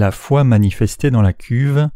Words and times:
La 0.00 0.12
foi 0.12 0.44
manifestée 0.44 1.10
dans 1.10 1.20
la 1.20 1.34
cuve. 1.34 1.90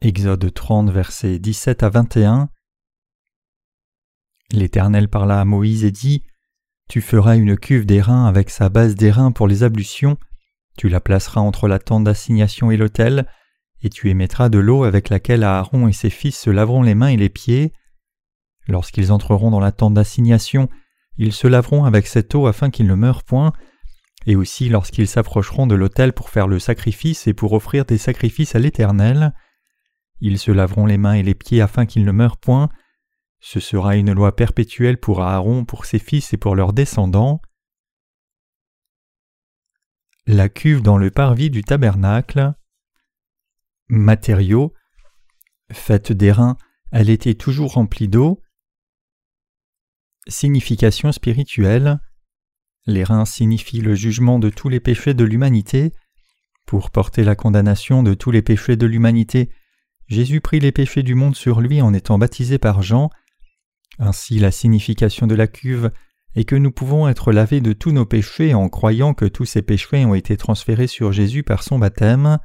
Exode 0.00 0.52
30, 0.52 0.90
versets 0.90 1.38
17 1.38 1.84
à 1.84 1.90
21. 1.90 2.48
L'Éternel 4.50 5.08
parla 5.08 5.40
à 5.40 5.44
Moïse 5.44 5.84
et 5.84 5.92
dit 5.92 6.24
Tu 6.88 7.00
feras 7.00 7.36
une 7.36 7.56
cuve 7.56 7.86
d'airain 7.86 8.26
avec 8.26 8.50
sa 8.50 8.68
base 8.68 8.96
d'airain 8.96 9.30
pour 9.30 9.46
les 9.46 9.62
ablutions, 9.62 10.18
tu 10.76 10.88
la 10.88 10.98
placeras 10.98 11.40
entre 11.40 11.68
la 11.68 11.78
tente 11.78 12.02
d'assignation 12.02 12.72
et 12.72 12.76
l'autel, 12.76 13.28
et 13.80 13.90
tu 13.90 14.10
émettras 14.10 14.48
de 14.48 14.58
l'eau 14.58 14.82
avec 14.82 15.08
laquelle 15.08 15.44
Aaron 15.44 15.86
et 15.86 15.92
ses 15.92 16.10
fils 16.10 16.36
se 16.36 16.50
laveront 16.50 16.82
les 16.82 16.96
mains 16.96 17.10
et 17.10 17.16
les 17.16 17.28
pieds. 17.28 17.72
Lorsqu'ils 18.66 19.12
entreront 19.12 19.52
dans 19.52 19.60
la 19.60 19.70
tente 19.70 19.94
d'assignation, 19.94 20.68
ils 21.16 21.32
se 21.32 21.46
laveront 21.46 21.84
avec 21.84 22.08
cette 22.08 22.34
eau 22.34 22.48
afin 22.48 22.70
qu'ils 22.70 22.88
ne 22.88 22.96
meurent 22.96 23.22
point, 23.22 23.52
et 24.26 24.36
aussi 24.36 24.68
lorsqu'ils 24.68 25.08
s'approcheront 25.08 25.66
de 25.66 25.74
l'autel 25.74 26.12
pour 26.12 26.30
faire 26.30 26.48
le 26.48 26.58
sacrifice 26.58 27.26
et 27.26 27.34
pour 27.34 27.52
offrir 27.52 27.84
des 27.84 27.98
sacrifices 27.98 28.54
à 28.54 28.58
l'Éternel. 28.58 29.34
Ils 30.20 30.38
se 30.38 30.50
laveront 30.50 30.86
les 30.86 30.98
mains 30.98 31.14
et 31.14 31.22
les 31.22 31.34
pieds 31.34 31.60
afin 31.60 31.86
qu'ils 31.86 32.04
ne 32.04 32.12
meurent 32.12 32.38
point. 32.38 32.68
Ce 33.40 33.60
sera 33.60 33.96
une 33.96 34.12
loi 34.12 34.34
perpétuelle 34.34 34.98
pour 34.98 35.22
Aaron, 35.22 35.64
pour 35.64 35.84
ses 35.84 35.98
fils 35.98 36.32
et 36.32 36.38
pour 36.38 36.56
leurs 36.56 36.72
descendants. 36.72 37.42
La 40.26 40.48
cuve 40.48 40.80
dans 40.80 40.96
le 40.96 41.10
parvis 41.10 41.50
du 41.50 41.62
tabernacle. 41.62 42.54
Matériaux. 43.88 44.72
Faite 45.70 46.12
d'airain, 46.12 46.56
elle 46.90 47.10
était 47.10 47.34
toujours 47.34 47.74
remplie 47.74 48.08
d'eau. 48.08 48.40
Signification 50.26 51.12
spirituelle. 51.12 52.00
Les 52.86 53.04
reins 53.04 53.24
signifient 53.24 53.80
le 53.80 53.94
jugement 53.94 54.38
de 54.38 54.50
tous 54.50 54.68
les 54.68 54.80
péchés 54.80 55.14
de 55.14 55.24
l'humanité. 55.24 55.92
Pour 56.66 56.90
porter 56.90 57.24
la 57.24 57.34
condamnation 57.34 58.02
de 58.02 58.14
tous 58.14 58.30
les 58.30 58.42
péchés 58.42 58.76
de 58.76 58.86
l'humanité, 58.86 59.50
Jésus 60.06 60.40
prit 60.40 60.60
les 60.60 60.72
péchés 60.72 61.02
du 61.02 61.14
monde 61.14 61.34
sur 61.34 61.60
lui 61.60 61.80
en 61.80 61.94
étant 61.94 62.18
baptisé 62.18 62.58
par 62.58 62.82
Jean. 62.82 63.10
Ainsi 63.98 64.38
la 64.38 64.50
signification 64.50 65.26
de 65.26 65.34
la 65.34 65.46
cuve 65.46 65.92
est 66.34 66.44
que 66.44 66.56
nous 66.56 66.72
pouvons 66.72 67.08
être 67.08 67.32
lavés 67.32 67.60
de 67.60 67.72
tous 67.72 67.92
nos 67.92 68.04
péchés 68.04 68.54
en 68.54 68.68
croyant 68.68 69.14
que 69.14 69.24
tous 69.24 69.44
ces 69.44 69.62
péchés 69.62 70.04
ont 70.04 70.14
été 70.14 70.36
transférés 70.36 70.88
sur 70.88 71.12
Jésus 71.12 71.42
par 71.42 71.62
son 71.62 71.78
baptême. 71.78 72.38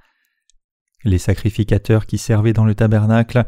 Les 1.04 1.18
sacrificateurs 1.18 2.06
qui 2.06 2.18
servaient 2.18 2.54
dans 2.54 2.66
le 2.66 2.76
tabernacle 2.76 3.46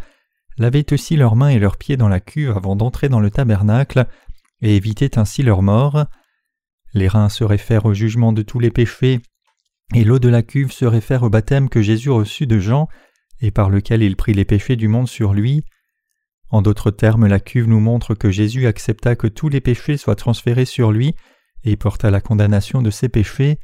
lavaient 0.57 0.91
aussi 0.91 1.15
leurs 1.15 1.35
mains 1.35 1.49
et 1.49 1.59
leurs 1.59 1.77
pieds 1.77 1.97
dans 1.97 2.09
la 2.09 2.19
cuve 2.19 2.57
avant 2.57 2.75
d'entrer 2.75 3.07
dans 3.07 3.19
le 3.19 3.31
tabernacle 3.31 4.07
et 4.61 4.75
évitaient 4.75 5.17
ainsi 5.17 5.43
leur 5.43 5.61
mort. 5.61 6.05
Les 6.93 7.07
reins 7.07 7.29
se 7.29 7.43
réfèrent 7.43 7.85
au 7.85 7.93
jugement 7.93 8.33
de 8.33 8.41
tous 8.41 8.59
les 8.59 8.71
péchés, 8.71 9.21
et 9.93 10.03
l'eau 10.03 10.19
de 10.19 10.29
la 10.29 10.43
cuve 10.43 10.71
se 10.71 10.85
réfère 10.85 11.23
au 11.23 11.29
baptême 11.29 11.69
que 11.69 11.81
Jésus 11.81 12.09
reçut 12.09 12.47
de 12.47 12.59
Jean, 12.59 12.87
et 13.41 13.51
par 13.51 13.69
lequel 13.69 14.03
il 14.03 14.15
prit 14.15 14.33
les 14.33 14.45
péchés 14.45 14.75
du 14.75 14.87
monde 14.87 15.07
sur 15.07 15.33
lui. 15.33 15.63
En 16.49 16.61
d'autres 16.61 16.91
termes, 16.91 17.27
la 17.27 17.39
cuve 17.39 17.67
nous 17.67 17.79
montre 17.79 18.13
que 18.13 18.29
Jésus 18.29 18.67
accepta 18.67 19.15
que 19.15 19.27
tous 19.27 19.49
les 19.49 19.61
péchés 19.61 19.97
soient 19.97 20.15
transférés 20.15 20.65
sur 20.65 20.91
lui 20.91 21.15
et 21.63 21.77
porta 21.77 22.11
la 22.11 22.21
condamnation 22.21 22.81
de 22.81 22.89
ses 22.89 23.09
péchés. 23.09 23.57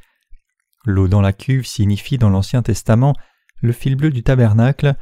L'eau 0.84 1.08
dans 1.08 1.20
la 1.20 1.32
cuve 1.32 1.66
signifie 1.66 2.18
dans 2.18 2.30
l'Ancien 2.30 2.62
Testament 2.62 3.14
le 3.60 3.72
fil 3.72 3.96
bleu 3.96 4.10
du 4.10 4.22
tabernacle, 4.22 4.94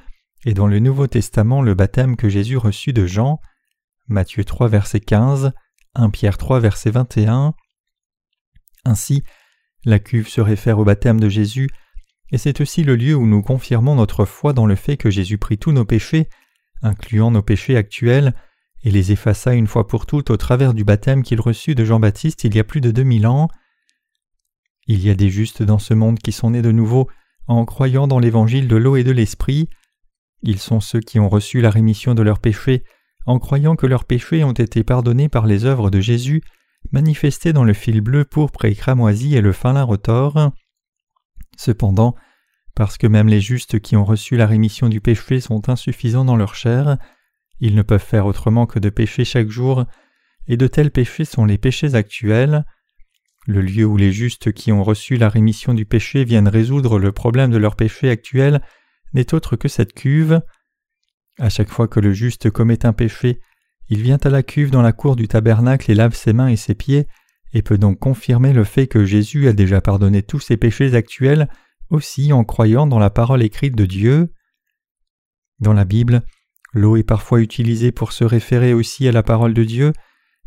et 0.44 0.54
dans 0.54 0.66
le 0.66 0.78
Nouveau 0.78 1.06
Testament 1.06 1.62
le 1.62 1.74
baptême 1.74 2.16
que 2.16 2.28
Jésus 2.28 2.56
reçut 2.56 2.92
de 2.92 3.06
Jean. 3.06 3.40
Matthieu 4.08 4.44
3 4.44 4.68
verset 4.68 5.00
15, 5.00 5.52
1 5.94 6.10
Pierre 6.10 6.38
3 6.38 6.60
verset 6.60 6.90
21. 6.90 7.54
Ainsi, 8.86 9.24
la 9.84 9.98
cuve 9.98 10.28
se 10.28 10.40
réfère 10.40 10.78
au 10.78 10.84
baptême 10.84 11.18
de 11.18 11.28
Jésus, 11.28 11.68
et 12.30 12.38
c'est 12.38 12.60
aussi 12.60 12.84
le 12.84 12.94
lieu 12.94 13.16
où 13.16 13.26
nous 13.26 13.42
confirmons 13.42 13.96
notre 13.96 14.24
foi 14.24 14.52
dans 14.52 14.66
le 14.66 14.76
fait 14.76 14.96
que 14.96 15.10
Jésus 15.10 15.38
prit 15.38 15.58
tous 15.58 15.72
nos 15.72 15.84
péchés, 15.84 16.28
incluant 16.82 17.32
nos 17.32 17.42
péchés 17.42 17.76
actuels, 17.76 18.32
et 18.84 18.92
les 18.92 19.10
effaça 19.10 19.54
une 19.54 19.66
fois 19.66 19.88
pour 19.88 20.06
toutes 20.06 20.30
au 20.30 20.36
travers 20.36 20.72
du 20.72 20.84
baptême 20.84 21.24
qu'il 21.24 21.40
reçut 21.40 21.74
de 21.74 21.84
Jean-Baptiste 21.84 22.44
il 22.44 22.54
y 22.54 22.60
a 22.60 22.64
plus 22.64 22.80
de 22.80 22.92
deux 22.92 23.02
mille 23.02 23.26
ans. 23.26 23.48
Il 24.86 25.04
y 25.04 25.10
a 25.10 25.14
des 25.14 25.30
justes 25.30 25.64
dans 25.64 25.80
ce 25.80 25.92
monde 25.92 26.20
qui 26.20 26.30
sont 26.30 26.50
nés 26.50 26.62
de 26.62 26.70
nouveau 26.70 27.10
en 27.48 27.64
croyant 27.64 28.06
dans 28.06 28.20
l'évangile 28.20 28.68
de 28.68 28.76
l'eau 28.76 28.94
et 28.94 29.02
de 29.02 29.10
l'esprit. 29.10 29.68
Ils 30.42 30.60
sont 30.60 30.80
ceux 30.80 31.00
qui 31.00 31.18
ont 31.18 31.28
reçu 31.28 31.60
la 31.60 31.70
rémission 31.70 32.14
de 32.14 32.22
leurs 32.22 32.38
péchés 32.38 32.84
en 33.24 33.40
croyant 33.40 33.74
que 33.74 33.86
leurs 33.86 34.04
péchés 34.04 34.44
ont 34.44 34.52
été 34.52 34.84
pardonnés 34.84 35.28
par 35.28 35.46
les 35.46 35.64
œuvres 35.64 35.90
de 35.90 35.98
Jésus 35.98 36.42
manifesté 36.92 37.52
dans 37.52 37.64
le 37.64 37.72
fil 37.72 38.00
bleu, 38.00 38.24
pourpre 38.24 38.64
et 38.64 38.74
cramoisi 38.74 39.36
et 39.36 39.40
le 39.40 39.52
fin 39.52 39.72
lin 39.72 39.82
retors. 39.82 40.52
Cependant, 41.56 42.14
parce 42.74 42.98
que 42.98 43.06
même 43.06 43.28
les 43.28 43.40
justes 43.40 43.80
qui 43.80 43.96
ont 43.96 44.04
reçu 44.04 44.36
la 44.36 44.46
rémission 44.46 44.88
du 44.88 45.00
péché 45.00 45.40
sont 45.40 45.68
insuffisants 45.68 46.24
dans 46.24 46.36
leur 46.36 46.54
chair, 46.54 46.98
ils 47.60 47.74
ne 47.74 47.82
peuvent 47.82 48.04
faire 48.04 48.26
autrement 48.26 48.66
que 48.66 48.78
de 48.78 48.90
pécher 48.90 49.24
chaque 49.24 49.48
jour, 49.48 49.86
et 50.46 50.56
de 50.56 50.66
tels 50.66 50.90
péchés 50.90 51.24
sont 51.24 51.44
les 51.44 51.58
péchés 51.58 51.94
actuels. 51.94 52.64
Le 53.46 53.62
lieu 53.62 53.84
où 53.84 53.96
les 53.96 54.12
justes 54.12 54.52
qui 54.52 54.72
ont 54.72 54.84
reçu 54.84 55.16
la 55.16 55.28
rémission 55.28 55.72
du 55.72 55.86
péché 55.86 56.24
viennent 56.24 56.48
résoudre 56.48 56.98
le 56.98 57.12
problème 57.12 57.50
de 57.50 57.56
leur 57.56 57.76
péché 57.76 58.10
actuel 58.10 58.60
n'est 59.14 59.34
autre 59.34 59.56
que 59.56 59.68
cette 59.68 59.94
cuve. 59.94 60.40
À 61.38 61.48
chaque 61.48 61.70
fois 61.70 61.88
que 61.88 62.00
le 62.00 62.12
juste 62.12 62.50
commet 62.50 62.84
un 62.84 62.92
péché, 62.92 63.40
il 63.88 64.02
vient 64.02 64.18
à 64.22 64.28
la 64.28 64.42
cuve 64.42 64.70
dans 64.70 64.82
la 64.82 64.92
cour 64.92 65.16
du 65.16 65.28
tabernacle 65.28 65.90
et 65.90 65.94
lave 65.94 66.14
ses 66.14 66.32
mains 66.32 66.48
et 66.48 66.56
ses 66.56 66.74
pieds, 66.74 67.06
et 67.52 67.62
peut 67.62 67.78
donc 67.78 67.98
confirmer 67.98 68.52
le 68.52 68.64
fait 68.64 68.86
que 68.86 69.04
Jésus 69.04 69.48
a 69.48 69.52
déjà 69.52 69.80
pardonné 69.80 70.22
tous 70.22 70.40
ses 70.40 70.56
péchés 70.56 70.94
actuels 70.94 71.48
aussi 71.90 72.32
en 72.32 72.44
croyant 72.44 72.86
dans 72.86 72.98
la 72.98 73.10
parole 73.10 73.42
écrite 73.42 73.76
de 73.76 73.86
Dieu. 73.86 74.32
Dans 75.60 75.72
la 75.72 75.84
Bible, 75.84 76.22
l'eau 76.72 76.96
est 76.96 77.04
parfois 77.04 77.40
utilisée 77.40 77.92
pour 77.92 78.12
se 78.12 78.24
référer 78.24 78.74
aussi 78.74 79.06
à 79.08 79.12
la 79.12 79.22
parole 79.22 79.54
de 79.54 79.64
Dieu, 79.64 79.92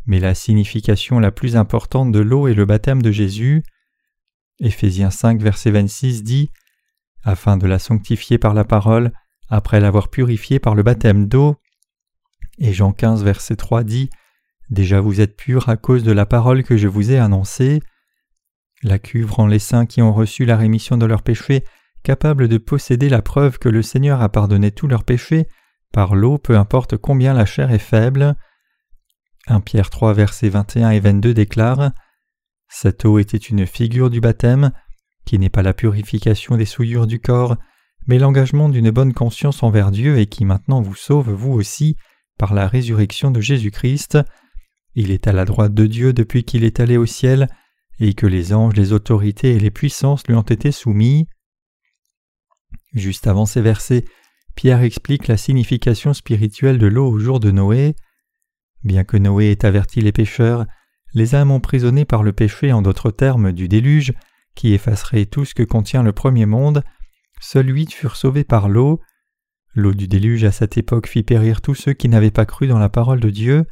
mais 0.06 0.20
la 0.20 0.34
signification 0.34 1.18
la 1.18 1.30
plus 1.30 1.56
importante 1.56 2.12
de 2.12 2.20
l'eau 2.20 2.46
est 2.46 2.54
le 2.54 2.66
baptême 2.66 3.02
de 3.02 3.10
Jésus. 3.10 3.62
Éphésiens 4.60 5.10
5 5.10 5.40
verset 5.40 5.70
26 5.70 6.22
dit 6.22 6.50
Afin 7.24 7.56
de 7.56 7.66
la 7.66 7.78
sanctifier 7.78 8.38
par 8.38 8.54
la 8.54 8.64
parole, 8.64 9.12
après 9.48 9.80
l'avoir 9.80 10.08
purifiée 10.08 10.58
par 10.58 10.74
le 10.74 10.82
baptême 10.82 11.26
d'eau, 11.26 11.56
et 12.60 12.72
Jean 12.72 12.92
15, 12.92 13.24
verset 13.24 13.56
3 13.56 13.82
dit 13.82 14.10
Déjà 14.68 15.00
vous 15.00 15.20
êtes 15.20 15.36
purs 15.36 15.68
à 15.68 15.76
cause 15.76 16.04
de 16.04 16.12
la 16.12 16.26
parole 16.26 16.62
que 16.62 16.76
je 16.76 16.86
vous 16.86 17.10
ai 17.10 17.18
annoncée. 17.18 17.82
La 18.82 18.98
cuve 18.98 19.32
rend 19.32 19.46
les 19.46 19.58
saints 19.58 19.86
qui 19.86 20.00
ont 20.00 20.12
reçu 20.12 20.44
la 20.44 20.56
rémission 20.56 20.96
de 20.96 21.06
leurs 21.06 21.22
péchés 21.22 21.64
capables 22.02 22.48
de 22.48 22.58
posséder 22.58 23.08
la 23.08 23.20
preuve 23.20 23.58
que 23.58 23.68
le 23.68 23.82
Seigneur 23.82 24.22
a 24.22 24.28
pardonné 24.28 24.70
tous 24.70 24.86
leurs 24.86 25.04
péchés 25.04 25.48
par 25.92 26.14
l'eau, 26.14 26.38
peu 26.38 26.56
importe 26.56 26.96
combien 26.96 27.34
la 27.34 27.46
chair 27.46 27.72
est 27.72 27.78
faible. 27.78 28.36
1 29.48 29.60
Pierre 29.60 29.90
3, 29.90 30.14
versets 30.14 30.48
21 30.48 30.90
et 30.90 31.00
22 31.00 31.34
déclare 31.34 31.90
Cette 32.68 33.04
eau 33.04 33.18
était 33.18 33.36
une 33.36 33.66
figure 33.66 34.08
du 34.08 34.20
baptême, 34.20 34.70
qui 35.24 35.38
n'est 35.38 35.50
pas 35.50 35.62
la 35.62 35.74
purification 35.74 36.56
des 36.56 36.64
souillures 36.64 37.06
du 37.06 37.20
corps, 37.20 37.56
mais 38.06 38.18
l'engagement 38.18 38.68
d'une 38.68 38.90
bonne 38.90 39.12
conscience 39.12 39.62
envers 39.62 39.90
Dieu 39.90 40.18
et 40.18 40.26
qui 40.26 40.44
maintenant 40.44 40.80
vous 40.80 40.94
sauve 40.94 41.30
vous 41.30 41.52
aussi 41.52 41.96
par 42.40 42.54
la 42.54 42.66
résurrection 42.66 43.30
de 43.30 43.42
Jésus-Christ. 43.42 44.16
Il 44.94 45.10
est 45.10 45.26
à 45.26 45.32
la 45.32 45.44
droite 45.44 45.74
de 45.74 45.84
Dieu 45.84 46.14
depuis 46.14 46.42
qu'il 46.42 46.64
est 46.64 46.80
allé 46.80 46.96
au 46.96 47.04
ciel, 47.04 47.48
et 47.98 48.14
que 48.14 48.26
les 48.26 48.54
anges, 48.54 48.76
les 48.76 48.94
autorités 48.94 49.52
et 49.52 49.60
les 49.60 49.70
puissances 49.70 50.26
lui 50.26 50.34
ont 50.34 50.40
été 50.40 50.72
soumis. 50.72 51.28
Juste 52.94 53.26
avant 53.26 53.44
ces 53.44 53.60
versets, 53.60 54.06
Pierre 54.54 54.80
explique 54.80 55.28
la 55.28 55.36
signification 55.36 56.14
spirituelle 56.14 56.78
de 56.78 56.86
l'eau 56.86 57.10
au 57.10 57.18
jour 57.18 57.40
de 57.40 57.50
Noé. 57.50 57.94
Bien 58.84 59.04
que 59.04 59.18
Noé 59.18 59.50
ait 59.50 59.66
averti 59.66 60.00
les 60.00 60.12
pécheurs, 60.12 60.64
les 61.12 61.34
âmes 61.34 61.50
emprisonnées 61.50 62.06
par 62.06 62.22
le 62.22 62.32
péché, 62.32 62.72
en 62.72 62.80
d'autres 62.80 63.10
termes, 63.10 63.52
du 63.52 63.68
déluge, 63.68 64.14
qui 64.54 64.72
effacerait 64.72 65.26
tout 65.26 65.44
ce 65.44 65.54
que 65.54 65.62
contient 65.62 66.02
le 66.02 66.12
premier 66.14 66.46
monde, 66.46 66.82
seuls 67.42 67.68
huit 67.68 67.92
furent 67.92 68.16
sauvés 68.16 68.44
par 68.44 68.70
l'eau, 68.70 69.02
L'eau 69.74 69.94
du 69.94 70.08
déluge 70.08 70.44
à 70.44 70.50
cette 70.50 70.76
époque 70.76 71.06
fit 71.06 71.22
périr 71.22 71.60
tous 71.60 71.74
ceux 71.74 71.92
qui 71.92 72.08
n'avaient 72.08 72.30
pas 72.30 72.46
cru 72.46 72.66
dans 72.66 72.78
la 72.78 72.88
parole 72.88 73.20
de 73.20 73.30
Dieu. 73.30 73.64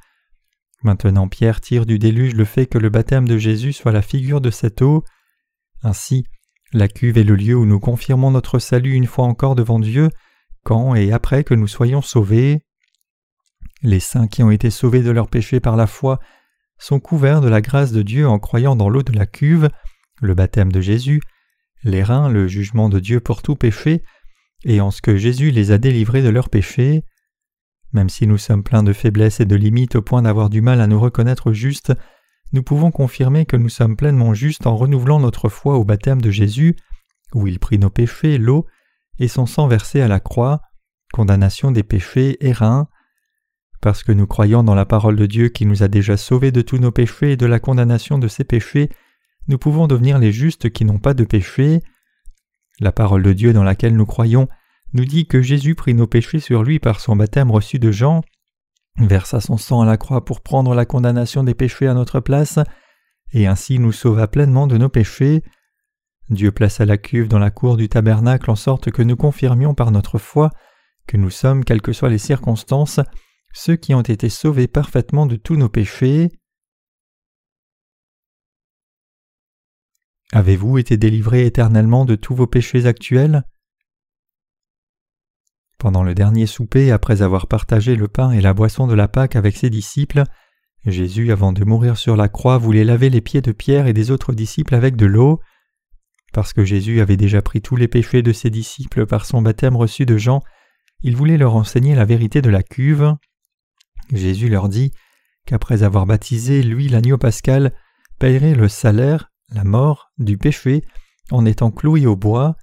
Maintenant 0.84 1.26
Pierre 1.26 1.60
tire 1.60 1.86
du 1.86 1.98
déluge 1.98 2.34
le 2.34 2.44
fait 2.44 2.66
que 2.66 2.78
le 2.78 2.88
baptême 2.88 3.26
de 3.26 3.36
Jésus 3.36 3.72
soit 3.72 3.90
la 3.90 4.02
figure 4.02 4.40
de 4.40 4.50
cette 4.50 4.80
eau. 4.80 5.02
Ainsi, 5.82 6.24
la 6.72 6.86
cuve 6.86 7.18
est 7.18 7.24
le 7.24 7.34
lieu 7.34 7.56
où 7.56 7.66
nous 7.66 7.80
confirmons 7.80 8.30
notre 8.30 8.60
salut 8.60 8.92
une 8.92 9.06
fois 9.06 9.24
encore 9.24 9.56
devant 9.56 9.80
Dieu, 9.80 10.10
quand 10.62 10.94
et 10.94 11.12
après 11.12 11.42
que 11.42 11.54
nous 11.54 11.66
soyons 11.66 12.02
sauvés. 12.02 12.60
Les 13.82 14.00
saints 14.00 14.28
qui 14.28 14.42
ont 14.42 14.50
été 14.50 14.70
sauvés 14.70 15.02
de 15.02 15.10
leurs 15.10 15.28
péchés 15.28 15.60
par 15.60 15.76
la 15.76 15.86
foi 15.86 16.20
sont 16.78 17.00
couverts 17.00 17.40
de 17.40 17.48
la 17.48 17.60
grâce 17.60 17.90
de 17.90 18.02
Dieu 18.02 18.28
en 18.28 18.38
croyant 18.38 18.76
dans 18.76 18.88
l'eau 18.88 19.02
de 19.02 19.12
la 19.12 19.26
cuve, 19.26 19.68
le 20.20 20.34
baptême 20.34 20.70
de 20.70 20.80
Jésus, 20.80 21.20
les 21.82 22.02
reins, 22.02 22.28
le 22.28 22.46
jugement 22.46 22.88
de 22.88 23.00
Dieu 23.00 23.18
pour 23.20 23.42
tout 23.42 23.56
péché, 23.56 24.02
et 24.64 24.81
en 24.81 24.90
ce 24.90 25.02
que 25.02 25.16
Jésus 25.16 25.50
les 25.50 25.70
a 25.70 25.78
délivrés 25.78 26.22
de 26.22 26.28
leurs 26.28 26.49
péchés. 26.49 27.05
Même 27.93 28.08
si 28.08 28.26
nous 28.26 28.38
sommes 28.38 28.62
pleins 28.62 28.82
de 28.82 28.93
faiblesses 28.93 29.40
et 29.40 29.46
de 29.46 29.56
limites 29.56 29.96
au 29.96 30.02
point 30.02 30.22
d'avoir 30.22 30.50
du 30.50 30.60
mal 30.60 30.81
à 30.81 30.87
nous 30.87 31.00
reconnaître 31.00 31.52
justes, 31.52 31.93
nous 32.52 32.62
pouvons 32.62 32.90
confirmer 32.90 33.46
que 33.46 33.56
nous 33.56 33.69
sommes 33.69 33.96
pleinement 33.96 34.34
justes 34.34 34.66
en 34.66 34.76
renouvelant 34.76 35.20
notre 35.20 35.49
foi 35.49 35.76
au 35.76 35.84
baptême 35.84 36.20
de 36.20 36.31
Jésus, 36.31 36.76
où 37.34 37.46
il 37.46 37.58
prit 37.58 37.78
nos 37.78 37.90
péchés, 37.90 38.38
l'eau, 38.38 38.66
et 39.19 39.28
son 39.28 39.46
sang 39.46 39.69
versé 39.69 40.00
à 40.00 40.08
la 40.08 40.20
croix, 40.20 40.62
condamnation 41.12 41.70
des 41.70 41.82
péchés 41.82 42.37
et 42.46 42.52
reins. 42.52 42.88
Parce 43.81 44.02
que 44.02 44.12
nous 44.12 44.26
croyons 44.26 44.62
dans 44.62 44.75
la 44.75 44.87
parole 44.87 45.16
de 45.16 45.26
Dieu 45.26 45.49
qui 45.49 45.66
nous 45.66 45.82
a 45.82 45.88
déjà 45.88 46.16
sauvés 46.16 46.52
de 46.52 46.62
tous 46.62 46.78
nos 46.78 46.90
péchés 46.90 47.32
et 47.32 47.37
de 47.37 47.46
la 47.46 47.61
condamnation 47.61 48.19
de 48.19 48.28
ces 48.28 48.44
péchés, 48.44 48.90
nous 49.46 49.58
pouvons 49.58 49.87
devenir 49.87 50.19
les 50.19 50.32
justes 50.32 50.70
qui 50.70 50.84
n'ont 50.84 50.99
pas 50.99 51.14
de 51.14 51.25
péché. 51.25 51.81
La 52.80 52.92
parole 52.92 53.22
de 53.22 53.32
Dieu 53.32 53.52
dans 53.52 53.64
laquelle 53.64 53.96
nous 53.96 54.06
croyons 54.06 54.48
nous 54.92 55.04
dit 55.04 55.26
que 55.26 55.42
Jésus 55.42 55.75
prit 55.75 55.94
nos 55.94 56.06
péchés 56.06 56.40
sur 56.40 56.62
lui 56.62 56.78
par 56.78 57.00
son 57.00 57.16
baptême 57.16 57.50
reçu 57.50 57.78
de 57.78 57.90
Jean, 57.90 58.22
versa 58.98 59.40
son 59.40 59.56
sang 59.56 59.82
à 59.82 59.86
la 59.86 59.96
croix 59.96 60.25
pour 60.25 60.40
prendre 60.40 60.75
la 60.75 60.86
condamnation 60.86 61.44
des 61.44 61.54
péchés 61.54 61.88
à 61.88 61.94
notre 61.94 62.20
place, 62.20 62.58
et 63.32 63.46
ainsi 63.46 63.78
nous 63.78 63.92
sauva 63.92 64.28
pleinement 64.28 64.66
de 64.66 64.78
nos 64.78 64.88
péchés. 64.88 65.42
Dieu 66.30 66.52
plaça 66.52 66.84
la 66.84 66.98
cuve 66.98 67.28
dans 67.28 67.38
la 67.38 67.50
cour 67.50 67.76
du 67.76 67.88
tabernacle 67.88 68.50
en 68.50 68.56
sorte 68.56 68.90
que 68.90 69.02
nous 69.02 69.16
confirmions 69.16 69.75
par 69.75 69.90
notre 69.90 70.19
foi 70.19 70.50
que 71.06 71.16
nous 71.16 71.30
sommes, 71.30 71.64
quelles 71.64 71.82
que 71.82 71.92
soient 71.92 72.10
les 72.10 72.19
circonstances, 72.19 73.00
ceux 73.52 73.76
qui 73.76 73.94
ont 73.94 74.02
été 74.02 74.28
sauvés 74.28 74.69
parfaitement 74.69 75.26
de 75.26 75.36
tous 75.36 75.56
nos 75.56 75.70
péchés. 75.70 76.28
Avez-vous 80.32 80.78
été 80.78 80.96
délivrés 80.96 81.46
éternellement 81.46 82.04
de 82.04 82.14
tous 82.14 82.34
vos 82.34 82.46
péchés 82.46 82.86
actuels? 82.86 83.44
Pendant 85.78 86.02
le 86.02 86.14
dernier 86.14 86.46
souper, 86.46 86.90
après 86.90 87.22
avoir 87.22 87.46
partagé 87.46 87.96
le 87.96 88.08
pain 88.08 88.32
et 88.32 88.40
la 88.40 88.52
boisson 88.52 88.86
de 88.86 88.94
la 88.94 89.08
Pâque 89.08 89.36
avec 89.36 89.56
ses 89.56 89.70
disciples, 89.70 90.25
Jésus, 90.84 91.32
avant 91.32 91.52
de 91.52 91.64
mourir 91.64 91.96
sur 91.96 92.16
la 92.16 92.28
croix, 92.28 92.58
voulait 92.58 92.84
laver 92.84 93.10
les 93.10 93.20
pieds 93.20 93.40
de 93.40 93.52
Pierre 93.52 93.86
et 93.86 93.92
des 93.92 94.10
autres 94.10 94.32
disciples 94.32 94.75
avec 94.75 94.96
de 94.96 95.06
l'eau. 95.06 95.40
Parce 96.32 96.52
que 96.52 96.64
Jésus 96.64 97.00
avait 97.00 97.16
déjà 97.16 97.42
pris 97.42 97.62
tous 97.62 97.76
les 97.76 97.88
péchés 97.88 98.22
de 98.22 98.32
ses 98.32 98.50
disciples 98.50 99.06
par 99.06 99.25
son 99.25 99.40
baptême 99.40 99.76
reçu 99.76 100.04
de 100.04 100.19
Jean, 100.19 100.42
il 101.02 101.16
voulait 101.16 101.38
leur 101.38 101.54
enseigner 101.54 101.94
la 101.94 102.04
vérité 102.04 102.42
de 102.42 102.50
la 102.50 102.62
cuve. 102.62 103.14
Jésus 104.12 104.48
leur 104.48 104.69
dit 104.69 104.92
qu'après 105.46 105.82
avoir 105.82 106.06
baptisé 106.06 106.62
lui 106.62 106.88
l'agneau 106.88 107.19
pascal, 107.19 107.72
paierait 108.19 108.54
le 108.54 108.69
salaire, 108.69 109.30
la 109.52 109.64
mort, 109.64 110.12
du 110.18 110.38
péché, 110.38 110.84
en 111.30 111.44
étant 111.44 111.70
cloué 111.70 112.06
au 112.06 112.16
bois. 112.16 112.56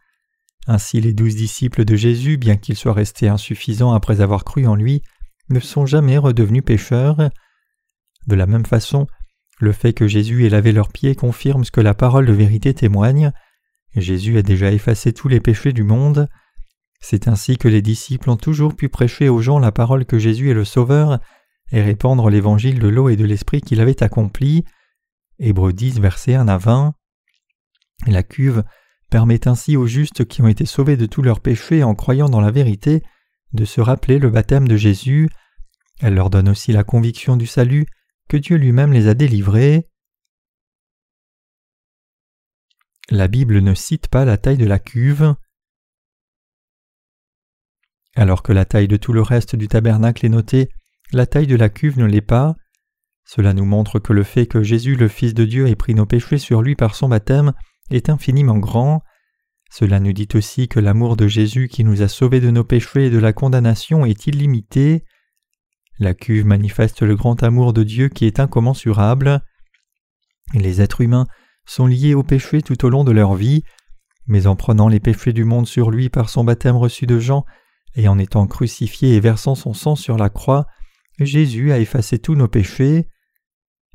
Ainsi 0.68 1.00
les 1.00 1.14
douze 1.14 1.36
disciples 1.36 1.86
de 1.86 1.96
Jésus, 1.96 2.38
bien 2.38 2.58
qu'ils 2.58 2.76
soient 2.76 2.94
restés 2.94 3.28
insuffisants 3.28 3.94
après 3.94 4.22
avoir 4.22 4.44
cru 4.44 4.66
en 4.66 4.76
lui, 4.76 5.04
ne 5.50 5.60
sont 5.60 5.86
jamais 5.86 6.18
redevenus 6.18 6.64
pécheurs. 6.64 7.30
De 8.28 8.36
la 8.36 8.48
même 8.48 8.66
façon, 8.66 9.08
le 9.60 9.72
fait 9.72 9.94
que 9.94 10.08
Jésus 10.08 10.46
ait 10.46 10.50
lavé 10.50 10.72
leurs 10.72 10.90
pieds 10.90 11.16
confirme 11.16 11.64
ce 11.64 11.72
que 11.72 11.82
la 11.82 11.94
parole 11.94 12.26
de 12.26 12.34
vérité 12.34 12.74
témoigne. 12.74 13.32
Jésus 13.96 14.38
a 14.38 14.42
déjà 14.42 14.72
effacé 14.72 15.14
tous 15.14 15.28
les 15.28 15.40
péchés 15.40 15.72
du 15.72 15.84
monde. 15.84 16.28
C'est 17.00 17.28
ainsi 17.28 17.58
que 17.58 17.68
les 17.68 17.82
disciples 17.82 18.30
ont 18.30 18.38
toujours 18.38 18.76
pu 18.76 18.90
prêcher 18.90 19.30
aux 19.30 19.42
gens 19.42 19.60
la 19.60 19.72
parole 19.72 20.06
que 20.06 20.18
Jésus 20.18 20.50
est 20.50 20.56
le 20.56 20.66
Sauveur 20.66 21.20
et 21.72 21.82
répandre 21.82 22.30
l'évangile 22.30 22.80
de 22.80 22.88
l'eau 22.88 23.10
et 23.10 23.16
de 23.16 23.26
l'esprit 23.26 23.62
qu'il 23.62 23.80
avait 23.80 24.04
accompli. 24.04 24.66
Hébreux 25.40 25.74
10, 25.74 26.00
versets 26.00 26.36
1 26.36 26.48
à 26.48 26.58
20. 26.58 26.96
La 28.08 28.24
cuve 28.24 28.64
permet 29.10 29.48
ainsi 29.48 29.78
aux 29.78 29.88
justes 29.88 30.26
qui 30.26 30.42
ont 30.42 30.48
été 30.48 30.66
sauvés 30.66 30.98
de 30.98 31.06
tous 31.06 31.22
leurs 31.22 31.42
péchés 31.42 31.84
en 31.84 31.96
croyant 31.96 32.30
dans 32.30 32.42
la 32.42 32.52
vérité 32.52 33.04
de 33.54 33.66
se 33.66 33.82
rappeler 33.82 34.20
le 34.20 34.30
baptême 34.30 34.68
de 34.68 34.78
Jésus. 34.78 35.30
Elle 36.00 36.16
leur 36.16 36.30
donne 36.30 36.50
aussi 36.50 36.72
la 36.72 36.84
conviction 36.84 37.38
du 37.38 37.48
salut 37.48 37.86
que 38.28 38.38
Dieu 38.38 38.58
lui-même 38.58 38.94
les 38.94 39.08
a 39.08 39.14
délivrés. 39.14 39.90
La 43.10 43.28
Bible 43.28 43.60
ne 43.60 43.76
cite 43.76 44.08
pas 44.08 44.26
la 44.26 44.38
taille 44.38 44.58
de 44.58 44.66
la 44.66 44.80
cuve. 44.80 45.36
Alors 48.16 48.42
que 48.42 48.54
la 48.54 48.66
taille 48.66 48.88
de 48.88 48.98
tout 48.98 49.14
le 49.14 49.22
reste 49.22 49.56
du 49.56 49.68
tabernacle 49.68 50.26
est 50.26 50.30
notée, 50.30 50.70
la 51.12 51.28
taille 51.28 51.48
de 51.48 51.56
la 51.56 51.70
cuve 51.70 52.00
ne 52.00 52.06
l'est 52.06 52.22
pas. 52.22 52.56
Cela 53.26 53.54
nous 53.54 53.66
montre 53.66 54.00
que 54.00 54.14
le 54.14 54.24
fait 54.24 54.46
que 54.46 54.62
Jésus 54.62 54.96
le 54.96 55.08
Fils 55.08 55.34
de 55.34 55.46
Dieu 55.46 55.68
ait 55.68 55.76
pris 55.76 55.96
nos 55.96 56.06
péchés 56.06 56.38
sur 56.38 56.62
lui 56.62 56.76
par 56.76 56.96
son 56.96 57.10
baptême 57.10 57.54
est 57.90 58.10
infiniment 58.10 58.58
grand. 58.58 59.02
Cela 59.72 60.00
nous 60.00 60.14
dit 60.14 60.30
aussi 60.36 60.68
que 60.68 60.80
l'amour 60.80 61.18
de 61.18 61.28
Jésus 61.28 61.68
qui 61.68 61.84
nous 61.84 62.02
a 62.02 62.08
sauvés 62.08 62.40
de 62.40 62.52
nos 62.52 62.64
péchés 62.64 63.08
et 63.08 63.10
de 63.10 63.18
la 63.18 63.34
condamnation 63.34 64.06
est 64.06 64.28
illimité. 64.28 65.04
La 66.00 66.14
cuve 66.14 66.46
manifeste 66.46 67.02
le 67.02 67.16
grand 67.16 67.42
amour 67.42 67.74
de 67.74 67.84
Dieu 67.84 68.10
qui 68.10 68.26
est 68.26 68.40
incommensurable. 68.40 69.42
Les 70.54 70.82
êtres 70.82 71.02
humains 71.02 71.26
sont 71.66 71.88
liés 71.88 72.14
au 72.14 72.24
péché 72.24 72.62
tout 72.62 72.86
au 72.86 72.90
long 72.90 73.04
de 73.04 73.12
leur 73.12 73.34
vie, 73.34 73.64
mais 74.28 74.46
en 74.46 74.56
prenant 74.56 74.88
les 74.88 75.00
péchés 75.00 75.34
du 75.34 75.46
monde 75.46 75.68
sur 75.68 75.90
lui 75.90 76.10
par 76.10 76.30
son 76.30 76.44
baptême 76.44 76.76
reçu 76.76 77.08
de 77.08 77.20
Jean, 77.20 77.46
et 77.96 78.08
en 78.08 78.20
étant 78.20 78.46
crucifié 78.46 79.16
et 79.16 79.20
versant 79.20 79.56
son 79.56 79.74
sang 79.74 79.96
sur 79.96 80.18
la 80.18 80.30
croix, 80.30 80.68
Jésus 81.20 81.72
a 81.72 81.80
effacé 81.80 82.20
tous 82.20 82.36
nos 82.36 82.48
péchés. 82.48 83.08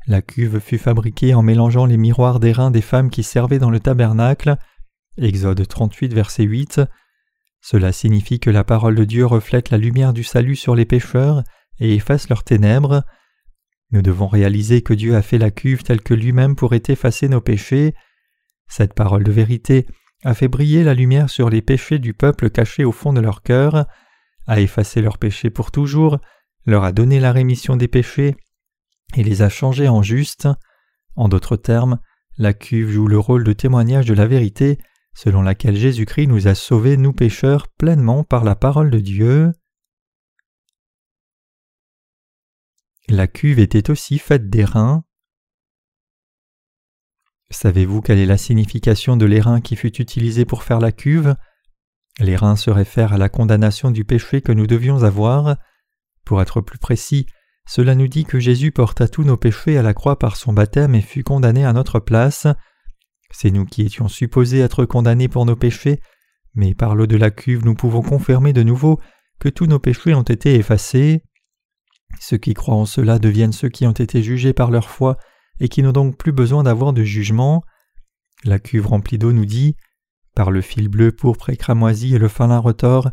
La 0.07 0.23
cuve 0.23 0.59
fut 0.59 0.79
fabriquée 0.79 1.35
en 1.35 1.43
mélangeant 1.43 1.85
les 1.85 1.97
miroirs 1.97 2.39
des 2.39 2.53
des 2.71 2.81
femmes 2.81 3.11
qui 3.11 3.21
servaient 3.21 3.59
dans 3.59 3.69
le 3.69 3.79
tabernacle. 3.79 4.57
Exode 5.17 5.67
38, 5.67 6.13
verset 6.13 6.43
8. 6.43 6.81
Cela 7.61 7.91
signifie 7.91 8.39
que 8.39 8.49
la 8.49 8.63
parole 8.63 8.95
de 8.95 9.03
Dieu 9.03 9.27
reflète 9.27 9.69
la 9.69 9.77
lumière 9.77 10.13
du 10.13 10.23
salut 10.23 10.55
sur 10.55 10.73
les 10.73 10.85
pécheurs 10.85 11.43
et 11.79 11.93
efface 11.93 12.29
leurs 12.29 12.43
ténèbres. 12.43 13.03
Nous 13.91 14.01
devons 14.01 14.27
réaliser 14.27 14.81
que 14.81 14.95
Dieu 14.95 15.15
a 15.15 15.21
fait 15.21 15.37
la 15.37 15.51
cuve 15.51 15.83
telle 15.83 16.01
que 16.01 16.15
lui-même 16.15 16.55
pourrait 16.55 16.81
effacer 16.87 17.29
nos 17.29 17.41
péchés. 17.41 17.93
Cette 18.67 18.95
parole 18.95 19.23
de 19.23 19.31
vérité 19.31 19.85
a 20.23 20.33
fait 20.33 20.47
briller 20.47 20.83
la 20.83 20.95
lumière 20.95 21.29
sur 21.29 21.49
les 21.51 21.61
péchés 21.61 21.99
du 21.99 22.15
peuple 22.15 22.49
cachés 22.49 22.85
au 22.85 22.91
fond 22.91 23.13
de 23.13 23.21
leur 23.21 23.43
cœur, 23.43 23.85
a 24.47 24.59
effacé 24.59 25.01
leurs 25.01 25.19
péchés 25.19 25.51
pour 25.51 25.69
toujours, 25.69 26.17
leur 26.65 26.83
a 26.83 26.91
donné 26.91 27.19
la 27.19 27.31
rémission 27.31 27.75
des 27.75 27.87
péchés 27.87 28.35
et 29.15 29.23
les 29.23 29.41
a 29.41 29.49
changés 29.49 29.87
en 29.87 30.01
justes. 30.01 30.47
En 31.15 31.29
d'autres 31.29 31.57
termes, 31.57 31.99
la 32.37 32.53
cuve 32.53 32.89
joue 32.89 33.07
le 33.07 33.19
rôle 33.19 33.43
de 33.43 33.53
témoignage 33.53 34.05
de 34.05 34.13
la 34.13 34.27
vérité 34.27 34.77
selon 35.13 35.41
laquelle 35.41 35.75
Jésus-Christ 35.75 36.27
nous 36.27 36.47
a 36.47 36.55
sauvés, 36.55 36.97
nous 36.97 37.13
pécheurs, 37.13 37.67
pleinement 37.67 38.23
par 38.23 38.43
la 38.43 38.55
parole 38.55 38.89
de 38.89 38.99
Dieu. 38.99 39.51
La 43.07 43.27
cuve 43.27 43.59
était 43.59 43.89
aussi 43.89 44.19
faite 44.19 44.49
d'airain. 44.49 45.03
Savez-vous 47.49 48.01
quelle 48.01 48.19
est 48.19 48.25
la 48.25 48.37
signification 48.37 49.17
de 49.17 49.25
l'airain 49.25 49.59
qui 49.59 49.75
fut 49.75 50.01
utilisé 50.01 50.45
pour 50.45 50.63
faire 50.63 50.79
la 50.79 50.93
cuve? 50.93 51.35
L'airain 52.19 52.55
se 52.55 52.69
réfère 52.69 53.13
à 53.13 53.17
la 53.17 53.27
condamnation 53.27 53.91
du 53.91 54.05
péché 54.05 54.41
que 54.41 54.53
nous 54.53 54.67
devions 54.67 55.03
avoir. 55.03 55.57
Pour 56.23 56.41
être 56.41 56.61
plus 56.61 56.79
précis, 56.79 57.25
cela 57.73 57.95
nous 57.95 58.09
dit 58.09 58.25
que 58.25 58.37
Jésus 58.37 58.73
porta 58.73 59.07
tous 59.07 59.23
nos 59.23 59.37
péchés 59.37 59.77
à 59.77 59.81
la 59.81 59.93
croix 59.93 60.19
par 60.19 60.35
son 60.35 60.51
baptême 60.51 60.93
et 60.93 60.99
fut 60.99 61.23
condamné 61.23 61.63
à 61.63 61.71
notre 61.71 62.01
place. 62.01 62.45
C'est 63.33 63.49
nous 63.49 63.63
qui 63.63 63.83
étions 63.83 64.09
supposés 64.09 64.59
être 64.59 64.83
condamnés 64.83 65.29
pour 65.29 65.45
nos 65.45 65.55
péchés, 65.55 66.01
mais 66.53 66.75
par 66.75 66.95
l'eau 66.95 67.07
de 67.07 67.15
la 67.15 67.31
cuve 67.31 67.63
nous 67.63 67.73
pouvons 67.73 68.01
confirmer 68.01 68.51
de 68.51 68.61
nouveau 68.61 68.99
que 69.39 69.47
tous 69.47 69.67
nos 69.67 69.79
péchés 69.79 70.13
ont 70.13 70.21
été 70.21 70.55
effacés. 70.55 71.23
Ceux 72.19 72.35
qui 72.35 72.53
croient 72.53 72.75
en 72.75 72.85
cela 72.85 73.19
deviennent 73.19 73.53
ceux 73.53 73.69
qui 73.69 73.87
ont 73.87 73.93
été 73.93 74.21
jugés 74.21 74.51
par 74.51 74.69
leur 74.69 74.89
foi 74.89 75.15
et 75.61 75.69
qui 75.69 75.81
n'ont 75.81 75.93
donc 75.93 76.17
plus 76.17 76.33
besoin 76.33 76.63
d'avoir 76.63 76.91
de 76.91 77.05
jugement. 77.05 77.63
La 78.43 78.59
cuve 78.59 78.87
remplie 78.87 79.17
d'eau 79.17 79.31
nous 79.31 79.45
dit 79.45 79.77
Par 80.35 80.51
le 80.51 80.59
fil 80.59 80.89
bleu, 80.89 81.13
pourpre 81.13 81.49
et 81.49 81.55
cramoisi 81.55 82.15
et 82.15 82.19
le 82.19 82.27
fin 82.27 82.47
lin 82.47 82.59
retors, 82.59 83.11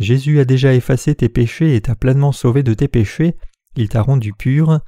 Jésus 0.00 0.40
a 0.40 0.44
déjà 0.44 0.74
effacé 0.74 1.14
tes 1.14 1.28
péchés 1.28 1.76
et 1.76 1.80
t'a 1.80 1.94
pleinement 1.94 2.32
sauvé 2.32 2.64
de 2.64 2.74
tes 2.74 2.88
péchés, 2.88 3.36
il 3.76 3.88
t'a 3.88 4.02
rendu 4.02 4.32
pur. 4.32 4.80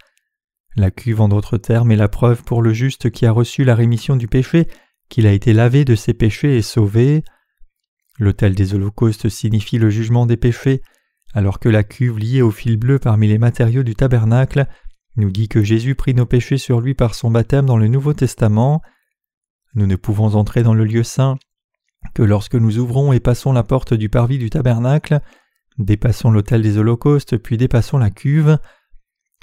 La 0.76 0.90
cuve, 0.90 1.20
en 1.20 1.28
d'autres 1.28 1.58
termes, 1.58 1.92
est 1.92 1.96
la 1.96 2.08
preuve 2.08 2.42
pour 2.44 2.62
le 2.62 2.72
juste 2.72 3.10
qui 3.10 3.26
a 3.26 3.32
reçu 3.32 3.64
la 3.64 3.74
rémission 3.74 4.16
du 4.16 4.28
péché, 4.28 4.68
qu'il 5.08 5.26
a 5.26 5.32
été 5.32 5.52
lavé 5.52 5.84
de 5.84 5.94
ses 5.94 6.14
péchés 6.14 6.56
et 6.56 6.62
sauvé. 6.62 7.24
L'autel 8.18 8.54
des 8.54 8.74
holocaustes 8.74 9.28
signifie 9.28 9.78
le 9.78 9.90
jugement 9.90 10.26
des 10.26 10.36
péchés, 10.36 10.80
alors 11.34 11.58
que 11.58 11.68
la 11.68 11.82
cuve 11.82 12.18
liée 12.18 12.42
au 12.42 12.50
fil 12.50 12.76
bleu 12.76 12.98
parmi 12.98 13.28
les 13.28 13.38
matériaux 13.38 13.82
du 13.82 13.94
tabernacle 13.94 14.66
nous 15.16 15.30
dit 15.30 15.48
que 15.48 15.62
Jésus 15.62 15.94
prit 15.94 16.14
nos 16.14 16.26
péchés 16.26 16.58
sur 16.58 16.80
lui 16.80 16.94
par 16.94 17.14
son 17.14 17.30
baptême 17.30 17.66
dans 17.66 17.76
le 17.76 17.88
Nouveau 17.88 18.14
Testament. 18.14 18.80
Nous 19.74 19.86
ne 19.86 19.96
pouvons 19.96 20.34
entrer 20.34 20.62
dans 20.62 20.74
le 20.74 20.84
lieu 20.84 21.02
saint 21.02 21.38
que 22.14 22.22
lorsque 22.22 22.54
nous 22.54 22.78
ouvrons 22.78 23.12
et 23.12 23.20
passons 23.20 23.52
la 23.52 23.62
porte 23.62 23.94
du 23.94 24.08
parvis 24.08 24.38
du 24.38 24.50
tabernacle, 24.50 25.20
dépassons 25.78 26.30
l'autel 26.30 26.62
des 26.62 26.78
holocaustes, 26.78 27.36
puis 27.36 27.56
dépassons 27.56 27.98
la 27.98 28.10
cuve. 28.10 28.58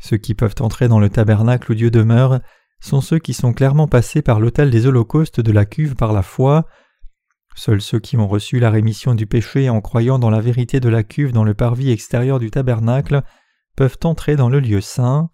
Ceux 0.02 0.18
qui 0.18 0.34
peuvent 0.34 0.56
entrer 0.60 0.88
dans 0.88 1.00
le 1.00 1.10
tabernacle 1.10 1.72
où 1.72 1.76
Dieu 1.76 1.92
demeure 1.92 2.40
sont 2.80 3.02
ceux 3.02 3.20
qui 3.20 3.34
sont 3.34 3.54
clairement 3.54 3.88
passés 3.88 4.22
par 4.22 4.40
l'autel 4.40 4.70
des 4.70 4.86
holocaustes 4.86 5.42
de 5.42 5.52
la 5.52 5.66
cuve 5.66 5.96
par 5.96 6.14
la 6.14 6.22
foi. 6.22 6.66
Seuls 7.56 7.82
ceux 7.82 8.00
qui 8.00 8.16
ont 8.16 8.28
reçu 8.28 8.60
la 8.60 8.70
rémission 8.70 9.16
du 9.16 9.26
péché 9.26 9.70
en 9.70 9.82
croyant 9.82 10.20
dans 10.20 10.30
la 10.30 10.40
vérité 10.40 10.80
de 10.80 10.88
la 10.88 11.04
cuve 11.04 11.34
dans 11.34 11.44
le 11.44 11.54
parvis 11.54 11.92
extérieur 11.92 12.40
du 12.40 12.52
tabernacle 12.52 13.22
peuvent 13.76 13.98
entrer 14.04 14.36
dans 14.36 14.50
le 14.50 14.60
lieu 14.60 14.82
saint. 14.82 15.30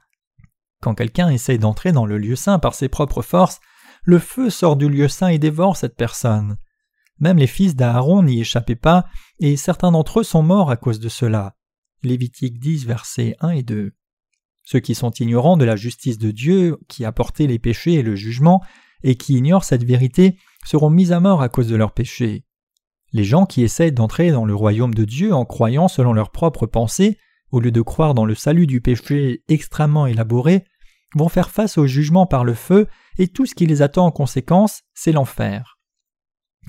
Quand 0.82 0.96
quelqu'un 0.96 1.30
essaye 1.30 1.60
d'entrer 1.60 1.92
dans 1.92 2.06
le 2.06 2.18
lieu 2.18 2.36
saint 2.36 2.58
par 2.58 2.74
ses 2.74 2.90
propres 2.90 3.22
forces, 3.22 3.60
le 4.04 4.20
feu 4.20 4.50
sort 4.50 4.76
du 4.76 4.90
lieu 4.90 5.08
saint 5.08 5.28
et 5.28 5.40
dévore 5.40 5.78
cette 5.78 5.96
personne. 5.96 6.58
Même 7.20 7.38
les 7.38 7.48
fils 7.48 7.76
d'Aaron 7.76 8.24
n'y 8.24 8.42
échappaient 8.42 8.76
pas, 8.76 9.06
et 9.40 9.56
certains 9.58 9.92
d'entre 9.92 10.20
eux 10.20 10.24
sont 10.24 10.44
morts 10.44 10.70
à 10.70 10.78
cause 10.78 11.00
de 11.00 11.10
cela. 11.10 11.56
Lévitique 12.04 12.60
10, 12.60 12.86
versets 12.86 13.36
1 13.40 13.52
et 13.52 13.64
2. 13.64 13.94
Ceux 14.64 14.80
qui 14.80 14.96
sont 14.96 15.12
ignorants 15.12 15.58
de 15.58 15.66
la 15.66 15.76
justice 15.76 16.18
de 16.18 16.32
Dieu, 16.32 16.78
qui 16.88 17.06
a 17.06 17.12
porté 17.12 17.48
les 17.48 17.60
péchés 17.60 17.94
et 17.94 18.02
le 18.02 18.16
jugement, 18.16 18.62
et 19.04 19.16
qui 19.16 19.36
ignorent 19.36 19.64
cette 19.64 19.84
vérité, 19.84 20.38
seront 20.66 20.90
mis 20.90 21.14
à 21.14 21.20
mort 21.20 21.42
à 21.42 21.50
cause 21.50 21.68
de 21.68 21.76
leurs 21.76 21.94
péchés. 21.94 22.44
Les 23.14 23.24
gens 23.24 23.46
qui 23.46 23.62
essaient 23.62 23.92
d'entrer 23.92 24.32
dans 24.32 24.46
le 24.46 24.56
royaume 24.56 24.94
de 24.94 25.06
Dieu 25.06 25.34
en 25.34 25.46
croyant 25.46 25.88
selon 25.88 26.12
leurs 26.12 26.32
propres 26.32 26.66
pensées, 26.66 27.18
au 27.52 27.60
lieu 27.60 27.72
de 27.72 27.82
croire 27.82 28.14
dans 28.14 28.26
le 28.26 28.36
salut 28.36 28.68
du 28.68 28.82
péché 28.82 29.44
extrêmement 29.48 30.08
élaboré, 30.08 30.66
vont 31.16 31.30
faire 31.30 31.50
face 31.50 31.78
au 31.78 31.88
jugement 31.88 32.26
par 32.26 32.44
le 32.44 32.54
feu, 32.54 32.88
et 33.18 33.28
tout 33.28 33.46
ce 33.46 33.56
qui 33.56 33.68
les 33.68 33.82
attend 33.82 34.08
en 34.08 34.12
conséquence, 34.12 34.82
c'est 34.94 35.14
l'enfer. 35.14 35.75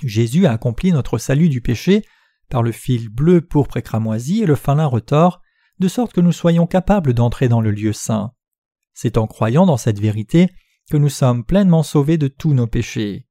Jésus 0.03 0.47
a 0.47 0.53
accompli 0.53 0.93
notre 0.93 1.19
salut 1.19 1.49
du 1.49 1.61
péché 1.61 2.03
par 2.49 2.63
le 2.63 2.73
fil 2.73 3.09
bleu, 3.09 3.41
pourpre 3.41 3.77
et 3.77 3.83
cramoisi 3.83 4.43
et 4.43 4.47
le 4.47 4.55
fin 4.55 4.75
lin 4.75 4.87
retors, 4.87 5.41
de 5.79 5.89
sorte 5.89 6.13
que 6.13 6.21
nous 6.21 6.33
soyons 6.33 6.67
capables 6.67 7.13
d'entrer 7.13 7.49
dans 7.49 7.61
le 7.61 7.71
lieu 7.71 7.93
saint. 7.93 8.33
C'est 8.95 9.19
en 9.19 9.27
croyant 9.27 9.67
dans 9.67 9.77
cette 9.77 10.01
vérité 10.01 10.49
que 10.91 10.97
nous 10.97 11.09
sommes 11.09 11.45
pleinement 11.45 11.83
sauvés 11.83 12.19
de 12.19 12.29
tous 12.29 12.55
nos 12.55 12.67
péchés. 12.67 13.27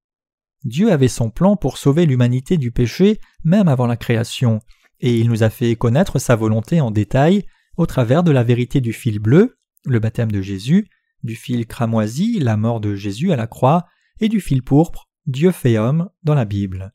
Dieu 0.64 0.92
avait 0.92 1.08
son 1.08 1.30
plan 1.30 1.56
pour 1.56 1.78
sauver 1.78 2.06
l'humanité 2.06 2.58
du 2.58 2.72
péché 2.72 3.20
même 3.44 3.68
avant 3.68 3.88
la 3.88 3.98
création, 3.98 4.60
et 5.00 5.20
il 5.20 5.30
nous 5.30 5.44
a 5.44 5.50
fait 5.50 5.76
connaître 5.76 6.20
sa 6.20 6.36
volonté 6.36 6.82
en 6.82 6.92
détail 6.92 7.46
au 7.78 7.86
travers 7.86 8.24
de 8.24 8.32
la 8.32 8.44
vérité 8.44 8.82
du 8.82 8.94
fil 8.94 9.20
bleu, 9.20 9.58
le 9.86 10.00
baptême 10.00 10.32
de 10.32 10.42
Jésus, 10.42 10.88
du 11.24 11.36
fil 11.36 11.68
cramoisi, 11.68 12.40
la 12.40 12.58
mort 12.58 12.80
de 12.80 12.96
Jésus 12.96 13.32
à 13.32 13.36
la 13.36 13.48
croix, 13.48 13.86
et 14.20 14.30
du 14.30 14.40
fil 14.40 14.64
pourpre, 14.64 15.10
Dieu 15.28 15.52
fait 15.52 15.78
homme, 15.78 16.10
dans 16.24 16.36
la 16.36 16.46
Bible. 16.46 16.94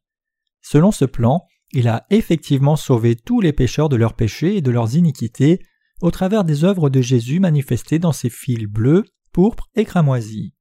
Selon 0.60 0.92
ce 0.92 1.04
plan, 1.04 1.44
il 1.72 1.88
a 1.88 2.06
effectivement 2.10 2.76
sauvé 2.76 3.16
tous 3.16 3.40
les 3.40 3.52
pécheurs 3.52 3.88
de 3.88 3.96
leurs 3.96 4.14
péchés 4.14 4.56
et 4.56 4.62
de 4.62 4.70
leurs 4.70 4.96
iniquités 4.96 5.60
au 6.00 6.10
travers 6.10 6.44
des 6.44 6.64
œuvres 6.64 6.90
de 6.90 7.00
Jésus 7.00 7.40
manifestées 7.40 7.98
dans 7.98 8.12
ses 8.12 8.30
fils 8.30 8.66
bleus, 8.66 9.04
pourpres 9.32 9.68
et 9.74 9.84
cramoisis. 9.84 10.54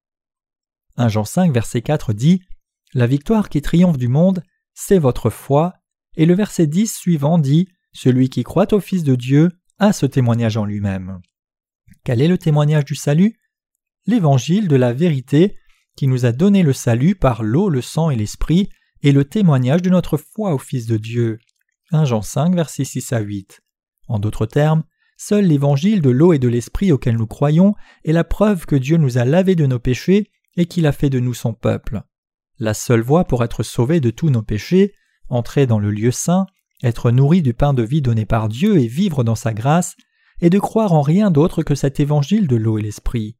1 0.97 1.07
Jean 1.07 1.23
5 1.23 1.53
verset 1.53 1.81
4 1.81 2.13
dit 2.13 2.41
La 2.93 3.07
victoire 3.07 3.49
qui 3.49 3.61
triomphe 3.61 3.97
du 3.97 4.07
monde, 4.07 4.43
c'est 4.73 4.99
votre 4.99 5.29
foi, 5.29 5.73
et 6.17 6.25
le 6.25 6.33
verset 6.33 6.67
10 6.67 6.93
suivant 6.93 7.37
dit 7.37 7.67
Celui 7.93 8.29
qui 8.29 8.43
croit 8.43 8.73
au 8.73 8.79
Fils 8.79 9.03
de 9.03 9.15
Dieu 9.15 9.49
a 9.77 9.93
ce 9.93 10.05
témoignage 10.05 10.57
en 10.57 10.65
lui-même. 10.65 11.21
Quel 12.03 12.21
est 12.21 12.27
le 12.27 12.37
témoignage 12.37 12.85
du 12.85 12.95
salut? 12.95 13.39
L'évangile 14.05 14.67
de 14.67 14.75
la 14.75 14.93
vérité 14.93 15.57
qui 15.99 16.07
nous 16.07 16.25
a 16.25 16.31
donné 16.31 16.63
le 16.63 16.71
salut 16.71 17.13
par 17.13 17.43
l'eau, 17.43 17.67
le 17.67 17.81
sang 17.81 18.09
et 18.09 18.15
l'esprit, 18.15 18.69
et 19.03 19.11
le 19.11 19.25
témoignage 19.25 19.81
de 19.81 19.89
notre 19.89 20.15
foi 20.15 20.53
au 20.53 20.57
Fils 20.57 20.85
de 20.85 20.95
Dieu. 20.95 21.39
1 21.91 22.05
Jean 22.05 22.21
5, 22.21 22.55
versets 22.55 22.85
6 22.85 23.11
à 23.11 23.19
8. 23.19 23.59
En 24.07 24.17
d'autres 24.17 24.45
termes, 24.45 24.83
seul 25.17 25.43
l'évangile 25.43 25.99
de 25.99 26.09
l'eau 26.09 26.31
et 26.31 26.39
de 26.39 26.47
l'esprit 26.47 26.93
auquel 26.93 27.17
nous 27.17 27.27
croyons 27.27 27.75
est 28.05 28.13
la 28.13 28.23
preuve 28.23 28.65
que 28.65 28.77
Dieu 28.77 28.95
nous 28.95 29.17
a 29.17 29.25
lavés 29.25 29.55
de 29.55 29.65
nos 29.65 29.77
péchés 29.77 30.31
et 30.55 30.67
qu'il 30.67 30.87
a 30.87 30.93
fait 30.93 31.09
de 31.09 31.19
nous 31.19 31.33
son 31.33 31.53
peuple. 31.53 32.01
La 32.59 32.73
seule 32.73 33.01
voie 33.01 33.25
pour 33.25 33.43
être 33.43 33.61
sauvé 33.61 33.99
de 33.99 34.09
tous 34.09 34.29
nos 34.29 34.41
péchés, 34.41 34.93
entrer 35.27 35.67
dans 35.67 35.79
le 35.79 35.91
lieu 35.91 36.11
saint, 36.11 36.45
être 36.81 37.11
nourri 37.11 37.41
du 37.41 37.53
pain 37.53 37.73
de 37.73 37.83
vie 37.83 38.01
donné 38.01 38.25
par 38.25 38.47
Dieu 38.47 38.77
et 38.77 38.87
vivre 38.87 39.25
dans 39.25 39.35
sa 39.35 39.53
grâce, 39.53 39.97
est 40.39 40.49
de 40.49 40.59
croire 40.59 40.93
en 40.93 41.01
rien 41.01 41.29
d'autre 41.29 41.61
que 41.61 41.75
cet 41.75 41.99
évangile 41.99 42.47
de 42.47 42.55
l'eau 42.55 42.77
et 42.77 42.83
l'esprit. 42.83 43.35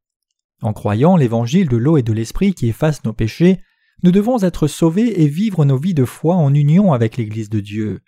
En 0.62 0.72
croyant 0.72 1.16
l'évangile 1.16 1.68
de 1.68 1.76
l'eau 1.76 1.96
et 1.96 2.02
de 2.02 2.12
l'esprit 2.12 2.54
qui 2.54 2.68
efface 2.68 3.04
nos 3.04 3.12
péchés, 3.12 3.60
nous 4.02 4.10
devons 4.10 4.42
être 4.42 4.66
sauvés 4.66 5.22
et 5.22 5.28
vivre 5.28 5.64
nos 5.64 5.76
vies 5.76 5.94
de 5.94 6.04
foi 6.04 6.34
en 6.34 6.52
union 6.54 6.92
avec 6.92 7.16
l'Église 7.16 7.50
de 7.50 7.60
Dieu. 7.60 8.00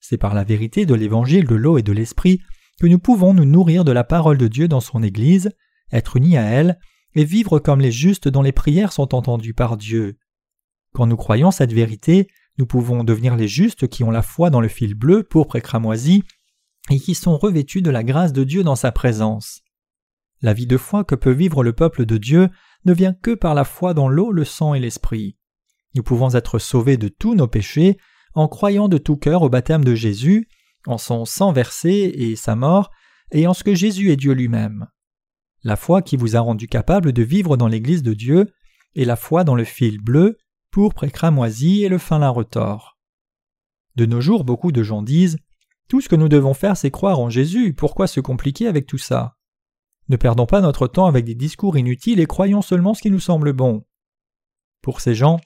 C'est 0.00 0.18
par 0.18 0.34
la 0.34 0.44
vérité 0.44 0.86
de 0.86 0.94
l'Évangile 0.94 1.46
de 1.46 1.54
l'eau 1.54 1.78
et 1.78 1.82
de 1.82 1.92
l'Esprit 1.92 2.40
que 2.80 2.86
nous 2.86 2.98
pouvons 2.98 3.34
nous 3.34 3.44
nourrir 3.44 3.84
de 3.84 3.92
la 3.92 4.04
parole 4.04 4.38
de 4.38 4.48
Dieu 4.48 4.68
dans 4.68 4.80
son 4.80 5.02
Église, 5.02 5.50
être 5.92 6.16
unis 6.16 6.36
à 6.36 6.44
elle, 6.44 6.78
et 7.14 7.24
vivre 7.24 7.58
comme 7.58 7.80
les 7.80 7.92
justes 7.92 8.28
dont 8.28 8.42
les 8.42 8.52
prières 8.52 8.92
sont 8.92 9.14
entendues 9.14 9.54
par 9.54 9.76
Dieu. 9.76 10.18
Quand 10.92 11.06
nous 11.06 11.16
croyons 11.16 11.50
cette 11.50 11.72
vérité, 11.72 12.28
nous 12.58 12.66
pouvons 12.66 13.04
devenir 13.04 13.36
les 13.36 13.48
justes 13.48 13.88
qui 13.88 14.04
ont 14.04 14.10
la 14.10 14.22
foi 14.22 14.50
dans 14.50 14.60
le 14.60 14.68
fil 14.68 14.94
bleu, 14.94 15.22
pourpre 15.22 15.56
et 15.56 15.62
cramoisi, 15.62 16.22
et 16.90 17.00
qui 17.00 17.14
sont 17.14 17.36
revêtus 17.36 17.82
de 17.82 17.90
la 17.90 18.04
grâce 18.04 18.32
de 18.32 18.44
Dieu 18.44 18.62
dans 18.62 18.76
sa 18.76 18.92
présence. 18.92 19.62
La 20.42 20.52
vie 20.52 20.66
de 20.66 20.76
foi 20.76 21.04
que 21.04 21.14
peut 21.14 21.32
vivre 21.32 21.64
le 21.64 21.72
peuple 21.72 22.04
de 22.04 22.18
Dieu 22.18 22.48
ne 22.84 22.92
vient 22.92 23.12
que 23.14 23.34
par 23.34 23.54
la 23.54 23.64
foi 23.64 23.94
dans 23.94 24.08
l'eau, 24.08 24.32
le 24.32 24.44
sang 24.44 24.74
et 24.74 24.80
l'esprit. 24.80 25.36
Nous 25.94 26.02
pouvons 26.02 26.34
être 26.34 26.58
sauvés 26.58 26.96
de 26.96 27.08
tous 27.08 27.34
nos 27.34 27.48
péchés 27.48 27.96
en 28.34 28.48
croyant 28.48 28.88
de 28.88 28.98
tout 28.98 29.16
cœur 29.16 29.42
au 29.42 29.48
baptême 29.48 29.82
de 29.82 29.94
Jésus, 29.94 30.48
en 30.86 30.98
son 30.98 31.24
sang 31.24 31.52
versé 31.52 32.12
et 32.14 32.36
sa 32.36 32.54
mort, 32.54 32.90
et 33.32 33.46
en 33.46 33.54
ce 33.54 33.64
que 33.64 33.74
Jésus 33.74 34.10
est 34.12 34.16
Dieu 34.16 34.32
lui-même. 34.32 34.86
La 35.64 35.74
foi 35.74 36.02
qui 36.02 36.16
vous 36.16 36.36
a 36.36 36.40
rendu 36.40 36.68
capable 36.68 37.12
de 37.12 37.22
vivre 37.22 37.56
dans 37.56 37.66
l'Église 37.66 38.02
de 38.02 38.12
Dieu 38.12 38.52
est 38.94 39.04
la 39.04 39.16
foi 39.16 39.42
dans 39.42 39.54
le 39.54 39.64
fil 39.64 40.00
bleu, 40.00 40.36
pourpre 40.70 41.04
et 41.04 41.10
cramoisi 41.10 41.82
et 41.82 41.88
le 41.88 41.98
fin 41.98 42.18
lin 42.18 42.28
retors. 42.28 42.98
De 43.96 44.04
nos 44.04 44.20
jours, 44.20 44.44
beaucoup 44.44 44.70
de 44.70 44.82
gens 44.82 45.02
disent 45.02 45.38
Tout 45.88 46.02
ce 46.02 46.08
que 46.08 46.16
nous 46.16 46.28
devons 46.28 46.54
faire, 46.54 46.76
c'est 46.76 46.90
croire 46.90 47.18
en 47.18 47.30
Jésus, 47.30 47.72
pourquoi 47.72 48.06
se 48.06 48.20
compliquer 48.20 48.68
avec 48.68 48.86
tout 48.86 48.98
ça? 48.98 49.35
Ne 50.08 50.16
perdons 50.16 50.46
pas 50.46 50.60
notre 50.60 50.86
temps 50.86 51.06
avec 51.06 51.24
des 51.24 51.34
discours 51.34 51.76
inutiles 51.76 52.20
et 52.20 52.26
croyons 52.26 52.62
seulement 52.62 52.94
ce 52.94 53.02
qui 53.02 53.10
nous 53.10 53.20
semble 53.20 53.52
bon. 53.52 53.84
Pour 54.82 55.00
ces 55.00 55.14
gens, 55.14 55.40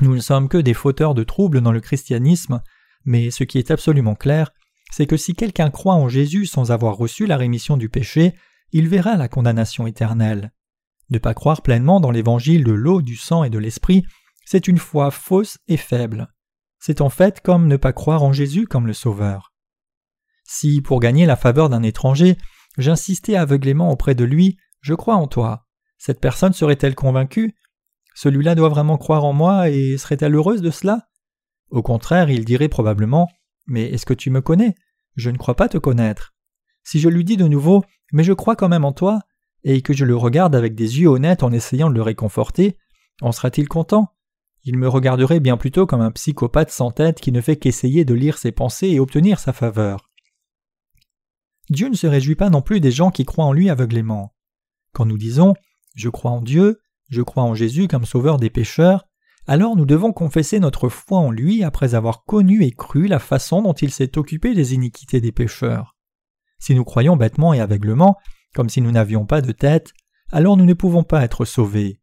nous 0.00 0.14
ne 0.14 0.20
sommes 0.20 0.48
que 0.48 0.56
des 0.56 0.74
fauteurs 0.74 1.14
de 1.14 1.24
troubles 1.24 1.60
dans 1.60 1.72
le 1.72 1.80
christianisme, 1.80 2.62
mais 3.04 3.30
ce 3.30 3.44
qui 3.44 3.58
est 3.58 3.70
absolument 3.70 4.14
clair, 4.14 4.50
c'est 4.90 5.06
que 5.06 5.16
si 5.16 5.34
quelqu'un 5.34 5.70
croit 5.70 5.94
en 5.94 6.08
Jésus 6.08 6.46
sans 6.46 6.72
avoir 6.72 6.96
reçu 6.96 7.26
la 7.26 7.36
rémission 7.36 7.76
du 7.76 7.88
péché, 7.88 8.34
il 8.72 8.88
verra 8.88 9.16
la 9.16 9.28
condamnation 9.28 9.86
éternelle. 9.86 10.52
Ne 11.10 11.18
pas 11.18 11.34
croire 11.34 11.62
pleinement 11.62 12.00
dans 12.00 12.10
l'évangile 12.10 12.64
de 12.64 12.72
l'eau, 12.72 13.02
du 13.02 13.16
sang 13.16 13.44
et 13.44 13.50
de 13.50 13.58
l'esprit, 13.58 14.04
c'est 14.44 14.68
une 14.68 14.78
foi 14.78 15.10
fausse 15.10 15.58
et 15.68 15.76
faible. 15.76 16.28
C'est 16.78 17.00
en 17.00 17.10
fait 17.10 17.40
comme 17.40 17.66
ne 17.66 17.76
pas 17.76 17.92
croire 17.92 18.22
en 18.22 18.32
Jésus 18.32 18.66
comme 18.66 18.86
le 18.86 18.94
Sauveur. 18.94 19.52
Si, 20.44 20.80
pour 20.80 20.98
gagner 20.98 21.26
la 21.26 21.36
faveur 21.36 21.68
d'un 21.68 21.82
étranger, 21.82 22.36
J'insistais 22.78 23.36
aveuglément 23.36 23.90
auprès 23.90 24.14
de 24.14 24.24
lui 24.24 24.58
Je 24.80 24.94
crois 24.94 25.16
en 25.16 25.26
toi. 25.26 25.66
Cette 25.98 26.20
personne 26.20 26.52
serait-elle 26.52 26.94
convaincue? 26.94 27.54
Celui-là 28.14 28.54
doit 28.54 28.68
vraiment 28.68 28.98
croire 28.98 29.24
en 29.24 29.32
moi 29.32 29.70
et 29.70 29.98
serait-elle 29.98 30.34
heureuse 30.34 30.62
de 30.62 30.70
cela? 30.70 31.08
Au 31.70 31.82
contraire, 31.82 32.30
il 32.30 32.44
dirait 32.44 32.68
probablement 32.68 33.28
Mais 33.66 33.84
est-ce 33.90 34.06
que 34.06 34.14
tu 34.14 34.30
me 34.30 34.40
connais? 34.40 34.74
Je 35.16 35.30
ne 35.30 35.38
crois 35.38 35.56
pas 35.56 35.68
te 35.68 35.78
connaître. 35.78 36.34
Si 36.82 37.00
je 37.00 37.08
lui 37.08 37.24
dis 37.24 37.36
de 37.36 37.46
nouveau 37.46 37.84
Mais 38.12 38.24
je 38.24 38.32
crois 38.32 38.56
quand 38.56 38.68
même 38.68 38.84
en 38.84 38.92
toi, 38.92 39.20
et 39.64 39.82
que 39.82 39.92
je 39.92 40.04
le 40.04 40.16
regarde 40.16 40.54
avec 40.56 40.74
des 40.74 41.00
yeux 41.00 41.08
honnêtes 41.08 41.42
en 41.42 41.52
essayant 41.52 41.90
de 41.90 41.94
le 41.94 42.02
réconforter, 42.02 42.78
en 43.20 43.32
sera-t-il 43.32 43.68
content? 43.68 44.14
Il 44.64 44.78
me 44.78 44.88
regarderait 44.88 45.40
bien 45.40 45.56
plutôt 45.56 45.86
comme 45.86 46.00
un 46.00 46.10
psychopathe 46.10 46.70
sans 46.70 46.90
tête 46.90 47.20
qui 47.20 47.32
ne 47.32 47.40
fait 47.40 47.56
qu'essayer 47.56 48.04
de 48.04 48.14
lire 48.14 48.38
ses 48.38 48.52
pensées 48.52 48.88
et 48.88 49.00
obtenir 49.00 49.38
sa 49.38 49.52
faveur. 49.52 50.09
Dieu 51.70 51.88
ne 51.88 51.94
se 51.94 52.08
réjouit 52.08 52.34
pas 52.34 52.50
non 52.50 52.62
plus 52.62 52.80
des 52.80 52.90
gens 52.90 53.12
qui 53.12 53.24
croient 53.24 53.44
en 53.44 53.52
lui 53.52 53.70
aveuglément. 53.70 54.34
Quand 54.92 55.06
nous 55.06 55.18
disons 55.18 55.54
Je 55.94 56.08
crois 56.08 56.32
en 56.32 56.42
Dieu, 56.42 56.80
je 57.08 57.22
crois 57.22 57.44
en 57.44 57.54
Jésus 57.54 57.86
comme 57.86 58.04
sauveur 58.04 58.38
des 58.38 58.50
pécheurs, 58.50 59.06
alors 59.46 59.76
nous 59.76 59.86
devons 59.86 60.12
confesser 60.12 60.58
notre 60.58 60.88
foi 60.88 61.18
en 61.18 61.30
lui 61.30 61.62
après 61.62 61.94
avoir 61.94 62.24
connu 62.24 62.64
et 62.64 62.72
cru 62.72 63.06
la 63.06 63.20
façon 63.20 63.62
dont 63.62 63.72
il 63.72 63.92
s'est 63.92 64.18
occupé 64.18 64.54
des 64.54 64.74
iniquités 64.74 65.20
des 65.20 65.32
pécheurs. 65.32 65.96
Si 66.58 66.74
nous 66.74 66.84
croyons 66.84 67.16
bêtement 67.16 67.54
et 67.54 67.60
aveuglement, 67.60 68.16
comme 68.52 68.68
si 68.68 68.80
nous 68.80 68.90
n'avions 68.90 69.24
pas 69.24 69.40
de 69.40 69.52
tête, 69.52 69.92
alors 70.32 70.56
nous 70.56 70.66
ne 70.66 70.74
pouvons 70.74 71.04
pas 71.04 71.22
être 71.22 71.44
sauvés. 71.44 72.00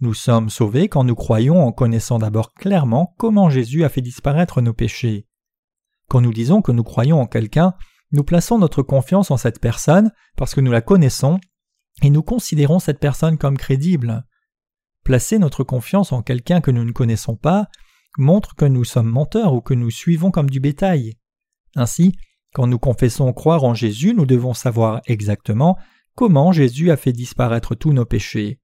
Nous 0.00 0.14
sommes 0.14 0.50
sauvés 0.50 0.88
quand 0.88 1.04
nous 1.04 1.14
croyons 1.14 1.62
en 1.64 1.72
connaissant 1.72 2.18
d'abord 2.18 2.52
clairement 2.52 3.14
comment 3.18 3.50
Jésus 3.50 3.84
a 3.84 3.88
fait 3.88 4.00
disparaître 4.00 4.60
nos 4.60 4.72
péchés. 4.72 5.26
Quand 6.08 6.20
nous 6.20 6.32
disons 6.32 6.62
que 6.62 6.72
nous 6.72 6.82
croyons 6.82 7.20
en 7.20 7.26
quelqu'un, 7.26 7.74
nous 8.14 8.22
plaçons 8.22 8.58
notre 8.58 8.82
confiance 8.82 9.32
en 9.32 9.36
cette 9.36 9.60
personne 9.60 10.12
parce 10.36 10.54
que 10.54 10.60
nous 10.60 10.70
la 10.70 10.82
connaissons 10.82 11.40
et 12.00 12.10
nous 12.10 12.22
considérons 12.22 12.78
cette 12.78 13.00
personne 13.00 13.38
comme 13.38 13.58
crédible. 13.58 14.24
Placer 15.02 15.40
notre 15.40 15.64
confiance 15.64 16.12
en 16.12 16.22
quelqu'un 16.22 16.60
que 16.60 16.70
nous 16.70 16.84
ne 16.84 16.92
connaissons 16.92 17.34
pas 17.34 17.66
montre 18.16 18.54
que 18.54 18.66
nous 18.66 18.84
sommes 18.84 19.10
menteurs 19.10 19.52
ou 19.52 19.60
que 19.60 19.74
nous 19.74 19.90
suivons 19.90 20.30
comme 20.30 20.48
du 20.48 20.60
bétail. 20.60 21.14
Ainsi, 21.74 22.16
quand 22.52 22.68
nous 22.68 22.78
confessons 22.78 23.32
croire 23.32 23.64
en 23.64 23.74
Jésus, 23.74 24.14
nous 24.14 24.26
devons 24.26 24.54
savoir 24.54 25.00
exactement 25.06 25.76
comment 26.14 26.52
Jésus 26.52 26.92
a 26.92 26.96
fait 26.96 27.12
disparaître 27.12 27.74
tous 27.74 27.92
nos 27.92 28.04
péchés. 28.04 28.60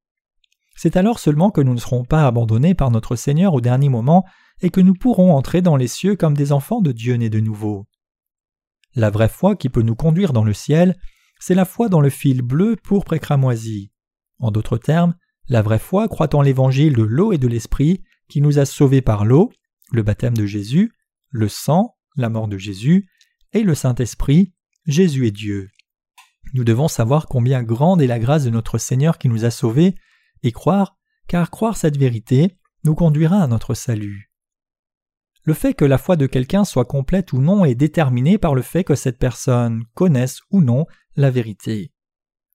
C'est 0.77 0.97
alors 0.97 1.19
seulement 1.19 1.51
que 1.51 1.61
nous 1.61 1.75
ne 1.75 1.81
serons 1.81 2.05
pas 2.05 2.25
abandonnés 2.25 2.75
par 2.75 2.93
notre 2.93 3.17
Seigneur 3.17 3.53
au 3.55 3.61
dernier 3.61 3.89
moment 3.89 4.25
et 4.63 4.71
que 4.71 4.81
nous 4.81 4.95
pourrons 4.95 5.35
entrer 5.35 5.61
dans 5.61 5.75
les 5.75 5.89
cieux 5.89 6.15
comme 6.15 6.37
des 6.37 6.53
enfants 6.53 6.81
de 6.81 6.93
Dieu 6.93 7.17
nés 7.17 7.31
de 7.31 7.41
nouveau. 7.41 7.89
La 8.95 9.11
vraie 9.11 9.29
foi 9.29 9.57
qui 9.57 9.69
peut 9.69 9.83
nous 9.83 9.95
conduire 9.95 10.33
dans 10.33 10.45
le 10.45 10.53
ciel, 10.53 10.99
c'est 11.39 11.55
la 11.55 11.65
foi 11.65 11.89
dans 11.89 12.01
le 12.01 12.11
fil 12.11 12.43
bleu, 12.43 12.77
pourpre 12.77 13.15
et 13.15 13.19
cramoisi. 13.19 13.93
En 14.39 14.51
d'autres 14.51 14.79
termes, 14.79 15.15
la 15.49 15.63
vraie 15.63 15.79
foi 15.79 16.09
croit 16.09 16.35
en 16.35 16.43
l'évangile 16.43 16.95
de 16.95 17.03
l'eau 17.03 17.33
et 17.33 17.39
de 17.39 17.49
l'esprit 17.49 18.03
qui 18.29 18.41
nous 18.41 18.59
a 18.59 18.65
sauvés 18.65 19.03
par 19.03 19.25
l'eau, 19.25 19.51
le 19.93 20.03
baptême 20.03 20.37
de 20.37 20.47
Jésus, 20.47 20.93
le 21.31 21.49
sang, 21.49 21.97
la 22.17 22.29
mort 22.29 22.49
de 22.49 22.59
Jésus, 22.59 23.09
et 23.53 23.63
le 23.63 23.75
Saint-Esprit, 23.75 24.53
Jésus 24.87 25.27
est 25.27 25.33
Dieu. 25.33 25.71
Nous 26.55 26.65
devons 26.65 26.89
savoir 26.89 27.27
combien 27.27 27.63
grande 27.63 28.03
est 28.03 28.07
la 28.07 28.19
grâce 28.19 28.45
de 28.45 28.51
notre 28.51 28.79
Seigneur 28.79 29.19
qui 29.19 29.29
nous 29.29 29.45
a 29.45 29.51
sauvés, 29.51 29.95
et 30.43 30.53
croire, 30.53 30.97
car 31.27 31.51
croire 31.51 31.77
cette 31.77 31.97
vérité 31.97 32.57
nous 32.85 32.95
conduira 32.95 33.43
à 33.43 33.47
notre 33.47 33.75
salut. 33.75 34.30
Le 35.43 35.55
fait 35.55 35.75
que 35.75 35.85
la 35.85 35.99
foi 35.99 36.17
de 36.17 36.27
quelqu'un 36.27 36.65
soit 36.65 36.85
complète 36.85 37.33
ou 37.33 37.41
non 37.41 37.65
est 37.65 37.75
déterminé 37.75 38.39
par 38.39 38.55
le 38.55 38.63
fait 38.63 38.85
que 38.85 38.95
cette 38.95 39.19
personne 39.19 39.85
connaisse 39.95 40.41
ou 40.51 40.61
non 40.61 40.87
la 41.17 41.31
vérité. 41.31 41.93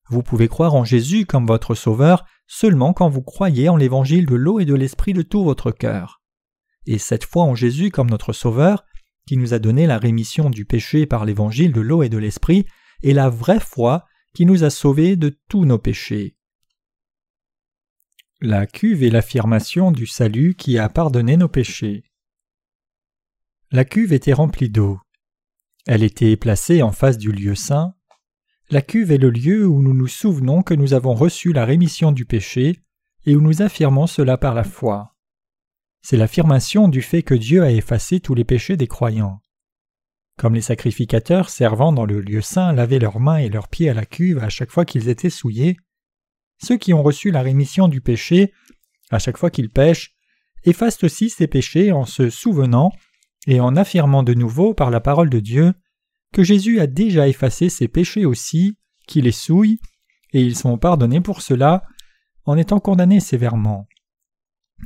Vous 0.09 0.21
pouvez 0.21 0.47
croire 0.47 0.75
en 0.75 0.83
Jésus 0.83 1.25
comme 1.25 1.47
votre 1.47 1.73
Sauveur 1.73 2.25
seulement 2.47 2.93
quand 2.93 3.09
vous 3.09 3.23
croyez 3.23 3.69
en 3.69 3.75
l'évangile 3.75 4.27
de 4.27 4.35
l'eau 4.35 4.59
et 4.59 4.65
de 4.65 4.75
l'esprit 4.75 5.13
de 5.13 5.23
tout 5.23 5.43
votre 5.43 5.71
cœur. 5.71 6.21
Et 6.85 6.99
cette 6.99 7.25
foi 7.25 7.43
en 7.43 7.55
Jésus 7.55 7.89
comme 7.89 8.09
notre 8.09 8.33
Sauveur, 8.33 8.85
qui 9.25 9.37
nous 9.37 9.55
a 9.55 9.59
donné 9.59 9.87
la 9.87 9.97
rémission 9.97 10.51
du 10.51 10.65
péché 10.65 11.07
par 11.07 11.25
l'évangile 11.25 11.71
de 11.71 11.81
l'eau 11.81 12.03
et 12.03 12.09
de 12.09 12.19
l'esprit, 12.19 12.67
est 13.03 13.13
la 13.13 13.29
vraie 13.29 13.59
foi 13.59 14.05
qui 14.35 14.45
nous 14.45 14.63
a 14.63 14.69
sauvés 14.69 15.15
de 15.15 15.35
tous 15.49 15.65
nos 15.65 15.79
péchés. 15.79 16.35
La 18.41 18.67
cuve 18.67 19.01
est 19.01 19.09
l'affirmation 19.09 19.91
du 19.91 20.05
salut 20.05 20.55
qui 20.55 20.77
a 20.77 20.89
pardonné 20.89 21.37
nos 21.37 21.47
péchés. 21.47 22.03
La 23.75 23.83
cuve 23.83 24.13
était 24.13 24.31
remplie 24.31 24.69
d'eau. 24.69 25.01
Elle 25.85 26.01
était 26.01 26.37
placée 26.37 26.81
en 26.81 26.93
face 26.93 27.17
du 27.17 27.33
lieu 27.33 27.55
saint. 27.55 27.93
La 28.69 28.81
cuve 28.81 29.11
est 29.11 29.17
le 29.17 29.29
lieu 29.29 29.67
où 29.67 29.81
nous 29.81 29.93
nous 29.93 30.07
souvenons 30.07 30.63
que 30.63 30.73
nous 30.73 30.93
avons 30.93 31.13
reçu 31.13 31.51
la 31.51 31.65
rémission 31.65 32.13
du 32.13 32.23
péché 32.23 32.79
et 33.25 33.35
où 33.35 33.41
nous 33.41 33.61
affirmons 33.61 34.07
cela 34.07 34.37
par 34.37 34.53
la 34.53 34.63
foi. 34.63 35.17
C'est 36.01 36.15
l'affirmation 36.15 36.87
du 36.87 37.01
fait 37.01 37.21
que 37.21 37.33
Dieu 37.33 37.63
a 37.63 37.71
effacé 37.71 38.21
tous 38.21 38.33
les 38.33 38.45
péchés 38.45 38.77
des 38.77 38.87
croyants. 38.87 39.41
Comme 40.37 40.55
les 40.55 40.61
sacrificateurs 40.61 41.49
servant 41.49 41.91
dans 41.91 42.05
le 42.05 42.21
lieu 42.21 42.39
saint 42.39 42.71
lavaient 42.71 42.99
leurs 42.99 43.19
mains 43.19 43.39
et 43.39 43.49
leurs 43.49 43.67
pieds 43.67 43.89
à 43.89 43.93
la 43.93 44.05
cuve 44.05 44.41
à 44.41 44.47
chaque 44.47 44.71
fois 44.71 44.85
qu'ils 44.85 45.09
étaient 45.09 45.29
souillés, 45.29 45.75
ceux 46.63 46.77
qui 46.77 46.93
ont 46.93 47.03
reçu 47.03 47.29
la 47.29 47.41
rémission 47.41 47.89
du 47.89 47.99
péché, 47.99 48.53
à 49.11 49.19
chaque 49.19 49.37
fois 49.37 49.51
qu'ils 49.51 49.69
pêchent, 49.69 50.15
effacent 50.63 51.03
aussi 51.03 51.29
ces 51.29 51.47
péchés 51.47 51.91
en 51.91 52.05
se 52.05 52.29
souvenant 52.29 52.93
et 53.47 53.59
en 53.59 53.75
affirmant 53.75 54.23
de 54.23 54.33
nouveau 54.33 54.73
par 54.73 54.89
la 54.89 54.99
parole 54.99 55.29
de 55.29 55.39
Dieu 55.39 55.73
que 56.33 56.43
Jésus 56.43 56.79
a 56.79 56.87
déjà 56.87 57.27
effacé 57.27 57.69
ses 57.69 57.87
péchés 57.87 58.25
aussi, 58.25 58.77
qui 59.07 59.21
les 59.21 59.31
souillent, 59.31 59.79
et 60.33 60.41
ils 60.41 60.57
sont 60.57 60.77
pardonnés 60.77 61.21
pour 61.21 61.41
cela, 61.41 61.83
en 62.43 62.57
étant 62.57 62.79
condamnés 62.79 63.19
sévèrement. 63.19 63.87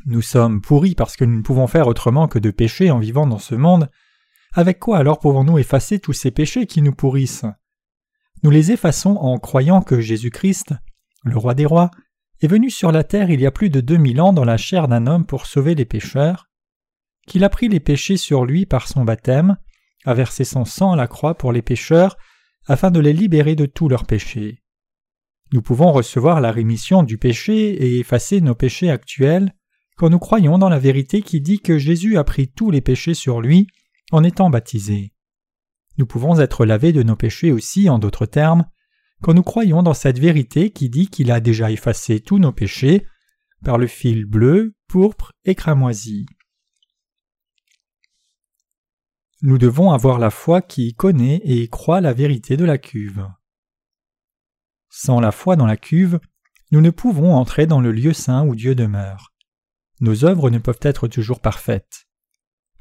Nous 0.05 0.21
sommes 0.21 0.61
pourris 0.61 0.95
parce 0.95 1.15
que 1.15 1.25
nous 1.25 1.37
ne 1.37 1.41
pouvons 1.41 1.67
faire 1.67 1.87
autrement 1.87 2.27
que 2.27 2.39
de 2.39 2.51
pécher 2.51 2.91
en 2.91 2.99
vivant 2.99 3.25
dans 3.25 3.39
ce 3.39 3.55
monde. 3.55 3.89
Avec 4.53 4.79
quoi 4.79 4.97
alors 4.99 5.19
pouvons-nous 5.19 5.57
effacer 5.57 5.99
tous 5.99 6.13
ces 6.13 6.31
péchés 6.31 6.67
qui 6.67 6.81
nous 6.81 6.93
pourrissent? 6.93 7.45
Nous 8.43 8.51
les 8.51 8.71
effaçons 8.71 9.15
en 9.15 9.37
croyant 9.39 9.81
que 9.81 9.99
Jésus-Christ, 9.99 10.73
le 11.23 11.37
roi 11.37 11.55
des 11.55 11.65
rois, 11.65 11.91
est 12.41 12.47
venu 12.47 12.69
sur 12.69 12.91
la 12.91 13.03
terre 13.03 13.29
il 13.29 13.41
y 13.41 13.45
a 13.45 13.51
plus 13.51 13.69
de 13.69 13.81
deux 13.81 13.97
mille 13.97 14.21
ans 14.21 14.33
dans 14.33 14.45
la 14.45 14.57
chair 14.57 14.87
d'un 14.87 15.07
homme 15.07 15.25
pour 15.25 15.45
sauver 15.45 15.75
les 15.75 15.85
pécheurs, 15.85 16.48
qu'il 17.29 17.45
a 17.45 17.49
pris 17.49 17.69
les 17.69 17.79
péchés 17.79 18.17
sur 18.17 18.43
lui 18.43 18.65
par 18.65 18.87
son 18.87 19.05
baptême, 19.05 19.55
a 20.03 20.13
versé 20.13 20.43
son 20.43 20.65
sang 20.65 20.91
à 20.91 20.95
la 20.97 21.07
croix 21.07 21.35
pour 21.35 21.53
les 21.53 21.61
pécheurs, 21.61 22.17
afin 22.65 22.91
de 22.91 22.99
les 22.99 23.13
libérer 23.13 23.55
de 23.55 23.65
tous 23.65 23.87
leurs 23.87 24.05
péchés. 24.05 24.63
Nous 25.53 25.61
pouvons 25.61 25.91
recevoir 25.91 26.41
la 26.41 26.51
rémission 26.51 27.03
du 27.03 27.17
péché 27.17 27.71
et 27.71 27.99
effacer 27.99 28.41
nos 28.41 28.55
péchés 28.55 28.89
actuels 28.89 29.53
quand 29.95 30.09
nous 30.09 30.19
croyons 30.19 30.57
dans 30.57 30.69
la 30.69 30.79
vérité 30.79 31.21
qui 31.21 31.39
dit 31.39 31.59
que 31.59 31.77
Jésus 31.77 32.17
a 32.17 32.23
pris 32.23 32.49
tous 32.49 32.71
les 32.71 32.81
péchés 32.81 33.13
sur 33.13 33.41
lui 33.41 33.67
en 34.11 34.23
étant 34.23 34.49
baptisé. 34.49 35.13
Nous 35.97 36.05
pouvons 36.05 36.39
être 36.39 36.65
lavés 36.65 36.93
de 36.93 37.03
nos 37.03 37.15
péchés 37.15 37.51
aussi, 37.51 37.89
en 37.89 37.99
d'autres 37.99 38.25
termes, 38.25 38.65
quand 39.21 39.33
nous 39.33 39.43
croyons 39.43 39.83
dans 39.83 39.93
cette 39.93 40.19
vérité 40.19 40.71
qui 40.71 40.89
dit 40.89 41.07
qu'il 41.07 41.31
a 41.31 41.39
déjà 41.39 41.71
effacé 41.71 42.21
tous 42.21 42.39
nos 42.39 42.53
péchés 42.53 43.05
par 43.63 43.77
le 43.77 43.87
fil 43.87 44.25
bleu, 44.25 44.75
pourpre 44.87 45.33
et 45.43 45.55
cramoisi. 45.55 46.25
Nous 49.41 49.57
devons 49.57 49.91
avoir 49.91 50.19
la 50.19 50.31
foi 50.31 50.61
qui 50.61 50.93
connaît 50.93 51.41
et 51.45 51.69
croit 51.69 52.01
la 52.01 52.11
vérité 52.11 52.57
de 52.57 52.65
la 52.65 52.77
cuve. 52.77 53.25
Sans 54.89 55.21
la 55.21 55.31
foi 55.31 55.55
dans 55.55 55.65
la 55.65 55.77
cuve, 55.77 56.19
nous 56.71 56.81
ne 56.81 56.89
pouvons 56.89 57.33
entrer 57.33 57.65
dans 57.65 57.79
le 57.79 57.93
lieu 57.93 58.11
saint 58.11 58.45
où 58.45 58.53
Dieu 58.53 58.75
demeure. 58.75 59.33
Nos 60.01 60.25
œuvres 60.25 60.49
ne 60.49 60.59
peuvent 60.59 60.79
être 60.81 61.07
toujours 61.07 61.39
parfaites. 61.39 62.05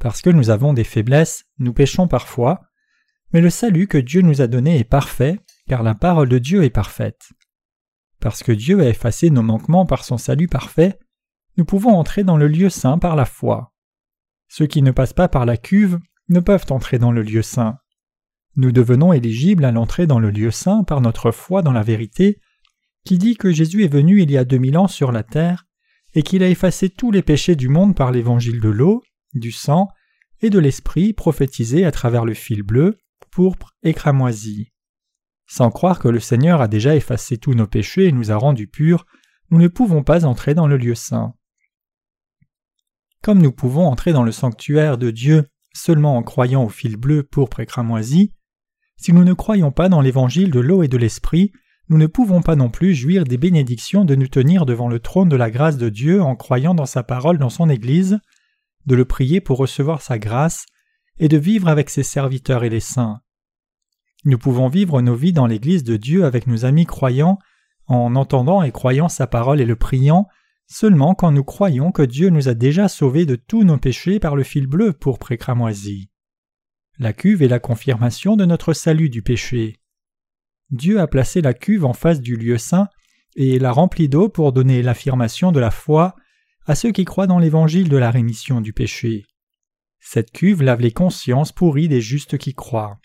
Parce 0.00 0.20
que 0.20 0.30
nous 0.30 0.50
avons 0.50 0.72
des 0.72 0.84
faiblesses, 0.84 1.44
nous 1.58 1.72
péchons 1.72 2.08
parfois, 2.08 2.62
mais 3.32 3.40
le 3.40 3.50
salut 3.50 3.86
que 3.86 3.98
Dieu 3.98 4.22
nous 4.22 4.40
a 4.40 4.48
donné 4.48 4.78
est 4.78 4.84
parfait 4.84 5.38
car 5.68 5.84
la 5.84 5.94
parole 5.94 6.28
de 6.28 6.38
Dieu 6.38 6.64
est 6.64 6.70
parfaite. 6.70 7.32
Parce 8.18 8.42
que 8.42 8.52
Dieu 8.52 8.80
a 8.80 8.88
effacé 8.88 9.30
nos 9.30 9.42
manquements 9.42 9.86
par 9.86 10.04
son 10.04 10.18
salut 10.18 10.48
parfait, 10.48 10.98
nous 11.56 11.64
pouvons 11.64 11.94
entrer 11.94 12.24
dans 12.24 12.36
le 12.36 12.48
lieu 12.48 12.68
saint 12.68 12.98
par 12.98 13.14
la 13.14 13.26
foi. 13.26 13.72
Ceux 14.48 14.66
qui 14.66 14.82
ne 14.82 14.90
passent 14.90 15.12
pas 15.12 15.28
par 15.28 15.46
la 15.46 15.56
cuve 15.56 16.00
ne 16.28 16.40
peuvent 16.40 16.66
entrer 16.70 16.98
dans 16.98 17.12
le 17.12 17.22
lieu 17.22 17.42
saint. 17.42 17.78
Nous 18.56 18.72
devenons 18.72 19.12
éligibles 19.12 19.64
à 19.64 19.72
l'entrée 19.72 20.06
dans 20.06 20.18
le 20.18 20.30
lieu 20.30 20.50
saint 20.50 20.84
par 20.84 21.00
notre 21.00 21.30
foi 21.30 21.62
dans 21.62 21.72
la 21.72 21.82
vérité, 21.82 22.40
qui 23.04 23.18
dit 23.18 23.36
que 23.36 23.52
Jésus 23.52 23.84
est 23.84 23.92
venu 23.92 24.20
il 24.20 24.30
y 24.30 24.36
a 24.36 24.44
deux 24.44 24.58
mille 24.58 24.76
ans 24.76 24.88
sur 24.88 25.12
la 25.12 25.22
terre, 25.22 25.66
et 26.14 26.22
qu'il 26.22 26.42
a 26.42 26.48
effacé 26.48 26.88
tous 26.88 27.10
les 27.10 27.22
péchés 27.22 27.56
du 27.56 27.68
monde 27.68 27.94
par 27.94 28.10
l'évangile 28.10 28.60
de 28.60 28.68
l'eau, 28.68 29.02
du 29.34 29.52
sang 29.52 29.88
et 30.40 30.50
de 30.50 30.58
l'esprit 30.58 31.12
prophétisé 31.12 31.84
à 31.84 31.92
travers 31.92 32.24
le 32.24 32.34
fil 32.34 32.62
bleu, 32.62 32.98
pourpre 33.30 33.74
et 33.82 33.94
cramoisi. 33.94 34.72
Sans 35.46 35.70
croire 35.70 35.98
que 35.98 36.08
le 36.08 36.20
Seigneur 36.20 36.60
a 36.60 36.68
déjà 36.68 36.94
effacé 36.94 37.38
tous 37.38 37.54
nos 37.54 37.66
péchés 37.66 38.06
et 38.06 38.12
nous 38.12 38.30
a 38.30 38.36
rendus 38.36 38.68
purs, 38.68 39.06
nous 39.50 39.58
ne 39.58 39.68
pouvons 39.68 40.02
pas 40.02 40.24
entrer 40.24 40.54
dans 40.54 40.66
le 40.66 40.76
lieu 40.76 40.94
saint. 40.94 41.34
Comme 43.22 43.40
nous 43.40 43.52
pouvons 43.52 43.86
entrer 43.86 44.12
dans 44.12 44.22
le 44.22 44.32
sanctuaire 44.32 44.98
de 44.98 45.10
Dieu 45.10 45.48
seulement 45.74 46.16
en 46.16 46.22
croyant 46.22 46.64
au 46.64 46.68
fil 46.68 46.96
bleu, 46.96 47.22
pourpre 47.22 47.60
et 47.60 47.66
cramoisi, 47.66 48.32
si 48.96 49.12
nous 49.12 49.24
ne 49.24 49.32
croyons 49.32 49.70
pas 49.70 49.88
dans 49.88 50.00
l'évangile 50.00 50.50
de 50.50 50.58
l'eau 50.58 50.82
et 50.82 50.88
de 50.88 50.96
l'esprit, 50.96 51.52
nous 51.88 51.98
ne 51.98 52.06
pouvons 52.06 52.42
pas 52.42 52.56
non 52.56 52.68
plus 52.68 52.94
jouir 52.94 53.24
des 53.24 53.38
bénédictions 53.38 54.04
de 54.04 54.14
nous 54.14 54.26
tenir 54.26 54.66
devant 54.66 54.88
le 54.88 54.98
trône 54.98 55.28
de 55.28 55.36
la 55.36 55.50
grâce 55.50 55.78
de 55.78 55.88
Dieu 55.88 56.20
en 56.20 56.34
croyant 56.34 56.74
dans 56.74 56.84
sa 56.84 57.02
parole 57.02 57.38
dans 57.38 57.48
son 57.48 57.70
Église, 57.70 58.18
de 58.86 58.96
le 58.96 59.04
prier 59.04 59.40
pour 59.40 59.58
recevoir 59.58 60.02
sa 60.02 60.18
grâce, 60.18 60.66
et 61.18 61.28
de 61.28 61.38
vivre 61.38 61.68
avec 61.68 61.90
ses 61.90 62.02
serviteurs 62.02 62.64
et 62.64 62.70
les 62.70 62.80
saints. 62.80 63.20
Nous 64.24 64.38
pouvons 64.38 64.68
vivre 64.68 65.00
nos 65.00 65.14
vies 65.14 65.32
dans 65.32 65.46
l'Église 65.46 65.84
de 65.84 65.96
Dieu 65.96 66.24
avec 66.24 66.46
nos 66.46 66.64
amis 66.64 66.86
croyants, 66.86 67.38
en 67.86 68.16
entendant 68.16 68.62
et 68.62 68.72
croyant 68.72 69.08
sa 69.08 69.26
parole 69.26 69.60
et 69.60 69.64
le 69.64 69.76
priant, 69.76 70.26
seulement 70.68 71.14
quand 71.14 71.32
nous 71.32 71.44
croyons 71.44 71.90
que 71.90 72.02
Dieu 72.02 72.30
nous 72.30 72.48
a 72.48 72.54
déjà 72.54 72.88
sauvés 72.88 73.26
de 73.26 73.36
tous 73.36 73.64
nos 73.64 73.78
péchés 73.78 74.20
par 74.20 74.36
le 74.36 74.44
fil 74.44 74.66
bleu 74.66 74.92
pour 74.92 75.18
précramoisi. 75.18 76.10
La 76.98 77.12
cuve 77.12 77.42
est 77.42 77.48
la 77.48 77.58
confirmation 77.58 78.36
de 78.36 78.44
notre 78.44 78.74
salut 78.74 79.08
du 79.08 79.22
péché. 79.22 79.80
Dieu 80.70 81.00
a 81.00 81.06
placé 81.06 81.40
la 81.40 81.54
cuve 81.54 81.84
en 81.84 81.94
face 81.94 82.20
du 82.20 82.36
lieu 82.36 82.58
saint 82.58 82.88
et 83.36 83.58
l'a 83.58 83.72
remplie 83.72 84.08
d'eau 84.08 84.28
pour 84.28 84.52
donner 84.52 84.82
l'affirmation 84.82 85.52
de 85.52 85.60
la 85.60 85.70
foi 85.70 86.16
à 86.66 86.74
ceux 86.74 86.92
qui 86.92 87.04
croient 87.04 87.26
dans 87.26 87.38
l'évangile 87.38 87.88
de 87.88 87.96
la 87.96 88.10
rémission 88.10 88.60
du 88.60 88.72
péché. 88.72 89.24
Cette 90.00 90.32
cuve 90.32 90.62
lave 90.62 90.80
les 90.80 90.92
consciences 90.92 91.52
pourries 91.52 91.88
des 91.88 92.00
justes 92.00 92.36
qui 92.36 92.54
croient. 92.54 93.00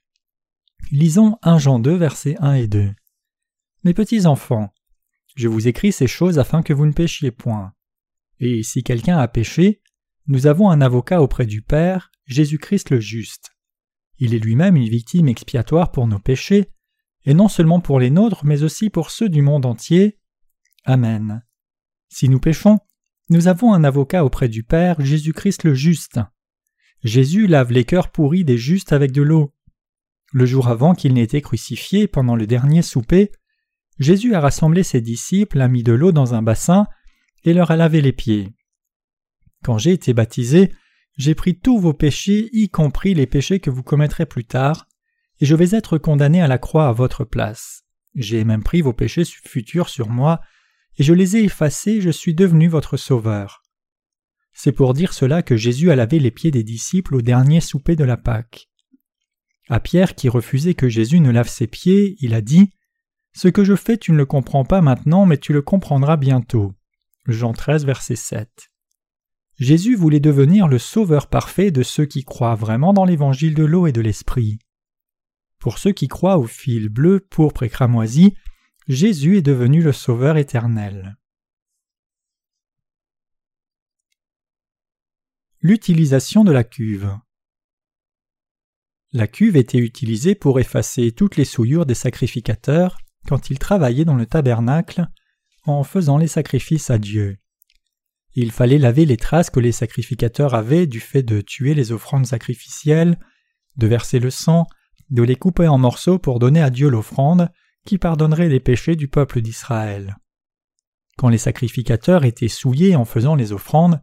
Lisons 0.91 1.37
1 1.43 1.59
Jean 1.59 1.79
2, 1.79 1.95
versets 1.95 2.35
1 2.39 2.53
et 2.55 2.67
2. 2.67 2.91
Mes 3.83 3.93
petits 3.93 4.25
enfants, 4.25 4.72
je 5.35 5.47
vous 5.47 5.67
écris 5.67 5.91
ces 5.91 6.07
choses 6.07 6.39
afin 6.39 6.61
que 6.61 6.73
vous 6.73 6.85
ne 6.85 6.91
péchiez 6.91 7.31
point. 7.31 7.73
Et 8.39 8.63
si 8.63 8.83
quelqu'un 8.83 9.17
a 9.17 9.27
péché, 9.27 9.81
nous 10.27 10.47
avons 10.47 10.69
un 10.69 10.81
avocat 10.81 11.21
auprès 11.21 11.45
du 11.45 11.61
Père, 11.61 12.11
Jésus-Christ 12.25 12.91
le 12.91 12.99
juste. 12.99 13.51
Il 14.19 14.33
est 14.33 14.39
lui-même 14.39 14.75
une 14.75 14.87
victime 14.87 15.27
expiatoire 15.27 15.91
pour 15.91 16.07
nos 16.07 16.19
péchés, 16.19 16.71
et 17.25 17.33
non 17.33 17.47
seulement 17.47 17.79
pour 17.79 17.99
les 17.99 18.09
nôtres, 18.09 18.45
mais 18.45 18.63
aussi 18.63 18.89
pour 18.89 19.11
ceux 19.11 19.29
du 19.29 19.41
monde 19.41 19.65
entier. 19.65 20.19
Amen. 20.85 21.43
Si 22.09 22.29
nous 22.29 22.39
péchons, 22.39 22.79
nous 23.29 23.47
avons 23.47 23.73
un 23.73 23.83
avocat 23.83 24.25
auprès 24.25 24.49
du 24.49 24.63
Père, 24.63 24.99
Jésus-Christ 24.99 25.63
le 25.63 25.73
juste. 25.73 26.19
Jésus 27.03 27.47
lave 27.47 27.71
les 27.71 27.85
cœurs 27.85 28.11
pourris 28.11 28.43
des 28.43 28.57
justes 28.57 28.93
avec 28.93 29.11
de 29.11 29.21
l'eau. 29.21 29.53
Le 30.31 30.45
jour 30.45 30.67
avant 30.67 30.93
qu'il 30.93 31.13
n'ait 31.13 31.23
été 31.23 31.41
crucifié, 31.41 32.07
pendant 32.07 32.35
le 32.35 32.47
dernier 32.47 32.81
souper, 32.81 33.31
Jésus 33.99 34.33
a 34.33 34.39
rassemblé 34.39 34.83
ses 34.83 35.01
disciples, 35.01 35.61
a 35.61 35.67
mis 35.67 35.83
de 35.83 35.93
l'eau 35.93 36.11
dans 36.11 36.33
un 36.33 36.41
bassin 36.41 36.87
et 37.43 37.53
leur 37.53 37.71
a 37.71 37.75
lavé 37.75 38.01
les 38.01 38.13
pieds. 38.13 38.53
Quand 39.63 39.77
j'ai 39.77 39.91
été 39.91 40.13
baptisé, 40.13 40.71
j'ai 41.17 41.35
pris 41.35 41.59
tous 41.59 41.79
vos 41.79 41.93
péchés, 41.93 42.49
y 42.53 42.69
compris 42.69 43.13
les 43.13 43.27
péchés 43.27 43.59
que 43.59 43.69
vous 43.69 43.83
commettrez 43.83 44.25
plus 44.25 44.45
tard, 44.45 44.87
et 45.39 45.45
je 45.45 45.55
vais 45.55 45.75
être 45.75 45.97
condamné 45.97 46.41
à 46.41 46.47
la 46.47 46.57
croix 46.57 46.87
à 46.87 46.91
votre 46.91 47.23
place. 47.23 47.83
J'ai 48.15 48.43
même 48.43 48.63
pris 48.63 48.81
vos 48.81 48.93
péchés 48.93 49.25
futurs 49.25 49.89
sur 49.89 50.09
moi, 50.09 50.41
et 50.97 51.03
je 51.03 51.13
les 51.13 51.37
ai 51.37 51.43
effacés, 51.43 52.01
je 52.01 52.09
suis 52.09 52.33
devenu 52.33 52.67
votre 52.67 52.97
sauveur. 52.97 53.63
C'est 54.53 54.71
pour 54.71 54.93
dire 54.93 55.13
cela 55.13 55.41
que 55.41 55.57
Jésus 55.57 55.91
a 55.91 55.95
lavé 55.95 56.19
les 56.19 56.31
pieds 56.31 56.51
des 56.51 56.63
disciples 56.63 57.15
au 57.15 57.21
dernier 57.21 57.59
souper 57.59 57.95
de 57.95 58.03
la 58.03 58.17
Pâque. 58.17 58.69
À 59.69 59.79
Pierre 59.79 60.13
qui 60.13 60.29
refusait 60.29 60.75
que 60.75 60.89
Jésus 60.89 61.19
ne 61.19 61.31
lave 61.31 61.49
ses 61.49 61.67
pieds, 61.67 62.15
il 62.19 62.33
a 62.33 62.41
dit 62.41 62.69
Ce 63.33 63.47
que 63.47 63.63
je 63.63 63.75
fais 63.75 63.97
tu 63.97 64.11
ne 64.11 64.17
le 64.17 64.25
comprends 64.25 64.63
pas 64.63 64.81
maintenant, 64.81 65.25
mais 65.25 65.37
tu 65.37 65.53
le 65.53 65.61
comprendras 65.61 66.17
bientôt. 66.17 66.73
Jean 67.25 67.53
13, 67.53 67.85
verset 67.85 68.15
7. 68.15 68.69
Jésus 69.57 69.95
voulait 69.95 70.19
devenir 70.19 70.67
le 70.67 70.79
sauveur 70.79 71.27
parfait 71.27 71.71
de 71.71 71.83
ceux 71.83 72.05
qui 72.05 72.23
croient 72.23 72.55
vraiment 72.55 72.93
dans 72.93 73.05
l'évangile 73.05 73.55
de 73.55 73.63
l'eau 73.63 73.87
et 73.87 73.91
de 73.91 74.01
l'esprit. 74.01 74.59
Pour 75.59 75.77
ceux 75.77 75.93
qui 75.93 76.07
croient 76.07 76.37
au 76.37 76.45
fil 76.45 76.89
bleu, 76.89 77.19
pourpre 77.19 77.63
et 77.63 77.69
cramoisi, 77.69 78.35
Jésus 78.87 79.37
est 79.37 79.41
devenu 79.41 79.81
le 79.81 79.93
sauveur 79.93 80.37
éternel. 80.37 81.17
L'utilisation 85.61 86.43
de 86.43 86.51
la 86.51 86.65
cuve. 86.65 87.17
La 89.13 89.27
cuve 89.27 89.55
était 89.55 89.77
utilisée 89.77 90.35
pour 90.35 90.59
effacer 90.59 91.13
toutes 91.13 91.37
les 91.37 91.45
souillures 91.45 91.85
des 91.85 91.95
sacrificateurs 91.95 92.97
quand 93.27 93.49
ils 93.49 93.59
travaillaient 93.59 94.05
dans 94.05 94.15
le 94.15 94.25
tabernacle 94.25 95.07
en 95.65 95.83
faisant 95.83 96.17
les 96.17 96.27
sacrifices 96.27 96.89
à 96.89 96.97
Dieu. 96.97 97.37
Il 98.35 98.51
fallait 98.51 98.79
laver 98.79 99.05
les 99.05 99.17
traces 99.17 99.49
que 99.49 99.59
les 99.59 99.71
sacrificateurs 99.71 100.55
avaient 100.55 100.87
du 100.87 100.99
fait 100.99 101.23
de 101.23 101.41
tuer 101.41 101.73
les 101.73 101.91
offrandes 101.91 102.25
sacrificielles, 102.25 103.19
de 103.77 103.87
verser 103.87 104.19
le 104.19 104.31
sang, 104.31 104.65
de 105.09 105.23
les 105.23 105.35
couper 105.35 105.67
en 105.67 105.77
morceaux 105.77 106.17
pour 106.17 106.39
donner 106.39 106.61
à 106.61 106.69
Dieu 106.69 106.89
l'offrande 106.89 107.49
qui 107.85 107.97
pardonnerait 107.97 108.49
les 108.49 108.59
péchés 108.59 108.95
du 108.95 109.07
peuple 109.07 109.41
d'Israël. 109.41 110.17
Quand 111.17 111.29
les 111.29 111.37
sacrificateurs 111.37 112.25
étaient 112.25 112.47
souillés 112.47 112.95
en 112.95 113.05
faisant 113.05 113.35
les 113.35 113.51
offrandes, 113.51 114.01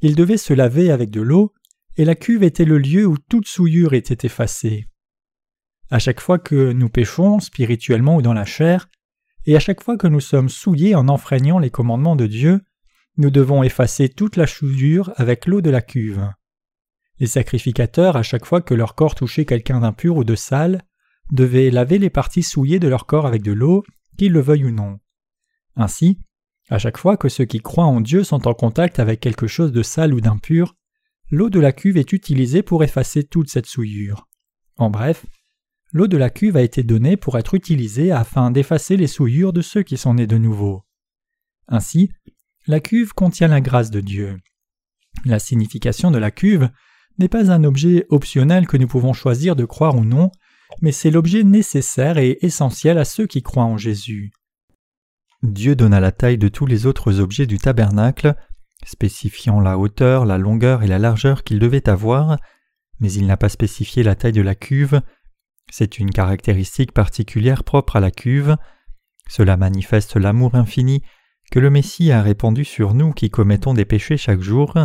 ils 0.00 0.14
devaient 0.14 0.36
se 0.36 0.52
laver 0.52 0.90
avec 0.90 1.10
de 1.10 1.20
l'eau, 1.20 1.52
et 1.96 2.04
la 2.04 2.14
cuve 2.14 2.42
était 2.42 2.64
le 2.64 2.78
lieu 2.78 3.06
où 3.06 3.16
toute 3.18 3.48
souillure 3.48 3.94
était 3.94 4.26
effacée. 4.26 4.86
À 5.94 6.00
chaque 6.00 6.18
fois 6.18 6.40
que 6.40 6.72
nous 6.72 6.88
péchons, 6.88 7.38
spirituellement 7.38 8.16
ou 8.16 8.20
dans 8.20 8.32
la 8.32 8.44
chair, 8.44 8.88
et 9.46 9.54
à 9.54 9.60
chaque 9.60 9.80
fois 9.80 9.96
que 9.96 10.08
nous 10.08 10.18
sommes 10.18 10.48
souillés 10.48 10.96
en 10.96 11.08
enfreignant 11.08 11.60
les 11.60 11.70
commandements 11.70 12.16
de 12.16 12.26
Dieu, 12.26 12.62
nous 13.16 13.30
devons 13.30 13.62
effacer 13.62 14.08
toute 14.08 14.34
la 14.34 14.48
souillure 14.48 15.12
avec 15.14 15.46
l'eau 15.46 15.60
de 15.60 15.70
la 15.70 15.82
cuve. 15.82 16.28
Les 17.20 17.28
sacrificateurs, 17.28 18.16
à 18.16 18.24
chaque 18.24 18.44
fois 18.44 18.60
que 18.60 18.74
leur 18.74 18.96
corps 18.96 19.14
touchait 19.14 19.44
quelqu'un 19.44 19.82
d'impur 19.82 20.16
ou 20.16 20.24
de 20.24 20.34
sale, 20.34 20.82
devaient 21.30 21.70
laver 21.70 22.00
les 22.00 22.10
parties 22.10 22.42
souillées 22.42 22.80
de 22.80 22.88
leur 22.88 23.06
corps 23.06 23.28
avec 23.28 23.44
de 23.44 23.52
l'eau, 23.52 23.84
qu'ils 24.18 24.32
le 24.32 24.40
veuillent 24.40 24.64
ou 24.64 24.72
non. 24.72 24.98
Ainsi, 25.76 26.18
à 26.70 26.80
chaque 26.80 26.98
fois 26.98 27.16
que 27.16 27.28
ceux 27.28 27.44
qui 27.44 27.60
croient 27.60 27.84
en 27.84 28.00
Dieu 28.00 28.24
sont 28.24 28.48
en 28.48 28.54
contact 28.54 28.98
avec 28.98 29.20
quelque 29.20 29.46
chose 29.46 29.70
de 29.70 29.84
sale 29.84 30.12
ou 30.12 30.20
d'impur, 30.20 30.74
l'eau 31.30 31.50
de 31.50 31.60
la 31.60 31.70
cuve 31.70 31.98
est 31.98 32.12
utilisée 32.12 32.64
pour 32.64 32.82
effacer 32.82 33.22
toute 33.22 33.48
cette 33.48 33.66
souillure. 33.66 34.26
En 34.76 34.90
bref, 34.90 35.24
l'eau 35.94 36.08
de 36.08 36.16
la 36.16 36.28
cuve 36.28 36.56
a 36.56 36.62
été 36.62 36.82
donnée 36.82 37.16
pour 37.16 37.38
être 37.38 37.54
utilisée 37.54 38.10
afin 38.10 38.50
d'effacer 38.50 38.96
les 38.96 39.06
souillures 39.06 39.52
de 39.52 39.62
ceux 39.62 39.84
qui 39.84 39.96
sont 39.96 40.14
nés 40.14 40.26
de 40.26 40.36
nouveau. 40.36 40.82
Ainsi, 41.68 42.10
la 42.66 42.80
cuve 42.80 43.12
contient 43.12 43.46
la 43.46 43.60
grâce 43.60 43.90
de 43.90 44.00
Dieu. 44.00 44.36
La 45.24 45.38
signification 45.38 46.10
de 46.10 46.18
la 46.18 46.32
cuve 46.32 46.68
n'est 47.18 47.28
pas 47.28 47.52
un 47.52 47.62
objet 47.62 48.06
optionnel 48.08 48.66
que 48.66 48.76
nous 48.76 48.88
pouvons 48.88 49.12
choisir 49.12 49.54
de 49.54 49.64
croire 49.64 49.94
ou 49.94 50.04
non, 50.04 50.32
mais 50.82 50.90
c'est 50.90 51.12
l'objet 51.12 51.44
nécessaire 51.44 52.18
et 52.18 52.38
essentiel 52.42 52.98
à 52.98 53.04
ceux 53.04 53.28
qui 53.28 53.42
croient 53.42 53.62
en 53.62 53.78
Jésus. 53.78 54.32
Dieu 55.44 55.76
donna 55.76 56.00
la 56.00 56.10
taille 56.10 56.38
de 56.38 56.48
tous 56.48 56.66
les 56.66 56.86
autres 56.86 57.20
objets 57.20 57.46
du 57.46 57.58
tabernacle, 57.58 58.34
spécifiant 58.84 59.60
la 59.60 59.78
hauteur, 59.78 60.24
la 60.24 60.38
longueur 60.38 60.82
et 60.82 60.88
la 60.88 60.98
largeur 60.98 61.44
qu'il 61.44 61.60
devait 61.60 61.88
avoir, 61.88 62.38
mais 62.98 63.12
il 63.12 63.26
n'a 63.26 63.36
pas 63.36 63.48
spécifié 63.48 64.02
la 64.02 64.16
taille 64.16 64.32
de 64.32 64.42
la 64.42 64.56
cuve, 64.56 65.00
c'est 65.76 65.98
une 65.98 66.12
caractéristique 66.12 66.92
particulière 66.92 67.64
propre 67.64 67.96
à 67.96 68.00
la 68.00 68.12
cuve. 68.12 68.56
Cela 69.28 69.56
manifeste 69.56 70.14
l'amour 70.14 70.54
infini 70.54 71.02
que 71.50 71.58
le 71.58 71.68
Messie 71.68 72.12
a 72.12 72.22
répandu 72.22 72.64
sur 72.64 72.94
nous 72.94 73.12
qui 73.12 73.28
commettons 73.28 73.74
des 73.74 73.84
péchés 73.84 74.16
chaque 74.16 74.40
jour. 74.40 74.78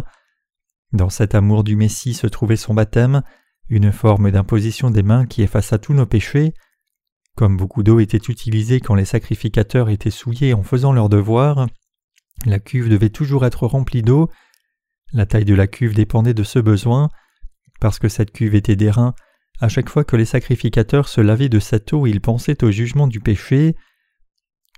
Dans 0.91 1.11
cet 1.11 1.35
amour 1.35 1.63
du 1.63 1.75
Messie 1.75 2.15
se 2.15 2.25
trouvait 2.25 2.55
son 2.55 2.73
baptême, 2.73 3.21
une 3.69 3.91
forme 3.91 4.31
d'imposition 4.31 4.89
des 4.89 5.03
mains 5.03 5.27
qui 5.27 5.43
effaça 5.43 5.77
tous 5.77 5.93
nos 5.93 6.07
péchés. 6.07 6.55
Comme 7.35 7.55
beaucoup 7.55 7.83
d'eau 7.83 7.99
était 7.99 8.17
utilisée 8.17 8.79
quand 8.79 8.95
les 8.95 9.05
sacrificateurs 9.05 9.89
étaient 9.89 10.09
souillés 10.09 10.55
en 10.55 10.63
faisant 10.63 10.91
leur 10.91 11.07
devoir, 11.07 11.67
la 12.47 12.57
cuve 12.57 12.89
devait 12.89 13.11
toujours 13.11 13.45
être 13.45 13.67
remplie 13.67 14.01
d'eau. 14.01 14.27
La 15.13 15.27
taille 15.27 15.45
de 15.45 15.53
la 15.53 15.67
cuve 15.67 15.93
dépendait 15.93 16.33
de 16.33 16.43
ce 16.43 16.57
besoin. 16.57 17.11
Parce 17.79 17.99
que 17.99 18.09
cette 18.09 18.31
cuve 18.31 18.55
était 18.55 18.75
d'airain, 18.75 19.13
à 19.59 19.67
chaque 19.67 19.89
fois 19.89 20.03
que 20.03 20.15
les 20.15 20.25
sacrificateurs 20.25 21.09
se 21.09 21.21
lavaient 21.21 21.49
de 21.49 21.59
cette 21.59 21.91
eau, 21.91 22.07
ils 22.07 22.21
pensaient 22.21 22.63
au 22.63 22.71
jugement 22.71 23.07
du 23.07 23.19
péché. 23.19 23.75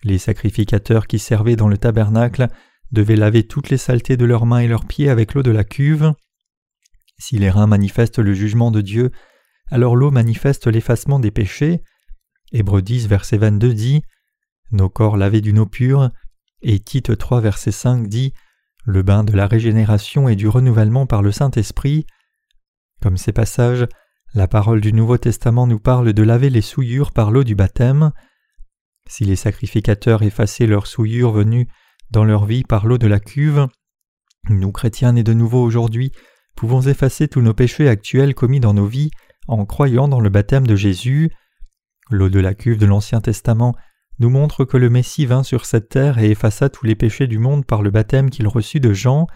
Les 0.04 0.18
sacrificateurs 0.18 1.06
qui 1.06 1.20
servaient 1.20 1.56
dans 1.56 1.68
le 1.68 1.78
tabernacle 1.78 2.48
devaient 2.92 3.16
laver 3.16 3.44
toutes 3.44 3.70
les 3.70 3.78
saletés 3.78 4.18
de 4.18 4.26
leurs 4.26 4.46
mains 4.46 4.60
et 4.60 4.68
leurs 4.68 4.86
pieds 4.86 5.10
avec 5.10 5.34
l'eau 5.34 5.44
de 5.44 5.52
la 5.52 5.64
cuve. 5.64 6.14
Si 7.20 7.38
les 7.38 7.52
reins 7.52 7.68
manifestent 7.68 8.20
le 8.20 8.34
jugement 8.34 8.72
de 8.72 8.82
Dieu, 8.82 9.12
alors 9.68 9.96
l'eau 9.96 10.10
manifeste 10.10 10.66
l'effacement 10.66 11.20
des 11.20 11.32
péchés. 11.32 11.84
Hébreux 12.52 12.82
10, 12.82 13.08
verset 13.08 13.38
22 13.38 13.74
dit 13.74 14.02
Nos 14.72 14.90
corps 14.90 15.16
lavés 15.16 15.42
d'une 15.42 15.60
eau 15.60 15.68
pure, 15.68 16.10
et 16.64 16.80
Tite 16.80 17.16
3, 17.16 17.40
verset 17.40 17.72
5 17.72 18.08
dit 18.08 18.34
Le 18.84 19.04
bain 19.04 19.24
de 19.24 19.34
la 19.34 19.46
régénération 19.46 20.28
et 20.28 20.36
du 20.36 20.48
renouvellement 20.48 21.06
par 21.06 21.22
le 21.22 21.32
Saint-Esprit. 21.32 22.08
Comme 23.02 23.18
ces 23.18 23.32
passages, 23.32 23.88
la 24.34 24.48
parole 24.48 24.80
du 24.80 24.94
Nouveau 24.94 25.18
Testament 25.18 25.68
nous 25.68 25.80
parle 25.80 26.14
de 26.14 26.24
laver 26.24 26.50
les 26.50 26.62
souillures 26.62 27.12
par 27.12 27.32
l'eau 27.32 27.44
du 27.44 27.56
baptême. 27.56 28.12
Si 29.10 29.26
les 29.26 29.36
sacrificateurs 29.36 30.24
effaçaient 30.24 30.68
leurs 30.68 30.88
souillures 30.88 31.34
venues 31.34 31.68
dans 32.12 32.24
leur 32.24 32.46
vie 32.46 32.64
par 32.64 32.86
l'eau 32.86 32.98
de 32.98 33.08
la 33.08 33.20
cuve, 33.20 33.68
nous 34.50 34.72
chrétiens 34.72 35.14
nés 35.14 35.24
de 35.24 35.34
nouveau 35.34 35.62
aujourd'hui 35.62 36.12
pouvons 36.56 36.82
effacer 36.82 37.28
tous 37.28 37.42
nos 37.42 37.54
péchés 37.54 37.90
actuels 37.90 38.34
commis 38.34 38.60
dans 38.60 38.74
nos 38.74 38.86
vies 38.86 39.12
en 39.48 39.66
croyant 39.66 40.08
dans 40.08 40.20
le 40.20 40.30
baptême 40.30 40.68
de 40.68 40.76
Jésus. 40.76 41.32
L'eau 42.10 42.30
de 42.30 42.40
la 42.40 42.54
cuve 42.54 42.78
de 42.78 42.86
l'Ancien 42.86 43.20
Testament 43.20 43.76
nous 44.20 44.30
montre 44.30 44.64
que 44.66 44.78
le 44.78 44.90
Messie 44.90 45.26
vint 45.26 45.44
sur 45.44 45.66
cette 45.66 45.90
terre 45.90 46.20
et 46.20 46.32
effaça 46.32 46.70
tous 46.70 46.86
les 46.86 46.96
péchés 46.96 47.28
du 47.28 47.40
monde 47.40 47.66
par 47.66 47.82
le 47.82 47.92
baptême 47.92 48.30
qu'il 48.30 48.48
reçut 48.48 48.80
de 48.80 48.94
Jean. 48.94 49.28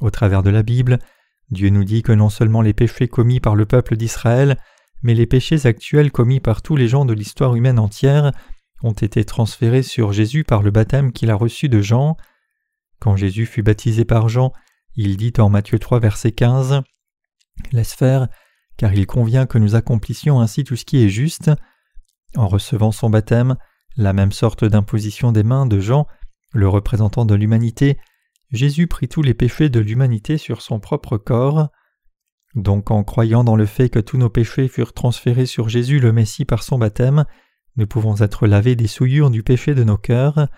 Au 0.00 0.10
travers 0.10 0.42
de 0.42 0.50
la 0.50 0.62
Bible, 0.62 0.98
Dieu 1.52 1.68
nous 1.68 1.84
dit 1.84 2.02
que 2.02 2.12
non 2.12 2.30
seulement 2.30 2.62
les 2.62 2.72
péchés 2.72 3.08
commis 3.08 3.38
par 3.38 3.54
le 3.56 3.66
peuple 3.66 3.96
d'Israël, 3.96 4.56
mais 5.02 5.12
les 5.12 5.26
péchés 5.26 5.66
actuels 5.66 6.10
commis 6.10 6.40
par 6.40 6.62
tous 6.62 6.76
les 6.76 6.88
gens 6.88 7.04
de 7.04 7.12
l'histoire 7.12 7.54
humaine 7.54 7.78
entière 7.78 8.32
ont 8.82 8.92
été 8.92 9.22
transférés 9.26 9.82
sur 9.82 10.14
Jésus 10.14 10.44
par 10.44 10.62
le 10.62 10.70
baptême 10.70 11.12
qu'il 11.12 11.30
a 11.30 11.34
reçu 11.34 11.68
de 11.68 11.82
Jean. 11.82 12.16
Quand 13.00 13.16
Jésus 13.16 13.44
fut 13.44 13.62
baptisé 13.62 14.06
par 14.06 14.30
Jean, 14.30 14.52
il 14.96 15.18
dit 15.18 15.34
en 15.38 15.50
Matthieu 15.50 15.78
3 15.78 16.00
verset 16.00 16.32
15 16.32 16.80
Laisse 17.70 17.92
faire, 17.92 18.28
car 18.78 18.94
il 18.94 19.06
convient 19.06 19.44
que 19.44 19.58
nous 19.58 19.74
accomplissions 19.74 20.40
ainsi 20.40 20.64
tout 20.64 20.76
ce 20.76 20.86
qui 20.86 21.04
est 21.04 21.10
juste. 21.10 21.50
En 22.34 22.48
recevant 22.48 22.92
son 22.92 23.10
baptême, 23.10 23.56
la 23.98 24.14
même 24.14 24.32
sorte 24.32 24.64
d'imposition 24.64 25.32
des 25.32 25.42
mains 25.42 25.66
de 25.66 25.80
Jean, 25.80 26.06
le 26.54 26.66
représentant 26.66 27.26
de 27.26 27.34
l'humanité, 27.34 27.98
Jésus 28.52 28.86
prit 28.86 29.08
tous 29.08 29.22
les 29.22 29.34
péchés 29.34 29.70
de 29.70 29.80
l'humanité 29.80 30.38
sur 30.38 30.60
son 30.62 30.78
propre 30.78 31.16
corps. 31.16 31.68
Donc 32.54 32.90
en 32.90 33.02
croyant 33.02 33.44
dans 33.44 33.56
le 33.56 33.66
fait 33.66 33.88
que 33.88 33.98
tous 33.98 34.18
nos 34.18 34.28
péchés 34.28 34.68
furent 34.68 34.92
transférés 34.92 35.46
sur 35.46 35.68
Jésus 35.68 36.00
le 36.00 36.12
Messie 36.12 36.44
par 36.44 36.62
son 36.62 36.78
baptême, 36.78 37.24
nous 37.76 37.86
pouvons 37.86 38.16
être 38.18 38.46
lavés 38.46 38.76
des 38.76 38.86
souillures 38.86 39.30
du 39.30 39.42
péché 39.42 39.74
de 39.74 39.84
nos 39.84 39.96
cœurs. 39.96 40.48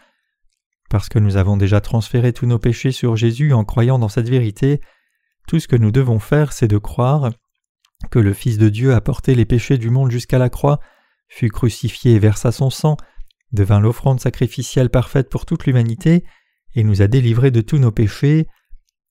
Parce 0.91 1.09
que 1.09 1.21
nous 1.21 1.37
avons 1.37 1.57
déjà 1.57 1.81
transféré 1.81 2.33
tous 2.33 2.47
nos 2.47 2.59
péchés 2.59 2.91
sur 2.91 3.17
Jésus 3.17 3.53
en 3.53 3.65
croyant 3.65 3.99
dans 3.99 4.09
cette 4.09 4.29
vérité, 4.29 4.81
tout 5.47 5.61
ce 5.61 5.69
que 5.69 5.77
nous 5.77 5.93
devons 5.93 6.19
faire, 6.19 6.53
c'est 6.53 6.69
de 6.69 6.79
croire 6.79 7.31
que 8.11 8.19
le 8.19 8.33
Fils 8.33 8.59
de 8.59 8.69
Dieu 8.69 8.93
a 8.93 9.01
porté 9.01 9.35
les 9.35 9.45
péchés 9.45 9.79
du 9.79 9.91
monde 9.91 10.11
jusqu'à 10.11 10.39
la 10.39 10.51
croix, 10.51 10.81
fut 11.29 11.49
crucifié 11.49 12.15
et 12.15 12.19
versa 12.19 12.53
son 12.53 12.71
sang, 12.71 12.97
devint 13.53 13.81
l'offrande 13.81 14.21
sacrificielle 14.21 14.91
parfaite 14.91 15.31
pour 15.31 15.47
toute 15.47 15.67
l'humanité, 15.67 16.25
et 16.75 16.85
nous 16.85 17.03
a 17.03 17.07
délivrés 17.07 17.51
de 17.51 17.61
tous 17.61 17.79
nos 17.79 17.93
péchés. 17.93 18.47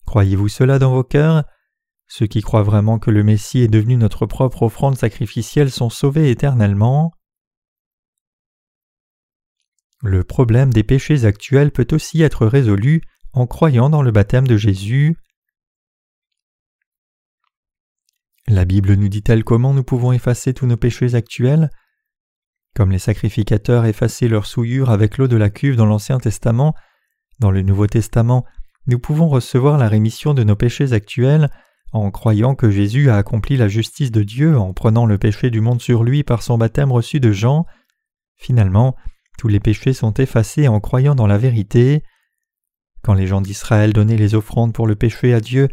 Croyez-vous 0.05 0.49
cela 0.49 0.79
dans 0.79 0.91
vos 0.91 1.03
cœurs? 1.03 1.43
Ceux 2.07 2.27
qui 2.27 2.41
croient 2.41 2.63
vraiment 2.63 2.99
que 2.99 3.11
le 3.11 3.23
Messie 3.23 3.59
est 3.59 3.67
devenu 3.67 3.97
notre 3.97 4.25
propre 4.25 4.63
offrande 4.63 4.97
sacrificielle 4.97 5.71
sont 5.71 5.89
sauvés 5.89 6.29
éternellement. 6.29 7.13
Le 10.01 10.23
problème 10.23 10.73
des 10.73 10.83
péchés 10.83 11.25
actuels 11.25 11.71
peut 11.71 11.87
aussi 11.91 12.21
être 12.21 12.45
résolu 12.45 13.01
en 13.31 13.47
croyant 13.47 13.89
dans 13.89 14.01
le 14.01 14.11
baptême 14.11 14.47
de 14.47 14.57
Jésus. 14.57 15.15
La 18.47 18.65
Bible 18.65 18.93
nous 18.95 19.07
dit-elle 19.07 19.45
comment 19.45 19.73
nous 19.73 19.85
pouvons 19.85 20.11
effacer 20.11 20.53
tous 20.53 20.67
nos 20.67 20.75
péchés 20.75 21.15
actuels? 21.15 21.69
Comme 22.75 22.91
les 22.91 22.99
sacrificateurs 22.99 23.85
effaçaient 23.85 24.27
leurs 24.27 24.45
souillures 24.45 24.89
avec 24.89 25.17
l'eau 25.17 25.27
de 25.27 25.37
la 25.37 25.49
cuve 25.49 25.77
dans 25.77 25.85
l'Ancien 25.85 26.19
Testament, 26.19 26.75
dans 27.43 27.51
le 27.51 27.61
Nouveau 27.61 27.87
Testament, 27.87 28.45
nous 28.87 28.99
pouvons 28.99 29.27
recevoir 29.27 29.77
la 29.77 29.89
rémission 29.89 30.33
de 30.33 30.45
nos 30.45 30.55
péchés 30.55 30.93
actuels 30.93 31.49
en 31.91 32.09
croyant 32.09 32.55
que 32.55 32.71
Jésus 32.71 33.09
a 33.09 33.17
accompli 33.17 33.57
la 33.57 33.67
justice 33.67 34.11
de 34.11 34.23
Dieu 34.23 34.57
en 34.57 34.71
prenant 34.71 35.05
le 35.05 35.17
péché 35.17 35.49
du 35.49 35.59
monde 35.59 35.81
sur 35.81 36.05
lui 36.05 36.23
par 36.23 36.41
son 36.41 36.57
baptême 36.57 36.93
reçu 36.93 37.19
de 37.19 37.33
Jean. 37.33 37.65
Finalement, 38.37 38.95
tous 39.37 39.49
les 39.49 39.59
péchés 39.59 39.91
sont 39.91 40.13
effacés 40.13 40.69
en 40.69 40.79
croyant 40.79 41.15
dans 41.15 41.27
la 41.27 41.37
vérité. 41.37 42.03
Quand 43.01 43.13
les 43.13 43.27
gens 43.27 43.41
d'Israël 43.41 43.91
donnaient 43.91 44.15
les 44.15 44.35
offrandes 44.35 44.71
pour 44.71 44.87
le 44.87 44.95
péché 44.95 45.33
à 45.33 45.41
Dieu, 45.41 45.67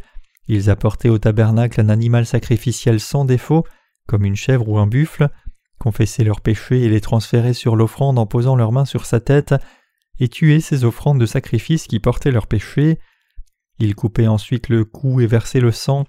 ils 0.48 0.70
apportaient 0.70 1.08
au 1.08 1.18
tabernacle 1.18 1.80
un 1.80 1.88
animal 1.88 2.26
sacrificiel 2.26 2.98
sans 2.98 3.24
défaut, 3.24 3.64
comme 4.08 4.24
une 4.24 4.34
chèvre 4.34 4.68
ou 4.68 4.78
un 4.78 4.88
buffle, 4.88 5.28
confessaient 5.78 6.24
leurs 6.24 6.40
péchés 6.40 6.82
et 6.82 6.88
les 6.88 7.00
transféraient 7.00 7.54
sur 7.54 7.76
l'offrande 7.76 8.18
en 8.18 8.26
posant 8.26 8.56
leurs 8.56 8.72
mains 8.72 8.84
sur 8.84 9.06
sa 9.06 9.20
tête, 9.20 9.54
et 10.20 10.28
tuaient 10.28 10.60
ces 10.60 10.84
offrandes 10.84 11.18
de 11.18 11.26
sacrifice 11.26 11.86
qui 11.86 11.98
portaient 11.98 12.30
leurs 12.30 12.46
péchés. 12.46 12.98
Ils 13.78 13.94
coupaient 13.94 14.28
ensuite 14.28 14.68
le 14.68 14.84
cou 14.84 15.20
et 15.20 15.26
versaient 15.26 15.60
le 15.60 15.72
sang, 15.72 16.04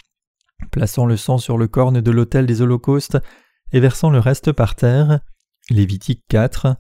plaçant 0.71 1.06
le 1.06 1.17
sang 1.17 1.38
sur 1.38 1.58
le 1.58 1.67
corne 1.67 2.02
de 2.02 2.12
l'autel 2.12 2.45
des 2.45 2.62
holocaustes 2.62 3.17
et 3.71 3.80
versant 3.80 4.10
le 4.10 4.19
reste 4.19 4.52
par 4.52 4.76
terre. 4.76 5.21
Lévitique 5.69 6.24
4. 6.28 6.76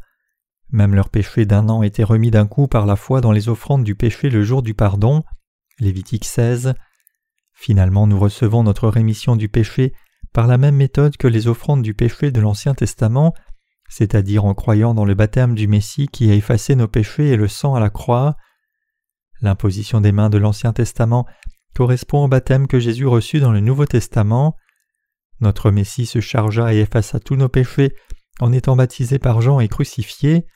Même 0.69 0.93
leur 0.93 1.09
péché 1.09 1.45
d'un 1.45 1.69
an 1.69 1.83
était 1.83 2.03
remis 2.03 2.31
d'un 2.31 2.47
coup 2.47 2.67
par 2.67 2.85
la 2.85 2.95
foi 2.95 3.21
dans 3.21 3.31
les 3.31 3.49
offrandes 3.49 3.83
du 3.83 3.95
péché 3.95 4.29
le 4.29 4.43
jour 4.43 4.61
du 4.61 4.73
pardon. 4.73 5.23
Lévitique 5.79 6.25
16. 6.25 6.73
Finalement, 7.53 8.07
nous 8.07 8.19
recevons 8.19 8.63
notre 8.63 8.87
rémission 8.87 9.35
du 9.35 9.49
péché 9.49 9.93
par 10.33 10.47
la 10.47 10.57
même 10.57 10.75
méthode 10.75 11.17
que 11.17 11.27
les 11.27 11.47
offrandes 11.47 11.81
du 11.81 11.93
péché 11.93 12.31
de 12.31 12.39
l'Ancien 12.39 12.73
Testament, 12.73 13.33
c'est-à-dire 13.91 14.45
en 14.45 14.53
croyant 14.53 14.93
dans 14.93 15.03
le 15.03 15.15
baptême 15.15 15.53
du 15.53 15.67
Messie 15.67 16.07
qui 16.07 16.31
a 16.31 16.33
effacé 16.33 16.75
nos 16.75 16.87
péchés 16.87 17.27
et 17.27 17.35
le 17.35 17.49
sang 17.49 17.75
à 17.75 17.81
la 17.81 17.89
croix. 17.89 18.37
L'imposition 19.41 19.99
des 19.99 20.13
mains 20.13 20.29
de 20.29 20.37
l'Ancien 20.37 20.71
Testament 20.71 21.27
correspond 21.75 22.23
au 22.23 22.27
baptême 22.29 22.67
que 22.67 22.79
Jésus 22.79 23.05
reçut 23.05 23.41
dans 23.41 23.51
le 23.51 23.59
Nouveau 23.59 23.85
Testament. 23.85 24.55
Notre 25.41 25.71
Messie 25.71 26.05
se 26.05 26.21
chargea 26.21 26.73
et 26.73 26.79
effaça 26.79 27.19
tous 27.19 27.35
nos 27.35 27.49
péchés 27.49 27.93
en 28.39 28.53
étant 28.53 28.77
baptisé 28.77 29.19
par 29.19 29.41
Jean 29.41 29.59
et 29.59 29.67
crucifié. 29.67 30.47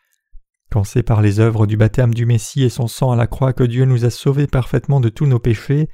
Quand 0.71 0.85
c'est 0.85 1.03
par 1.03 1.21
les 1.21 1.41
œuvres 1.41 1.67
du 1.67 1.75
baptême 1.75 2.13
du 2.13 2.25
Messie 2.25 2.63
et 2.63 2.69
son 2.69 2.87
sang 2.87 3.11
à 3.11 3.17
la 3.17 3.27
croix 3.27 3.51
que 3.51 3.63
Dieu 3.65 3.83
nous 3.83 4.05
a 4.05 4.11
sauvés 4.11 4.47
parfaitement 4.47 5.01
de 5.01 5.09
tous 5.09 5.25
nos 5.25 5.39
péchés, 5.39 5.89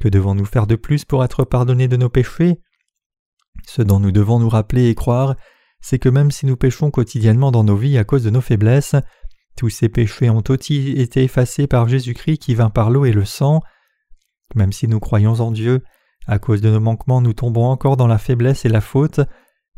que 0.00 0.08
devons-nous 0.08 0.44
faire 0.44 0.66
de 0.66 0.74
plus 0.74 1.04
pour 1.04 1.22
être 1.22 1.44
pardonnés 1.44 1.86
de 1.86 1.96
nos 1.96 2.08
péchés? 2.08 2.60
Ce 3.64 3.80
dont 3.80 4.00
nous 4.00 4.10
devons 4.10 4.40
nous 4.40 4.48
rappeler 4.48 4.88
et 4.88 4.96
croire, 4.96 5.36
c'est 5.84 5.98
que 5.98 6.08
même 6.08 6.30
si 6.30 6.46
nous 6.46 6.56
péchons 6.56 6.90
quotidiennement 6.90 7.52
dans 7.52 7.62
nos 7.62 7.76
vies 7.76 7.98
à 7.98 8.04
cause 8.04 8.24
de 8.24 8.30
nos 8.30 8.40
faiblesses, 8.40 8.96
tous 9.54 9.68
ces 9.68 9.90
péchés 9.90 10.30
ont 10.30 10.42
aussi 10.48 10.92
été 10.92 11.24
effacés 11.24 11.66
par 11.66 11.88
Jésus-Christ 11.88 12.38
qui 12.38 12.54
vint 12.54 12.70
par 12.70 12.88
l'eau 12.88 13.04
et 13.04 13.12
le 13.12 13.26
sang. 13.26 13.60
Même 14.54 14.72
si 14.72 14.88
nous 14.88 14.98
croyons 14.98 15.34
en 15.40 15.50
Dieu, 15.50 15.82
à 16.26 16.38
cause 16.38 16.62
de 16.62 16.70
nos 16.70 16.80
manquements 16.80 17.20
nous 17.20 17.34
tombons 17.34 17.66
encore 17.66 17.98
dans 17.98 18.06
la 18.06 18.16
faiblesse 18.16 18.64
et 18.64 18.70
la 18.70 18.80
faute, 18.80 19.20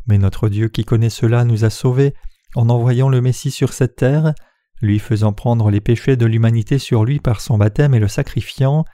mais 0.07 0.17
notre 0.17 0.47
Dieu 0.47 0.69
qui 0.69 0.85
connaît 0.85 1.09
cela 1.09 1.43
nous 1.43 1.65
a 1.65 1.69
sauvés 1.69 2.13
en 2.55 2.69
envoyant 2.69 3.09
le 3.09 3.19
Messie 3.19 3.51
sur 3.51 3.73
cette 3.73 3.97
terre, 3.97 4.33
lui 4.81 4.99
faisant 4.99 5.33
prendre 5.33 5.69
les 5.69 5.81
péchés 5.81 6.15
de 6.15 6.25
l'humanité 6.25 6.79
sur 6.79 7.03
lui 7.03 7.19
par 7.19 7.41
son 7.41 7.57
baptême 7.57 7.93
et 7.93 7.99
le 7.99 8.07
sacrifiant. 8.07 8.85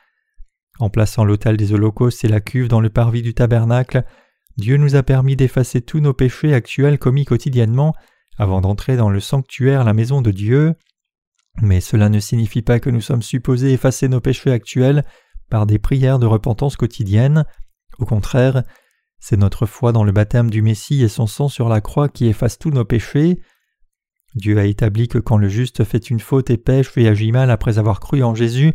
En 0.80 0.89
plaçant 0.89 1.26
l'autel 1.26 1.58
des 1.58 1.73
holocaustes 1.73 2.26
et 2.26 2.28
la 2.28 2.41
cuve 2.41 2.69
dans 2.69 2.82
le 2.82 2.89
parvis 2.89 3.21
du 3.21 3.36
tabernacle, 3.36 4.04
Dieu 4.57 4.77
nous 4.77 4.95
a 4.95 5.03
permis 5.03 5.35
d'effacer 5.35 5.81
tous 5.81 5.99
nos 5.99 6.13
péchés 6.13 6.53
actuels 6.53 6.99
commis 6.99 7.25
quotidiennement 7.25 7.93
avant 8.37 8.61
d'entrer 8.61 8.97
dans 8.97 9.09
le 9.09 9.19
sanctuaire, 9.19 9.83
la 9.83 9.93
maison 9.93 10.21
de 10.21 10.31
Dieu. 10.31 10.75
Mais 11.61 11.81
cela 11.81 12.09
ne 12.09 12.19
signifie 12.19 12.61
pas 12.61 12.79
que 12.79 12.89
nous 12.89 13.01
sommes 13.01 13.21
supposés 13.21 13.73
effacer 13.73 14.07
nos 14.07 14.21
péchés 14.21 14.51
actuels 14.51 15.03
par 15.49 15.65
des 15.65 15.79
prières 15.79 16.19
de 16.19 16.25
repentance 16.25 16.75
quotidiennes. 16.75 17.45
Au 17.99 18.05
contraire, 18.05 18.63
c'est 19.19 19.37
notre 19.37 19.65
foi 19.65 19.91
dans 19.91 20.03
le 20.03 20.11
baptême 20.11 20.49
du 20.49 20.61
Messie 20.61 21.03
et 21.03 21.09
son 21.09 21.27
sang 21.27 21.47
sur 21.47 21.69
la 21.69 21.81
croix 21.81 22.09
qui 22.09 22.27
efface 22.27 22.57
tous 22.57 22.71
nos 22.71 22.85
péchés. 22.85 23.39
Dieu 24.35 24.57
a 24.57 24.65
établi 24.65 25.07
que 25.07 25.19
quand 25.19 25.37
le 25.37 25.47
juste 25.47 25.83
fait 25.83 26.09
une 26.09 26.19
faute 26.19 26.49
et 26.49 26.57
pêche 26.57 26.91
et 26.97 27.07
agit 27.07 27.31
mal 27.31 27.51
après 27.51 27.77
avoir 27.77 27.99
cru 27.99 28.23
en 28.23 28.33
Jésus, 28.33 28.73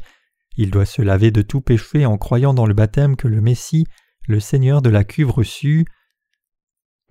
il 0.57 0.71
doit 0.71 0.87
se 0.87 1.03
laver 1.03 1.31
de 1.31 1.43
tout 1.43 1.61
péché 1.61 2.07
en 2.07 2.17
croyant 2.17 2.55
dans 2.55 2.67
le 2.67 2.75
baptême 2.75 3.17
que 3.17 3.29
le 3.29 3.41
Messie, 3.41 3.87
le 4.29 4.41
Seigneur 4.41 4.83
de 4.83 4.91
la 4.91 5.05
cuve 5.05 5.31
reçut. 5.31 5.87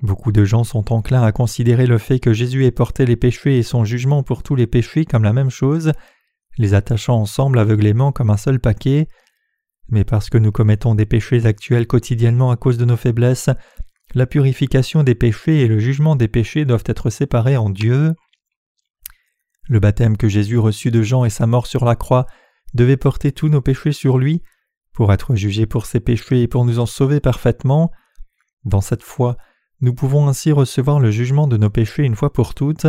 Beaucoup 0.04 0.32
de 0.32 0.46
gens 0.46 0.64
sont 0.64 0.94
enclins 0.94 1.24
à 1.24 1.32
considérer 1.32 1.88
le 1.88 1.98
fait 1.98 2.20
que 2.20 2.32
Jésus 2.32 2.66
ait 2.66 2.72
porté 2.72 3.06
les 3.08 3.16
péchés 3.16 3.58
et 3.58 3.64
son 3.64 3.84
jugement 3.84 4.22
pour 4.22 4.44
tous 4.44 4.56
les 4.56 4.68
péchés 4.68 5.04
comme 5.04 5.24
la 5.24 5.34
même 5.34 5.50
chose, 5.50 5.92
les 6.60 6.76
attachant 6.76 7.20
ensemble 7.20 7.58
aveuglément 7.58 8.12
comme 8.12 8.30
un 8.30 8.38
seul 8.38 8.60
paquet. 8.60 9.08
Mais 9.90 10.04
parce 10.04 10.30
que 10.30 10.38
nous 10.38 10.52
commettons 10.52 10.94
des 10.94 11.08
péchés 11.08 11.48
actuels 11.48 11.88
quotidiennement 11.88 12.52
à 12.52 12.56
cause 12.56 12.78
de 12.78 12.86
nos 12.86 12.98
faiblesses, 12.98 13.50
la 14.14 14.28
purification 14.28 15.04
des 15.04 15.16
péchés 15.16 15.62
et 15.62 15.68
le 15.68 15.80
jugement 15.80 16.16
des 16.16 16.28
péchés 16.28 16.66
doivent 16.66 16.84
être 16.86 17.10
séparés 17.10 17.58
en 17.58 17.72
Dieu. 17.72 18.14
Le 19.68 19.80
baptême 19.80 20.18
que 20.18 20.30
Jésus 20.30 20.60
reçut 20.60 20.92
de 20.92 21.02
Jean 21.02 21.26
et 21.26 21.32
sa 21.32 21.48
mort 21.48 21.66
sur 21.66 21.84
la 21.84 21.96
croix 21.96 22.28
devait 22.76 22.96
porter 22.96 23.32
tous 23.32 23.50
nos 23.50 23.62
péchés 23.62 23.92
sur 23.92 24.20
lui, 24.20 24.44
pour 24.98 25.14
être 25.14 25.36
jugé 25.36 25.68
pour 25.68 25.86
ses 25.86 26.00
péchés 26.00 26.42
et 26.42 26.48
pour 26.48 26.66
nous 26.66 26.80
en 26.80 26.88
sauver 26.88 27.20
parfaitement. 27.20 27.92
Dans 28.66 28.82
cette 28.82 29.04
foi, 29.04 29.38
nous 29.80 29.94
pouvons 29.94 30.28
ainsi 30.28 30.52
recevoir 30.52 31.00
le 31.00 31.12
jugement 31.12 31.48
de 31.48 31.56
nos 31.56 31.70
péchés 31.70 32.02
une 32.02 32.16
fois 32.16 32.34
pour 32.34 32.56
toutes. 32.56 32.88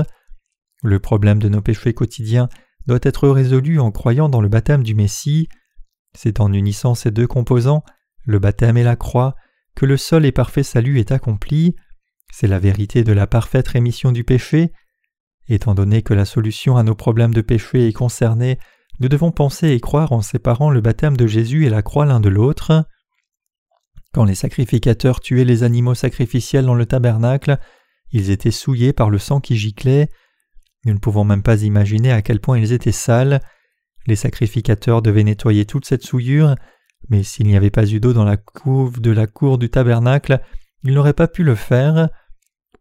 Le 0.83 1.01
problème 1.01 1.39
de 1.39 1.51
nos 1.51 1.61
péchés 1.61 1.93
quotidiens 1.93 2.49
doit 2.87 2.99
être 3.03 3.29
résolu 3.29 3.79
en 3.79 3.91
croyant 3.91 4.31
dans 4.31 4.41
le 4.41 4.49
baptême 4.49 4.85
du 4.85 4.95
Messie. 4.95 5.51
C'est 6.15 6.41
en 6.41 6.51
unissant 6.51 6.95
ces 6.95 7.11
deux 7.11 7.27
composants, 7.27 7.85
le 8.25 8.39
baptême 8.39 8.79
et 8.79 8.85
la 8.85 8.97
croix, 8.97 9.35
que 9.75 9.85
le 9.85 9.99
seul 9.99 10.25
et 10.25 10.33
parfait 10.33 10.63
salut 10.63 11.01
est 11.01 11.13
accompli. 11.13 11.77
C'est 12.33 12.49
la 12.49 12.59
vérité 12.59 13.05
de 13.05 13.13
la 13.13 13.27
parfaite 13.27 13.69
rémission 13.69 14.13
du 14.13 14.25
péché. 14.25 14.73
Étant 15.47 15.75
donné 15.75 16.01
que 16.01 16.15
la 16.15 16.25
solution 16.25 16.79
à 16.79 16.83
nos 16.85 16.95
problèmes 16.95 17.35
de 17.35 17.43
péché 17.43 17.87
est 17.87 17.93
concernée, 17.93 18.59
nous 19.01 19.09
devons 19.09 19.31
penser 19.31 19.69
et 19.69 19.81
croire 19.81 20.13
en 20.13 20.23
séparant 20.23 20.71
le 20.71 20.81
baptême 20.81 21.17
de 21.17 21.27
Jésus 21.27 21.67
et 21.67 21.71
la 21.71 21.83
croix 21.83 22.07
l'un 22.07 22.21
de 22.21 22.29
l'autre. 22.29 22.85
Quand 24.13 24.25
les 24.25 24.35
sacrificateurs 24.35 25.21
tuaient 25.21 25.45
les 25.45 25.63
animaux 25.63 25.95
sacrificiels 25.95 26.67
dans 26.67 26.75
le 26.75 26.87
tabernacle, 26.87 27.59
ils 28.11 28.31
étaient 28.31 28.51
souillés 28.51 28.93
par 28.93 29.11
le 29.11 29.19
sang 29.19 29.41
qui 29.41 29.57
giclait. 29.57 30.09
Nous 30.85 30.95
ne 30.95 30.99
pouvons 30.99 31.25
même 31.25 31.43
pas 31.43 31.63
imaginer 31.63 32.11
à 32.11 32.23
quel 32.23 32.41
point 32.41 32.59
ils 32.59 32.73
étaient 32.73 32.93
sales. 32.93 33.41
Les 34.07 34.17
sacrificateurs 34.17 35.03
devaient 35.03 35.25
nettoyer 35.25 35.67
toute 35.67 35.85
cette 35.85 36.05
souillure, 36.05 36.55
mais 37.11 37.23
s'il 37.23 37.47
n'y 37.47 37.57
avait 37.57 37.71
pas 37.71 37.87
eu 37.87 38.01
d'eau 38.01 38.13
dans 38.13 38.25
la 38.25 38.37
couve 38.37 39.01
de 39.01 39.11
la 39.11 39.27
cour 39.27 39.59
du 39.59 39.71
tabernacle, 39.71 40.41
ils 40.83 40.95
n'auraient 40.95 41.13
pas 41.13 41.29
pu 41.29 41.45
le 41.45 41.55
faire. 41.55 42.09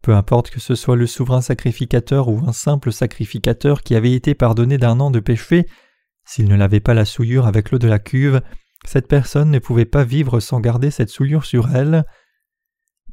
Peu 0.02 0.14
importe 0.14 0.50
que 0.50 0.60
ce 0.60 0.74
soit 0.74 0.96
le 0.96 1.06
souverain 1.06 1.42
sacrificateur 1.42 2.28
ou 2.28 2.40
un 2.46 2.52
simple 2.52 2.92
sacrificateur 2.92 3.82
qui 3.82 3.94
avait 3.94 4.12
été 4.12 4.34
pardonné 4.34 4.78
d'un 4.78 5.00
an 5.00 5.10
de 5.10 5.20
péché, 5.20 5.66
s'il 6.28 6.46
ne 6.46 6.56
lavait 6.56 6.80
pas 6.80 6.92
la 6.92 7.06
souillure 7.06 7.46
avec 7.46 7.70
l'eau 7.70 7.78
de 7.78 7.88
la 7.88 7.98
cuve, 7.98 8.42
cette 8.84 9.08
personne 9.08 9.50
ne 9.50 9.58
pouvait 9.58 9.86
pas 9.86 10.04
vivre 10.04 10.40
sans 10.40 10.60
garder 10.60 10.90
cette 10.90 11.08
souillure 11.08 11.46
sur 11.46 11.74
elle. 11.74 12.04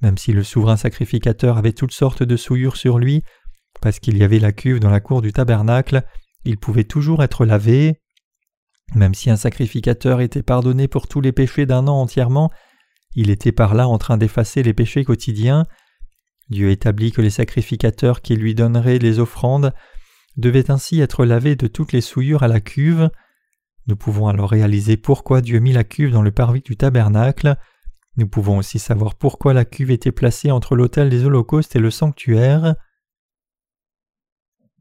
Même 0.01 0.17
si 0.17 0.33
le 0.33 0.43
souverain 0.43 0.75
sacrificateur 0.75 1.57
avait 1.57 1.71
toutes 1.71 1.93
sortes 1.93 2.23
de 2.23 2.35
souillures 2.35 2.75
sur 2.75 2.99
lui, 2.99 3.23
parce 3.81 3.99
qu'il 3.99 4.17
y 4.17 4.23
avait 4.23 4.39
la 4.39 4.51
cuve 4.51 4.81
dans 4.81 4.89
la 4.89 4.99
cour 4.99 5.21
du 5.21 5.31
tabernacle, 5.31 6.03
il 6.43 6.57
pouvait 6.57 6.83
toujours 6.83 7.23
être 7.23 7.45
lavé. 7.45 8.01
Même 8.95 9.13
si 9.13 9.29
un 9.29 9.37
sacrificateur 9.37 10.19
était 10.19 10.43
pardonné 10.43 10.89
pour 10.89 11.07
tous 11.07 11.21
les 11.21 11.31
péchés 11.31 11.65
d'un 11.65 11.87
an 11.87 12.01
entièrement, 12.01 12.51
il 13.15 13.29
était 13.29 13.53
par 13.53 13.75
là 13.75 13.87
en 13.87 13.97
train 13.97 14.17
d'effacer 14.17 14.61
les 14.61 14.73
péchés 14.73 15.05
quotidiens. 15.05 15.63
Dieu 16.49 16.69
établit 16.69 17.13
que 17.13 17.21
les 17.21 17.29
sacrificateurs 17.29 18.21
qui 18.21 18.35
lui 18.35 18.55
donneraient 18.55 18.99
les 18.99 19.19
offrandes 19.19 19.71
devaient 20.37 20.71
ainsi 20.71 20.99
être 20.99 21.25
lavés 21.25 21.55
de 21.55 21.67
toutes 21.67 21.91
les 21.91 22.01
souillures 22.01 22.43
à 22.43 22.47
la 22.47 22.59
cuve. 22.59 23.09
Nous 23.87 23.95
pouvons 23.95 24.27
alors 24.27 24.49
réaliser 24.49 24.97
pourquoi 24.97 25.41
Dieu 25.41 25.59
mit 25.59 25.73
la 25.73 25.83
cuve 25.83 26.11
dans 26.11 26.21
le 26.21 26.31
parvis 26.31 26.61
du 26.61 26.75
tabernacle. 26.75 27.57
Nous 28.17 28.27
pouvons 28.27 28.57
aussi 28.57 28.79
savoir 28.79 29.15
pourquoi 29.15 29.53
la 29.53 29.65
cuve 29.65 29.91
était 29.91 30.11
placée 30.11 30.51
entre 30.51 30.75
l'autel 30.75 31.09
des 31.09 31.25
holocaustes 31.25 31.75
et 31.75 31.79
le 31.79 31.91
sanctuaire. 31.91 32.75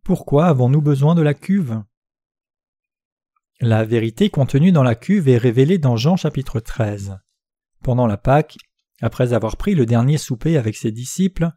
Pourquoi 0.05 0.47
avons-nous 0.47 0.83
besoin 0.83 1.15
de 1.15 1.23
la 1.23 1.35
cuve? 1.35 1.83
La 3.61 3.85
vérité 3.85 4.31
contenue 4.31 4.73
dans 4.73 4.83
la 4.83 4.95
cuve 4.95 5.29
est 5.29 5.39
révélée 5.39 5.79
dans 5.79 5.97
Jean 5.97 6.17
chapitre 6.17 6.61
13. 6.61 7.19
Pendant 7.83 8.07
la 8.07 8.17
Pâque, 8.17 8.57
après 9.01 9.33
avoir 9.33 9.57
pris 9.57 9.75
le 9.75 9.87
dernier 9.87 10.19
souper 10.19 10.57
avec 10.57 10.77
ses 10.77 10.93
disciples, 10.93 11.51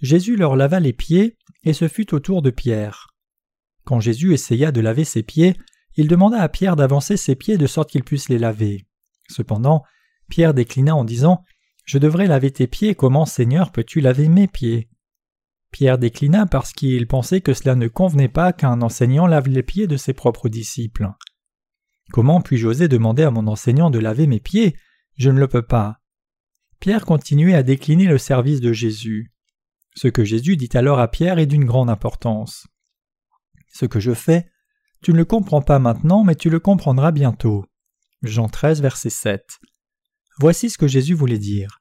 Jésus 0.00 0.36
leur 0.36 0.56
lava 0.56 0.80
les 0.80 0.92
pieds 0.92 1.36
et 1.64 1.72
ce 1.72 1.88
fut 1.88 2.14
au 2.14 2.20
tour 2.20 2.42
de 2.42 2.50
Pierre. 2.50 3.08
Quand 3.90 3.98
Jésus 3.98 4.32
essaya 4.32 4.70
de 4.70 4.80
laver 4.80 5.02
ses 5.02 5.24
pieds, 5.24 5.56
il 5.96 6.06
demanda 6.06 6.40
à 6.40 6.48
Pierre 6.48 6.76
d'avancer 6.76 7.16
ses 7.16 7.34
pieds 7.34 7.58
de 7.58 7.66
sorte 7.66 7.90
qu'il 7.90 8.04
puisse 8.04 8.28
les 8.28 8.38
laver. 8.38 8.86
Cependant, 9.28 9.82
Pierre 10.28 10.54
déclina 10.54 10.94
en 10.94 11.04
disant 11.04 11.42
Je 11.86 11.98
devrais 11.98 12.28
laver 12.28 12.52
tes 12.52 12.68
pieds, 12.68 12.94
comment, 12.94 13.26
Seigneur, 13.26 13.72
peux-tu 13.72 14.00
laver 14.00 14.28
mes 14.28 14.46
pieds? 14.46 14.88
Pierre 15.72 15.98
déclina 15.98 16.46
parce 16.46 16.72
qu'il 16.72 17.08
pensait 17.08 17.40
que 17.40 17.52
cela 17.52 17.74
ne 17.74 17.88
convenait 17.88 18.28
pas 18.28 18.52
qu'un 18.52 18.80
enseignant 18.80 19.26
lave 19.26 19.48
les 19.48 19.64
pieds 19.64 19.88
de 19.88 19.96
ses 19.96 20.12
propres 20.12 20.48
disciples. 20.48 21.08
Comment 22.12 22.40
puis-je 22.40 22.68
oser 22.68 22.86
demander 22.86 23.24
à 23.24 23.32
mon 23.32 23.48
enseignant 23.48 23.90
de 23.90 23.98
laver 23.98 24.28
mes 24.28 24.38
pieds? 24.38 24.76
Je 25.16 25.30
ne 25.30 25.40
le 25.40 25.48
peux 25.48 25.66
pas. 25.66 25.98
Pierre 26.78 27.04
continuait 27.04 27.54
à 27.54 27.64
décliner 27.64 28.06
le 28.06 28.18
service 28.18 28.60
de 28.60 28.72
Jésus. 28.72 29.32
Ce 29.96 30.06
que 30.06 30.24
Jésus 30.24 30.56
dit 30.56 30.70
alors 30.74 31.00
à 31.00 31.08
Pierre 31.08 31.40
est 31.40 31.46
d'une 31.46 31.64
grande 31.64 31.90
importance. 31.90 32.68
Ce 33.70 33.86
que 33.86 34.00
je 34.00 34.12
fais, 34.12 34.50
tu 35.02 35.12
ne 35.12 35.18
le 35.18 35.24
comprends 35.24 35.62
pas 35.62 35.78
maintenant, 35.78 36.24
mais 36.24 36.34
tu 36.34 36.50
le 36.50 36.60
comprendras 36.60 37.10
bientôt. 37.10 37.64
Jean 38.22 38.48
13, 38.48 38.82
verset 38.82 39.10
7. 39.10 39.60
Voici 40.38 40.68
ce 40.68 40.78
que 40.78 40.88
Jésus 40.88 41.14
voulait 41.14 41.38
dire. 41.38 41.80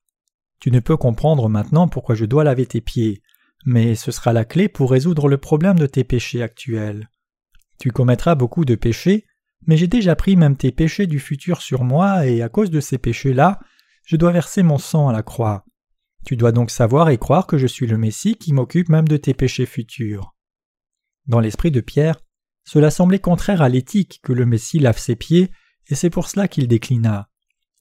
Tu 0.59 0.71
ne 0.71 0.79
peux 0.79 0.97
comprendre 0.97 1.49
maintenant 1.49 1.87
pourquoi 1.87 2.15
je 2.15 2.25
dois 2.25 2.43
laver 2.43 2.65
tes 2.65 2.81
pieds, 2.81 3.21
mais 3.65 3.95
ce 3.95 4.11
sera 4.11 4.33
la 4.33 4.45
clé 4.45 4.69
pour 4.69 4.91
résoudre 4.91 5.27
le 5.27 5.37
problème 5.37 5.77
de 5.77 5.85
tes 5.85 6.03
péchés 6.03 6.41
actuels. 6.41 7.09
Tu 7.79 7.91
commettras 7.91 8.35
beaucoup 8.35 8.65
de 8.65 8.75
péchés, 8.75 9.25
mais 9.67 9.77
j'ai 9.77 9.87
déjà 9.87 10.15
pris 10.15 10.35
même 10.35 10.55
tes 10.55 10.71
péchés 10.71 11.07
du 11.07 11.19
futur 11.19 11.61
sur 11.61 11.83
moi, 11.83 12.25
et 12.25 12.41
à 12.41 12.49
cause 12.49 12.71
de 12.71 12.79
ces 12.79 12.97
péchés-là, 12.97 13.59
je 14.05 14.15
dois 14.15 14.31
verser 14.31 14.63
mon 14.63 14.77
sang 14.77 15.07
à 15.09 15.13
la 15.13 15.23
croix. 15.23 15.65
Tu 16.25 16.35
dois 16.35 16.51
donc 16.51 16.71
savoir 16.71 17.09
et 17.09 17.17
croire 17.17 17.47
que 17.47 17.57
je 17.57 17.67
suis 17.67 17.87
le 17.87 17.97
Messie 17.97 18.35
qui 18.35 18.53
m'occupe 18.53 18.89
même 18.89 19.07
de 19.07 19.17
tes 19.17 19.33
péchés 19.33 19.65
futurs. 19.65 20.35
Dans 21.29 21.39
l'esprit 21.39 21.69
de 21.69 21.79
Pierre, 21.79 22.19
cela 22.65 22.89
semblait 22.89 23.19
contraire 23.19 23.61
à 23.61 23.69
l'éthique 23.69 24.19
que 24.23 24.33
le 24.33 24.47
Messie 24.47 24.79
lave 24.79 24.97
ses 24.97 25.15
pieds, 25.15 25.51
et 25.87 25.95
c'est 25.95 26.09
pour 26.09 26.27
cela 26.27 26.47
qu'il 26.47 26.67
déclina. 26.67 27.29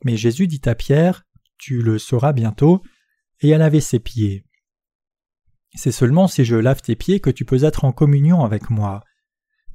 Mais 0.05 0.19
Jésus 0.19 0.47
dit 0.47 0.61
à 0.67 0.75
Pierre, 0.75 1.25
Tu 1.57 1.81
le 1.81 1.99
sauras 1.99 2.35
bientôt, 2.35 2.83
et 3.41 3.55
à 3.55 3.59
laver 3.59 3.81
ses 3.81 4.01
pieds. 4.01 4.45
C'est 5.75 5.93
seulement 5.93 6.29
si 6.29 6.45
je 6.45 6.57
lave 6.57 6.83
tes 6.83 6.95
pieds 6.95 7.21
que 7.21 7.31
tu 7.31 7.47
peux 7.47 7.65
être 7.65 7.87
en 7.87 7.93
communion 7.93 8.45
avec 8.45 8.69
moi. 8.69 9.03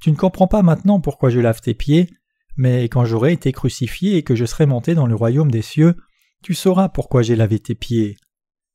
Tu 0.00 0.12
ne 0.12 0.16
comprends 0.16 0.48
pas 0.48 0.62
maintenant 0.62 1.00
pourquoi 1.00 1.30
je 1.30 1.40
lave 1.40 1.60
tes 1.60 1.74
pieds, 1.74 2.08
mais 2.56 2.84
quand 2.84 3.04
j'aurai 3.04 3.32
été 3.32 3.50
crucifié 3.50 4.16
et 4.16 4.22
que 4.22 4.36
je 4.36 4.44
serai 4.44 4.66
monté 4.66 4.94
dans 4.94 5.08
le 5.08 5.16
royaume 5.16 5.50
des 5.50 5.62
cieux, 5.62 5.96
tu 6.44 6.54
sauras 6.54 6.88
pourquoi 6.88 7.22
j'ai 7.22 7.34
lavé 7.34 7.58
tes 7.58 7.74
pieds. 7.74 8.16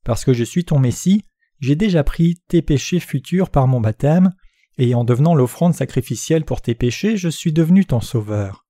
Parce 0.03 0.25
que 0.25 0.33
je 0.33 0.43
suis 0.43 0.65
ton 0.65 0.77
Messie, 0.77 1.23
j'ai 1.61 1.77
déjà 1.77 2.03
pris 2.03 2.41
tes 2.49 2.61
péchés 2.61 2.99
futurs 2.99 3.49
par 3.49 3.67
mon 3.67 3.79
baptême, 3.79 4.33
et 4.79 4.95
en 4.95 5.03
devenant 5.03 5.35
l'offrande 5.35 5.75
sacrificielle 5.75 6.45
pour 6.45 6.61
tes 6.61 6.73
péchés, 6.73 7.17
je 7.17 7.27
suis 7.27 7.51
devenu 7.51 7.85
ton 7.85 7.99
sauveur. 7.99 8.65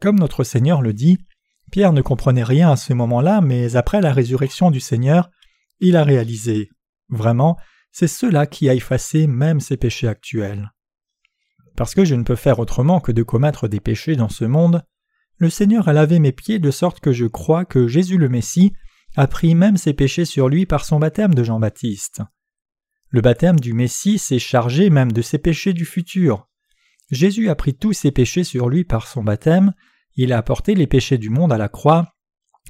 Comme 0.00 0.18
notre 0.18 0.42
Seigneur 0.42 0.82
le 0.82 0.92
dit, 0.92 1.18
Pierre 1.70 1.92
ne 1.92 2.02
comprenait 2.02 2.42
rien 2.42 2.72
à 2.72 2.76
ce 2.76 2.92
moment-là, 2.92 3.40
mais 3.40 3.76
après 3.76 4.00
la 4.00 4.12
résurrection 4.12 4.72
du 4.72 4.80
Seigneur, 4.80 5.30
il 5.78 5.96
a 5.96 6.02
réalisé. 6.02 6.68
Vraiment, 7.08 7.56
c'est 7.92 8.08
cela 8.08 8.46
qui 8.46 8.68
a 8.68 8.74
effacé 8.74 9.28
même 9.28 9.60
ses 9.60 9.76
péchés 9.76 10.08
actuels. 10.08 10.72
Parce 11.76 11.94
que 11.94 12.04
je 12.04 12.16
ne 12.16 12.24
peux 12.24 12.36
faire 12.36 12.58
autrement 12.58 13.00
que 13.00 13.12
de 13.12 13.22
commettre 13.22 13.68
des 13.68 13.80
péchés 13.80 14.16
dans 14.16 14.28
ce 14.28 14.44
monde, 14.44 14.82
le 15.36 15.48
Seigneur 15.48 15.86
a 15.86 15.92
lavé 15.92 16.18
mes 16.18 16.32
pieds 16.32 16.58
de 16.58 16.72
sorte 16.72 16.98
que 16.98 17.12
je 17.12 17.26
crois 17.26 17.64
que 17.64 17.86
Jésus 17.86 18.18
le 18.18 18.28
Messie 18.28 18.72
a 19.16 19.28
pris 19.28 19.54
même 19.54 19.76
ses 19.76 19.94
péchés 19.94 20.24
sur 20.24 20.48
lui 20.48 20.66
par 20.66 20.84
son 20.84 20.98
baptême 20.98 21.34
de 21.34 21.44
Jean-Baptiste. 21.44 22.22
Le 23.10 23.20
baptême 23.20 23.58
du 23.58 23.72
Messie 23.72 24.18
s'est 24.18 24.38
chargé 24.38 24.88
même 24.88 25.10
de 25.10 25.20
ses 25.20 25.38
péchés 25.38 25.72
du 25.72 25.84
futur. 25.84 26.48
Jésus 27.10 27.48
a 27.48 27.56
pris 27.56 27.74
tous 27.74 27.92
ses 27.92 28.12
péchés 28.12 28.44
sur 28.44 28.68
lui 28.68 28.84
par 28.84 29.08
son 29.08 29.24
baptême, 29.24 29.72
il 30.14 30.32
a 30.32 30.38
apporté 30.38 30.76
les 30.76 30.86
péchés 30.86 31.18
du 31.18 31.28
monde 31.28 31.52
à 31.52 31.58
la 31.58 31.68
croix, 31.68 32.14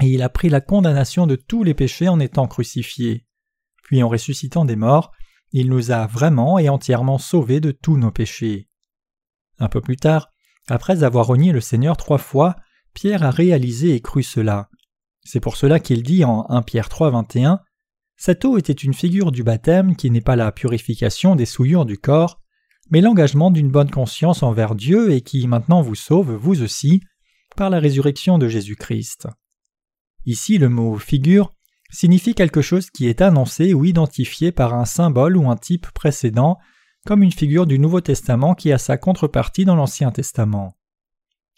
et 0.02 0.06
il 0.06 0.22
a 0.22 0.30
pris 0.30 0.48
la 0.48 0.62
condamnation 0.62 1.26
de 1.26 1.36
tous 1.36 1.62
les 1.62 1.74
péchés 1.74 2.08
en 2.08 2.20
étant 2.20 2.46
crucifié. 2.46 3.26
Puis 3.82 4.02
en 4.02 4.08
ressuscitant 4.08 4.64
des 4.64 4.76
morts, 4.76 5.12
il 5.52 5.68
nous 5.68 5.90
a 5.90 6.06
vraiment 6.06 6.58
et 6.58 6.70
entièrement 6.70 7.18
sauvés 7.18 7.60
de 7.60 7.70
tous 7.70 7.98
nos 7.98 8.10
péchés. 8.10 8.68
Un 9.58 9.68
peu 9.68 9.82
plus 9.82 9.96
tard, 9.96 10.30
après 10.68 11.02
avoir 11.02 11.26
renié 11.26 11.52
le 11.52 11.60
Seigneur 11.60 11.98
trois 11.98 12.18
fois, 12.18 12.56
Pierre 12.94 13.24
a 13.24 13.30
réalisé 13.30 13.94
et 13.94 14.00
cru 14.00 14.22
cela. 14.22 14.70
C'est 15.22 15.40
pour 15.40 15.56
cela 15.56 15.80
qu'il 15.80 16.02
dit 16.02 16.24
en 16.24 16.46
1 16.48 16.62
Pierre 16.62 16.88
3, 16.88 17.10
21 17.10 17.60
Cette 18.22 18.44
eau 18.44 18.58
était 18.58 18.74
une 18.74 18.92
figure 18.92 19.32
du 19.32 19.42
baptême 19.42 19.96
qui 19.96 20.10
n'est 20.10 20.20
pas 20.20 20.36
la 20.36 20.52
purification 20.52 21.36
des 21.36 21.46
souillures 21.46 21.86
du 21.86 21.96
corps, 21.96 22.38
mais 22.90 23.00
l'engagement 23.00 23.50
d'une 23.50 23.70
bonne 23.70 23.90
conscience 23.90 24.42
envers 24.42 24.74
Dieu 24.74 25.12
et 25.12 25.22
qui 25.22 25.46
maintenant 25.46 25.80
vous 25.80 25.94
sauve, 25.94 26.34
vous 26.34 26.60
aussi, 26.60 27.00
par 27.56 27.70
la 27.70 27.80
résurrection 27.80 28.36
de 28.36 28.46
Jésus-Christ. 28.46 29.26
Ici, 30.26 30.58
le 30.58 30.68
mot 30.68 30.98
figure 30.98 31.54
signifie 31.90 32.34
quelque 32.34 32.60
chose 32.60 32.90
qui 32.90 33.08
est 33.08 33.22
annoncé 33.22 33.72
ou 33.72 33.86
identifié 33.86 34.52
par 34.52 34.74
un 34.74 34.84
symbole 34.84 35.38
ou 35.38 35.48
un 35.48 35.56
type 35.56 35.90
précédent 35.92 36.58
comme 37.06 37.22
une 37.22 37.32
figure 37.32 37.66
du 37.66 37.78
Nouveau 37.78 38.02
Testament 38.02 38.54
qui 38.54 38.70
a 38.70 38.76
sa 38.76 38.98
contrepartie 38.98 39.64
dans 39.64 39.76
l'Ancien 39.76 40.10
Testament. 40.10 40.76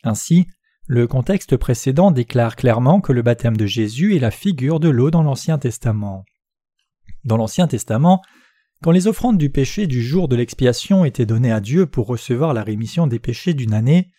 Ainsi, 0.05 0.47
le 0.87 1.09
contexte 1.09 1.57
précédent 1.57 2.13
déclare 2.13 2.55
clairement 2.55 3.01
que 3.01 3.13
le 3.13 3.23
baptême 3.23 3.57
de 3.57 3.67
Jésus 3.67 4.15
est 4.15 4.21
la 4.21 4.31
figure 4.31 4.79
de 4.79 4.91
l'eau 4.91 5.11
dans 5.11 5.25
l'Ancien 5.25 5.59
Testament. 5.59 6.25
Dans 7.25 7.37
l'Ancien 7.37 7.67
Testament, 7.69 8.23
quand 8.83 8.91
les 8.91 9.07
offrandes 9.07 9.39
du 9.39 9.51
péché 9.51 9.87
du 9.87 10.03
jour 10.03 10.29
de 10.29 10.37
l'expiation 10.37 11.05
étaient 11.05 11.27
données 11.27 11.53
à 11.53 11.61
Dieu 11.61 11.87
pour 11.87 12.07
recevoir 12.07 12.53
la 12.53 12.65
rémission 12.65 13.07
des 13.07 13.21
péchés 13.21 13.55
d'une 13.55 13.75
année, 13.75 14.11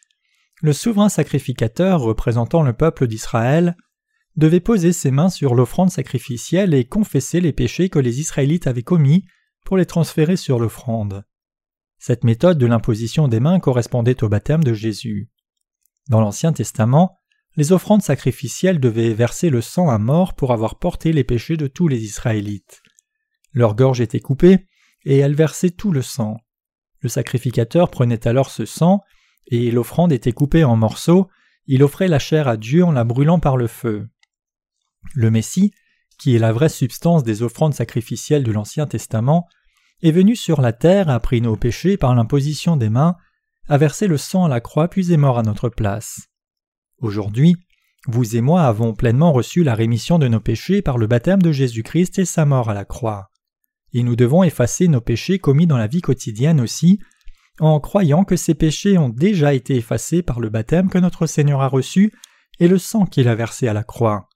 le 0.61 0.71
souverain 0.71 1.09
sacrificateur 1.09 1.99
représentant 1.99 2.63
le 2.63 2.71
peuple 2.71 3.07
d'Israël 3.07 3.75
devait 4.37 4.61
poser 4.61 4.93
ses 4.93 5.11
mains 5.11 5.29
sur 5.29 5.55
l'offrande 5.55 5.91
sacrificielle 5.91 6.73
et 6.73 6.85
confesser 6.85 7.41
les 7.41 7.53
péchés 7.53 7.89
que 7.89 7.99
les 7.99 8.19
Israélites 8.19 8.67
avaient 8.67 8.83
commis 8.83 9.25
pour 9.65 9.77
les 9.77 9.85
transférer 9.85 10.37
sur 10.37 10.59
l'offrande. 10.59 11.25
Cette 11.99 12.23
méthode 12.23 12.57
de 12.57 12.65
l'imposition 12.65 13.27
des 13.27 13.39
mains 13.39 13.59
correspondait 13.59 14.23
au 14.23 14.29
baptême 14.29 14.63
de 14.63 14.73
Jésus. 14.73 15.29
Dans 16.09 16.19
l'Ancien 16.19 16.53
Testament, 16.53 17.17
les 17.55 17.71
offrandes 17.71 18.01
sacrificielles 18.01 18.79
devaient 18.79 19.13
verser 19.13 19.49
le 19.49 19.61
sang 19.61 19.89
à 19.89 19.97
mort 19.97 20.33
pour 20.33 20.51
avoir 20.51 20.79
porté 20.79 21.13
les 21.13 21.23
péchés 21.23 21.55
de 21.55 21.67
tous 21.67 21.87
les 21.87 22.03
Israélites. 22.03 22.82
Leur 23.53 23.75
gorge 23.75 24.01
était 24.01 24.19
coupée, 24.19 24.67
et 25.05 25.17
elles 25.17 25.35
versaient 25.35 25.71
tout 25.71 25.91
le 25.91 26.01
sang. 26.01 26.37
Le 27.01 27.09
sacrificateur 27.09 27.89
prenait 27.89 28.27
alors 28.27 28.49
ce 28.49 28.65
sang, 28.65 29.01
et 29.47 29.71
l'offrande 29.71 30.11
était 30.11 30.31
coupée 30.31 30.63
en 30.63 30.75
morceaux, 30.75 31.29
il 31.65 31.83
offrait 31.83 32.07
la 32.07 32.19
chair 32.19 32.47
à 32.47 32.57
Dieu 32.57 32.83
en 32.83 32.91
la 32.91 33.03
brûlant 33.03 33.39
par 33.39 33.57
le 33.57 33.67
feu. 33.67 34.09
Le 35.13 35.31
Messie 35.31 35.73
qui 36.17 36.35
est 36.35 36.39
la 36.39 36.53
vraie 36.53 36.69
substance 36.69 37.23
des 37.23 37.43
offrandes 37.43 37.73
sacrificielles 37.73 38.43
de 38.43 38.51
l'Ancien 38.51 38.87
Testament, 38.87 39.47
est 40.01 40.11
venu 40.11 40.35
sur 40.35 40.61
la 40.61 40.73
terre, 40.73 41.09
a 41.09 41.19
pris 41.19 41.41
nos 41.41 41.55
péchés 41.55 41.97
par 41.97 42.13
l'imposition 42.15 42.77
des 42.77 42.89
mains, 42.89 43.15
a 43.69 43.77
versé 43.77 44.07
le 44.07 44.17
sang 44.17 44.45
à 44.45 44.49
la 44.49 44.59
croix 44.59 44.87
puis 44.87 45.13
est 45.13 45.17
mort 45.17 45.37
à 45.37 45.43
notre 45.43 45.69
place. 45.69 46.29
Aujourd'hui, 46.99 47.55
vous 48.07 48.35
et 48.35 48.41
moi 48.41 48.63
avons 48.63 48.93
pleinement 48.93 49.31
reçu 49.31 49.63
la 49.63 49.75
rémission 49.75 50.19
de 50.19 50.27
nos 50.27 50.41
péchés 50.41 50.81
par 50.81 50.97
le 50.97 51.07
baptême 51.07 51.41
de 51.41 51.51
Jésus-Christ 51.51 52.19
et 52.19 52.25
sa 52.25 52.45
mort 52.45 52.69
à 52.69 52.73
la 52.73 52.85
croix. 52.85 53.29
Et 53.93 54.03
nous 54.03 54.15
devons 54.15 54.43
effacer 54.43 54.87
nos 54.87 55.01
péchés 55.01 55.39
commis 55.39 55.67
dans 55.67 55.77
la 55.77 55.87
vie 55.87 56.01
quotidienne 56.01 56.59
aussi, 56.59 56.99
en 57.59 57.79
croyant 57.79 58.23
que 58.23 58.35
ces 58.35 58.55
péchés 58.55 58.97
ont 58.97 59.09
déjà 59.09 59.53
été 59.53 59.75
effacés 59.75 60.23
par 60.23 60.39
le 60.39 60.49
baptême 60.49 60.89
que 60.89 60.97
notre 60.97 61.27
Seigneur 61.27 61.61
a 61.61 61.67
reçu 61.67 62.11
et 62.59 62.67
le 62.67 62.77
sang 62.77 63.05
qu'il 63.05 63.27
a 63.27 63.35
versé 63.35 63.67
à 63.67 63.73
la 63.73 63.83
croix. 63.83 64.29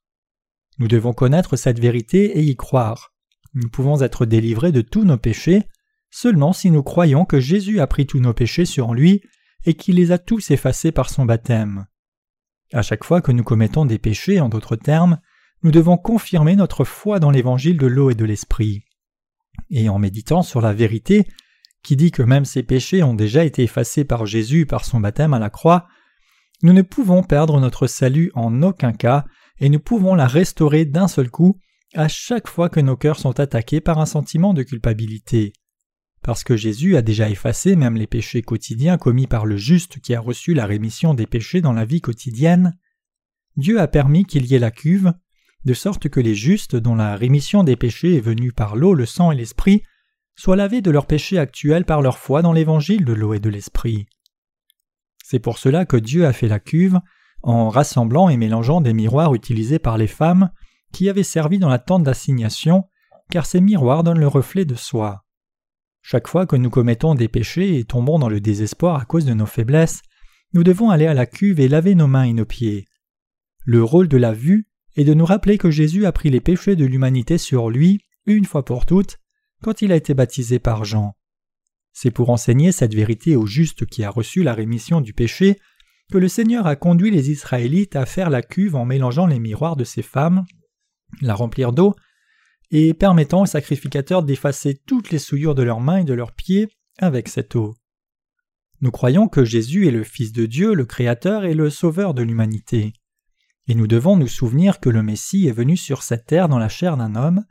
Nous 0.78 0.88
devons 0.88 1.12
connaître 1.12 1.56
cette 1.56 1.80
vérité 1.80 2.38
et 2.38 2.42
y 2.42 2.54
croire. 2.54 3.12
Nous 3.54 3.68
pouvons 3.68 4.02
être 4.02 4.26
délivrés 4.26 4.72
de 4.72 4.82
tous 4.82 5.04
nos 5.04 5.18
péchés 5.18 5.64
seulement 6.10 6.52
si 6.52 6.70
nous 6.70 6.82
croyons 6.82 7.24
que 7.24 7.40
Jésus 7.40 7.80
a 7.80 7.86
pris 7.86 8.06
tous 8.06 8.20
nos 8.20 8.32
péchés 8.32 8.64
sur 8.64 8.94
lui 8.94 9.22
et 9.64 9.74
qu'il 9.74 9.96
les 9.96 10.12
a 10.12 10.18
tous 10.18 10.50
effacés 10.50 10.92
par 10.92 11.10
son 11.10 11.24
baptême. 11.24 11.86
À 12.72 12.82
chaque 12.82 13.04
fois 13.04 13.20
que 13.20 13.32
nous 13.32 13.44
commettons 13.44 13.84
des 13.84 13.98
péchés, 13.98 14.40
en 14.40 14.48
d'autres 14.48 14.76
termes, 14.76 15.18
nous 15.62 15.70
devons 15.70 15.96
confirmer 15.96 16.54
notre 16.54 16.84
foi 16.84 17.18
dans 17.18 17.30
l'évangile 17.30 17.76
de 17.76 17.86
l'eau 17.86 18.10
et 18.10 18.14
de 18.14 18.24
l'esprit. 18.24 18.84
Et 19.70 19.88
en 19.88 19.98
méditant 19.98 20.42
sur 20.42 20.60
la 20.60 20.72
vérité, 20.72 21.26
qui 21.82 21.96
dit 21.96 22.10
que 22.10 22.22
même 22.22 22.44
ces 22.44 22.62
péchés 22.62 23.02
ont 23.02 23.14
déjà 23.14 23.44
été 23.44 23.62
effacés 23.62 24.04
par 24.04 24.26
Jésus 24.26 24.66
par 24.66 24.84
son 24.84 25.00
baptême 25.00 25.34
à 25.34 25.38
la 25.38 25.50
croix, 25.50 25.86
nous 26.62 26.72
ne 26.72 26.82
pouvons 26.82 27.22
perdre 27.22 27.60
notre 27.60 27.86
salut 27.86 28.30
en 28.34 28.62
aucun 28.62 28.92
cas 28.92 29.24
et 29.60 29.68
nous 29.68 29.80
pouvons 29.80 30.14
la 30.14 30.26
restaurer 30.26 30.84
d'un 30.84 31.08
seul 31.08 31.30
coup 31.30 31.58
à 31.94 32.08
chaque 32.08 32.48
fois 32.48 32.68
que 32.68 32.80
nos 32.80 32.96
cœurs 32.96 33.18
sont 33.18 33.40
attaqués 33.40 33.80
par 33.80 33.98
un 33.98 34.06
sentiment 34.06 34.54
de 34.54 34.62
culpabilité. 34.62 35.52
Parce 36.22 36.44
que 36.44 36.56
Jésus 36.56 36.96
a 36.96 37.02
déjà 37.02 37.30
effacé 37.30 37.76
même 37.76 37.96
les 37.96 38.06
péchés 38.06 38.42
quotidiens 38.42 38.98
commis 38.98 39.26
par 39.26 39.46
le 39.46 39.56
juste 39.56 40.00
qui 40.00 40.14
a 40.14 40.20
reçu 40.20 40.52
la 40.52 40.66
rémission 40.66 41.14
des 41.14 41.26
péchés 41.26 41.60
dans 41.60 41.72
la 41.72 41.84
vie 41.84 42.00
quotidienne, 42.00 42.76
Dieu 43.56 43.80
a 43.80 43.88
permis 43.88 44.24
qu'il 44.24 44.46
y 44.46 44.54
ait 44.54 44.60
la 44.60 44.70
cuve, 44.70 45.12
de 45.64 45.74
sorte 45.74 46.08
que 46.08 46.20
les 46.20 46.34
justes 46.34 46.76
dont 46.76 46.94
la 46.94 47.16
rémission 47.16 47.64
des 47.64 47.76
péchés 47.76 48.16
est 48.16 48.20
venue 48.20 48.52
par 48.52 48.76
l'eau, 48.76 48.94
le 48.94 49.06
sang 49.06 49.32
et 49.32 49.36
l'esprit 49.36 49.82
soient 50.36 50.56
lavés 50.56 50.82
de 50.82 50.90
leurs 50.90 51.06
péchés 51.06 51.38
actuels 51.38 51.84
par 51.84 52.00
leur 52.00 52.18
foi 52.18 52.42
dans 52.42 52.52
l'évangile 52.52 53.04
de 53.04 53.12
l'eau 53.12 53.34
et 53.34 53.40
de 53.40 53.50
l'esprit. 53.50 54.06
C'est 55.24 55.40
pour 55.40 55.58
cela 55.58 55.84
que 55.84 55.96
Dieu 55.96 56.26
a 56.26 56.32
fait 56.32 56.48
la 56.48 56.60
cuve, 56.60 57.00
en 57.42 57.68
rassemblant 57.68 58.28
et 58.28 58.36
mélangeant 58.36 58.80
des 58.80 58.92
miroirs 58.92 59.34
utilisés 59.34 59.78
par 59.78 59.98
les 59.98 60.06
femmes 60.06 60.50
qui 60.92 61.08
avaient 61.08 61.22
servi 61.22 61.58
dans 61.58 61.68
la 61.68 61.78
tente 61.78 62.02
d'assignation 62.02 62.84
car 63.30 63.46
ces 63.46 63.60
miroirs 63.60 64.04
donnent 64.04 64.20
le 64.20 64.28
reflet 64.28 64.64
de 64.64 64.74
soi. 64.74 65.24
Chaque 66.02 66.28
fois 66.28 66.46
que 66.46 66.56
nous 66.56 66.70
commettons 66.70 67.14
des 67.14 67.28
péchés 67.28 67.78
et 67.78 67.84
tombons 67.84 68.18
dans 68.18 68.28
le 68.28 68.40
désespoir 68.40 68.98
à 69.00 69.04
cause 69.04 69.26
de 69.26 69.34
nos 69.34 69.46
faiblesses, 69.46 70.00
nous 70.54 70.64
devons 70.64 70.90
aller 70.90 71.06
à 71.06 71.14
la 71.14 71.26
cuve 71.26 71.60
et 71.60 71.68
laver 71.68 71.94
nos 71.94 72.06
mains 72.06 72.24
et 72.24 72.32
nos 72.32 72.46
pieds. 72.46 72.86
Le 73.64 73.84
rôle 73.84 74.08
de 74.08 74.16
la 74.16 74.32
vue 74.32 74.66
est 74.98 75.04
de 75.04 75.14
nous 75.14 75.24
rappeler 75.24 75.58
que 75.58 75.70
Jésus 75.70 76.06
a 76.06 76.12
pris 76.12 76.28
les 76.28 76.40
péchés 76.40 76.76
de 76.76 76.84
l'humanité 76.84 77.38
sur 77.38 77.70
lui, 77.70 78.00
une 78.26 78.44
fois 78.44 78.64
pour 78.64 78.84
toutes, 78.84 79.18
quand 79.62 79.80
il 79.80 79.92
a 79.92 79.96
été 79.96 80.12
baptisé 80.12 80.58
par 80.58 80.84
Jean. 80.84 81.14
C'est 81.92 82.10
pour 82.10 82.30
enseigner 82.30 82.72
cette 82.72 82.94
vérité 82.94 83.36
au 83.36 83.46
juste 83.46 83.86
qui 83.86 84.04
a 84.04 84.10
reçu 84.10 84.42
la 84.42 84.54
rémission 84.54 85.00
du 85.00 85.12
péché 85.12 85.58
que 86.10 86.18
le 86.18 86.28
Seigneur 86.28 86.66
a 86.66 86.74
conduit 86.74 87.10
les 87.10 87.30
Israélites 87.30 87.96
à 87.96 88.06
faire 88.06 88.30
la 88.30 88.42
cuve 88.42 88.76
en 88.76 88.84
mélangeant 88.84 89.26
les 89.26 89.38
miroirs 89.38 89.76
de 89.76 89.84
ces 89.84 90.02
femmes, 90.02 90.44
la 91.20 91.34
remplir 91.34 91.72
d'eau, 91.72 91.94
et 92.70 92.92
permettant 92.92 93.42
aux 93.42 93.46
sacrificateurs 93.46 94.22
d'effacer 94.22 94.80
toutes 94.86 95.10
les 95.10 95.18
souillures 95.18 95.54
de 95.54 95.62
leurs 95.62 95.80
mains 95.80 95.98
et 95.98 96.04
de 96.04 96.14
leurs 96.14 96.32
pieds 96.32 96.68
avec 96.98 97.28
cette 97.28 97.56
eau. 97.56 97.74
Nous 98.80 98.90
croyons 98.90 99.28
que 99.28 99.44
Jésus 99.44 99.86
est 99.86 99.92
le 99.92 100.04
Fils 100.04 100.32
de 100.32 100.46
Dieu, 100.46 100.74
le 100.74 100.84
Créateur 100.86 101.44
et 101.44 101.54
le 101.54 101.70
Sauveur 101.70 102.14
de 102.14 102.22
l'humanité. 102.22 102.92
Et 103.68 103.74
nous 103.74 103.86
devons 103.86 104.16
nous 104.16 104.28
souvenir 104.28 104.80
que 104.80 104.88
le 104.88 105.02
Messie 105.02 105.46
est 105.46 105.52
venu 105.52 105.76
sur 105.76 106.02
cette 106.02 106.26
terre 106.26 106.48
dans 106.48 106.58
la 106.58 106.68
chair 106.68 106.96
d'un 106.96 107.14
homme, 107.14 107.44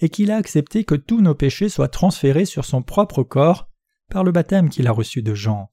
et 0.00 0.08
qu'il 0.08 0.30
a 0.30 0.36
accepté 0.36 0.84
que 0.84 0.94
tous 0.94 1.20
nos 1.20 1.34
péchés 1.34 1.68
soient 1.68 1.88
transférés 1.88 2.44
sur 2.44 2.64
son 2.64 2.82
propre 2.82 3.24
corps 3.24 3.68
par 4.08 4.24
le 4.24 4.32
baptême 4.32 4.70
qu'il 4.70 4.86
a 4.86 4.92
reçu 4.92 5.22
de 5.22 5.34
Jean. 5.34 5.68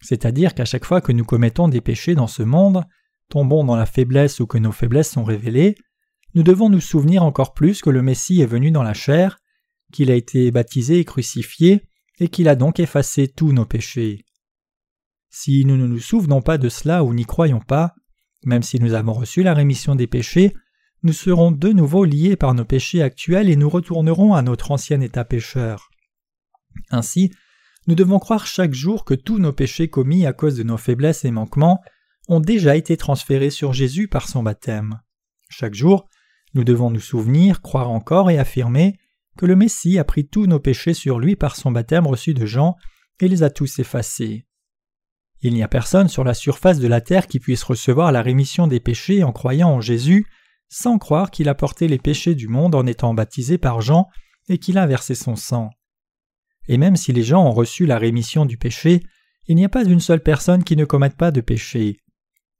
C'est-à-dire 0.00 0.54
qu'à 0.54 0.64
chaque 0.64 0.84
fois 0.84 1.00
que 1.00 1.12
nous 1.12 1.24
commettons 1.24 1.68
des 1.68 1.80
péchés 1.80 2.14
dans 2.14 2.26
ce 2.26 2.42
monde, 2.42 2.84
tombons 3.28 3.64
dans 3.64 3.76
la 3.76 3.86
faiblesse 3.86 4.40
ou 4.40 4.46
que 4.46 4.58
nos 4.58 4.72
faiblesses 4.72 5.10
sont 5.10 5.24
révélées, 5.24 5.76
nous 6.34 6.42
devons 6.42 6.68
nous 6.68 6.80
souvenir 6.80 7.22
encore 7.22 7.54
plus 7.54 7.80
que 7.80 7.90
le 7.90 8.02
Messie 8.02 8.40
est 8.40 8.46
venu 8.46 8.70
dans 8.70 8.82
la 8.82 8.94
chair, 8.94 9.38
qu'il 9.92 10.10
a 10.10 10.14
été 10.14 10.50
baptisé 10.50 10.98
et 10.98 11.04
crucifié, 11.04 11.86
et 12.18 12.28
qu'il 12.28 12.48
a 12.48 12.56
donc 12.56 12.80
effacé 12.80 13.28
tous 13.28 13.52
nos 13.52 13.66
péchés. 13.66 14.24
Si 15.30 15.64
nous 15.64 15.76
ne 15.76 15.86
nous 15.86 16.00
souvenons 16.00 16.42
pas 16.42 16.58
de 16.58 16.68
cela 16.68 17.04
ou 17.04 17.12
n'y 17.12 17.24
croyons 17.24 17.60
pas, 17.60 17.94
même 18.44 18.62
si 18.62 18.80
nous 18.80 18.94
avons 18.94 19.12
reçu 19.12 19.42
la 19.42 19.54
rémission 19.54 19.94
des 19.94 20.06
péchés, 20.06 20.54
nous 21.02 21.12
serons 21.12 21.50
de 21.50 21.68
nouveau 21.70 22.04
liés 22.04 22.36
par 22.36 22.54
nos 22.54 22.64
péchés 22.64 23.02
actuels 23.02 23.50
et 23.50 23.56
nous 23.56 23.68
retournerons 23.68 24.34
à 24.34 24.42
notre 24.42 24.70
ancien 24.70 25.00
état 25.00 25.24
pécheur. 25.24 25.90
Ainsi, 26.90 27.30
nous 27.86 27.94
devons 27.94 28.18
croire 28.18 28.46
chaque 28.46 28.72
jour 28.72 29.04
que 29.04 29.14
tous 29.14 29.38
nos 29.38 29.52
péchés 29.52 29.88
commis 29.88 30.26
à 30.26 30.32
cause 30.32 30.56
de 30.56 30.62
nos 30.62 30.78
faiblesses 30.78 31.24
et 31.24 31.30
manquements 31.30 31.82
ont 32.28 32.40
déjà 32.40 32.76
été 32.76 32.96
transférés 32.96 33.50
sur 33.50 33.74
Jésus 33.74 34.08
par 34.08 34.28
son 34.28 34.42
baptême. 34.42 35.00
Chaque 35.50 35.74
jour, 35.74 36.08
nous 36.54 36.64
devons 36.64 36.90
nous 36.90 37.00
souvenir, 37.00 37.60
croire 37.60 37.90
encore 37.90 38.30
et 38.30 38.38
affirmer 38.38 38.98
que 39.36 39.46
le 39.46 39.56
Messie 39.56 39.98
a 39.98 40.04
pris 40.04 40.26
tous 40.26 40.46
nos 40.46 40.60
péchés 40.60 40.94
sur 40.94 41.18
lui 41.18 41.36
par 41.36 41.56
son 41.56 41.70
baptême 41.70 42.06
reçu 42.06 42.32
de 42.32 42.46
Jean 42.46 42.76
et 43.20 43.28
les 43.28 43.42
a 43.42 43.50
tous 43.50 43.78
effacés. 43.78 44.46
Il 45.42 45.54
n'y 45.54 45.62
a 45.62 45.68
personne 45.68 46.08
sur 46.08 46.24
la 46.24 46.34
surface 46.34 46.78
de 46.78 46.88
la 46.88 47.00
terre 47.00 47.26
qui 47.26 47.40
puisse 47.40 47.62
recevoir 47.62 48.12
la 48.12 48.22
rémission 48.22 48.66
des 48.66 48.80
péchés 48.80 49.24
en 49.24 49.32
croyant 49.32 49.70
en 49.70 49.80
Jésus 49.80 50.26
sans 50.68 50.98
croire 50.98 51.30
qu'il 51.30 51.48
a 51.48 51.54
porté 51.54 51.86
les 51.86 51.98
péchés 51.98 52.34
du 52.34 52.48
monde 52.48 52.74
en 52.74 52.86
étant 52.86 53.14
baptisé 53.14 53.58
par 53.58 53.80
Jean 53.80 54.08
et 54.48 54.58
qu'il 54.58 54.78
a 54.78 54.86
versé 54.86 55.14
son 55.14 55.36
sang. 55.36 55.70
Et 56.66 56.78
même 56.78 56.96
si 56.96 57.12
les 57.12 57.22
gens 57.22 57.44
ont 57.44 57.52
reçu 57.52 57.86
la 57.86 57.98
rémission 57.98 58.44
du 58.44 58.56
péché, 58.56 59.00
il 59.46 59.56
n'y 59.56 59.64
a 59.64 59.68
pas 59.68 59.84
une 59.84 60.00
seule 60.00 60.22
personne 60.22 60.64
qui 60.64 60.76
ne 60.76 60.84
commette 60.84 61.16
pas 61.16 61.30
de 61.30 61.40
péché. 61.40 61.98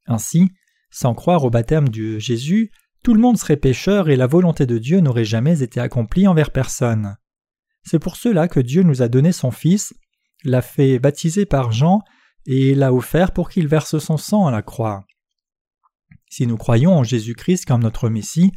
Ainsi, 0.05 0.51
sans 0.91 1.13
croire 1.13 1.43
au 1.43 1.49
baptême 1.49 1.89
de 1.89 2.19
Jésus, 2.19 2.71
tout 3.03 3.13
le 3.13 3.19
monde 3.19 3.37
serait 3.37 3.57
pécheur 3.57 4.09
et 4.09 4.15
la 4.15 4.27
volonté 4.27 4.65
de 4.65 4.77
Dieu 4.77 4.99
n'aurait 4.99 5.25
jamais 5.25 5.61
été 5.61 5.79
accomplie 5.79 6.27
envers 6.27 6.51
personne. 6.51 7.17
C'est 7.83 7.99
pour 7.99 8.15
cela 8.15 8.47
que 8.47 8.59
Dieu 8.59 8.83
nous 8.83 9.01
a 9.01 9.07
donné 9.07 9.31
son 9.31 9.51
Fils, 9.51 9.93
l'a 10.43 10.61
fait 10.61 10.99
baptiser 10.99 11.45
par 11.45 11.71
Jean 11.71 12.01
et 12.45 12.75
l'a 12.75 12.93
offert 12.93 13.31
pour 13.31 13.49
qu'il 13.49 13.67
verse 13.67 13.97
son 13.97 14.17
sang 14.17 14.47
à 14.47 14.51
la 14.51 14.61
croix. 14.61 15.05
Si 16.29 16.47
nous 16.47 16.57
croyons 16.57 16.93
en 16.93 17.03
Jésus-Christ 17.03 17.65
comme 17.65 17.83
notre 17.83 18.09
Messie, 18.09 18.51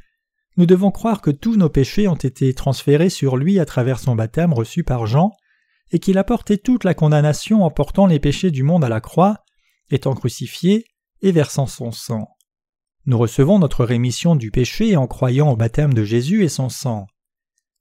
nous 0.56 0.66
devons 0.66 0.90
croire 0.90 1.22
que 1.22 1.30
tous 1.30 1.56
nos 1.56 1.68
péchés 1.68 2.08
ont 2.08 2.16
été 2.16 2.52
transférés 2.52 3.10
sur 3.10 3.36
lui 3.36 3.60
à 3.60 3.64
travers 3.64 4.00
son 4.00 4.16
baptême 4.16 4.52
reçu 4.52 4.82
par 4.82 5.06
Jean, 5.06 5.30
et 5.90 6.00
qu'il 6.00 6.18
a 6.18 6.24
porté 6.24 6.58
toute 6.58 6.84
la 6.84 6.94
condamnation 6.94 7.62
en 7.62 7.70
portant 7.70 8.06
les 8.06 8.18
péchés 8.18 8.50
du 8.50 8.62
monde 8.62 8.84
à 8.84 8.88
la 8.88 9.00
croix, 9.00 9.44
étant 9.90 10.14
crucifié 10.14 10.84
et 11.22 11.32
versant 11.32 11.66
son 11.66 11.92
sang. 11.92 12.28
Nous 13.06 13.16
recevons 13.16 13.58
notre 13.58 13.84
rémission 13.84 14.36
du 14.36 14.50
péché 14.50 14.96
en 14.96 15.06
croyant 15.06 15.50
au 15.50 15.56
baptême 15.56 15.94
de 15.94 16.04
Jésus 16.04 16.44
et 16.44 16.48
son 16.48 16.68
sang. 16.68 17.06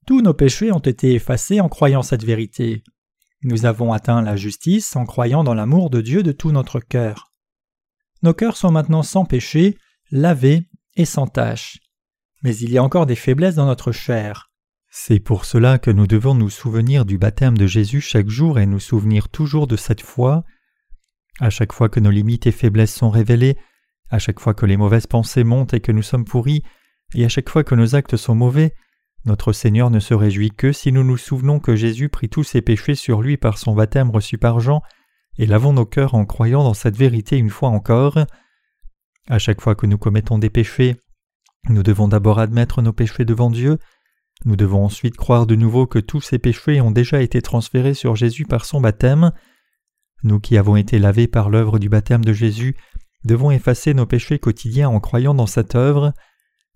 Tous 0.05 0.22
nos 0.22 0.34
péchés 0.34 0.72
ont 0.72 0.80
été 0.80 1.14
effacés 1.14 1.60
en 1.60 1.68
croyant 1.68 2.01
cette 2.01 2.24
vérité. 2.24 2.84
Nous 3.44 3.66
avons 3.66 3.94
atteint 3.94 4.22
la 4.22 4.36
justice 4.36 4.96
en 4.96 5.06
croyant 5.06 5.44
dans 5.44 5.54
l'amour 5.54 5.90
de 5.90 6.02
Dieu 6.02 6.24
de 6.24 6.32
tout 6.32 6.52
notre 6.52 6.80
cœur. 6.80 7.32
Nos 8.24 8.34
cœurs 8.34 8.58
sont 8.58 8.72
maintenant 8.72 9.04
sans 9.04 9.26
péché, 9.26 9.78
lavés 10.12 10.64
et 10.96 11.06
sans 11.06 11.28
tache. 11.28 11.78
Mais 12.44 12.56
il 12.58 12.72
y 12.72 12.78
a 12.78 12.84
encore 12.84 13.06
des 13.06 13.16
faiblesses 13.16 13.56
dans 13.56 13.68
notre 13.68 13.92
chair. 13.92 14.50
C'est 14.90 15.20
pour 15.20 15.46
cela 15.46 15.78
que 15.78 15.92
nous 15.92 16.08
devons 16.08 16.34
nous 16.34 16.50
souvenir 16.50 17.06
du 17.06 17.20
baptême 17.20 17.58
de 17.58 17.68
Jésus 17.68 18.02
chaque 18.02 18.30
jour 18.30 18.58
et 18.58 18.66
nous 18.66 18.80
souvenir 18.80 19.30
toujours 19.30 19.68
de 19.68 19.76
cette 19.76 20.02
foi. 20.02 20.44
À 21.40 21.52
chaque 21.52 21.74
fois 21.74 21.90
que 21.90 22.00
nos 22.00 22.10
limites 22.10 22.48
et 22.48 22.52
faiblesses 22.52 22.96
sont 22.96 23.12
révélées, 23.12 23.58
à 24.10 24.18
chaque 24.18 24.40
fois 24.40 24.56
que 24.56 24.66
les 24.66 24.78
mauvaises 24.78 25.06
pensées 25.06 25.44
montent 25.44 25.76
et 25.76 25.82
que 25.82 25.92
nous 25.92 26.02
sommes 26.02 26.26
pourris, 26.26 26.64
et 27.14 27.26
à 27.26 27.30
chaque 27.30 27.50
fois 27.50 27.64
que 27.64 27.76
nos 27.76 27.94
actes 27.94 28.18
sont 28.18 28.34
mauvais, 28.34 28.74
notre 29.28 29.53
Seigneur 29.53 29.89
ne 29.91 29.99
se 29.99 30.13
réjouit 30.13 30.51
que 30.51 30.71
si 30.71 30.91
nous 30.91 31.03
nous 31.03 31.17
souvenons 31.17 31.59
que 31.59 31.75
Jésus 31.75 32.09
prit 32.09 32.30
tous 32.30 32.43
ses 32.43 32.61
péchés 32.61 32.95
sur 32.95 33.21
lui 33.21 33.38
par 33.38 33.57
son 33.57 33.75
baptême 33.75 34.09
reçu 34.09 34.38
par 34.38 34.59
Jean, 34.59 34.82
et 35.38 35.45
lavons 35.45 35.73
nos 35.73 35.86
cœurs 35.86 36.15
en 36.15 36.25
croyant 36.25 36.63
dans 36.63 36.73
cette 36.73 36.97
vérité 36.97 37.38
une 37.38 37.51
fois 37.51 37.69
encore. 37.69 38.17
À 39.28 39.38
chaque 39.38 39.61
fois 39.61 39.75
que 39.75 39.86
nous 39.86 39.97
commettons 39.97 40.39
des 40.39 40.49
péchés, 40.49 40.95
nous 41.69 41.84
devons 41.84 42.07
d'abord 42.07 42.39
admettre 42.39 42.82
nos 42.82 42.93
péchés 42.93 43.25
devant 43.25 43.51
Dieu, 43.51 43.78
nous 44.45 44.55
devons 44.55 44.86
ensuite 44.86 45.17
croire 45.17 45.47
de 45.47 45.55
nouveau 45.55 45.88
que 45.88 45.99
tous 45.99 46.21
ces 46.21 46.39
péchés 46.39 46.80
ont 46.82 46.91
déjà 46.91 47.21
été 47.21 47.41
transférés 47.41 47.93
sur 47.93 48.15
Jésus 48.15 48.45
par 48.45 48.65
son 48.65 48.82
baptême. 48.82 49.32
Nous 50.23 50.39
qui 50.39 50.57
avons 50.57 50.75
été 50.75 50.99
lavés 50.99 51.28
par 51.28 51.49
l'œuvre 51.49 51.80
du 51.80 51.89
baptême 51.89 52.23
de 52.23 52.34
Jésus 52.34 52.75
devons 53.25 53.51
effacer 53.51 53.93
nos 53.93 54.05
péchés 54.05 54.39
quotidiens 54.39 54.89
en 54.89 54.99
croyant 54.99 55.34
dans 55.34 55.47
cette 55.47 55.75
œuvre. 55.75 56.13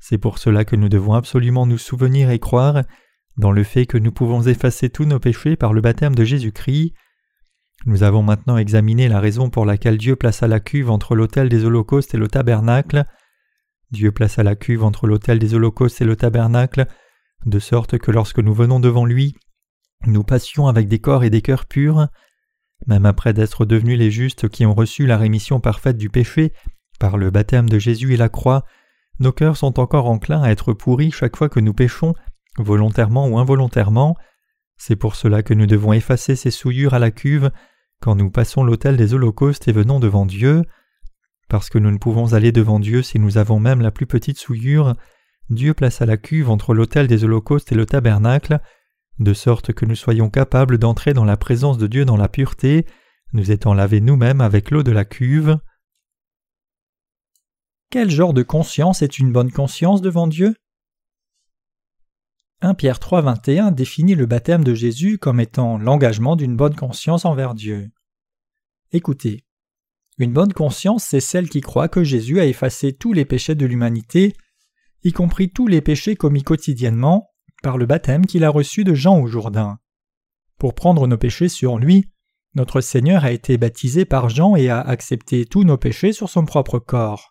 C'est 0.02 0.18
pour 0.18 0.40
cela 0.40 0.66
que 0.66 0.76
nous 0.76 0.90
devons 0.90 1.14
absolument 1.14 1.68
nous 1.68 1.78
souvenir 1.78 2.32
et 2.32 2.40
croire 2.40 2.82
dans 3.38 3.52
le 3.52 3.64
fait 3.64 3.86
que 3.86 4.00
nous 4.00 4.12
pouvons 4.12 4.42
effacer 4.42 4.90
tous 4.90 5.06
nos 5.06 5.20
péchés 5.20 5.56
par 5.56 5.74
le 5.74 5.80
baptême 5.80 6.16
de 6.16 6.26
Jésus-Christ. 6.26 6.94
Nous 7.86 8.02
avons 8.02 8.24
maintenant 8.24 8.58
examiné 8.58 9.08
la 9.08 9.20
raison 9.20 9.52
pour 9.52 9.64
laquelle 9.64 10.00
Dieu 10.00 10.16
plaça 10.16 10.48
la 10.48 10.60
cuve 10.60 10.90
entre 10.90 11.16
l'autel 11.16 11.50
des 11.50 11.66
holocaustes 11.66 12.16
et 12.16 12.18
le 12.18 12.28
tabernacle. 12.28 13.06
Dieu 13.92 14.12
plaça 14.12 14.42
la 14.42 14.56
cuve 14.56 14.84
entre 14.84 15.06
l'autel 15.06 15.38
des 15.38 15.54
holocaustes 15.54 16.02
et 16.02 16.06
le 16.06 16.16
tabernacle, 16.16 16.88
de 17.46 17.60
sorte 17.60 18.00
que 18.00 18.12
lorsque 18.12 18.40
nous 18.40 18.56
venons 18.56 18.80
devant 18.80 19.06
lui, 19.06 19.36
nous 20.08 20.24
passions 20.24 20.68
avec 20.68 20.88
des 20.88 21.00
corps 21.00 21.24
et 21.24 21.30
des 21.30 21.44
cœurs 21.44 21.68
purs. 21.68 22.08
Même 22.88 23.06
après 23.06 23.34
d'être 23.34 23.66
devenus 23.66 24.00
les 24.00 24.10
justes 24.10 24.50
qui 24.50 24.66
ont 24.66 24.74
reçu 24.74 25.06
la 25.06 25.18
rémission 25.18 25.60
parfaite 25.60 25.98
du 25.98 26.10
péché 26.10 26.54
par 27.00 27.18
le 27.18 27.30
baptême 27.30 27.70
de 27.70 27.78
Jésus 27.78 28.16
et 28.16 28.18
la 28.18 28.30
croix, 28.30 28.66
nos 29.22 29.32
cœurs 29.32 29.56
sont 29.56 29.80
encore 29.80 30.10
enclins 30.10 30.42
à 30.42 30.50
être 30.50 30.74
pourris 30.74 31.12
chaque 31.12 31.38
fois 31.38 31.48
que 31.48 31.60
nous 31.60 31.74
péchons, 31.74 32.16
volontairement 32.58 33.28
ou 33.28 33.38
involontairement. 33.38 34.18
C'est 34.78 34.96
pour 34.96 35.16
cela 35.16 35.44
que 35.44 35.54
nous 35.54 35.68
devons 35.68 35.94
effacer 35.94 36.36
ces 36.36 36.52
souillures 36.52 36.96
à 36.96 37.00
la 37.00 37.12
cuve 37.12 37.52
quand 38.02 38.16
nous 38.16 38.32
passons 38.32 38.64
l'autel 38.64 38.98
des 38.98 39.14
holocaustes 39.14 39.68
et 39.68 39.72
venons 39.72 40.00
devant 40.00 40.26
Dieu. 40.26 40.64
Parce 41.50 41.70
que 41.70 41.78
nous 41.78 41.92
ne 41.92 42.00
pouvons 42.00 42.34
aller 42.34 42.52
devant 42.52 42.80
Dieu 42.80 43.04
si 43.04 43.20
nous 43.20 43.38
avons 43.38 43.60
même 43.60 43.82
la 43.82 43.92
plus 43.92 44.08
petite 44.08 44.40
souillure, 44.40 44.96
Dieu 45.52 45.74
plaça 45.76 46.06
la 46.06 46.18
cuve 46.18 46.50
entre 46.50 46.74
l'autel 46.74 47.08
des 47.08 47.24
holocaustes 47.24 47.72
et 47.72 47.76
le 47.76 47.86
tabernacle 47.86 48.60
de 49.20 49.34
sorte 49.34 49.72
que 49.72 49.86
nous 49.86 49.96
soyons 49.96 50.32
capables 50.32 50.80
d'entrer 50.80 51.14
dans 51.14 51.26
la 51.26 51.38
présence 51.38 51.78
de 51.78 51.86
Dieu 51.86 52.06
dans 52.06 52.18
la 52.18 52.28
pureté, 52.28 52.88
nous 53.34 53.52
étant 53.52 53.76
lavés 53.76 54.02
nous-mêmes 54.02 54.42
avec 54.42 54.72
l'eau 54.72 54.82
de 54.82 54.92
la 54.92 55.06
cuve. 55.06 55.58
Quel 57.92 58.10
genre 58.10 58.34
de 58.34 58.42
conscience 58.42 59.02
est 59.02 59.20
une 59.20 59.34
bonne 59.34 59.52
conscience 59.52 60.02
devant 60.02 60.26
Dieu? 60.26 60.56
1 62.62 62.74
Pierre 62.74 63.00
3, 63.00 63.20
21 63.20 63.72
définit 63.72 64.16
le 64.16 64.26
baptême 64.26 64.64
de 64.64 64.74
Jésus 64.74 65.18
comme 65.18 65.42
étant 65.42 65.78
l'engagement 65.78 66.38
d'une 66.38 66.56
bonne 66.56 66.74
conscience 66.74 67.26
envers 67.26 67.54
Dieu. 67.54 67.92
Écoutez, 68.94 69.44
une 70.20 70.32
bonne 70.32 70.54
conscience, 70.54 71.04
c'est 71.04 71.20
celle 71.20 71.50
qui 71.50 71.60
croit 71.60 71.90
que 71.90 72.06
Jésus 72.06 72.40
a 72.40 72.46
effacé 72.46 72.94
tous 72.94 73.12
les 73.12 73.26
péchés 73.26 73.56
de 73.56 73.66
l'humanité, 73.66 74.38
y 75.04 75.12
compris 75.12 75.50
tous 75.50 75.68
les 75.68 75.82
péchés 75.82 76.16
commis 76.16 76.44
quotidiennement, 76.44 77.34
par 77.62 77.78
le 77.78 77.88
baptême 77.88 78.26
qu'il 78.26 78.46
a 78.46 78.50
reçu 78.50 78.86
de 78.86 78.94
Jean 78.94 79.20
au 79.20 79.28
Jourdain. 79.28 79.80
Pour 80.58 80.76
prendre 80.76 81.08
nos 81.08 81.18
péchés 81.18 81.50
sur 81.50 81.78
lui, 81.78 82.10
notre 82.56 82.80
Seigneur 82.80 83.26
a 83.26 83.34
été 83.34 83.58
baptisé 83.58 84.06
par 84.06 84.30
Jean 84.30 84.56
et 84.56 84.70
a 84.70 84.80
accepté 84.80 85.46
tous 85.46 85.66
nos 85.66 85.78
péchés 85.78 86.14
sur 86.14 86.30
son 86.30 86.46
propre 86.46 86.80
corps. 86.80 87.31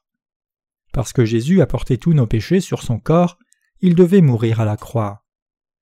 Parce 0.92 1.12
que 1.12 1.24
Jésus 1.24 1.60
a 1.60 1.66
porté 1.66 1.98
tous 1.98 2.12
nos 2.12 2.26
péchés 2.26 2.60
sur 2.60 2.82
son 2.82 2.98
corps, 2.98 3.38
il 3.80 3.94
devait 3.94 4.20
mourir 4.20 4.60
à 4.60 4.64
la 4.64 4.76
croix. 4.76 5.24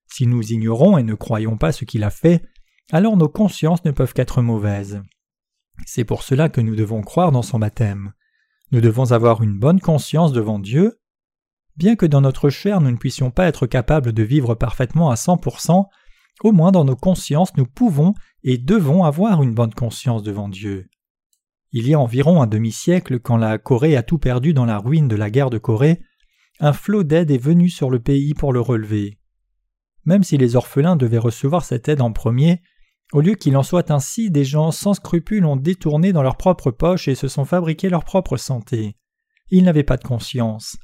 Si 0.06 0.26
nous 0.26 0.52
ignorons 0.52 0.98
et 0.98 1.02
ne 1.02 1.14
croyons 1.14 1.56
pas 1.56 1.72
ce 1.72 1.84
qu'il 1.84 2.04
a 2.04 2.10
fait, 2.10 2.42
alors 2.90 3.16
nos 3.16 3.28
consciences 3.28 3.84
ne 3.84 3.90
peuvent 3.90 4.14
qu'être 4.14 4.42
mauvaises. 4.42 5.02
C'est 5.86 6.04
pour 6.04 6.22
cela 6.22 6.48
que 6.48 6.60
nous 6.60 6.76
devons 6.76 7.02
croire 7.02 7.32
dans 7.32 7.42
son 7.42 7.58
baptême. 7.58 8.12
Nous 8.72 8.80
devons 8.80 9.12
avoir 9.12 9.42
une 9.42 9.58
bonne 9.58 9.80
conscience 9.80 10.32
devant 10.32 10.58
Dieu. 10.58 11.00
Bien 11.76 11.96
que 11.96 12.06
dans 12.06 12.20
notre 12.20 12.50
chair 12.50 12.80
nous 12.80 12.90
ne 12.90 12.96
puissions 12.96 13.30
pas 13.30 13.46
être 13.46 13.66
capables 13.66 14.12
de 14.12 14.22
vivre 14.22 14.54
parfaitement 14.54 15.10
à 15.10 15.14
100%, 15.14 15.86
au 16.42 16.52
moins 16.52 16.72
dans 16.72 16.84
nos 16.84 16.96
consciences 16.96 17.56
nous 17.56 17.66
pouvons 17.66 18.14
et 18.42 18.58
devons 18.58 19.04
avoir 19.04 19.42
une 19.42 19.54
bonne 19.54 19.72
conscience 19.72 20.22
devant 20.22 20.48
Dieu. 20.48 20.88
Il 21.72 21.86
y 21.86 21.94
a 21.94 22.00
environ 22.00 22.40
un 22.40 22.46
demi-siècle, 22.46 23.18
quand 23.18 23.36
la 23.36 23.58
Corée 23.58 23.96
a 23.96 24.02
tout 24.02 24.18
perdu 24.18 24.54
dans 24.54 24.64
la 24.64 24.78
ruine 24.78 25.08
de 25.08 25.16
la 25.16 25.30
guerre 25.30 25.50
de 25.50 25.58
Corée, 25.58 26.00
un 26.60 26.72
flot 26.72 27.04
d'aide 27.04 27.30
est 27.30 27.38
venu 27.38 27.68
sur 27.68 27.90
le 27.90 28.00
pays 28.00 28.34
pour 28.34 28.52
le 28.52 28.60
relever. 28.60 29.18
Même 30.04 30.24
si 30.24 30.38
les 30.38 30.56
orphelins 30.56 30.96
devaient 30.96 31.18
recevoir 31.18 31.64
cette 31.64 31.88
aide 31.88 32.00
en 32.00 32.12
premier, 32.12 32.62
au 33.12 33.20
lieu 33.20 33.34
qu'il 33.34 33.56
en 33.56 33.62
soit 33.62 33.90
ainsi, 33.90 34.30
des 34.30 34.44
gens 34.44 34.70
sans 34.70 34.94
scrupules 34.94 35.44
ont 35.44 35.56
détourné 35.56 36.12
dans 36.12 36.22
leur 36.22 36.36
propre 36.36 36.70
poche 36.70 37.08
et 37.08 37.14
se 37.14 37.28
sont 37.28 37.44
fabriqués 37.44 37.88
leur 37.88 38.04
propre 38.04 38.36
santé. 38.36 38.96
Ils 39.50 39.64
n'avaient 39.64 39.82
pas 39.82 39.96
de 39.96 40.04
conscience. 40.04 40.76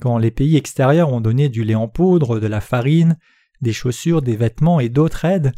Quand 0.00 0.18
les 0.18 0.30
pays 0.30 0.56
extérieurs 0.56 1.12
ont 1.12 1.20
donné 1.20 1.48
du 1.48 1.64
lait 1.64 1.74
en 1.74 1.88
poudre, 1.88 2.40
de 2.40 2.46
la 2.46 2.60
farine, 2.60 3.18
des 3.60 3.72
chaussures, 3.72 4.22
des 4.22 4.36
vêtements 4.36 4.80
et 4.80 4.88
d'autres 4.88 5.24
aides, 5.24 5.52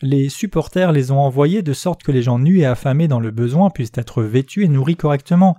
les 0.00 0.28
supporters 0.28 0.92
les 0.92 1.10
ont 1.10 1.20
envoyés 1.20 1.62
de 1.62 1.72
sorte 1.72 2.02
que 2.02 2.12
les 2.12 2.22
gens 2.22 2.38
nus 2.38 2.60
et 2.60 2.66
affamés 2.66 3.08
dans 3.08 3.20
le 3.20 3.30
besoin 3.30 3.70
puissent 3.70 3.92
être 3.94 4.22
vêtus 4.22 4.64
et 4.64 4.68
nourris 4.68 4.96
correctement. 4.96 5.56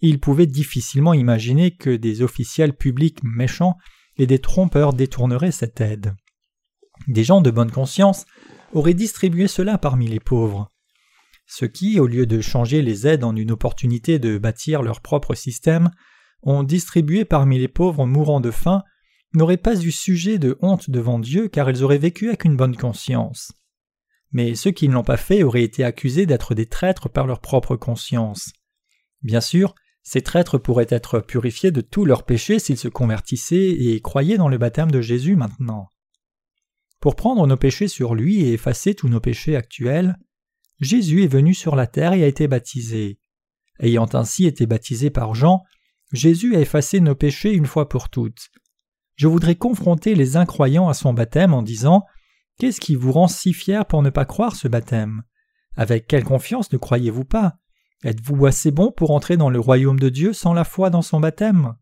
Ils 0.00 0.20
pouvaient 0.20 0.46
difficilement 0.46 1.14
imaginer 1.14 1.70
que 1.70 1.96
des 1.96 2.22
officiels 2.22 2.74
publics 2.74 3.22
méchants 3.22 3.76
et 4.16 4.26
des 4.26 4.38
trompeurs 4.38 4.92
détourneraient 4.92 5.50
cette 5.50 5.80
aide. 5.80 6.14
Des 7.08 7.24
gens 7.24 7.40
de 7.40 7.50
bonne 7.50 7.70
conscience 7.70 8.26
auraient 8.74 8.94
distribué 8.94 9.48
cela 9.48 9.78
parmi 9.78 10.06
les 10.08 10.20
pauvres. 10.20 10.70
Ceux 11.46 11.68
qui, 11.68 11.98
au 11.98 12.06
lieu 12.06 12.26
de 12.26 12.40
changer 12.40 12.82
les 12.82 13.06
aides 13.06 13.24
en 13.24 13.34
une 13.34 13.50
opportunité 13.50 14.18
de 14.18 14.36
bâtir 14.36 14.82
leur 14.82 15.00
propre 15.00 15.34
système, 15.34 15.90
ont 16.42 16.62
distribué 16.62 17.24
parmi 17.24 17.58
les 17.58 17.68
pauvres 17.68 18.06
mourant 18.06 18.40
de 18.40 18.50
faim, 18.50 18.82
n'auraient 19.32 19.56
pas 19.56 19.82
eu 19.82 19.90
sujet 19.90 20.38
de 20.38 20.58
honte 20.60 20.90
devant 20.90 21.18
Dieu 21.18 21.48
car 21.48 21.70
ils 21.70 21.82
auraient 21.82 21.98
vécu 21.98 22.28
avec 22.28 22.44
une 22.44 22.56
bonne 22.56 22.76
conscience. 22.76 23.52
Mais 24.32 24.54
ceux 24.54 24.70
qui 24.70 24.88
ne 24.88 24.94
l'ont 24.94 25.02
pas 25.02 25.16
fait 25.16 25.42
auraient 25.42 25.62
été 25.62 25.84
accusés 25.84 26.26
d'être 26.26 26.54
des 26.54 26.66
traîtres 26.66 27.08
par 27.08 27.26
leur 27.26 27.40
propre 27.40 27.76
conscience. 27.76 28.52
Bien 29.22 29.40
sûr, 29.40 29.74
ces 30.02 30.22
traîtres 30.22 30.58
pourraient 30.58 30.86
être 30.88 31.20
purifiés 31.20 31.70
de 31.70 31.80
tous 31.80 32.04
leurs 32.04 32.24
péchés 32.24 32.58
s'ils 32.58 32.78
se 32.78 32.88
convertissaient 32.88 33.70
et 33.70 34.00
croyaient 34.00 34.38
dans 34.38 34.48
le 34.48 34.58
baptême 34.58 34.90
de 34.90 35.00
Jésus 35.00 35.36
maintenant. 35.36 35.88
Pour 37.00 37.16
prendre 37.16 37.46
nos 37.46 37.56
péchés 37.56 37.88
sur 37.88 38.14
lui 38.14 38.42
et 38.42 38.52
effacer 38.52 38.94
tous 38.94 39.08
nos 39.08 39.20
péchés 39.20 39.56
actuels, 39.56 40.16
Jésus 40.80 41.24
est 41.24 41.28
venu 41.28 41.54
sur 41.54 41.76
la 41.76 41.86
terre 41.86 42.12
et 42.12 42.24
a 42.24 42.26
été 42.26 42.48
baptisé. 42.48 43.18
Ayant 43.78 44.08
ainsi 44.12 44.46
été 44.46 44.66
baptisé 44.66 45.10
par 45.10 45.34
Jean, 45.34 45.62
Jésus 46.12 46.56
a 46.56 46.60
effacé 46.60 47.00
nos 47.00 47.14
péchés 47.14 47.52
une 47.52 47.66
fois 47.66 47.88
pour 47.88 48.08
toutes. 48.08 48.50
Je 49.16 49.28
voudrais 49.28 49.54
confronter 49.54 50.14
les 50.14 50.36
incroyants 50.36 50.88
à 50.88 50.94
son 50.94 51.12
baptême 51.12 51.54
en 51.54 51.62
disant 51.62 52.04
Qu'est-ce 52.60 52.78
qui 52.78 52.94
vous 52.94 53.10
rend 53.10 53.26
si 53.26 53.54
fier 53.54 53.86
pour 53.86 54.02
ne 54.02 54.10
pas 54.10 54.26
croire 54.26 54.54
ce 54.54 54.68
baptême? 54.68 55.22
Avec 55.76 56.06
quelle 56.06 56.24
confiance 56.24 56.70
ne 56.70 56.76
croyez-vous 56.76 57.24
pas? 57.24 57.56
Êtes-vous 58.04 58.44
assez 58.44 58.70
bon 58.70 58.92
pour 58.92 59.12
entrer 59.12 59.38
dans 59.38 59.48
le 59.48 59.58
royaume 59.58 59.98
de 59.98 60.10
Dieu 60.10 60.34
sans 60.34 60.52
la 60.52 60.64
foi 60.64 60.90
dans 60.90 61.00
son 61.00 61.20
baptême? 61.20 61.74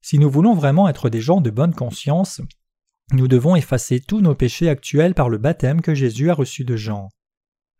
Si 0.00 0.20
nous 0.20 0.30
voulons 0.30 0.54
vraiment 0.54 0.88
être 0.88 1.08
des 1.08 1.20
gens 1.20 1.40
de 1.40 1.50
bonne 1.50 1.74
conscience, 1.74 2.40
nous 3.10 3.26
devons 3.26 3.56
effacer 3.56 3.98
tous 3.98 4.20
nos 4.20 4.36
péchés 4.36 4.68
actuels 4.68 5.14
par 5.14 5.28
le 5.28 5.38
baptême 5.38 5.80
que 5.80 5.96
Jésus 5.96 6.30
a 6.30 6.34
reçu 6.34 6.64
de 6.64 6.76
Jean. 6.76 7.08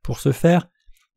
Pour 0.03 0.18
ce 0.18 0.32
faire, 0.32 0.68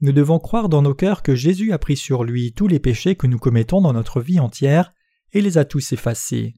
nous 0.02 0.12
devons 0.12 0.38
croire 0.38 0.70
dans 0.70 0.84
nos 0.84 0.94
cœurs 0.94 1.24
que 1.24 1.34
Jésus 1.34 1.74
a 1.74 1.80
pris 1.80 1.98
sur 1.98 2.24
lui 2.24 2.54
tous 2.54 2.68
les 2.68 2.80
péchés 2.80 3.16
que 3.16 3.26
nous 3.26 3.40
commettons 3.40 3.82
dans 3.82 3.94
notre 3.94 4.22
vie 4.22 4.40
entière 4.40 4.94
et 5.34 5.42
les 5.42 5.58
a 5.58 5.66
tous 5.66 5.94
effacés. 5.94 6.58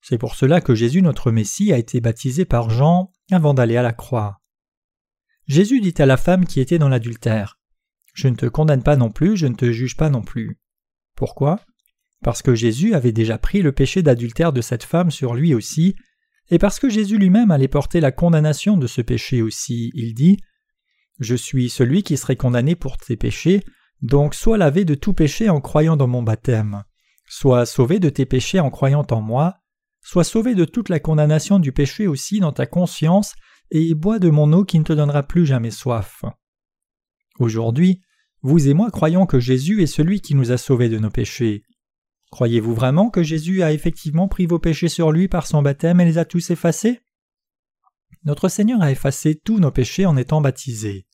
C'est 0.00 0.18
pour 0.18 0.34
cela 0.34 0.60
que 0.60 0.74
Jésus 0.74 1.02
notre 1.02 1.30
Messie 1.30 1.72
a 1.72 1.78
été 1.78 2.00
baptisé 2.00 2.44
par 2.44 2.70
Jean 2.70 3.12
avant 3.30 3.54
d'aller 3.54 3.76
à 3.76 3.82
la 3.82 3.92
croix. 3.92 4.40
Jésus 5.46 5.80
dit 5.80 5.94
à 5.98 6.06
la 6.06 6.16
femme 6.16 6.46
qui 6.46 6.60
était 6.60 6.78
dans 6.78 6.88
l'adultère 6.88 7.58
Je 8.14 8.28
ne 8.28 8.36
te 8.36 8.46
condamne 8.46 8.82
pas 8.82 8.96
non 8.96 9.10
plus, 9.10 9.36
je 9.36 9.46
ne 9.46 9.54
te 9.54 9.72
juge 9.72 9.96
pas 9.96 10.10
non 10.10 10.22
plus. 10.22 10.58
Pourquoi? 11.16 11.60
Parce 12.22 12.42
que 12.42 12.54
Jésus 12.54 12.94
avait 12.94 13.12
déjà 13.12 13.38
pris 13.38 13.62
le 13.62 13.72
péché 13.72 14.02
d'adultère 14.02 14.52
de 14.52 14.60
cette 14.60 14.84
femme 14.84 15.10
sur 15.10 15.34
lui 15.34 15.54
aussi, 15.54 15.96
et 16.50 16.58
parce 16.58 16.80
que 16.80 16.88
Jésus 16.88 17.18
lui-même 17.18 17.50
allait 17.50 17.68
porter 17.68 18.00
la 18.00 18.12
condamnation 18.12 18.76
de 18.76 18.86
ce 18.86 19.00
péché 19.00 19.42
aussi, 19.42 19.90
il 19.94 20.14
dit 20.14 20.38
Je 21.18 21.34
suis 21.34 21.70
celui 21.70 22.02
qui 22.02 22.16
serait 22.16 22.36
condamné 22.36 22.74
pour 22.74 22.96
tes 22.96 23.16
péchés, 23.16 23.64
donc 24.02 24.34
sois 24.34 24.58
lavé 24.58 24.84
de 24.84 24.94
tout 24.94 25.12
péché 25.12 25.48
en 25.48 25.60
croyant 25.60 25.96
dans 25.96 26.08
mon 26.08 26.22
baptême. 26.22 26.84
Sois 27.28 27.66
sauvé 27.66 28.00
de 28.00 28.08
tes 28.08 28.26
péchés 28.26 28.60
en 28.60 28.70
croyant 28.70 29.06
en 29.10 29.20
moi, 29.20 29.59
Sois 30.02 30.24
sauvé 30.24 30.54
de 30.54 30.64
toute 30.64 30.88
la 30.88 31.00
condamnation 31.00 31.58
du 31.58 31.72
péché 31.72 32.06
aussi 32.06 32.40
dans 32.40 32.52
ta 32.52 32.66
conscience, 32.66 33.34
et 33.70 33.94
bois 33.94 34.18
de 34.18 34.30
mon 34.30 34.52
eau 34.52 34.64
qui 34.64 34.78
ne 34.78 34.84
te 34.84 34.92
donnera 34.92 35.22
plus 35.22 35.46
jamais 35.46 35.70
soif. 35.70 36.24
Aujourd'hui, 37.38 38.00
vous 38.42 38.68
et 38.68 38.74
moi 38.74 38.90
croyons 38.90 39.26
que 39.26 39.38
Jésus 39.38 39.82
est 39.82 39.86
celui 39.86 40.20
qui 40.20 40.34
nous 40.34 40.50
a 40.50 40.56
sauvés 40.56 40.88
de 40.88 40.98
nos 40.98 41.10
péchés. 41.10 41.62
Croyez-vous 42.30 42.74
vraiment 42.74 43.10
que 43.10 43.22
Jésus 43.22 43.62
a 43.62 43.72
effectivement 43.72 44.28
pris 44.28 44.46
vos 44.46 44.58
péchés 44.58 44.88
sur 44.88 45.12
lui 45.12 45.28
par 45.28 45.46
son 45.46 45.62
baptême 45.62 46.00
et 46.00 46.04
les 46.04 46.18
a 46.18 46.24
tous 46.24 46.50
effacés? 46.50 47.00
Notre 48.24 48.48
Seigneur 48.48 48.82
a 48.82 48.90
effacé 48.90 49.34
tous 49.34 49.58
nos 49.58 49.70
péchés 49.70 50.06
en 50.06 50.16
étant 50.16 50.40
baptisé. 50.40 51.06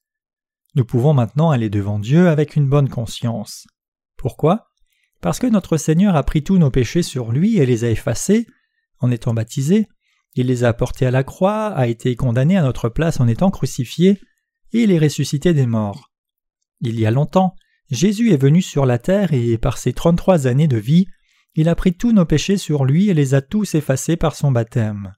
Nous 0.74 0.84
pouvons 0.84 1.14
maintenant 1.14 1.50
aller 1.50 1.70
devant 1.70 1.98
Dieu 1.98 2.28
avec 2.28 2.56
une 2.56 2.68
bonne 2.68 2.88
conscience. 2.88 3.66
Pourquoi? 4.16 4.68
Parce 5.20 5.38
que 5.38 5.46
notre 5.46 5.78
Seigneur 5.78 6.16
a 6.16 6.22
pris 6.22 6.42
tous 6.42 6.58
nos 6.58 6.70
péchés 6.70 7.02
sur 7.02 7.32
lui 7.32 7.58
et 7.58 7.66
les 7.66 7.84
a 7.84 7.90
effacés, 7.90 8.46
en 9.00 9.10
étant 9.10 9.34
baptisé, 9.34 9.88
il 10.34 10.46
les 10.46 10.64
a 10.64 10.72
portés 10.72 11.06
à 11.06 11.10
la 11.10 11.24
croix, 11.24 11.68
a 11.68 11.86
été 11.86 12.14
condamné 12.14 12.56
à 12.56 12.62
notre 12.62 12.88
place 12.88 13.20
en 13.20 13.28
étant 13.28 13.50
crucifié, 13.50 14.20
et 14.72 14.82
il 14.82 14.92
est 14.92 14.98
ressuscité 14.98 15.54
des 15.54 15.66
morts. 15.66 16.10
Il 16.80 17.00
y 17.00 17.06
a 17.06 17.10
longtemps, 17.10 17.54
Jésus 17.90 18.32
est 18.32 18.40
venu 18.40 18.60
sur 18.62 18.84
la 18.84 18.98
terre 18.98 19.32
et 19.32 19.58
par 19.58 19.78
ses 19.78 19.92
trente-trois 19.92 20.46
années 20.46 20.68
de 20.68 20.76
vie, 20.76 21.06
il 21.54 21.68
a 21.68 21.74
pris 21.74 21.94
tous 21.94 22.12
nos 22.12 22.26
péchés 22.26 22.58
sur 22.58 22.84
lui 22.84 23.08
et 23.08 23.14
les 23.14 23.34
a 23.34 23.40
tous 23.40 23.74
effacés 23.74 24.16
par 24.16 24.34
son 24.36 24.50
baptême. 24.50 25.14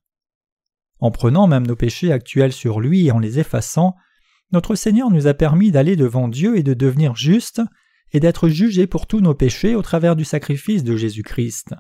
En 1.01 1.11
prenant 1.11 1.47
même 1.47 1.67
nos 1.67 1.77
péchés 1.77 2.13
actuels 2.13 2.53
sur 2.53 2.81
lui 2.81 3.07
et 3.07 3.11
en 3.11 3.19
les 3.19 3.41
effaçant, 3.41 3.97
notre 4.53 4.77
Seigneur 4.77 5.11
nous 5.11 5.27
a 5.27 5.35
permis 5.35 5.73
d'aller 5.73 5.97
devant 5.97 6.29
Dieu 6.29 6.57
et 6.57 6.63
de 6.63 6.75
devenir 6.75 7.17
justes 7.17 7.61
et 8.13 8.21
d'être 8.21 8.49
jugés 8.49 8.87
pour 8.87 9.07
tous 9.07 9.21
nos 9.21 9.35
péchés 9.35 9.75
au 9.75 9.83
travers 9.83 10.17
du 10.17 10.25
sacrifice 10.25 10.85
de 10.85 10.97
Jésus-Christ. 10.97 11.75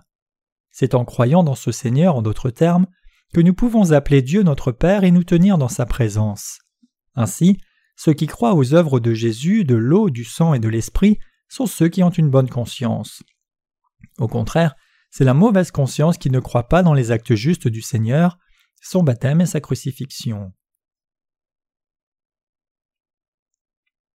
C'est 0.80 0.94
en 0.94 1.04
croyant 1.04 1.42
dans 1.42 1.56
ce 1.56 1.72
Seigneur, 1.72 2.14
en 2.14 2.22
d'autres 2.22 2.50
termes, 2.50 2.86
que 3.34 3.40
nous 3.40 3.52
pouvons 3.52 3.90
appeler 3.90 4.22
Dieu 4.22 4.44
notre 4.44 4.70
Père 4.70 5.02
et 5.02 5.10
nous 5.10 5.24
tenir 5.24 5.58
dans 5.58 5.66
sa 5.66 5.86
présence. 5.86 6.60
Ainsi, 7.16 7.58
ceux 7.96 8.12
qui 8.12 8.28
croient 8.28 8.54
aux 8.54 8.74
œuvres 8.74 9.00
de 9.00 9.12
Jésus, 9.12 9.64
de 9.64 9.74
l'eau, 9.74 10.08
du 10.08 10.22
sang 10.22 10.54
et 10.54 10.60
de 10.60 10.68
l'esprit 10.68 11.18
sont 11.48 11.66
ceux 11.66 11.88
qui 11.88 12.04
ont 12.04 12.10
une 12.10 12.30
bonne 12.30 12.48
conscience. 12.48 13.24
Au 14.18 14.28
contraire, 14.28 14.76
c'est 15.10 15.24
la 15.24 15.34
mauvaise 15.34 15.72
conscience 15.72 16.16
qui 16.16 16.30
ne 16.30 16.38
croit 16.38 16.68
pas 16.68 16.84
dans 16.84 16.94
les 16.94 17.10
actes 17.10 17.34
justes 17.34 17.66
du 17.66 17.82
Seigneur, 17.82 18.38
son 18.80 19.02
baptême 19.02 19.40
et 19.40 19.46
sa 19.46 19.60
crucifixion. 19.60 20.52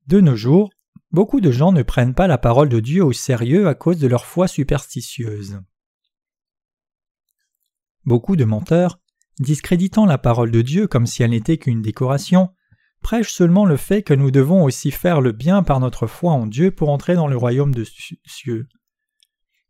De 0.07 0.21
nos 0.21 0.37
jours, 0.37 0.69
beaucoup 1.11 1.41
de 1.41 1.51
gens 1.51 1.73
ne 1.73 1.83
prennent 1.83 2.15
pas 2.15 2.27
la 2.27 2.37
parole 2.37 2.69
de 2.69 2.79
Dieu 2.79 3.03
au 3.03 3.11
sérieux 3.11 3.67
à 3.67 3.75
cause 3.75 3.99
de 3.99 4.07
leur 4.07 4.23
foi 4.23 4.47
superstitieuse. 4.47 5.59
Beaucoup 8.05 8.35
de 8.35 8.45
menteurs, 8.45 8.99
discréditant 9.39 10.05
la 10.05 10.17
parole 10.17 10.51
de 10.51 10.61
Dieu 10.61 10.87
comme 10.87 11.05
si 11.05 11.23
elle 11.23 11.31
n'était 11.31 11.57
qu'une 11.57 11.81
décoration, 11.81 12.49
prêchent 13.01 13.33
seulement 13.33 13.65
le 13.65 13.77
fait 13.77 14.01
que 14.01 14.13
nous 14.13 14.31
devons 14.31 14.63
aussi 14.63 14.91
faire 14.91 15.21
le 15.21 15.31
bien 15.31 15.63
par 15.63 15.79
notre 15.79 16.07
foi 16.07 16.31
en 16.31 16.47
Dieu 16.47 16.71
pour 16.71 16.89
entrer 16.89 17.15
dans 17.15 17.27
le 17.27 17.37
royaume 17.37 17.73
de 17.73 17.85
cieux. 18.25 18.67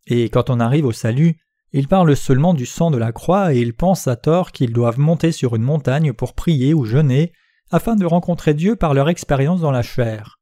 Et 0.07 0.29
quand 0.29 0.49
on 0.49 0.59
arrive 0.59 0.86
au 0.86 0.91
salut, 0.91 1.38
ils 1.71 1.88
parlent 1.88 2.15
seulement 2.15 2.53
du 2.53 2.65
sang 2.65 2.91
de 2.91 2.97
la 2.97 3.11
croix 3.11 3.53
et 3.53 3.59
ils 3.59 3.75
pensent 3.75 4.07
à 4.07 4.15
tort 4.15 4.51
qu'ils 4.51 4.73
doivent 4.73 4.99
monter 4.99 5.31
sur 5.31 5.55
une 5.55 5.63
montagne 5.63 6.13
pour 6.13 6.34
prier 6.34 6.73
ou 6.73 6.86
jeûner 6.86 7.34
afin 7.71 7.95
de 7.95 8.05
rencontrer 8.05 8.53
Dieu 8.53 8.75
par 8.75 8.93
leur 8.93 9.09
expérience 9.09 9.61
dans 9.61 9.71
la 9.71 9.81
chair. 9.81 10.39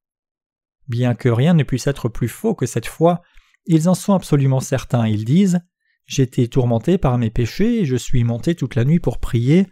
Bien 0.87 1.15
que 1.15 1.29
rien 1.29 1.53
ne 1.53 1.63
puisse 1.63 1.87
être 1.87 2.09
plus 2.09 2.27
faux 2.27 2.53
que 2.53 2.65
cette 2.65 2.87
foi, 2.87 3.21
ils 3.65 3.87
en 3.87 3.93
sont 3.93 4.13
absolument 4.13 4.59
certains. 4.59 5.07
Ils 5.07 5.23
disent 5.23 5.61
J'étais 6.11 6.49
tourmenté 6.49 6.97
par 6.97 7.17
mes 7.17 7.29
péchés, 7.29 7.79
et 7.79 7.85
je 7.85 7.95
suis 7.95 8.25
monté 8.25 8.53
toute 8.53 8.75
la 8.75 8.83
nuit 8.83 8.99
pour 8.99 9.19
prier. 9.19 9.65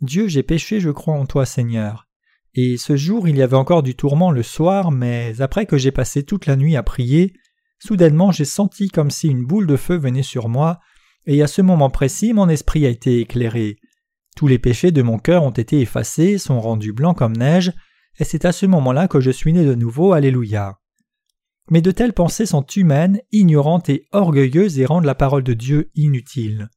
Dieu, 0.00 0.28
j'ai 0.28 0.44
péché, 0.44 0.78
je 0.78 0.90
crois 0.90 1.14
en 1.14 1.26
toi, 1.26 1.44
Seigneur. 1.44 2.06
Et 2.54 2.76
ce 2.76 2.94
jour 2.94 3.26
il 3.26 3.36
y 3.36 3.42
avait 3.42 3.56
encore 3.56 3.82
du 3.82 3.96
tourment 3.96 4.30
le 4.30 4.44
soir, 4.44 4.92
mais 4.92 5.40
après 5.40 5.66
que 5.66 5.76
j'ai 5.76 5.90
passé 5.90 6.22
toute 6.22 6.46
la 6.46 6.54
nuit 6.54 6.76
à 6.76 6.84
prier, 6.84 7.32
soudainement 7.80 8.30
j'ai 8.30 8.44
senti 8.44 8.88
comme 8.88 9.10
si 9.10 9.26
une 9.26 9.44
boule 9.44 9.66
de 9.66 9.76
feu 9.76 9.96
venait 9.96 10.22
sur 10.22 10.48
moi, 10.48 10.78
et 11.26 11.42
à 11.42 11.48
ce 11.48 11.60
moment 11.60 11.90
précis 11.90 12.32
mon 12.32 12.48
esprit 12.48 12.86
a 12.86 12.90
été 12.90 13.18
éclairé. 13.18 13.78
Tous 14.36 14.46
les 14.46 14.60
péchés 14.60 14.92
de 14.92 15.02
mon 15.02 15.18
cœur 15.18 15.42
ont 15.42 15.50
été 15.50 15.80
effacés, 15.80 16.38
sont 16.38 16.60
rendus 16.60 16.92
blancs 16.92 17.18
comme 17.18 17.36
neige, 17.36 17.72
et 18.20 18.22
c'est 18.22 18.44
à 18.44 18.52
ce 18.52 18.66
moment-là 18.66 19.08
que 19.08 19.18
je 19.18 19.32
suis 19.32 19.52
né 19.52 19.64
de 19.64 19.74
nouveau, 19.74 20.12
Alléluia. 20.12 20.78
Mais 21.70 21.80
de 21.80 21.90
telles 21.90 22.12
pensées 22.12 22.46
sont 22.46 22.64
humaines, 22.64 23.20
ignorantes 23.32 23.88
et 23.88 24.06
orgueilleuses 24.12 24.78
et 24.78 24.86
rendent 24.86 25.04
la 25.04 25.14
parole 25.14 25.42
de 25.42 25.54
Dieu 25.54 25.90
inutile. 25.94 26.68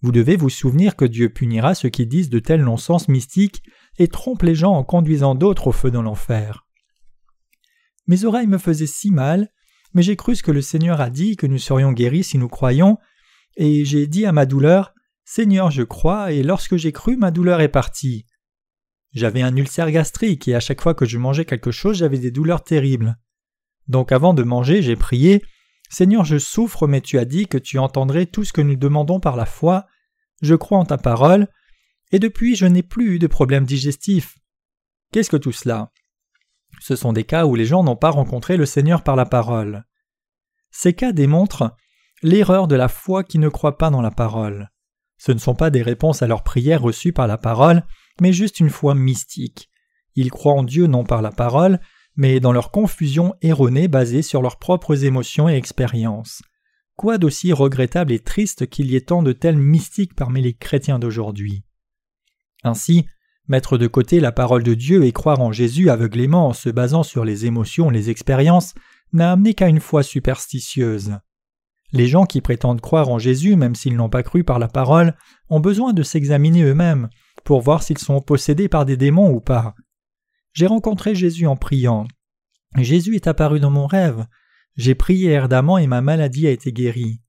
Vous 0.00 0.12
devez 0.12 0.36
vous 0.36 0.50
souvenir 0.50 0.96
que 0.96 1.04
Dieu 1.04 1.28
punira 1.28 1.74
ceux 1.74 1.88
qui 1.88 2.06
disent 2.06 2.30
de 2.30 2.38
tels 2.38 2.64
non-sens 2.64 3.08
mystiques 3.08 3.62
et 3.98 4.08
trompent 4.08 4.42
les 4.42 4.54
gens 4.54 4.72
en 4.72 4.84
conduisant 4.84 5.34
d'autres 5.34 5.68
au 5.68 5.72
feu 5.72 5.90
dans 5.90 6.02
l'enfer. 6.02 6.66
Mes 8.06 8.24
oreilles 8.24 8.48
me 8.48 8.58
faisaient 8.58 8.86
si 8.86 9.10
mal, 9.10 9.48
mais 9.94 10.02
j'ai 10.02 10.16
cru 10.16 10.34
ce 10.34 10.42
que 10.42 10.50
le 10.50 10.62
Seigneur 10.62 11.00
a 11.00 11.10
dit 11.10 11.36
que 11.36 11.46
nous 11.46 11.58
serions 11.58 11.92
guéris 11.92 12.24
si 12.24 12.38
nous 12.38 12.48
croyons, 12.48 12.98
et 13.56 13.84
j'ai 13.84 14.06
dit 14.06 14.26
à 14.26 14.32
ma 14.32 14.46
douleur 14.46 14.92
Seigneur, 15.24 15.70
je 15.70 15.82
crois, 15.82 16.32
et 16.32 16.42
lorsque 16.42 16.76
j'ai 16.76 16.90
cru, 16.90 17.16
ma 17.16 17.30
douleur 17.30 17.60
est 17.60 17.68
partie. 17.68 18.26
J'avais 19.12 19.42
un 19.42 19.56
ulcère 19.56 19.90
gastrique, 19.90 20.48
et 20.48 20.54
à 20.54 20.60
chaque 20.60 20.80
fois 20.80 20.94
que 20.94 21.04
je 21.04 21.18
mangeais 21.18 21.44
quelque 21.44 21.70
chose, 21.70 21.98
j'avais 21.98 22.18
des 22.18 22.30
douleurs 22.30 22.64
terribles. 22.64 23.16
Donc 23.88 24.12
avant 24.12 24.34
de 24.34 24.42
manger, 24.42 24.82
j'ai 24.82 24.96
prié 24.96 25.42
Seigneur, 25.92 26.24
je 26.24 26.38
souffre, 26.38 26.86
mais 26.86 27.02
tu 27.02 27.18
as 27.18 27.26
dit 27.26 27.46
que 27.46 27.58
tu 27.58 27.78
entendrais 27.78 28.24
tout 28.24 28.44
ce 28.44 28.52
que 28.54 28.62
nous 28.62 28.76
demandons 28.76 29.20
par 29.20 29.36
la 29.36 29.44
foi. 29.44 29.86
Je 30.40 30.54
crois 30.54 30.78
en 30.78 30.86
ta 30.86 30.96
parole, 30.96 31.48
et 32.12 32.18
depuis 32.18 32.56
je 32.56 32.64
n'ai 32.64 32.82
plus 32.82 33.16
eu 33.16 33.18
de 33.18 33.26
problème 33.26 33.66
digestif. 33.66 34.38
Qu'est-ce 35.12 35.28
que 35.28 35.36
tout 35.36 35.52
cela? 35.52 35.92
Ce 36.80 36.96
sont 36.96 37.12
des 37.12 37.24
cas 37.24 37.44
où 37.44 37.54
les 37.54 37.66
gens 37.66 37.84
n'ont 37.84 37.96
pas 37.96 38.10
rencontré 38.10 38.56
le 38.56 38.64
Seigneur 38.64 39.02
par 39.02 39.16
la 39.16 39.26
parole. 39.26 39.84
Ces 40.70 40.94
cas 40.94 41.12
démontrent 41.12 41.76
l'erreur 42.22 42.68
de 42.68 42.76
la 42.76 42.88
foi 42.88 43.22
qui 43.22 43.38
ne 43.38 43.50
croit 43.50 43.76
pas 43.76 43.90
dans 43.90 44.00
la 44.00 44.10
parole. 44.10 44.70
Ce 45.18 45.30
ne 45.30 45.38
sont 45.38 45.54
pas 45.54 45.68
des 45.68 45.82
réponses 45.82 46.22
à 46.22 46.26
leurs 46.26 46.42
prières 46.42 46.82
reçues 46.82 47.12
par 47.12 47.26
la 47.26 47.36
parole, 47.36 47.84
mais 48.20 48.32
juste 48.32 48.60
une 48.60 48.70
foi 48.70 48.94
mystique. 48.94 49.68
Ils 50.14 50.30
croient 50.30 50.54
en 50.54 50.62
Dieu 50.62 50.86
non 50.86 51.04
par 51.04 51.20
la 51.20 51.30
parole, 51.30 51.80
mais 52.16 52.40
dans 52.40 52.52
leur 52.52 52.70
confusion 52.70 53.34
erronée 53.42 53.88
basée 53.88 54.22
sur 54.22 54.42
leurs 54.42 54.58
propres 54.58 55.04
émotions 55.04 55.48
et 55.48 55.54
expériences. 55.54 56.42
Quoi 56.96 57.18
d'aussi 57.18 57.52
regrettable 57.52 58.12
et 58.12 58.18
triste 58.18 58.68
qu'il 58.68 58.90
y 58.90 58.96
ait 58.96 59.00
tant 59.00 59.22
de 59.22 59.32
tels 59.32 59.56
mystiques 59.56 60.14
parmi 60.14 60.42
les 60.42 60.54
chrétiens 60.54 60.98
d'aujourd'hui? 60.98 61.64
Ainsi, 62.64 63.06
mettre 63.48 63.78
de 63.78 63.86
côté 63.86 64.20
la 64.20 64.32
parole 64.32 64.62
de 64.62 64.74
Dieu 64.74 65.04
et 65.04 65.12
croire 65.12 65.40
en 65.40 65.52
Jésus 65.52 65.90
aveuglément 65.90 66.48
en 66.48 66.52
se 66.52 66.68
basant 66.68 67.02
sur 67.02 67.24
les 67.24 67.46
émotions 67.46 67.90
et 67.90 67.94
les 67.94 68.10
expériences 68.10 68.74
n'a 69.12 69.32
amené 69.32 69.54
qu'à 69.54 69.68
une 69.68 69.80
foi 69.80 70.02
superstitieuse. 70.02 71.16
Les 71.92 72.06
gens 72.06 72.24
qui 72.24 72.40
prétendent 72.40 72.80
croire 72.80 73.10
en 73.10 73.18
Jésus, 73.18 73.56
même 73.56 73.74
s'ils 73.74 73.96
n'ont 73.96 74.08
pas 74.08 74.22
cru 74.22 74.44
par 74.44 74.58
la 74.58 74.68
parole, 74.68 75.14
ont 75.50 75.60
besoin 75.60 75.92
de 75.92 76.02
s'examiner 76.02 76.62
eux-mêmes 76.62 77.08
pour 77.44 77.60
voir 77.60 77.82
s'ils 77.82 77.98
sont 77.98 78.20
possédés 78.20 78.68
par 78.68 78.86
des 78.86 78.96
démons 78.96 79.30
ou 79.30 79.40
pas. 79.40 79.74
J'ai 80.52 80.66
rencontré 80.66 81.14
Jésus 81.14 81.46
en 81.46 81.56
priant. 81.56 82.06
Jésus 82.76 83.14
est 83.16 83.26
apparu 83.26 83.60
dans 83.60 83.70
mon 83.70 83.86
rêve. 83.86 84.26
J'ai 84.76 84.94
prié 84.94 85.36
ardemment 85.36 85.78
et 85.78 85.86
ma 85.86 86.00
maladie 86.00 86.46
a 86.46 86.50
été 86.50 86.72
guérie. 86.72 87.20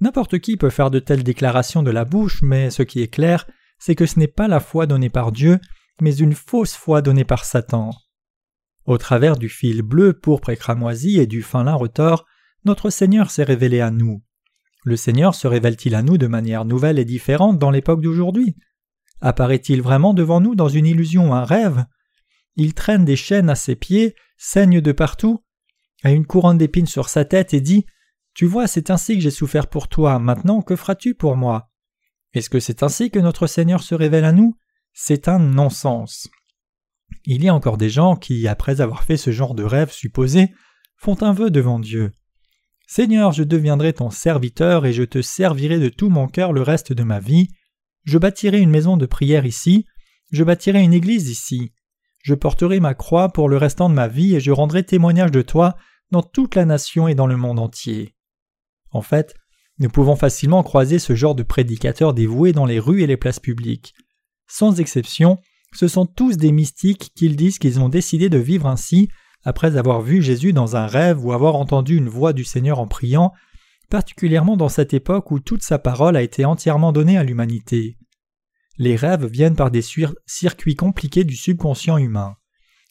N'importe 0.00 0.38
qui 0.38 0.56
peut 0.56 0.70
faire 0.70 0.90
de 0.90 0.98
telles 0.98 1.22
déclarations 1.22 1.82
de 1.82 1.90
la 1.90 2.04
bouche, 2.04 2.40
mais 2.42 2.70
ce 2.70 2.82
qui 2.82 3.02
est 3.02 3.12
clair, 3.12 3.46
c'est 3.78 3.94
que 3.94 4.06
ce 4.06 4.18
n'est 4.18 4.26
pas 4.28 4.48
la 4.48 4.60
foi 4.60 4.86
donnée 4.86 5.10
par 5.10 5.32
Dieu, 5.32 5.58
mais 6.00 6.16
une 6.16 6.34
fausse 6.34 6.74
foi 6.74 7.02
donnée 7.02 7.24
par 7.24 7.44
Satan. 7.44 7.90
Au 8.86 8.96
travers 8.96 9.36
du 9.36 9.48
fil 9.48 9.82
bleu, 9.82 10.14
pourpre 10.14 10.50
et 10.50 10.56
cramoisi 10.56 11.18
et 11.18 11.26
du 11.26 11.42
fin 11.42 11.64
lin 11.64 11.74
retors, 11.74 12.26
notre 12.64 12.90
Seigneur 12.90 13.30
s'est 13.30 13.44
révélé 13.44 13.80
à 13.80 13.90
nous. 13.90 14.22
Le 14.84 14.96
Seigneur 14.96 15.34
se 15.34 15.46
révèle-t-il 15.46 15.94
à 15.94 16.02
nous 16.02 16.16
de 16.16 16.26
manière 16.26 16.64
nouvelle 16.64 16.98
et 16.98 17.04
différente 17.04 17.58
dans 17.58 17.70
l'époque 17.70 18.00
d'aujourd'hui? 18.00 18.56
Apparaît-il 19.20 19.82
vraiment 19.82 20.14
devant 20.14 20.40
nous 20.40 20.54
dans 20.54 20.68
une 20.68 20.86
illusion 20.86 21.34
un 21.34 21.44
rêve? 21.44 21.84
Il 22.62 22.74
traîne 22.74 23.06
des 23.06 23.16
chaînes 23.16 23.48
à 23.48 23.54
ses 23.54 23.74
pieds, 23.74 24.14
saigne 24.36 24.82
de 24.82 24.92
partout, 24.92 25.42
a 26.02 26.10
une 26.10 26.26
couronne 26.26 26.58
d'épines 26.58 26.86
sur 26.86 27.08
sa 27.08 27.24
tête 27.24 27.54
et 27.54 27.62
dit 27.62 27.86
Tu 28.34 28.44
vois, 28.44 28.66
c'est 28.66 28.90
ainsi 28.90 29.14
que 29.14 29.22
j'ai 29.22 29.30
souffert 29.30 29.66
pour 29.66 29.88
toi, 29.88 30.18
maintenant 30.18 30.60
que 30.60 30.76
feras-tu 30.76 31.14
pour 31.14 31.36
moi? 31.36 31.70
Est-ce 32.34 32.50
que 32.50 32.60
c'est 32.60 32.82
ainsi 32.82 33.10
que 33.10 33.18
notre 33.18 33.46
Seigneur 33.46 33.82
se 33.82 33.94
révèle 33.94 34.26
à 34.26 34.32
nous? 34.32 34.58
C'est 34.92 35.26
un 35.26 35.38
non-sens. 35.38 36.28
Il 37.24 37.42
y 37.42 37.48
a 37.48 37.54
encore 37.54 37.78
des 37.78 37.88
gens 37.88 38.14
qui, 38.14 38.46
après 38.46 38.82
avoir 38.82 39.04
fait 39.04 39.16
ce 39.16 39.30
genre 39.30 39.54
de 39.54 39.64
rêve 39.64 39.90
supposé, 39.90 40.52
font 40.98 41.16
un 41.22 41.32
vœu 41.32 41.50
devant 41.50 41.78
Dieu. 41.78 42.12
Seigneur, 42.86 43.32
je 43.32 43.42
deviendrai 43.42 43.94
ton 43.94 44.10
serviteur 44.10 44.84
et 44.84 44.92
je 44.92 45.04
te 45.04 45.22
servirai 45.22 45.78
de 45.78 45.88
tout 45.88 46.10
mon 46.10 46.28
cœur 46.28 46.52
le 46.52 46.60
reste 46.60 46.92
de 46.92 47.04
ma 47.04 47.20
vie. 47.20 47.48
Je 48.04 48.18
bâtirai 48.18 48.60
une 48.60 48.68
maison 48.68 48.98
de 48.98 49.06
prière 49.06 49.46
ici, 49.46 49.86
je 50.30 50.44
bâtirai 50.44 50.82
une 50.82 50.92
église 50.92 51.30
ici. 51.30 51.72
Je 52.22 52.34
porterai 52.34 52.80
ma 52.80 52.94
croix 52.94 53.30
pour 53.30 53.48
le 53.48 53.56
restant 53.56 53.88
de 53.88 53.94
ma 53.94 54.08
vie 54.08 54.34
et 54.34 54.40
je 54.40 54.50
rendrai 54.50 54.84
témoignage 54.84 55.30
de 55.30 55.42
toi 55.42 55.76
dans 56.10 56.22
toute 56.22 56.54
la 56.54 56.64
nation 56.64 57.08
et 57.08 57.14
dans 57.14 57.26
le 57.26 57.36
monde 57.36 57.58
entier. 57.58 58.14
En 58.90 59.02
fait, 59.02 59.34
nous 59.78 59.88
pouvons 59.88 60.16
facilement 60.16 60.62
croiser 60.62 60.98
ce 60.98 61.14
genre 61.14 61.34
de 61.34 61.42
prédicateurs 61.42 62.12
dévoués 62.12 62.52
dans 62.52 62.66
les 62.66 62.78
rues 62.78 63.02
et 63.02 63.06
les 63.06 63.16
places 63.16 63.40
publiques. 63.40 63.94
Sans 64.46 64.80
exception, 64.80 65.38
ce 65.72 65.88
sont 65.88 66.04
tous 66.04 66.36
des 66.36 66.52
mystiques 66.52 67.12
qu'ils 67.14 67.36
disent 67.36 67.58
qu'ils 67.58 67.80
ont 67.80 67.88
décidé 67.88 68.28
de 68.28 68.38
vivre 68.38 68.66
ainsi 68.66 69.08
après 69.42 69.76
avoir 69.76 70.02
vu 70.02 70.20
Jésus 70.20 70.52
dans 70.52 70.76
un 70.76 70.86
rêve 70.86 71.24
ou 71.24 71.32
avoir 71.32 71.54
entendu 71.54 71.96
une 71.96 72.08
voix 72.08 72.32
du 72.32 72.44
Seigneur 72.44 72.78
en 72.78 72.86
priant, 72.86 73.32
particulièrement 73.88 74.56
dans 74.56 74.68
cette 74.68 74.92
époque 74.92 75.30
où 75.30 75.40
toute 75.40 75.62
sa 75.62 75.78
parole 75.78 76.16
a 76.16 76.22
été 76.22 76.44
entièrement 76.44 76.92
donnée 76.92 77.16
à 77.16 77.24
l'humanité. 77.24 77.96
Les 78.80 78.96
rêves 78.96 79.26
viennent 79.26 79.56
par 79.56 79.70
des 79.70 79.84
circuits 80.24 80.74
compliqués 80.74 81.24
du 81.24 81.36
subconscient 81.36 81.98
humain. 81.98 82.36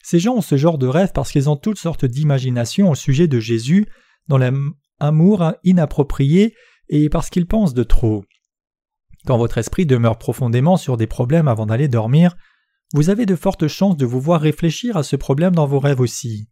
Ces 0.04 0.20
gens 0.20 0.36
ont 0.36 0.42
ce 0.42 0.56
genre 0.56 0.78
de 0.78 0.86
rêve 0.86 1.14
parce 1.16 1.32
qu'ils 1.32 1.50
ont 1.50 1.56
toutes 1.56 1.80
sortes 1.80 2.06
d'imaginations 2.06 2.92
au 2.92 2.96
sujet 2.96 3.28
de 3.28 3.40
Jésus, 3.40 3.88
dans 4.28 4.38
l'amour 4.38 5.54
inapproprié 5.64 6.54
et 6.90 7.10
parce 7.10 7.32
qu'ils 7.32 7.48
pensent 7.48 7.74
de 7.74 7.82
trop. 7.82 8.24
Quand 9.26 9.40
votre 9.40 9.58
esprit 9.58 9.88
demeure 9.88 10.20
profondément 10.20 10.78
sur 10.78 10.96
des 10.96 11.08
problèmes 11.08 11.48
avant 11.48 11.66
d'aller 11.66 11.88
dormir, 11.88 12.38
vous 12.94 13.10
avez 13.10 13.26
de 13.26 13.36
fortes 13.36 13.68
chances 13.68 13.98
de 13.98 14.06
vous 14.06 14.22
voir 14.22 14.42
réfléchir 14.42 14.96
à 14.96 15.02
ce 15.02 15.16
problème 15.16 15.56
dans 15.56 15.66
vos 15.66 15.80
rêves 15.80 16.02
aussi. 16.02 16.52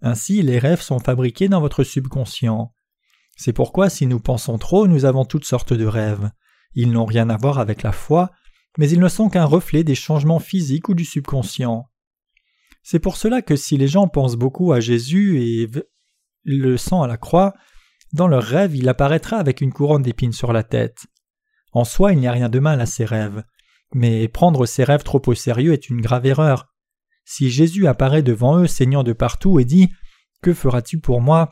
Ainsi, 0.00 0.40
les 0.40 0.58
rêves 0.58 0.80
sont 0.80 0.98
fabriqués 0.98 1.50
dans 1.50 1.60
votre 1.60 1.84
subconscient. 1.84 2.72
C'est 3.36 3.52
pourquoi 3.52 3.90
si 3.90 4.06
nous 4.06 4.18
pensons 4.18 4.56
trop, 4.56 4.86
nous 4.86 5.04
avons 5.04 5.26
toutes 5.26 5.44
sortes 5.44 5.74
de 5.74 5.84
rêves. 5.84 6.30
Ils 6.74 6.90
n'ont 6.90 7.04
rien 7.04 7.28
à 7.28 7.36
voir 7.36 7.58
avec 7.58 7.82
la 7.82 7.92
foi, 7.92 8.30
mais 8.78 8.88
ils 8.88 9.00
ne 9.00 9.08
sont 9.08 9.28
qu'un 9.28 9.44
reflet 9.44 9.84
des 9.84 9.94
changements 9.94 10.38
physiques 10.38 10.88
ou 10.88 10.94
du 10.94 11.04
subconscient. 11.04 11.88
C'est 12.82 12.98
pour 12.98 13.16
cela 13.16 13.42
que 13.42 13.56
si 13.56 13.76
les 13.76 13.88
gens 13.88 14.08
pensent 14.08 14.36
beaucoup 14.36 14.72
à 14.72 14.80
Jésus 14.80 15.40
et 15.40 15.68
le 16.44 16.76
sang 16.76 17.02
à 17.02 17.06
la 17.06 17.16
croix, 17.16 17.54
dans 18.12 18.28
leurs 18.28 18.42
rêves 18.42 18.76
il 18.76 18.88
apparaîtra 18.88 19.36
avec 19.36 19.60
une 19.60 19.72
couronne 19.72 20.02
d'épines 20.02 20.32
sur 20.32 20.52
la 20.52 20.62
tête. 20.62 21.06
En 21.72 21.84
soi 21.84 22.12
il 22.12 22.18
n'y 22.18 22.26
a 22.26 22.32
rien 22.32 22.48
de 22.48 22.58
mal 22.58 22.80
à 22.80 22.86
ces 22.86 23.04
rêves. 23.04 23.44
Mais 23.94 24.26
prendre 24.28 24.66
ses 24.66 24.84
rêves 24.84 25.02
trop 25.02 25.22
au 25.26 25.34
sérieux 25.34 25.72
est 25.72 25.90
une 25.90 26.00
grave 26.00 26.26
erreur. 26.26 26.72
Si 27.24 27.50
Jésus 27.50 27.86
apparaît 27.86 28.22
devant 28.22 28.58
eux, 28.58 28.66
saignant 28.66 29.04
de 29.04 29.12
partout, 29.12 29.60
et 29.60 29.64
dit 29.64 29.90
Que 30.42 30.54
feras-tu 30.54 30.98
pour 30.98 31.20
moi? 31.20 31.50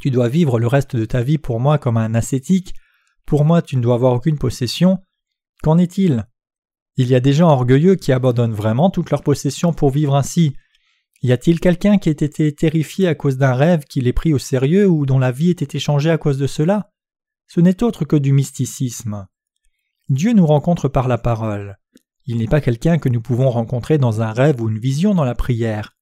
Tu 0.00 0.10
dois 0.10 0.28
vivre 0.28 0.58
le 0.58 0.66
reste 0.66 0.96
de 0.96 1.04
ta 1.04 1.22
vie 1.22 1.38
pour 1.38 1.60
moi 1.60 1.78
comme 1.78 1.96
un 1.96 2.14
ascétique, 2.14 2.74
pour 3.24 3.44
moi 3.44 3.62
tu 3.62 3.76
ne 3.76 3.82
dois 3.82 3.94
avoir 3.94 4.14
aucune 4.14 4.38
possession. 4.38 5.00
Qu'en 5.62 5.78
est-il? 5.78 6.26
Il 6.98 7.08
y 7.08 7.14
a 7.14 7.20
des 7.20 7.34
gens 7.34 7.50
orgueilleux 7.50 7.96
qui 7.96 8.12
abandonnent 8.12 8.54
vraiment 8.54 8.88
toute 8.88 9.10
leur 9.10 9.22
possession 9.22 9.74
pour 9.74 9.90
vivre 9.90 10.16
ainsi. 10.16 10.56
Y 11.22 11.32
a-t-il 11.32 11.60
quelqu'un 11.60 11.98
qui 11.98 12.08
ait 12.08 12.12
été 12.12 12.54
terrifié 12.54 13.06
à 13.08 13.14
cause 13.14 13.36
d'un 13.36 13.52
rêve 13.52 13.84
qu'il 13.84 14.08
ait 14.08 14.14
pris 14.14 14.32
au 14.32 14.38
sérieux 14.38 14.86
ou 14.88 15.04
dont 15.04 15.18
la 15.18 15.30
vie 15.30 15.50
ait 15.50 15.52
été 15.52 15.78
changée 15.78 16.10
à 16.10 16.18
cause 16.18 16.38
de 16.38 16.46
cela? 16.46 16.90
Ce 17.48 17.60
n'est 17.60 17.82
autre 17.82 18.04
que 18.04 18.16
du 18.16 18.32
mysticisme. 18.32 19.26
Dieu 20.08 20.32
nous 20.32 20.46
rencontre 20.46 20.88
par 20.88 21.06
la 21.06 21.18
parole. 21.18 21.76
Il 22.24 22.38
n'est 22.38 22.46
pas 22.46 22.60
quelqu'un 22.60 22.98
que 22.98 23.08
nous 23.08 23.20
pouvons 23.20 23.50
rencontrer 23.50 23.98
dans 23.98 24.22
un 24.22 24.32
rêve 24.32 24.60
ou 24.60 24.68
une 24.68 24.78
vision 24.78 25.14
dans 25.14 25.24
la 25.24 25.34
prière. 25.34 25.96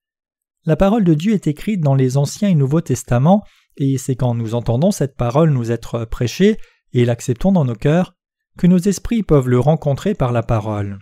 La 0.64 0.76
parole 0.76 1.04
de 1.04 1.14
Dieu 1.14 1.34
est 1.34 1.46
écrite 1.46 1.80
dans 1.80 1.94
les 1.94 2.16
Anciens 2.16 2.48
et 2.48 2.54
Nouveaux 2.54 2.80
Testaments, 2.80 3.42
et 3.76 3.98
c'est 3.98 4.16
quand 4.16 4.34
nous 4.34 4.54
entendons 4.54 4.92
cette 4.92 5.16
parole 5.16 5.50
nous 5.50 5.70
être 5.70 6.04
prêchée 6.04 6.56
et 6.92 7.04
l'acceptons 7.04 7.52
dans 7.52 7.64
nos 7.64 7.74
cœurs 7.74 8.14
que 8.58 8.66
nos 8.66 8.78
esprits 8.78 9.22
peuvent 9.22 9.48
le 9.48 9.60
rencontrer 9.60 10.14
par 10.14 10.32
la 10.32 10.42
parole. 10.42 10.98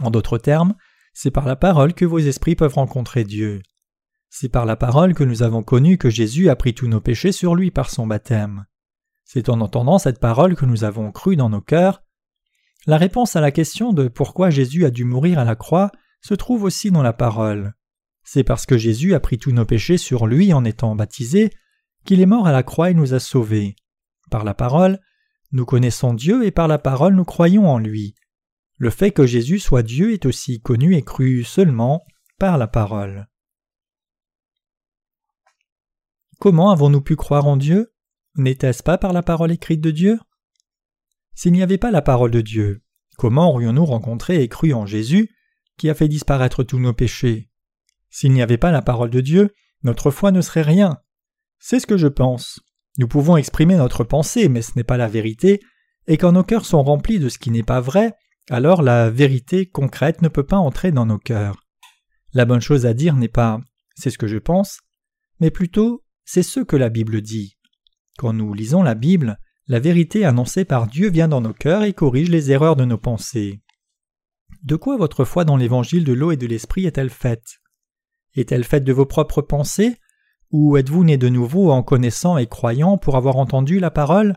En 0.00 0.10
d'autres 0.10 0.38
termes, 0.38 0.74
c'est 1.14 1.30
par 1.30 1.46
la 1.46 1.56
parole 1.56 1.94
que 1.94 2.04
vos 2.04 2.18
esprits 2.18 2.56
peuvent 2.56 2.74
rencontrer 2.74 3.24
Dieu. 3.24 3.62
C'est 4.30 4.50
par 4.50 4.66
la 4.66 4.76
parole 4.76 5.14
que 5.14 5.24
nous 5.24 5.42
avons 5.42 5.62
connu 5.62 5.98
que 5.98 6.10
Jésus 6.10 6.50
a 6.50 6.56
pris 6.56 6.74
tous 6.74 6.88
nos 6.88 7.00
péchés 7.00 7.32
sur 7.32 7.54
lui 7.54 7.70
par 7.70 7.90
son 7.90 8.06
baptême. 8.06 8.66
C'est 9.24 9.48
en 9.48 9.60
entendant 9.60 9.98
cette 9.98 10.20
parole 10.20 10.54
que 10.54 10.66
nous 10.66 10.84
avons 10.84 11.10
cru 11.12 11.36
dans 11.36 11.48
nos 11.48 11.60
cœurs 11.60 12.02
la 12.86 12.96
réponse 12.96 13.36
à 13.36 13.42
la 13.42 13.50
question 13.50 13.92
de 13.92 14.08
pourquoi 14.08 14.48
Jésus 14.48 14.86
a 14.86 14.90
dû 14.90 15.04
mourir 15.04 15.38
à 15.38 15.44
la 15.44 15.56
croix 15.56 15.90
se 16.22 16.32
trouve 16.32 16.62
aussi 16.62 16.90
dans 16.90 17.02
la 17.02 17.12
parole. 17.12 17.74
C'est 18.24 18.44
parce 18.44 18.64
que 18.64 18.78
Jésus 18.78 19.12
a 19.14 19.20
pris 19.20 19.38
tous 19.38 19.52
nos 19.52 19.66
péchés 19.66 19.98
sur 19.98 20.26
lui 20.26 20.54
en 20.54 20.64
étant 20.64 20.94
baptisé 20.94 21.50
qu'il 22.06 22.20
est 22.22 22.26
mort 22.26 22.46
à 22.46 22.52
la 22.52 22.62
croix 22.62 22.90
et 22.90 22.94
nous 22.94 23.12
a 23.12 23.20
sauvés. 23.20 23.76
Par 24.30 24.42
la 24.42 24.54
parole, 24.54 25.00
nous 25.52 25.64
connaissons 25.64 26.14
Dieu 26.14 26.44
et 26.44 26.50
par 26.50 26.68
la 26.68 26.78
parole 26.78 27.14
nous 27.14 27.24
croyons 27.24 27.68
en 27.68 27.78
lui. 27.78 28.14
le 28.78 28.90
fait 28.90 29.10
que 29.10 29.26
Jésus 29.26 29.58
soit 29.58 29.82
Dieu 29.82 30.12
est 30.12 30.24
aussi 30.24 30.60
connu 30.60 30.94
et 30.94 31.02
cru 31.02 31.42
seulement 31.42 32.06
par 32.38 32.58
la 32.58 32.68
parole. 32.68 33.28
Comment 36.38 36.70
avons-nous 36.70 37.00
pu 37.00 37.16
croire 37.16 37.46
en 37.46 37.56
Dieu? 37.56 37.92
N'était-ce 38.36 38.84
pas 38.84 38.96
par 38.96 39.12
la 39.12 39.24
parole 39.24 39.50
écrite 39.50 39.80
de 39.80 39.90
Dieu? 39.90 40.20
S'il 41.34 41.52
n'y 41.52 41.62
avait 41.62 41.78
pas 41.78 41.90
la 41.90 42.02
parole 42.02 42.30
de 42.30 42.40
Dieu, 42.40 42.84
comment 43.16 43.50
aurions-nous 43.52 43.84
rencontré 43.84 44.42
et 44.42 44.48
cru 44.48 44.72
en 44.72 44.86
Jésus, 44.86 45.34
qui 45.76 45.90
a 45.90 45.94
fait 45.94 46.08
disparaître 46.08 46.62
tous 46.62 46.78
nos 46.78 46.94
péchés? 46.94 47.50
S'il 48.10 48.32
n'y 48.32 48.42
avait 48.42 48.58
pas 48.58 48.70
la 48.70 48.82
parole 48.82 49.10
de 49.10 49.20
Dieu, 49.20 49.52
notre 49.82 50.12
foi 50.12 50.30
ne 50.30 50.40
serait 50.40 50.62
rien. 50.62 50.98
C'est 51.58 51.80
ce 51.80 51.86
que 51.86 51.96
je 51.96 52.06
pense. 52.06 52.60
Nous 52.98 53.08
pouvons 53.08 53.36
exprimer 53.36 53.76
notre 53.76 54.04
pensée, 54.04 54.48
mais 54.48 54.60
ce 54.60 54.72
n'est 54.76 54.84
pas 54.84 54.96
la 54.96 55.08
vérité, 55.08 55.60
et 56.08 56.16
quand 56.16 56.32
nos 56.32 56.44
cœurs 56.44 56.66
sont 56.66 56.82
remplis 56.82 57.18
de 57.18 57.28
ce 57.28 57.38
qui 57.38 57.50
n'est 57.50 57.62
pas 57.62 57.80
vrai, 57.80 58.12
alors 58.50 58.82
la 58.82 59.08
vérité 59.08 59.66
concrète 59.66 60.20
ne 60.20 60.28
peut 60.28 60.46
pas 60.46 60.56
entrer 60.56 60.90
dans 60.90 61.06
nos 61.06 61.18
cœurs. 61.18 61.62
La 62.34 62.44
bonne 62.44 62.60
chose 62.60 62.86
à 62.86 62.94
dire 62.94 63.14
n'est 63.14 63.28
pas 63.28 63.60
c'est 63.94 64.10
ce 64.10 64.18
que 64.18 64.28
je 64.28 64.38
pense, 64.38 64.80
mais 65.40 65.50
plutôt 65.50 66.04
c'est 66.24 66.42
ce 66.42 66.60
que 66.60 66.76
la 66.76 66.88
Bible 66.88 67.20
dit. 67.20 67.56
Quand 68.16 68.32
nous 68.32 68.54
lisons 68.54 68.82
la 68.82 68.94
Bible, 68.94 69.38
la 69.66 69.80
vérité 69.80 70.24
annoncée 70.24 70.64
par 70.64 70.86
Dieu 70.86 71.10
vient 71.10 71.28
dans 71.28 71.40
nos 71.40 71.52
cœurs 71.52 71.82
et 71.82 71.92
corrige 71.92 72.30
les 72.30 72.50
erreurs 72.50 72.76
de 72.76 72.84
nos 72.84 72.98
pensées. 72.98 73.60
De 74.62 74.76
quoi 74.76 74.96
votre 74.96 75.24
foi 75.24 75.44
dans 75.44 75.56
l'évangile 75.56 76.04
de 76.04 76.12
l'eau 76.12 76.30
et 76.32 76.36
de 76.36 76.46
l'esprit 76.46 76.86
est-elle 76.86 77.10
faite? 77.10 77.60
Est-elle 78.34 78.64
faite 78.64 78.84
de 78.84 78.92
vos 78.92 79.06
propres 79.06 79.42
pensées 79.42 79.96
Ou 80.50 80.76
êtes-vous 80.76 81.04
né 81.04 81.18
de 81.18 81.28
nouveau 81.28 81.70
en 81.70 81.82
connaissant 81.82 82.38
et 82.38 82.46
croyant 82.46 82.96
pour 82.96 83.16
avoir 83.16 83.36
entendu 83.36 83.80
la 83.80 83.90
parole? 83.90 84.36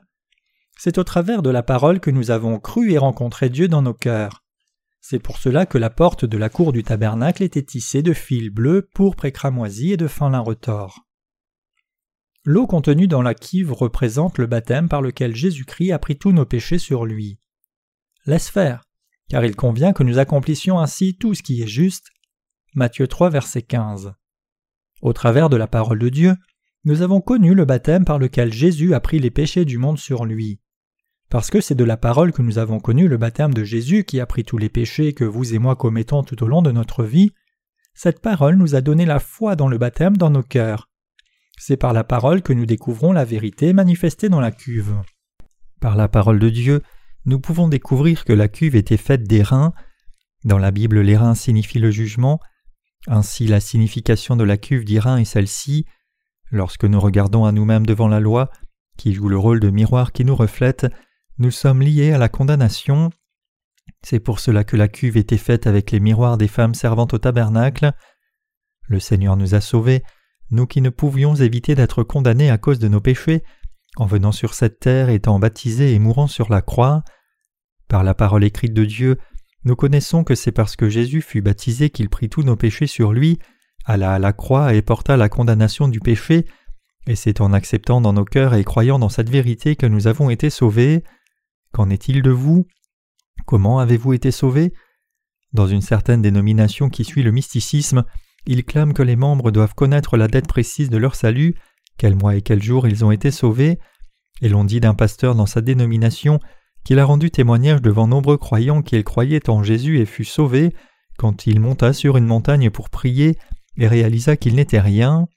C'est 0.78 0.98
au 0.98 1.04
travers 1.04 1.42
de 1.42 1.50
la 1.50 1.64
parole 1.64 2.00
que 2.00 2.12
nous 2.12 2.32
avons 2.32 2.60
cru 2.60 2.92
et 2.92 2.98
rencontré 2.98 3.50
Dieu 3.50 3.68
dans 3.68 3.82
nos 3.82 3.94
cœurs. 3.94 4.44
C'est 5.00 5.20
pour 5.20 5.38
cela 5.38 5.66
que 5.66 5.78
la 5.78 5.90
porte 5.90 6.26
de 6.26 6.38
la 6.38 6.50
cour 6.50 6.74
du 6.74 6.84
tabernacle 6.84 7.44
était 7.44 7.64
tissée 7.64 8.02
de 8.02 8.14
fils 8.14 8.50
bleus, 8.50 8.88
pourpre 8.94 9.26
et 9.26 9.32
cramoisi 9.32 9.94
et 9.94 9.98
de 9.98 10.08
fin 10.08 10.30
lin 10.30 10.40
retors. 10.40 11.08
L'eau 12.44 12.68
contenue 12.68 13.08
dans 13.08 13.22
la 13.22 13.34
cuve 13.34 13.72
représente 13.72 14.38
le 14.38 14.48
baptême 14.48 14.90
par 14.90 15.02
lequel 15.02 15.36
Jésus-Christ 15.36 15.92
a 15.92 16.00
pris 16.00 16.18
tous 16.18 16.32
nos 16.32 16.46
péchés 16.46 16.80
sur 16.80 17.06
lui. 17.06 17.40
Laisse 18.26 18.50
faire, 18.50 18.84
car 19.30 19.46
il 19.46 19.56
convient 19.56 19.94
que 19.94 20.04
nous 20.04 20.20
accomplissions 20.20 20.80
ainsi 20.80 21.16
tout 21.18 21.36
ce 21.36 21.44
qui 21.44 21.62
est 21.62 21.68
juste. 21.68 22.10
Matthieu 22.74 23.08
3, 23.08 23.30
verset 23.30 23.62
15. 23.62 24.14
Au 25.02 25.14
travers 25.14 25.50
de 25.50 25.58
la 25.58 25.68
parole 25.68 26.00
de 26.00 26.10
Dieu, 26.10 26.36
nous 26.84 27.02
avons 27.02 27.22
connu 27.22 27.54
le 27.54 27.66
baptême 27.66 28.06
par 28.06 28.20
lequel 28.20 28.52
Jésus 28.52 28.94
a 28.94 29.00
pris 29.00 29.20
les 29.20 29.32
péchés 29.32 29.66
du 29.66 29.78
monde 29.78 29.98
sur 29.98 30.26
lui. 30.26 30.60
Parce 31.30 31.50
que 31.50 31.62
c'est 31.62 31.76
de 31.76 31.84
la 31.84 31.98
parole 31.98 32.32
que 32.32 32.42
nous 32.42 32.58
avons 32.58 32.80
connu 32.80 33.08
le 33.08 33.18
baptême 33.18 33.54
de 33.54 33.64
Jésus 33.64 34.04
qui 34.04 34.20
a 34.20 34.26
pris 34.26 34.44
tous 34.44 34.58
les 34.58 34.70
péchés 34.70 35.14
que 35.14 35.24
vous 35.24 35.54
et 35.54 35.60
moi 35.60 35.76
commettons 35.76 36.24
tout 36.24 36.44
au 36.44 36.48
long 36.48 36.62
de 36.62 36.72
notre 36.72 37.04
vie, 37.04 37.32
cette 37.94 38.22
parole 38.22 38.56
nous 38.56 38.76
a 38.76 38.82
donné 38.82 39.06
la 39.06 39.20
foi 39.20 39.56
dans 39.56 39.68
le 39.68 39.78
baptême 39.78 40.18
dans 40.18 40.30
nos 40.30 40.44
cœurs. 40.44 40.90
C'est 41.58 41.78
par 41.78 41.94
la 41.94 42.04
parole 42.04 42.42
que 42.42 42.54
nous 42.54 42.66
découvrons 42.66 43.12
la 43.12 43.26
vérité 43.26 43.74
manifestée 43.74 44.30
dans 44.30 44.40
la 44.40 44.52
cuve. 44.52 44.96
Par 45.80 45.96
la 45.96 46.08
parole 46.08 46.40
de 46.40 46.50
Dieu, 46.50 46.82
nous 47.26 47.40
pouvons 47.40 47.68
découvrir 47.68 48.26
que 48.26 48.34
la 48.34 48.48
cuve 48.48 48.76
était 48.76 48.98
faite 48.98 49.24
d'airain. 49.24 49.74
Dans 50.44 50.58
la 50.58 50.72
Bible, 50.72 51.02
l'airain 51.02 51.36
signifie 51.36 51.80
le 51.80 51.92
jugement. 51.92 52.40
Ainsi, 53.08 53.48
la 53.48 53.60
signification 53.60 54.36
de 54.36 54.44
la 54.44 54.58
cuve 54.58 54.86
d'airain 54.86 55.18
est 55.18 55.26
celle-ci. 55.26 55.86
Lorsque 56.52 56.86
nous 56.86 57.00
regardons 57.00 57.46
à 57.46 57.52
nous-mêmes 57.52 57.86
devant 57.86 58.08
la 58.08 58.20
loi, 58.20 58.50
qui 58.98 59.14
joue 59.14 59.30
le 59.30 59.38
rôle 59.38 59.60
de 59.60 59.70
miroir 59.70 60.12
qui 60.12 60.26
nous 60.26 60.36
reflète, 60.36 60.88
nous 61.38 61.52
sommes 61.52 61.82
liés 61.82 62.12
à 62.12 62.18
la 62.18 62.30
condamnation. 62.30 63.10
C'est 64.04 64.20
pour 64.20 64.40
cela 64.40 64.64
que 64.64 64.78
la 64.78 64.88
cuve 64.88 65.18
était 65.18 65.38
faite 65.38 65.66
avec 65.66 65.92
les 65.92 66.00
miroirs 66.00 66.38
des 66.38 66.48
femmes 66.48 66.76
servant 66.76 67.08
au 67.12 67.18
tabernacle. 67.18 67.94
Le 68.88 69.00
Seigneur 69.00 69.38
nous 69.38 69.56
a 69.56 69.62
sauvés 69.62 70.04
nous 70.52 70.68
qui 70.68 70.82
ne 70.82 70.90
pouvions 70.90 71.34
éviter 71.36 71.76
d'être 71.76 72.04
condamnés 72.04 72.50
à 72.50 72.58
cause 72.58 72.80
de 72.80 72.90
nos 72.90 73.02
péchés, 73.02 73.44
en 73.96 74.06
venant 74.06 74.32
sur 74.32 74.54
cette 74.54 74.80
terre, 74.80 75.10
étant 75.10 75.40
baptisés 75.40 75.94
et 75.94 76.00
mourant 76.00 76.28
sur 76.28 76.50
la 76.50 76.62
croix. 76.62 77.04
Par 77.88 78.04
la 78.04 78.14
parole 78.14 78.44
écrite 78.44 78.74
de 78.74 78.86
Dieu, 78.86 79.18
nous 79.64 79.76
connaissons 79.76 80.24
que 80.24 80.36
c'est 80.36 80.52
parce 80.52 80.76
que 80.76 80.90
Jésus 80.90 81.22
fut 81.22 81.42
baptisé 81.42 81.90
qu'il 81.90 82.10
prit 82.10 82.30
tous 82.30 82.44
nos 82.44 82.56
péchés 82.56 82.88
sur 82.88 83.14
lui, 83.14 83.40
alla 83.86 84.14
à 84.14 84.20
la 84.20 84.34
croix 84.34 84.74
et 84.74 84.82
porta 84.82 85.18
la 85.18 85.30
condamnation 85.30 85.88
du 85.88 86.00
péché, 86.00 86.46
et 87.08 87.16
c'est 87.16 87.42
en 87.42 87.54
acceptant 87.54 88.02
dans 88.02 88.14
nos 88.14 88.26
cœurs 88.26 88.54
et 88.54 88.64
croyant 88.64 89.00
dans 89.00 89.10
cette 89.10 89.30
vérité 89.30 89.76
que 89.76 89.86
nous 89.86 90.08
avons 90.08 90.30
été 90.30 90.50
sauvés. 90.50 91.04
Qu'en 91.72 91.90
est-il 91.90 92.22
de 92.22 92.32
vous? 92.32 92.68
Comment 93.46 93.80
avez-vous 93.80 94.14
été 94.14 94.32
sauvés? 94.32 94.74
Dans 95.54 95.68
une 95.68 95.82
certaine 95.82 96.22
dénomination 96.22 96.90
qui 96.90 97.04
suit 97.04 97.24
le 97.24 97.32
mysticisme, 97.32 98.04
ils 98.46 98.64
clament 98.64 98.94
que 98.94 99.04
les 99.04 99.16
membres 99.16 99.52
doivent 99.52 99.76
connaître 99.76 100.18
la 100.18 100.28
dette 100.28 100.48
précise 100.48 100.90
de 100.90 100.98
leur 100.98 101.16
salut, 101.16 101.56
quel 101.98 102.16
mois 102.16 102.36
et 102.36 102.42
quel 102.42 102.62
jour 102.62 102.88
ils 102.88 103.06
ont 103.06 103.12
été 103.12 103.32
sauvés, 103.32 103.80
et 104.42 104.50
l'on 104.50 104.64
dit 104.64 104.80
d'un 104.80 104.94
pasteur 104.94 105.36
dans 105.36 105.46
sa 105.46 105.62
dénomination 105.62 106.40
qu'il 106.84 107.00
a 107.00 107.06
rendu 107.06 107.32
témoignage 107.32 107.82
devant 107.82 108.08
nombreux 108.08 108.38
croyants 108.38 108.82
qu'il 108.82 109.04
croyait 109.04 109.50
en 109.50 109.64
Jésus 109.64 110.00
et 110.00 110.06
fut 110.06 110.26
sauvé 110.26 110.74
quand 111.18 111.46
il 111.46 111.60
monta 111.60 111.94
sur 111.94 112.18
une 112.18 112.26
montagne 112.26 112.70
pour 112.70 112.90
prier 112.90 113.38
et 113.78 113.88
réalisa 113.88 114.38
qu'il 114.38 114.56
n'était 114.56 114.80
rien. 114.80 115.28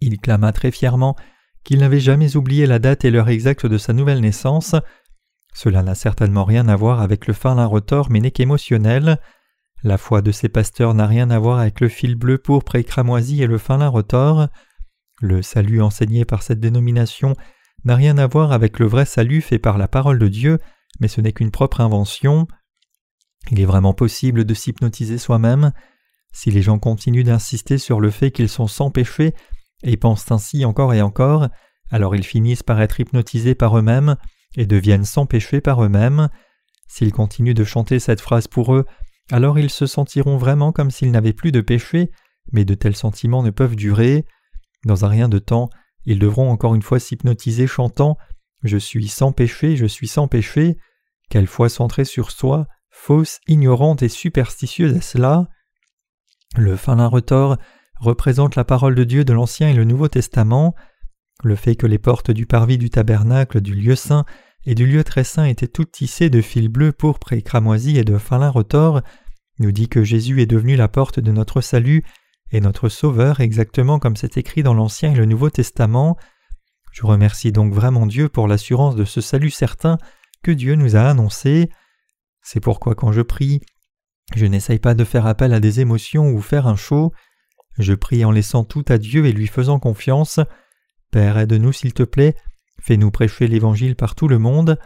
Il 0.00 0.18
clama 0.18 0.52
très 0.52 0.70
fièrement 0.70 1.16
qu'il 1.64 1.78
n'avait 1.78 2.00
jamais 2.00 2.36
oublié 2.36 2.66
la 2.66 2.78
date 2.78 3.04
et 3.04 3.10
l'heure 3.10 3.28
exacte 3.28 3.66
de 3.66 3.78
sa 3.78 3.92
nouvelle 3.92 4.20
naissance. 4.20 4.74
Cela 5.54 5.82
n'a 5.82 5.94
certainement 5.94 6.44
rien 6.44 6.68
à 6.68 6.76
voir 6.76 7.00
avec 7.00 7.26
le 7.26 7.34
fin 7.34 7.64
retort 7.64 8.10
mais 8.10 8.20
n'est 8.20 8.30
qu'émotionnel. 8.30 9.18
La 9.84 9.98
foi 9.98 10.22
de 10.22 10.30
ces 10.30 10.48
pasteurs 10.48 10.94
n'a 10.94 11.06
rien 11.06 11.30
à 11.30 11.38
voir 11.38 11.58
avec 11.58 11.80
le 11.80 11.88
fil 11.88 12.14
bleu 12.14 12.38
pourpre 12.38 12.76
et 12.76 12.84
cramoisi 12.84 13.42
et 13.42 13.46
le 13.46 13.58
fin 13.58 13.78
lin 13.78 13.88
retors. 13.88 14.48
Le 15.20 15.42
salut 15.42 15.82
enseigné 15.82 16.24
par 16.24 16.42
cette 16.42 16.60
dénomination 16.60 17.36
n'a 17.84 17.96
rien 17.96 18.18
à 18.18 18.26
voir 18.26 18.52
avec 18.52 18.78
le 18.78 18.86
vrai 18.86 19.04
salut 19.04 19.40
fait 19.40 19.58
par 19.58 19.78
la 19.78 19.88
parole 19.88 20.18
de 20.18 20.28
Dieu, 20.28 20.58
mais 21.00 21.08
ce 21.08 21.20
n'est 21.20 21.32
qu'une 21.32 21.50
propre 21.50 21.80
invention. 21.80 22.46
Il 23.50 23.60
est 23.60 23.66
vraiment 23.66 23.94
possible 23.94 24.44
de 24.44 24.54
s'hypnotiser 24.54 25.18
soi-même. 25.18 25.72
Si 26.32 26.50
les 26.50 26.62
gens 26.62 26.78
continuent 26.78 27.24
d'insister 27.24 27.78
sur 27.78 28.00
le 28.00 28.10
fait 28.10 28.30
qu'ils 28.30 28.48
sont 28.48 28.68
sans 28.68 28.90
péché 28.90 29.34
et 29.82 29.96
pensent 29.96 30.30
ainsi 30.30 30.64
encore 30.64 30.94
et 30.94 31.02
encore, 31.02 31.48
alors 31.90 32.14
ils 32.14 32.24
finissent 32.24 32.62
par 32.62 32.80
être 32.80 33.00
hypnotisés 33.00 33.54
par 33.54 33.76
eux-mêmes 33.76 34.16
et 34.56 34.66
deviennent 34.66 35.04
sans 35.04 35.26
péché 35.26 35.60
par 35.60 35.84
eux-mêmes. 35.84 36.28
S'ils 36.88 37.12
continuent 37.12 37.54
de 37.54 37.64
chanter 37.64 37.98
cette 37.98 38.20
phrase 38.20 38.48
pour 38.48 38.74
eux, 38.74 38.86
alors 39.30 39.58
ils 39.58 39.70
se 39.70 39.86
sentiront 39.86 40.36
vraiment 40.36 40.72
comme 40.72 40.90
s'ils 40.90 41.10
n'avaient 41.10 41.32
plus 41.32 41.52
de 41.52 41.60
péché, 41.60 42.10
mais 42.52 42.64
de 42.64 42.74
tels 42.74 42.96
sentiments 42.96 43.42
ne 43.42 43.50
peuvent 43.50 43.76
durer. 43.76 44.24
Dans 44.84 45.04
un 45.04 45.08
rien 45.08 45.28
de 45.28 45.38
temps, 45.38 45.70
ils 46.04 46.18
devront 46.18 46.50
encore 46.50 46.74
une 46.74 46.82
fois 46.82 46.98
s'hypnotiser 46.98 47.66
chantant 47.66 48.18
Je 48.62 48.76
suis 48.76 49.08
sans 49.08 49.32
péché, 49.32 49.76
je 49.76 49.86
suis 49.86 50.08
sans 50.08 50.28
péché. 50.28 50.76
Quelle 51.30 51.46
foi 51.46 51.68
centrée 51.68 52.04
sur 52.04 52.30
soi, 52.30 52.66
fausse, 52.90 53.40
ignorante 53.46 54.02
et 54.02 54.08
superstitieuse 54.08 54.96
est 54.96 55.00
cela 55.00 55.48
Le 56.56 56.76
fin 56.76 57.06
retors 57.06 57.56
représente 58.00 58.56
la 58.56 58.64
parole 58.64 58.94
de 58.94 59.04
Dieu 59.04 59.24
de 59.24 59.32
l'Ancien 59.32 59.68
et 59.68 59.74
le 59.74 59.84
Nouveau 59.84 60.08
Testament. 60.08 60.74
Le 61.44 61.56
fait 61.56 61.76
que 61.76 61.86
les 61.86 61.98
portes 61.98 62.30
du 62.30 62.46
parvis 62.46 62.78
du 62.78 62.90
tabernacle, 62.90 63.60
du 63.60 63.74
lieu 63.74 63.96
saint 63.96 64.24
et 64.64 64.74
du 64.74 64.86
lieu 64.86 65.02
très 65.04 65.24
saint 65.24 65.44
étaient 65.44 65.68
toutes 65.68 65.92
tissées 65.92 66.30
de 66.30 66.40
fils 66.40 66.68
bleus, 66.68 66.92
pourpres 66.92 67.32
et 67.32 67.42
cramoisis 67.42 67.98
et 67.98 68.04
de 68.04 68.18
fin 68.18 68.48
retors, 68.48 69.02
nous 69.58 69.72
dit 69.72 69.88
que 69.88 70.04
Jésus 70.04 70.40
est 70.42 70.46
devenu 70.46 70.76
la 70.76 70.88
porte 70.88 71.20
de 71.20 71.32
notre 71.32 71.60
salut 71.60 72.04
et 72.52 72.60
notre 72.60 72.88
Sauveur 72.88 73.40
exactement 73.40 73.98
comme 73.98 74.16
c'est 74.16 74.36
écrit 74.36 74.62
dans 74.62 74.74
l'Ancien 74.74 75.12
et 75.12 75.16
le 75.16 75.24
Nouveau 75.24 75.50
Testament. 75.50 76.16
Je 76.92 77.06
remercie 77.06 77.50
donc 77.50 77.72
vraiment 77.72 78.06
Dieu 78.06 78.28
pour 78.28 78.46
l'assurance 78.46 78.94
de 78.94 79.04
ce 79.04 79.20
salut 79.20 79.50
certain 79.50 79.98
que 80.42 80.50
Dieu 80.50 80.74
nous 80.74 80.94
a 80.94 81.00
annoncé. 81.00 81.70
C'est 82.42 82.60
pourquoi 82.60 82.94
quand 82.94 83.12
je 83.12 83.22
prie, 83.22 83.60
je 84.34 84.46
n'essaye 84.46 84.78
pas 84.78 84.94
de 84.94 85.04
faire 85.04 85.26
appel 85.26 85.54
à 85.54 85.60
des 85.60 85.80
émotions 85.80 86.30
ou 86.30 86.40
faire 86.40 86.66
un 86.66 86.76
show. 86.76 87.12
Je 87.78 87.94
prie 87.94 88.24
en 88.24 88.30
laissant 88.30 88.64
tout 88.64 88.84
à 88.88 88.98
Dieu 88.98 89.24
et 89.26 89.32
lui 89.32 89.46
faisant 89.46 89.78
confiance. 89.78 90.38
Père, 91.10 91.38
aide-nous 91.38 91.72
s'il 91.72 91.94
te 91.94 92.02
plaît 92.02 92.36
Fais-nous 92.80 93.10
prêcher 93.10 93.46
l'Évangile 93.46 93.96
par 93.96 94.14
tout 94.14 94.28
le 94.28 94.38
monde. 94.38 94.78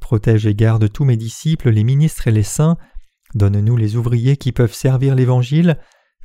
Protège 0.00 0.46
et 0.46 0.54
garde 0.54 0.90
tous 0.90 1.04
mes 1.04 1.16
disciples, 1.16 1.70
les 1.70 1.84
ministres 1.84 2.28
et 2.28 2.32
les 2.32 2.44
saints. 2.44 2.78
Donne-nous 3.34 3.76
les 3.76 3.96
ouvriers 3.96 4.36
qui 4.36 4.52
peuvent 4.52 4.72
servir 4.72 5.14
l'Évangile. 5.14 5.76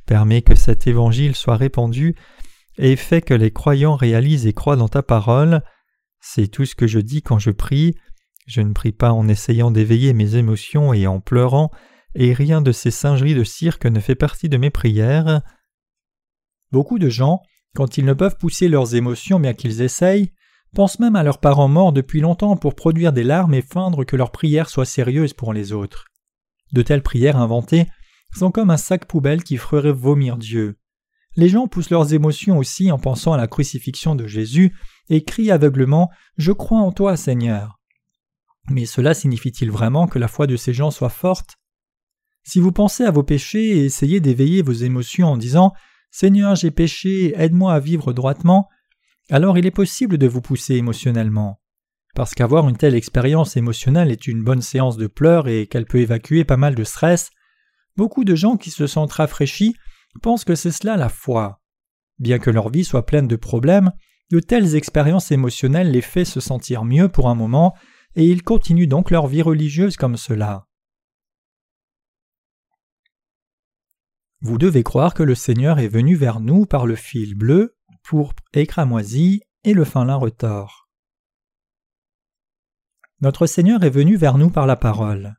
Permets 0.06 0.42
que 0.42 0.54
cet 0.54 0.86
Évangile 0.86 1.34
soit 1.34 1.56
répandu 1.56 2.14
et 2.78 2.96
fais 2.96 3.22
que 3.22 3.34
les 3.34 3.50
croyants 3.50 3.96
réalisent 3.96 4.46
et 4.46 4.52
croient 4.52 4.76
dans 4.76 4.88
ta 4.88 5.02
parole. 5.02 5.62
C'est 6.20 6.48
tout 6.48 6.64
ce 6.64 6.74
que 6.74 6.86
je 6.86 7.00
dis 7.00 7.22
quand 7.22 7.38
je 7.38 7.50
prie. 7.50 7.96
Je 8.46 8.60
ne 8.60 8.72
prie 8.72 8.92
pas 8.92 9.12
en 9.12 9.28
essayant 9.28 9.70
d'éveiller 9.70 10.12
mes 10.12 10.36
émotions 10.36 10.92
et 10.92 11.06
en 11.08 11.20
pleurant, 11.20 11.70
et 12.14 12.32
rien 12.32 12.62
de 12.62 12.70
ces 12.70 12.92
singeries 12.92 13.34
de 13.34 13.42
cirque 13.42 13.86
ne 13.86 13.98
fait 13.98 14.14
partie 14.14 14.48
de 14.48 14.56
mes 14.56 14.70
prières. 14.70 15.42
Beaucoup 16.70 17.00
de 17.00 17.08
gens, 17.08 17.42
quand 17.74 17.98
ils 17.98 18.04
ne 18.04 18.12
peuvent 18.12 18.36
pousser 18.38 18.68
leurs 18.68 18.94
émotions 18.94 19.40
bien 19.40 19.54
qu'ils 19.54 19.82
essayent, 19.82 20.32
pensent 20.74 21.00
même 21.00 21.16
à 21.16 21.24
leurs 21.24 21.40
parents 21.40 21.68
morts 21.68 21.92
depuis 21.92 22.20
longtemps 22.20 22.56
pour 22.56 22.74
produire 22.74 23.12
des 23.12 23.24
larmes 23.24 23.54
et 23.54 23.62
feindre 23.62 24.04
que 24.04 24.16
leurs 24.16 24.30
prières 24.30 24.68
soient 24.68 24.84
sérieuses 24.84 25.32
pour 25.32 25.52
les 25.52 25.72
autres. 25.72 26.04
De 26.72 26.82
telles 26.82 27.02
prières 27.02 27.36
inventées 27.36 27.86
sont 28.34 28.50
comme 28.50 28.70
un 28.70 28.76
sac 28.76 29.06
poubelle 29.06 29.42
qui 29.42 29.56
ferait 29.56 29.92
vomir 29.92 30.36
Dieu. 30.36 30.78
Les 31.36 31.48
gens 31.48 31.68
poussent 31.68 31.90
leurs 31.90 32.14
émotions 32.14 32.58
aussi 32.58 32.90
en 32.90 32.98
pensant 32.98 33.32
à 33.32 33.36
la 33.36 33.46
crucifixion 33.46 34.14
de 34.14 34.26
Jésus 34.26 34.74
et 35.10 35.24
crient 35.24 35.50
aveuglement 35.50 36.10
Je 36.38 36.52
crois 36.52 36.80
en 36.80 36.92
toi, 36.92 37.16
Seigneur. 37.16 37.78
Mais 38.70 38.86
cela 38.86 39.14
signifie-t-il 39.14 39.70
vraiment 39.70 40.06
que 40.06 40.18
la 40.18 40.28
foi 40.28 40.46
de 40.46 40.56
ces 40.56 40.72
gens 40.72 40.90
soit 40.90 41.10
forte? 41.10 41.56
Si 42.42 42.60
vous 42.60 42.72
pensez 42.72 43.04
à 43.04 43.10
vos 43.10 43.22
péchés 43.22 43.78
et 43.78 43.84
essayez 43.84 44.20
d'éveiller 44.20 44.62
vos 44.62 44.72
émotions 44.72 45.28
en 45.28 45.36
disant 45.36 45.72
Seigneur, 46.10 46.54
j'ai 46.54 46.70
péché, 46.70 47.34
aide-moi 47.36 47.74
à 47.74 47.80
vivre 47.80 48.12
droitement, 48.12 48.68
alors 49.30 49.58
il 49.58 49.66
est 49.66 49.72
possible 49.72 50.16
de 50.16 50.26
vous 50.26 50.40
pousser 50.40 50.76
émotionnellement. 50.76 51.60
Parce 52.14 52.34
qu'avoir 52.34 52.68
une 52.68 52.76
telle 52.76 52.94
expérience 52.94 53.56
émotionnelle 53.56 54.10
est 54.10 54.26
une 54.26 54.42
bonne 54.42 54.62
séance 54.62 54.96
de 54.96 55.06
pleurs 55.06 55.48
et 55.48 55.66
qu'elle 55.66 55.84
peut 55.84 55.98
évacuer 55.98 56.44
pas 56.44 56.56
mal 56.56 56.74
de 56.74 56.84
stress, 56.84 57.30
beaucoup 57.96 58.24
de 58.24 58.34
gens 58.34 58.56
qui 58.56 58.70
se 58.70 58.86
sentent 58.86 59.12
rafraîchis 59.12 59.74
pensent 60.22 60.44
que 60.44 60.54
c'est 60.54 60.70
cela 60.70 60.96
la 60.96 61.08
foi. 61.08 61.60
Bien 62.18 62.38
que 62.38 62.50
leur 62.50 62.70
vie 62.70 62.84
soit 62.84 63.06
pleine 63.06 63.28
de 63.28 63.36
problèmes, 63.36 63.92
de 64.30 64.40
telles 64.40 64.74
expériences 64.74 65.30
émotionnelles 65.30 65.90
les 65.90 66.02
fait 66.02 66.24
se 66.24 66.40
sentir 66.40 66.84
mieux 66.84 67.08
pour 67.08 67.28
un 67.28 67.34
moment, 67.34 67.74
et 68.14 68.26
ils 68.26 68.42
continuent 68.42 68.88
donc 68.88 69.10
leur 69.10 69.26
vie 69.26 69.42
religieuse 69.42 69.96
comme 69.96 70.16
cela. 70.16 70.66
Vous 74.40 74.58
devez 74.58 74.82
croire 74.82 75.14
que 75.14 75.22
le 75.22 75.34
Seigneur 75.34 75.78
est 75.78 75.88
venu 75.88 76.14
vers 76.14 76.40
nous 76.40 76.66
par 76.66 76.86
le 76.86 76.94
fil 76.94 77.34
bleu, 77.34 77.76
pourpre 78.02 78.42
et 78.54 78.66
cramoisi 78.66 79.42
et 79.64 79.72
le 79.72 79.84
fin 79.84 80.04
lin 80.04 80.16
retors. 80.16 80.88
Notre 83.20 83.46
Seigneur 83.46 83.82
est 83.82 83.90
venu 83.90 84.16
vers 84.16 84.38
nous 84.38 84.50
par 84.50 84.66
la 84.66 84.76
parole. 84.76 85.36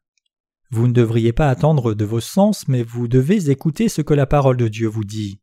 Vous 0.69 0.87
ne 0.87 0.93
devriez 0.93 1.31
pas 1.31 1.49
attendre 1.49 1.93
de 1.93 2.05
vos 2.05 2.19
sens, 2.19 2.67
mais 2.67 2.83
vous 2.83 3.07
devez 3.07 3.49
écouter 3.49 3.87
ce 3.87 4.01
que 4.01 4.13
la 4.13 4.25
parole 4.25 4.57
de 4.57 4.67
Dieu 4.67 4.87
vous 4.87 5.05
dit. 5.05 5.39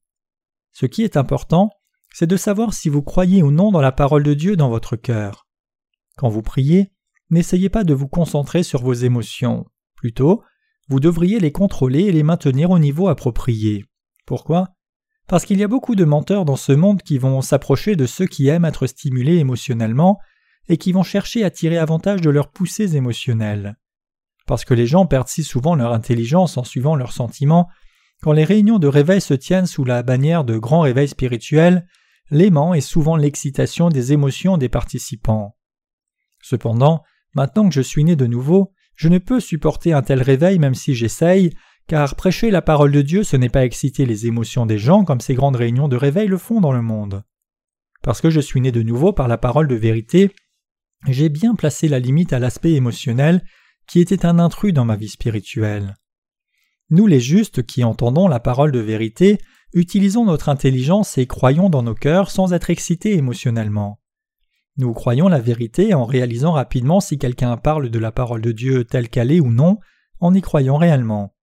Ce 0.72 0.86
qui 0.86 1.02
est 1.02 1.16
important, 1.16 1.70
c'est 2.12 2.26
de 2.26 2.36
savoir 2.36 2.74
si 2.74 2.88
vous 2.88 3.02
croyez 3.02 3.42
ou 3.42 3.50
non 3.50 3.72
dans 3.72 3.80
la 3.80 3.92
parole 3.92 4.22
de 4.22 4.34
Dieu 4.34 4.56
dans 4.56 4.68
votre 4.68 4.96
cœur. 4.96 5.46
Quand 6.16 6.28
vous 6.28 6.42
priez, 6.42 6.92
n'essayez 7.30 7.68
pas 7.68 7.84
de 7.84 7.94
vous 7.94 8.08
concentrer 8.08 8.62
sur 8.62 8.82
vos 8.82 8.92
émotions. 8.92 9.64
Plutôt, 9.96 10.42
vous 10.88 11.00
devriez 11.00 11.40
les 11.40 11.52
contrôler 11.52 12.02
et 12.02 12.12
les 12.12 12.22
maintenir 12.22 12.70
au 12.70 12.78
niveau 12.78 13.08
approprié. 13.08 13.86
Pourquoi? 14.26 14.74
Parce 15.26 15.46
qu'il 15.46 15.58
y 15.58 15.64
a 15.64 15.68
beaucoup 15.68 15.94
de 15.94 16.04
menteurs 16.04 16.44
dans 16.44 16.56
ce 16.56 16.72
monde 16.72 17.02
qui 17.02 17.16
vont 17.16 17.40
s'approcher 17.40 17.96
de 17.96 18.04
ceux 18.04 18.26
qui 18.26 18.48
aiment 18.48 18.66
être 18.66 18.86
stimulés 18.86 19.38
émotionnellement 19.38 20.18
et 20.68 20.76
qui 20.76 20.92
vont 20.92 21.02
chercher 21.02 21.44
à 21.44 21.50
tirer 21.50 21.78
avantage 21.78 22.20
de 22.20 22.30
leurs 22.30 22.50
poussées 22.50 22.96
émotionnelles. 22.96 23.76
Parce 24.46 24.64
que 24.64 24.74
les 24.74 24.86
gens 24.86 25.06
perdent 25.06 25.28
si 25.28 25.42
souvent 25.42 25.74
leur 25.74 25.92
intelligence 25.92 26.56
en 26.56 26.64
suivant 26.64 26.96
leurs 26.96 27.12
sentiments, 27.12 27.68
quand 28.22 28.32
les 28.32 28.44
réunions 28.44 28.78
de 28.78 28.88
réveil 28.88 29.20
se 29.20 29.34
tiennent 29.34 29.66
sous 29.66 29.84
la 29.84 30.02
bannière 30.02 30.44
de 30.44 30.58
grands 30.58 30.80
réveils 30.80 31.08
spirituels, 31.08 31.86
l'aimant 32.30 32.74
est 32.74 32.80
souvent 32.80 33.16
l'excitation 33.16 33.88
des 33.88 34.12
émotions 34.12 34.56
des 34.56 34.68
participants. 34.68 35.56
Cependant, 36.40 37.02
maintenant 37.34 37.68
que 37.68 37.74
je 37.74 37.80
suis 37.80 38.04
né 38.04 38.16
de 38.16 38.26
nouveau, 38.26 38.72
je 38.96 39.08
ne 39.08 39.18
peux 39.18 39.40
supporter 39.40 39.92
un 39.92 40.02
tel 40.02 40.22
réveil 40.22 40.58
même 40.58 40.74
si 40.74 40.94
j'essaye, 40.94 41.50
car 41.86 42.14
prêcher 42.14 42.50
la 42.50 42.62
parole 42.62 42.92
de 42.92 43.02
Dieu 43.02 43.24
ce 43.24 43.36
n'est 43.36 43.48
pas 43.48 43.64
exciter 43.64 44.06
les 44.06 44.26
émotions 44.26 44.66
des 44.66 44.78
gens 44.78 45.04
comme 45.04 45.20
ces 45.20 45.34
grandes 45.34 45.56
réunions 45.56 45.88
de 45.88 45.96
réveil 45.96 46.28
le 46.28 46.38
font 46.38 46.60
dans 46.60 46.72
le 46.72 46.82
monde. 46.82 47.24
Parce 48.02 48.20
que 48.20 48.30
je 48.30 48.40
suis 48.40 48.60
né 48.60 48.72
de 48.72 48.82
nouveau 48.82 49.12
par 49.12 49.28
la 49.28 49.38
parole 49.38 49.68
de 49.68 49.74
vérité, 49.74 50.34
j'ai 51.08 51.28
bien 51.28 51.54
placé 51.54 51.88
la 51.88 51.98
limite 51.98 52.32
à 52.32 52.38
l'aspect 52.38 52.72
émotionnel 52.72 53.42
qui 53.86 54.00
était 54.00 54.26
un 54.26 54.38
intrus 54.38 54.72
dans 54.72 54.84
ma 54.84 54.96
vie 54.96 55.08
spirituelle. 55.08 55.96
Nous 56.90 57.06
les 57.06 57.20
justes 57.20 57.64
qui 57.64 57.84
entendons 57.84 58.28
la 58.28 58.40
parole 58.40 58.72
de 58.72 58.78
vérité, 58.78 59.38
utilisons 59.72 60.24
notre 60.24 60.48
intelligence 60.48 61.18
et 61.18 61.26
croyons 61.26 61.70
dans 61.70 61.82
nos 61.82 61.94
cœurs 61.94 62.30
sans 62.30 62.52
être 62.52 62.70
excités 62.70 63.16
émotionnellement. 63.16 64.00
Nous 64.76 64.92
croyons 64.92 65.28
la 65.28 65.40
vérité 65.40 65.94
en 65.94 66.04
réalisant 66.04 66.52
rapidement 66.52 67.00
si 67.00 67.18
quelqu'un 67.18 67.56
parle 67.56 67.90
de 67.90 67.98
la 67.98 68.12
parole 68.12 68.40
de 68.40 68.52
Dieu 68.52 68.84
telle 68.84 69.08
qu'elle 69.08 69.30
est 69.30 69.40
ou 69.40 69.50
non, 69.50 69.78
en 70.20 70.34
y 70.34 70.40
croyant 70.40 70.76
réellement. 70.76 71.34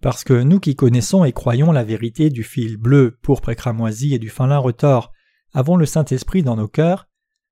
Parce 0.00 0.24
que 0.24 0.42
nous 0.42 0.60
qui 0.60 0.76
connaissons 0.76 1.24
et 1.24 1.32
croyons 1.32 1.72
la 1.72 1.84
vérité 1.84 2.30
du 2.30 2.44
fil 2.44 2.76
bleu, 2.76 3.18
pourpre 3.22 3.50
et 3.50 3.56
cramoisi 3.56 4.14
et 4.14 4.18
du 4.18 4.28
fin 4.28 4.46
lin 4.46 4.58
retors 4.58 5.12
avons 5.52 5.76
le 5.76 5.86
Saint-Esprit 5.86 6.42
dans 6.42 6.56
nos 6.56 6.68
cœurs, 6.68 7.08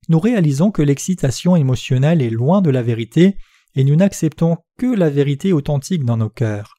nous 0.09 0.19
réalisons 0.19 0.71
que 0.71 0.83
l'excitation 0.83 1.57
émotionnelle 1.57 2.21
est 2.21 2.31
loin 2.31 2.61
de 2.61 2.71
la 2.71 2.83
vérité 2.83 3.37
et 3.75 3.85
nous 3.85 3.97
n'acceptons 3.97 4.59
que 4.79 4.87
la 4.87 5.11
vérité 5.11 5.53
authentique 5.53 6.05
dans 6.05 6.17
nos 6.17 6.29
cœurs. 6.29 6.75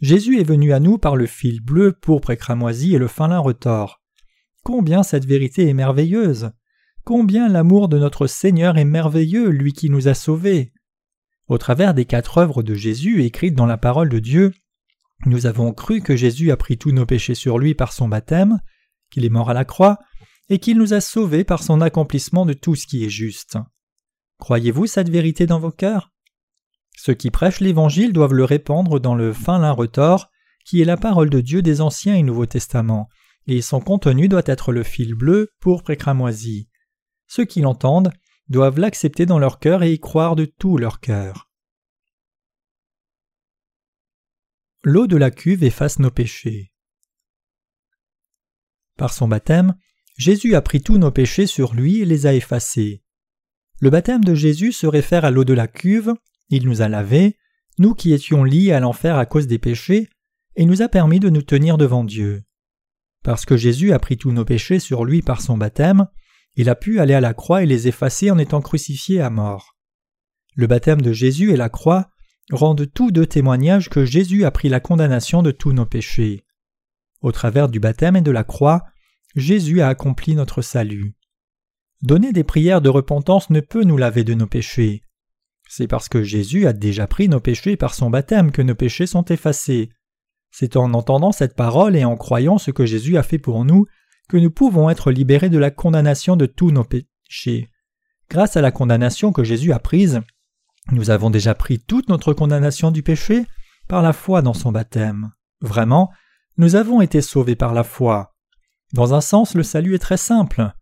Jésus 0.00 0.40
est 0.40 0.44
venu 0.44 0.72
à 0.72 0.80
nous 0.80 0.98
par 0.98 1.16
le 1.16 1.26
fil 1.26 1.60
bleu, 1.60 1.92
pourpre 1.92 2.30
et 2.30 2.36
cramoisi 2.36 2.94
et 2.94 2.98
le 2.98 3.08
fin 3.08 3.28
lin 3.28 3.38
retors. 3.38 4.02
Combien 4.62 5.02
cette 5.02 5.24
vérité 5.24 5.68
est 5.68 5.74
merveilleuse! 5.74 6.50
Combien 7.04 7.48
l'amour 7.48 7.88
de 7.88 7.98
notre 7.98 8.26
Seigneur 8.26 8.78
est 8.78 8.84
merveilleux, 8.84 9.48
lui 9.48 9.72
qui 9.72 9.88
nous 9.88 10.08
a 10.08 10.14
sauvés! 10.14 10.72
Au 11.48 11.56
travers 11.56 11.94
des 11.94 12.04
quatre 12.04 12.38
œuvres 12.38 12.62
de 12.62 12.74
Jésus 12.74 13.22
écrites 13.22 13.54
dans 13.54 13.66
la 13.66 13.78
parole 13.78 14.08
de 14.08 14.18
Dieu, 14.18 14.52
nous 15.24 15.46
avons 15.46 15.72
cru 15.72 16.02
que 16.02 16.16
Jésus 16.16 16.50
a 16.50 16.56
pris 16.56 16.76
tous 16.76 16.92
nos 16.92 17.06
péchés 17.06 17.34
sur 17.34 17.58
lui 17.58 17.74
par 17.74 17.92
son 17.92 18.08
baptême, 18.08 18.60
qu'il 19.10 19.24
est 19.24 19.30
mort 19.30 19.48
à 19.48 19.54
la 19.54 19.64
croix, 19.64 19.98
et 20.48 20.58
qu'il 20.58 20.76
nous 20.76 20.92
a 20.92 21.00
sauvés 21.00 21.44
par 21.44 21.62
son 21.62 21.80
accomplissement 21.80 22.44
de 22.44 22.52
tout 22.52 22.74
ce 22.74 22.86
qui 22.86 23.04
est 23.04 23.10
juste. 23.10 23.56
Croyez-vous 24.38 24.86
cette 24.86 25.10
vérité 25.10 25.46
dans 25.46 25.58
vos 25.58 25.70
cœurs? 25.70 26.12
Ceux 26.96 27.14
qui 27.14 27.30
prêchent 27.30 27.60
l'Évangile 27.60 28.12
doivent 28.12 28.34
le 28.34 28.44
répandre 28.44 29.00
dans 29.00 29.14
le 29.14 29.32
fin 29.32 29.58
lin 29.58 29.72
retors, 29.72 30.30
qui 30.64 30.80
est 30.80 30.86
la 30.86 30.96
parole 30.96 31.30
de 31.30 31.40
Dieu 31.40 31.62
des 31.62 31.80
Anciens 31.80 32.14
et 32.14 32.22
Nouveaux 32.22 32.46
Testaments, 32.46 33.08
et 33.46 33.62
son 33.62 33.80
contenu 33.80 34.28
doit 34.28 34.42
être 34.46 34.72
le 34.72 34.82
fil 34.82 35.14
bleu, 35.14 35.52
pourpre 35.60 35.90
et 35.90 35.96
cramoisi. 35.96 36.68
Ceux 37.26 37.44
qui 37.44 37.60
l'entendent 37.60 38.12
doivent 38.48 38.78
l'accepter 38.78 39.26
dans 39.26 39.38
leur 39.38 39.58
cœur 39.58 39.82
et 39.82 39.92
y 39.92 40.00
croire 40.00 40.36
de 40.36 40.44
tout 40.44 40.78
leur 40.78 41.00
cœur. 41.00 41.50
L'eau 44.82 45.06
de 45.06 45.16
la 45.16 45.30
cuve 45.30 45.64
efface 45.64 45.98
nos 45.98 46.10
péchés. 46.10 46.72
Par 48.96 49.12
son 49.12 49.28
baptême, 49.28 49.76
Jésus 50.16 50.54
a 50.54 50.62
pris 50.62 50.80
tous 50.80 50.96
nos 50.96 51.10
péchés 51.10 51.46
sur 51.46 51.74
lui 51.74 52.00
et 52.00 52.04
les 52.04 52.26
a 52.26 52.34
effacés. 52.34 53.02
Le 53.78 53.90
baptême 53.90 54.24
de 54.24 54.34
Jésus 54.34 54.72
se 54.72 54.86
réfère 54.86 55.24
à 55.24 55.30
l'eau 55.30 55.44
de 55.44 55.52
la 55.52 55.68
cuve, 55.68 56.14
il 56.48 56.64
nous 56.64 56.80
a 56.80 56.88
lavés, 56.88 57.36
nous 57.78 57.94
qui 57.94 58.12
étions 58.12 58.42
liés 58.42 58.72
à 58.72 58.80
l'enfer 58.80 59.16
à 59.16 59.26
cause 59.26 59.46
des 59.46 59.58
péchés, 59.58 60.08
et 60.56 60.64
nous 60.64 60.80
a 60.80 60.88
permis 60.88 61.20
de 61.20 61.28
nous 61.28 61.42
tenir 61.42 61.76
devant 61.76 62.02
Dieu. 62.02 62.42
Parce 63.22 63.44
que 63.44 63.56
Jésus 63.56 63.92
a 63.92 63.98
pris 63.98 64.16
tous 64.16 64.32
nos 64.32 64.44
péchés 64.44 64.78
sur 64.78 65.04
lui 65.04 65.20
par 65.20 65.42
son 65.42 65.58
baptême, 65.58 66.06
il 66.54 66.70
a 66.70 66.74
pu 66.74 67.00
aller 67.00 67.12
à 67.12 67.20
la 67.20 67.34
croix 67.34 67.62
et 67.62 67.66
les 67.66 67.86
effacer 67.86 68.30
en 68.30 68.38
étant 68.38 68.62
crucifié 68.62 69.20
à 69.20 69.28
mort. 69.28 69.76
Le 70.54 70.66
baptême 70.66 71.02
de 71.02 71.12
Jésus 71.12 71.52
et 71.52 71.56
la 71.56 71.68
croix 71.68 72.08
rendent 72.50 72.90
tous 72.94 73.10
deux 73.10 73.26
témoignages 73.26 73.90
que 73.90 74.06
Jésus 74.06 74.46
a 74.46 74.50
pris 74.50 74.70
la 74.70 74.80
condamnation 74.80 75.42
de 75.42 75.50
tous 75.50 75.72
nos 75.72 75.84
péchés. 75.84 76.46
Au 77.20 77.30
travers 77.30 77.68
du 77.68 77.78
baptême 77.78 78.16
et 78.16 78.22
de 78.22 78.30
la 78.30 78.44
croix, 78.44 78.84
Jésus 79.34 79.82
a 79.82 79.88
accompli 79.88 80.34
notre 80.34 80.62
salut. 80.62 81.14
Donner 82.02 82.32
des 82.32 82.44
prières 82.44 82.80
de 82.80 82.88
repentance 82.88 83.50
ne 83.50 83.60
peut 83.60 83.84
nous 83.84 83.96
laver 83.96 84.24
de 84.24 84.34
nos 84.34 84.46
péchés. 84.46 85.02
C'est 85.68 85.88
parce 85.88 86.08
que 86.08 86.22
Jésus 86.22 86.66
a 86.66 86.72
déjà 86.72 87.06
pris 87.06 87.28
nos 87.28 87.40
péchés 87.40 87.76
par 87.76 87.94
son 87.94 88.10
baptême 88.10 88.52
que 88.52 88.62
nos 88.62 88.74
péchés 88.74 89.06
sont 89.06 89.24
effacés. 89.24 89.90
C'est 90.50 90.76
en 90.76 90.94
entendant 90.94 91.32
cette 91.32 91.56
parole 91.56 91.96
et 91.96 92.04
en 92.04 92.16
croyant 92.16 92.58
ce 92.58 92.70
que 92.70 92.86
Jésus 92.86 93.16
a 93.16 93.22
fait 93.22 93.38
pour 93.38 93.64
nous 93.64 93.86
que 94.28 94.36
nous 94.36 94.50
pouvons 94.50 94.90
être 94.90 95.10
libérés 95.10 95.50
de 95.50 95.58
la 95.58 95.70
condamnation 95.70 96.36
de 96.36 96.46
tous 96.46 96.70
nos 96.70 96.84
péchés. 96.84 97.70
Grâce 98.30 98.56
à 98.56 98.60
la 98.60 98.72
condamnation 98.72 99.32
que 99.32 99.44
Jésus 99.44 99.72
a 99.72 99.78
prise, 99.78 100.20
nous 100.92 101.10
avons 101.10 101.30
déjà 101.30 101.54
pris 101.54 101.78
toute 101.78 102.08
notre 102.08 102.32
condamnation 102.32 102.90
du 102.90 103.02
péché 103.02 103.44
par 103.88 104.02
la 104.02 104.12
foi 104.12 104.42
dans 104.42 104.54
son 104.54 104.72
baptême. 104.72 105.32
Vraiment, 105.60 106.10
nous 106.58 106.76
avons 106.76 107.00
été 107.00 107.20
sauvés 107.20 107.56
par 107.56 107.74
la 107.74 107.84
foi. 107.84 108.34
Dans 108.92 109.14
un 109.14 109.20
sens, 109.20 109.54
le 109.54 109.62
salut 109.62 109.94
est 109.94 110.00
très 110.00 110.16
simple. 110.16 110.72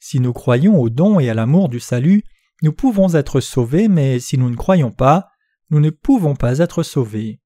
Si 0.00 0.20
nous 0.20 0.32
croyons 0.32 0.80
au 0.80 0.88
don 0.90 1.18
et 1.20 1.28
à 1.28 1.34
l'amour 1.34 1.68
du 1.68 1.80
salut, 1.80 2.22
nous 2.62 2.72
pouvons 2.72 3.14
être 3.14 3.40
sauvés, 3.40 3.88
mais 3.88 4.20
si 4.20 4.38
nous 4.38 4.50
ne 4.50 4.56
croyons 4.56 4.90
pas, 4.90 5.30
nous 5.70 5.80
ne 5.80 5.90
pouvons 5.90 6.34
pas 6.34 6.58
être 6.58 6.82
sauvés. 6.82 7.40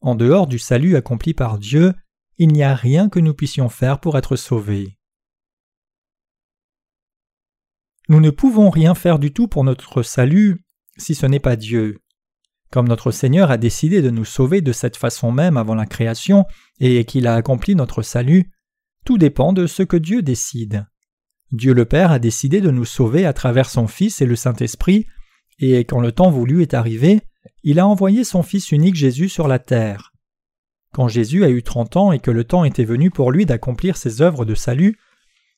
En 0.00 0.14
dehors 0.14 0.46
du 0.46 0.58
salut 0.58 0.96
accompli 0.96 1.34
par 1.34 1.58
Dieu, 1.58 1.94
il 2.38 2.48
n'y 2.48 2.62
a 2.62 2.74
rien 2.74 3.08
que 3.08 3.20
nous 3.20 3.34
puissions 3.34 3.68
faire 3.68 4.00
pour 4.00 4.18
être 4.18 4.36
sauvés. 4.36 4.98
Nous 8.08 8.20
ne 8.20 8.30
pouvons 8.30 8.68
rien 8.68 8.94
faire 8.94 9.18
du 9.18 9.32
tout 9.32 9.48
pour 9.48 9.64
notre 9.64 10.02
salut 10.02 10.64
si 10.98 11.14
ce 11.14 11.26
n'est 11.26 11.40
pas 11.40 11.56
Dieu. 11.56 12.00
Comme 12.70 12.88
notre 12.88 13.10
Seigneur 13.10 13.50
a 13.50 13.58
décidé 13.58 14.02
de 14.02 14.10
nous 14.10 14.24
sauver 14.24 14.60
de 14.60 14.72
cette 14.72 14.96
façon 14.96 15.30
même 15.30 15.56
avant 15.56 15.74
la 15.74 15.86
création 15.86 16.44
et 16.80 17.04
qu'il 17.04 17.26
a 17.26 17.34
accompli 17.34 17.74
notre 17.74 18.02
salut, 18.02 18.51
tout 19.04 19.18
dépend 19.18 19.52
de 19.52 19.66
ce 19.66 19.82
que 19.82 19.96
Dieu 19.96 20.22
décide. 20.22 20.86
Dieu 21.52 21.74
le 21.74 21.84
Père 21.84 22.10
a 22.10 22.18
décidé 22.18 22.60
de 22.60 22.70
nous 22.70 22.84
sauver 22.84 23.26
à 23.26 23.32
travers 23.32 23.68
son 23.68 23.86
Fils 23.86 24.22
et 24.22 24.26
le 24.26 24.36
Saint-Esprit, 24.36 25.06
et 25.58 25.78
quand 25.84 26.00
le 26.00 26.12
temps 26.12 26.30
voulu 26.30 26.62
est 26.62 26.74
arrivé, 26.74 27.20
il 27.62 27.78
a 27.78 27.86
envoyé 27.86 28.24
son 28.24 28.42
Fils 28.42 28.72
unique 28.72 28.94
Jésus 28.94 29.28
sur 29.28 29.48
la 29.48 29.58
terre. 29.58 30.12
Quand 30.92 31.08
Jésus 31.08 31.44
a 31.44 31.50
eu 31.50 31.62
trente 31.62 31.96
ans 31.96 32.12
et 32.12 32.20
que 32.20 32.30
le 32.30 32.44
temps 32.44 32.64
était 32.64 32.84
venu 32.84 33.10
pour 33.10 33.32
lui 33.32 33.46
d'accomplir 33.46 33.96
ses 33.96 34.22
œuvres 34.22 34.44
de 34.44 34.54
salut, 34.54 34.98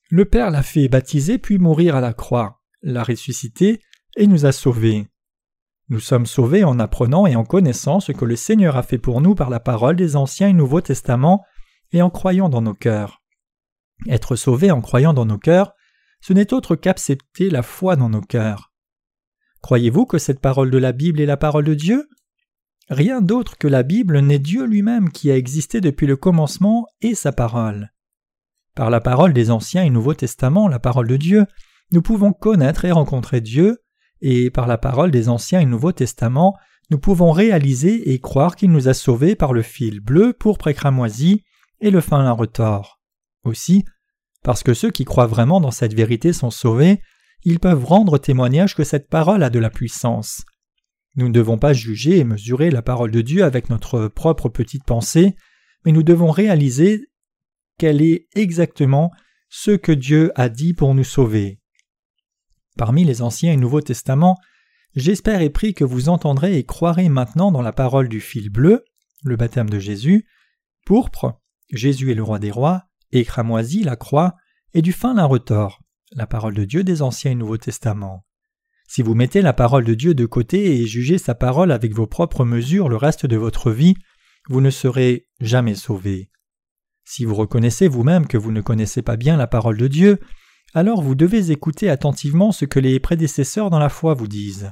le 0.09 0.25
Père 0.25 0.51
l'a 0.51 0.63
fait 0.63 0.87
baptiser 0.87 1.37
puis 1.37 1.57
mourir 1.57 1.95
à 1.95 2.01
la 2.01 2.13
croix, 2.13 2.61
l'a 2.81 3.03
ressuscité 3.03 3.81
et 4.15 4.27
nous 4.27 4.45
a 4.45 4.51
sauvés. 4.51 5.07
Nous 5.89 5.99
sommes 5.99 6.25
sauvés 6.25 6.63
en 6.63 6.79
apprenant 6.79 7.27
et 7.27 7.35
en 7.35 7.43
connaissant 7.43 7.99
ce 7.99 8.11
que 8.11 8.25
le 8.25 8.35
Seigneur 8.35 8.75
a 8.75 8.83
fait 8.83 8.97
pour 8.97 9.21
nous 9.21 9.35
par 9.35 9.49
la 9.49 9.59
parole 9.59 9.95
des 9.95 10.15
Anciens 10.15 10.49
et 10.49 10.53
Nouveaux 10.53 10.81
Testaments 10.81 11.43
et 11.91 12.01
en 12.01 12.09
croyant 12.09 12.49
dans 12.49 12.61
nos 12.61 12.73
cœurs. 12.73 13.21
Être 14.07 14.35
sauvé 14.35 14.71
en 14.71 14.81
croyant 14.81 15.13
dans 15.13 15.25
nos 15.25 15.37
cœurs, 15.37 15.73
ce 16.21 16.33
n'est 16.33 16.53
autre 16.53 16.75
qu'accepter 16.75 17.49
la 17.49 17.61
foi 17.61 17.95
dans 17.95 18.09
nos 18.09 18.21
cœurs. 18.21 18.71
Croyez-vous 19.61 20.05
que 20.05 20.17
cette 20.17 20.39
parole 20.39 20.71
de 20.71 20.77
la 20.77 20.91
Bible 20.91 21.21
est 21.21 21.25
la 21.25 21.37
parole 21.37 21.65
de 21.65 21.73
Dieu? 21.73 22.07
Rien 22.89 23.21
d'autre 23.21 23.57
que 23.57 23.67
la 23.67 23.83
Bible 23.83 24.19
n'est 24.19 24.39
Dieu 24.39 24.65
lui-même 24.65 25.09
qui 25.09 25.31
a 25.31 25.37
existé 25.37 25.81
depuis 25.81 26.05
le 26.05 26.15
commencement 26.15 26.85
et 27.01 27.15
sa 27.15 27.31
parole. 27.31 27.91
Par 28.75 28.89
la 28.89 29.01
parole 29.01 29.33
des 29.33 29.49
Anciens 29.49 29.83
et 29.83 29.89
Nouveaux 29.89 30.13
Testaments, 30.13 30.67
la 30.67 30.79
parole 30.79 31.07
de 31.07 31.17
Dieu, 31.17 31.45
nous 31.91 32.01
pouvons 32.01 32.33
connaître 32.33 32.85
et 32.85 32.91
rencontrer 32.91 33.41
Dieu, 33.41 33.79
et 34.21 34.51
par 34.51 34.67
la 34.67 34.77
parole 34.77 35.11
des 35.11 35.29
Anciens 35.29 35.61
et 35.61 35.65
Nouveaux 35.65 35.93
Testaments, 35.93 36.55
nous 36.91 36.99
pouvons 36.99 37.31
réaliser 37.31 38.11
et 38.11 38.19
croire 38.19 38.55
qu'il 38.55 38.71
nous 38.71 38.87
a 38.87 38.93
sauvés 38.93 39.35
par 39.35 39.53
le 39.53 39.61
fil 39.61 39.99
bleu, 39.99 40.33
pourpre 40.33 40.67
et 40.67 40.75
et 41.81 41.89
le 41.89 42.01
fin 42.01 42.19
lin 42.19 42.31
retors. 42.31 42.94
Aussi, 43.45 43.85
parce 44.43 44.63
que 44.63 44.73
ceux 44.73 44.91
qui 44.91 45.05
croient 45.05 45.27
vraiment 45.27 45.61
dans 45.61 45.71
cette 45.71 45.93
vérité 45.93 46.33
sont 46.33 46.51
sauvés, 46.51 47.01
ils 47.43 47.59
peuvent 47.59 47.85
rendre 47.85 48.17
témoignage 48.17 48.75
que 48.75 48.83
cette 48.83 49.07
parole 49.07 49.43
a 49.43 49.49
de 49.49 49.59
la 49.59 49.69
puissance. 49.69 50.43
Nous 51.15 51.27
ne 51.27 51.33
devons 51.33 51.57
pas 51.57 51.73
juger 51.73 52.17
et 52.17 52.23
mesurer 52.23 52.69
la 52.71 52.81
parole 52.81 53.11
de 53.11 53.21
Dieu 53.21 53.43
avec 53.43 53.69
notre 53.69 54.07
propre 54.07 54.49
petite 54.49 54.83
pensée, 54.83 55.35
mais 55.85 55.91
nous 55.91 56.03
devons 56.03 56.31
réaliser 56.31 57.05
qu'elle 57.77 58.01
est 58.01 58.27
exactement 58.35 59.11
ce 59.49 59.71
que 59.71 59.91
Dieu 59.91 60.31
a 60.35 60.49
dit 60.49 60.73
pour 60.73 60.93
nous 60.95 61.03
sauver. 61.03 61.59
Parmi 62.77 63.05
les 63.05 63.21
Anciens 63.21 63.53
et 63.53 63.57
Nouveaux 63.57 63.81
Testaments, 63.81 64.37
j'espère 64.95 65.41
et 65.41 65.49
prie 65.49 65.73
que 65.73 65.85
vous 65.85 66.09
entendrez 66.09 66.57
et 66.57 66.65
croirez 66.65 67.09
maintenant 67.09 67.51
dans 67.51 67.61
la 67.61 67.71
parole 67.71 68.09
du 68.09 68.19
fil 68.19 68.49
bleu, 68.49 68.83
le 69.23 69.37
baptême 69.37 69.69
de 69.69 69.79
Jésus, 69.79 70.27
pourpre, 70.85 71.39
Jésus 71.71 72.11
est 72.11 72.15
le 72.15 72.23
roi 72.23 72.39
des 72.39 72.51
rois, 72.51 72.83
et 73.19 73.25
cramoisi, 73.25 73.83
la 73.83 73.95
croix, 73.95 74.35
et 74.73 74.81
du 74.81 74.91
fin 74.91 75.13
lin 75.13 75.25
retors, 75.25 75.81
la 76.11 76.27
parole 76.27 76.53
de 76.53 76.65
Dieu 76.65 76.83
des 76.83 77.01
Anciens 77.01 77.31
et 77.31 77.35
Nouveaux 77.35 77.57
Testaments. 77.57 78.25
Si 78.87 79.01
vous 79.01 79.15
mettez 79.15 79.41
la 79.41 79.53
parole 79.53 79.83
de 79.83 79.93
Dieu 79.93 80.13
de 80.13 80.25
côté 80.25 80.79
et 80.79 80.85
jugez 80.85 81.17
sa 81.17 81.33
parole 81.33 81.71
avec 81.71 81.93
vos 81.93 82.07
propres 82.07 82.45
mesures 82.45 82.89
le 82.89 82.97
reste 82.97 83.25
de 83.25 83.37
votre 83.37 83.71
vie, 83.71 83.95
vous 84.47 84.61
ne 84.61 84.69
serez 84.69 85.27
jamais 85.39 85.75
sauvé. 85.75 86.29
Si 87.03 87.25
vous 87.25 87.35
reconnaissez 87.35 87.87
vous-même 87.87 88.27
que 88.27 88.37
vous 88.37 88.51
ne 88.51 88.61
connaissez 88.61 89.01
pas 89.01 89.17
bien 89.17 89.37
la 89.37 89.47
parole 89.47 89.77
de 89.77 89.87
Dieu, 89.87 90.19
alors 90.73 91.01
vous 91.01 91.15
devez 91.15 91.51
écouter 91.51 91.89
attentivement 91.89 92.51
ce 92.51 92.65
que 92.65 92.79
les 92.79 92.99
prédécesseurs 92.99 93.69
dans 93.69 93.79
la 93.79 93.89
foi 93.89 94.13
vous 94.13 94.27
disent. 94.27 94.71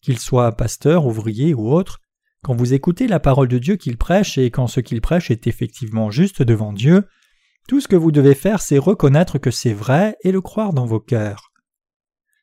Qu'ils 0.00 0.18
soient 0.18 0.56
pasteurs, 0.56 1.06
ouvriers 1.06 1.54
ou 1.54 1.70
autres, 1.70 2.00
quand 2.42 2.54
vous 2.54 2.72
écoutez 2.72 3.08
la 3.08 3.20
parole 3.20 3.48
de 3.48 3.58
Dieu 3.58 3.76
qu'ils 3.76 3.98
prêchent 3.98 4.38
et 4.38 4.50
quand 4.50 4.68
ce 4.68 4.80
qu'ils 4.80 5.00
prêchent 5.00 5.30
est 5.30 5.46
effectivement 5.46 6.10
juste 6.10 6.42
devant 6.42 6.72
Dieu, 6.72 7.04
tout 7.68 7.80
ce 7.80 7.86
que 7.86 7.96
vous 7.96 8.10
devez 8.10 8.34
faire 8.34 8.60
c'est 8.60 8.78
reconnaître 8.78 9.38
que 9.38 9.52
c'est 9.52 9.74
vrai 9.74 10.16
et 10.24 10.32
le 10.32 10.40
croire 10.40 10.72
dans 10.72 10.86
vos 10.86 11.00
cœurs. 11.00 11.52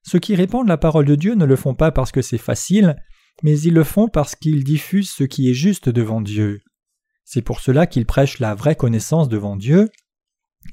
Ceux 0.04 0.20
qui 0.20 0.36
répandent 0.36 0.68
la 0.68 0.78
parole 0.78 1.06
de 1.06 1.16
Dieu 1.16 1.34
ne 1.34 1.46
le 1.46 1.56
font 1.56 1.74
pas 1.74 1.92
parce 1.92 2.12
que 2.12 2.22
c'est 2.22 2.38
facile, 2.38 2.96
mais 3.42 3.60
ils 3.60 3.74
le 3.74 3.84
font 3.84 4.08
parce 4.08 4.36
qu'ils 4.36 4.64
diffusent 4.64 5.10
ce 5.10 5.24
qui 5.24 5.50
est 5.50 5.56
juste 5.56 5.90
devant 5.90 6.22
Dieu. 6.22 6.62
C'est 7.26 7.42
pour 7.42 7.60
cela 7.60 7.88
qu'ils 7.88 8.06
prêchent 8.06 8.38
la 8.38 8.54
vraie 8.54 8.76
connaissance 8.76 9.28
devant 9.28 9.56
Dieu, 9.56 9.90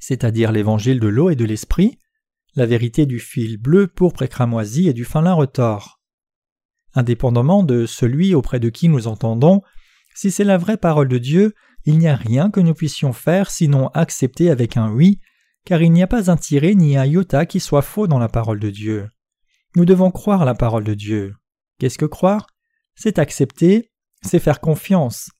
c'est-à-dire 0.00 0.52
l'évangile 0.52 1.00
de 1.00 1.08
l'eau 1.08 1.30
et 1.30 1.36
de 1.36 1.46
l'esprit, 1.46 1.98
la 2.54 2.66
vérité 2.66 3.06
du 3.06 3.20
fil 3.20 3.56
bleu, 3.56 3.86
pourpre 3.86 4.22
et 4.22 4.28
cramoisi 4.28 4.86
et 4.86 4.92
du 4.92 5.06
fin 5.06 5.22
lin 5.22 5.32
retors. 5.32 6.02
Indépendamment 6.94 7.62
de 7.62 7.86
celui 7.86 8.34
auprès 8.34 8.60
de 8.60 8.68
qui 8.68 8.90
nous 8.90 9.06
entendons, 9.06 9.62
si 10.14 10.30
c'est 10.30 10.44
la 10.44 10.58
vraie 10.58 10.76
parole 10.76 11.08
de 11.08 11.16
Dieu, 11.16 11.54
il 11.84 11.98
n'y 11.98 12.08
a 12.08 12.16
rien 12.16 12.50
que 12.50 12.60
nous 12.60 12.74
puissions 12.74 13.12
faire 13.12 13.50
sinon 13.50 13.88
accepter 13.88 14.50
avec 14.50 14.76
un 14.76 14.90
oui, 14.90 15.20
car 15.64 15.82
il 15.82 15.92
n'y 15.92 16.02
a 16.02 16.06
pas 16.06 16.30
un 16.30 16.36
tiré 16.36 16.74
ni 16.74 16.96
un 16.96 17.04
iota 17.04 17.46
qui 17.46 17.60
soit 17.60 17.82
faux 17.82 18.06
dans 18.06 18.18
la 18.18 18.28
parole 18.28 18.60
de 18.60 18.70
Dieu. 18.70 19.08
Nous 19.74 19.84
devons 19.84 20.10
croire 20.10 20.44
la 20.44 20.54
parole 20.54 20.84
de 20.84 20.94
Dieu. 20.94 21.34
Qu'est-ce 21.78 21.98
que 21.98 22.04
croire? 22.04 22.46
C'est 22.94 23.18
accepter, 23.18 23.90
c'est 24.22 24.38
faire 24.38 24.60
confiance. 24.60 25.30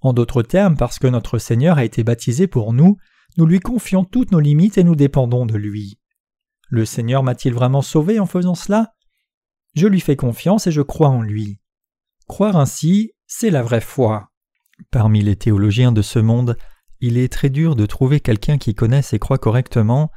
En 0.00 0.12
d'autres 0.12 0.42
termes, 0.42 0.76
parce 0.76 0.98
que 0.98 1.06
notre 1.06 1.38
Seigneur 1.38 1.78
a 1.78 1.84
été 1.84 2.04
baptisé 2.04 2.46
pour 2.46 2.72
nous, 2.72 2.96
nous 3.36 3.46
lui 3.46 3.60
confions 3.60 4.04
toutes 4.04 4.32
nos 4.32 4.40
limites 4.40 4.78
et 4.78 4.84
nous 4.84 4.96
dépendons 4.96 5.46
de 5.46 5.56
lui. 5.56 5.98
Le 6.68 6.84
Seigneur 6.84 7.22
m'a-t-il 7.22 7.54
vraiment 7.54 7.82
sauvé 7.82 8.18
en 8.18 8.26
faisant 8.26 8.54
cela? 8.54 8.94
Je 9.74 9.86
lui 9.86 10.00
fais 10.00 10.16
confiance 10.16 10.66
et 10.66 10.72
je 10.72 10.82
crois 10.82 11.08
en 11.08 11.22
lui. 11.22 11.60
Croire 12.26 12.56
ainsi, 12.56 13.12
c'est 13.26 13.50
la 13.50 13.62
vraie 13.62 13.80
foi. 13.80 14.27
Parmi 14.90 15.22
les 15.22 15.36
théologiens 15.36 15.92
de 15.92 16.02
ce 16.02 16.18
monde, 16.18 16.56
il 17.00 17.18
est 17.18 17.32
très 17.32 17.50
dur 17.50 17.76
de 17.76 17.86
trouver 17.86 18.20
quelqu'un 18.20 18.58
qui 18.58 18.74
connaisse 18.74 19.12
et 19.12 19.18
croit 19.18 19.38
correctement. 19.38 20.10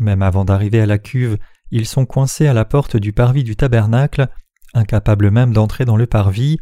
Même 0.00 0.22
avant 0.22 0.44
d'arriver 0.44 0.80
à 0.80 0.86
la 0.86 0.98
cuve, 0.98 1.38
ils 1.70 1.86
sont 1.86 2.06
coincés 2.06 2.46
à 2.46 2.52
la 2.52 2.64
porte 2.64 2.96
du 2.96 3.12
parvis 3.12 3.44
du 3.44 3.56
tabernacle, 3.56 4.28
incapables 4.74 5.30
même 5.30 5.52
d'entrer 5.52 5.84
dans 5.84 5.96
le 5.96 6.06
parvis. 6.06 6.58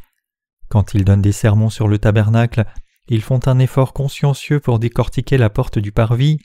Quand 0.69 0.95
ils 0.95 1.05
donnent 1.05 1.23
des 1.23 1.33
sermons 1.33 1.71
sur 1.71 1.89
le 1.89 1.99
tabernacle, 1.99 2.65
ils 3.09 3.23
font 3.23 3.41
un 3.47 3.59
effort 3.59 3.93
consciencieux 3.93 4.61
pour 4.61 4.79
décortiquer 4.79 5.37
la 5.37 5.51
porte 5.51 5.79
du 5.79 5.93
parvis, 5.93 6.39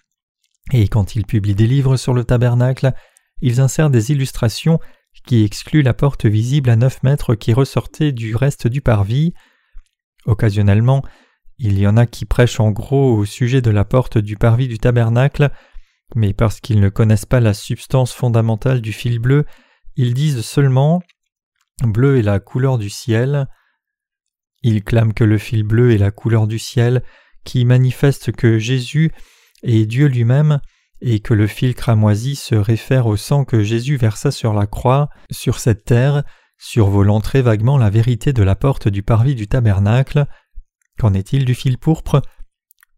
et 0.73 0.87
quand 0.87 1.15
ils 1.15 1.25
publient 1.25 1.55
des 1.55 1.67
livres 1.67 1.97
sur 1.97 2.13
le 2.13 2.23
tabernacle, 2.23 2.93
ils 3.41 3.61
insèrent 3.61 3.89
des 3.89 4.11
illustrations 4.11 4.79
qui 5.25 5.43
excluent 5.43 5.81
la 5.81 5.93
porte 5.93 6.25
visible 6.25 6.69
à 6.69 6.75
neuf 6.75 7.03
mètres 7.03 7.35
qui 7.35 7.53
ressortait 7.53 8.11
du 8.11 8.35
reste 8.35 8.67
du 8.67 8.81
parvis. 8.81 9.33
Occasionnellement, 10.27 11.03
il 11.57 11.79
y 11.79 11.87
en 11.87 11.97
a 11.97 12.05
qui 12.05 12.25
prêchent 12.25 12.59
en 12.59 12.71
gros 12.71 13.15
au 13.15 13.25
sujet 13.25 13.61
de 13.61 13.71
la 13.71 13.85
porte 13.85 14.17
du 14.17 14.37
parvis 14.37 14.67
du 14.67 14.77
tabernacle, 14.77 15.49
mais 16.15 16.33
parce 16.33 16.59
qu'ils 16.59 16.79
ne 16.79 16.89
connaissent 16.89 17.25
pas 17.25 17.39
la 17.39 17.53
substance 17.53 18.13
fondamentale 18.13 18.81
du 18.81 18.93
fil 18.93 19.19
bleu, 19.19 19.45
ils 19.95 20.13
disent 20.13 20.41
seulement 20.41 21.01
bleu 21.83 22.17
est 22.17 22.23
la 22.23 22.39
couleur 22.39 22.77
du 22.77 22.89
ciel. 22.89 23.47
Ils 24.61 24.83
clament 24.83 25.13
que 25.13 25.23
le 25.23 25.37
fil 25.37 25.63
bleu 25.63 25.93
est 25.93 25.97
la 25.97 26.11
couleur 26.11 26.45
du 26.45 26.59
ciel, 26.59 27.03
qui 27.43 27.65
manifeste 27.65 28.31
que 28.31 28.59
Jésus 28.59 29.11
est 29.63 29.85
Dieu 29.85 30.07
lui-même, 30.07 30.59
et 31.01 31.19
que 31.19 31.33
le 31.33 31.47
fil 31.47 31.75
cramoisi 31.75 32.35
se 32.35 32.55
réfère 32.55 33.07
au 33.07 33.17
sang 33.17 33.45
que 33.45 33.63
Jésus 33.63 33.97
versa 33.97 34.31
sur 34.31 34.53
la 34.53 34.67
croix, 34.67 35.09
sur 35.31 35.59
cette 35.59 35.85
terre, 35.85 36.23
survolant 36.57 37.21
très 37.21 37.41
vaguement 37.41 37.77
la 37.77 37.89
vérité 37.89 38.33
de 38.33 38.43
la 38.43 38.55
porte 38.55 38.87
du 38.87 39.03
parvis 39.03 39.35
du 39.35 39.47
tabernacle. 39.47 40.25
Qu'en 40.99 41.13
est-il 41.13 41.45
du 41.45 41.53
fil 41.53 41.77
pourpre? 41.77 42.21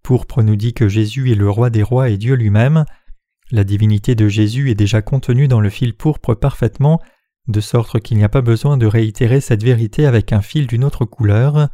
Pourpre 0.04 0.42
nous 0.42 0.56
dit 0.56 0.74
que 0.74 0.88
Jésus 0.88 1.32
est 1.32 1.36
le 1.36 1.50
roi 1.50 1.70
des 1.70 1.84
rois 1.84 2.10
et 2.10 2.18
Dieu 2.18 2.36
lui-même. 2.36 2.86
La 3.52 3.64
divinité 3.64 4.16
de 4.16 4.28
Jésus 4.28 4.70
est 4.72 4.76
déjà 4.76 5.02
contenue 5.02 5.48
dans 5.48 5.60
le 5.60 5.70
fil 5.70 5.96
pourpre 5.96 6.36
parfaitement, 6.36 7.02
de 7.48 7.62
sorte 7.62 8.00
qu'il 8.00 8.18
n'y 8.18 8.24
a 8.24 8.30
pas 8.30 8.42
besoin 8.42 8.78
de 8.78 8.86
réitérer 8.86 9.42
cette 9.42 9.64
vérité 9.64 10.06
avec 10.06 10.32
un 10.34 10.42
fil 10.42 10.68
d'une 10.68 10.84
autre 10.84 11.06
couleur. 11.06 11.70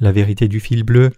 La 0.00 0.12
vérité 0.12 0.48
du 0.48 0.58
fil 0.58 0.82
bleu, 0.82 1.12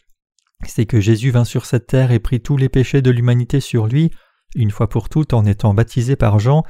c'est 0.66 0.86
que 0.86 1.00
Jésus 1.00 1.30
vint 1.30 1.44
sur 1.44 1.64
cette 1.64 1.86
terre 1.86 2.10
et 2.10 2.18
prit 2.18 2.40
tous 2.40 2.56
les 2.56 2.68
péchés 2.68 3.02
de 3.02 3.10
l'humanité 3.10 3.60
sur 3.60 3.86
lui, 3.86 4.10
une 4.54 4.70
fois 4.70 4.88
pour 4.88 5.08
toutes 5.08 5.32
en 5.32 5.44
étant 5.44 5.74
baptisé 5.74 6.16
par 6.16 6.38
Jean, 6.38 6.64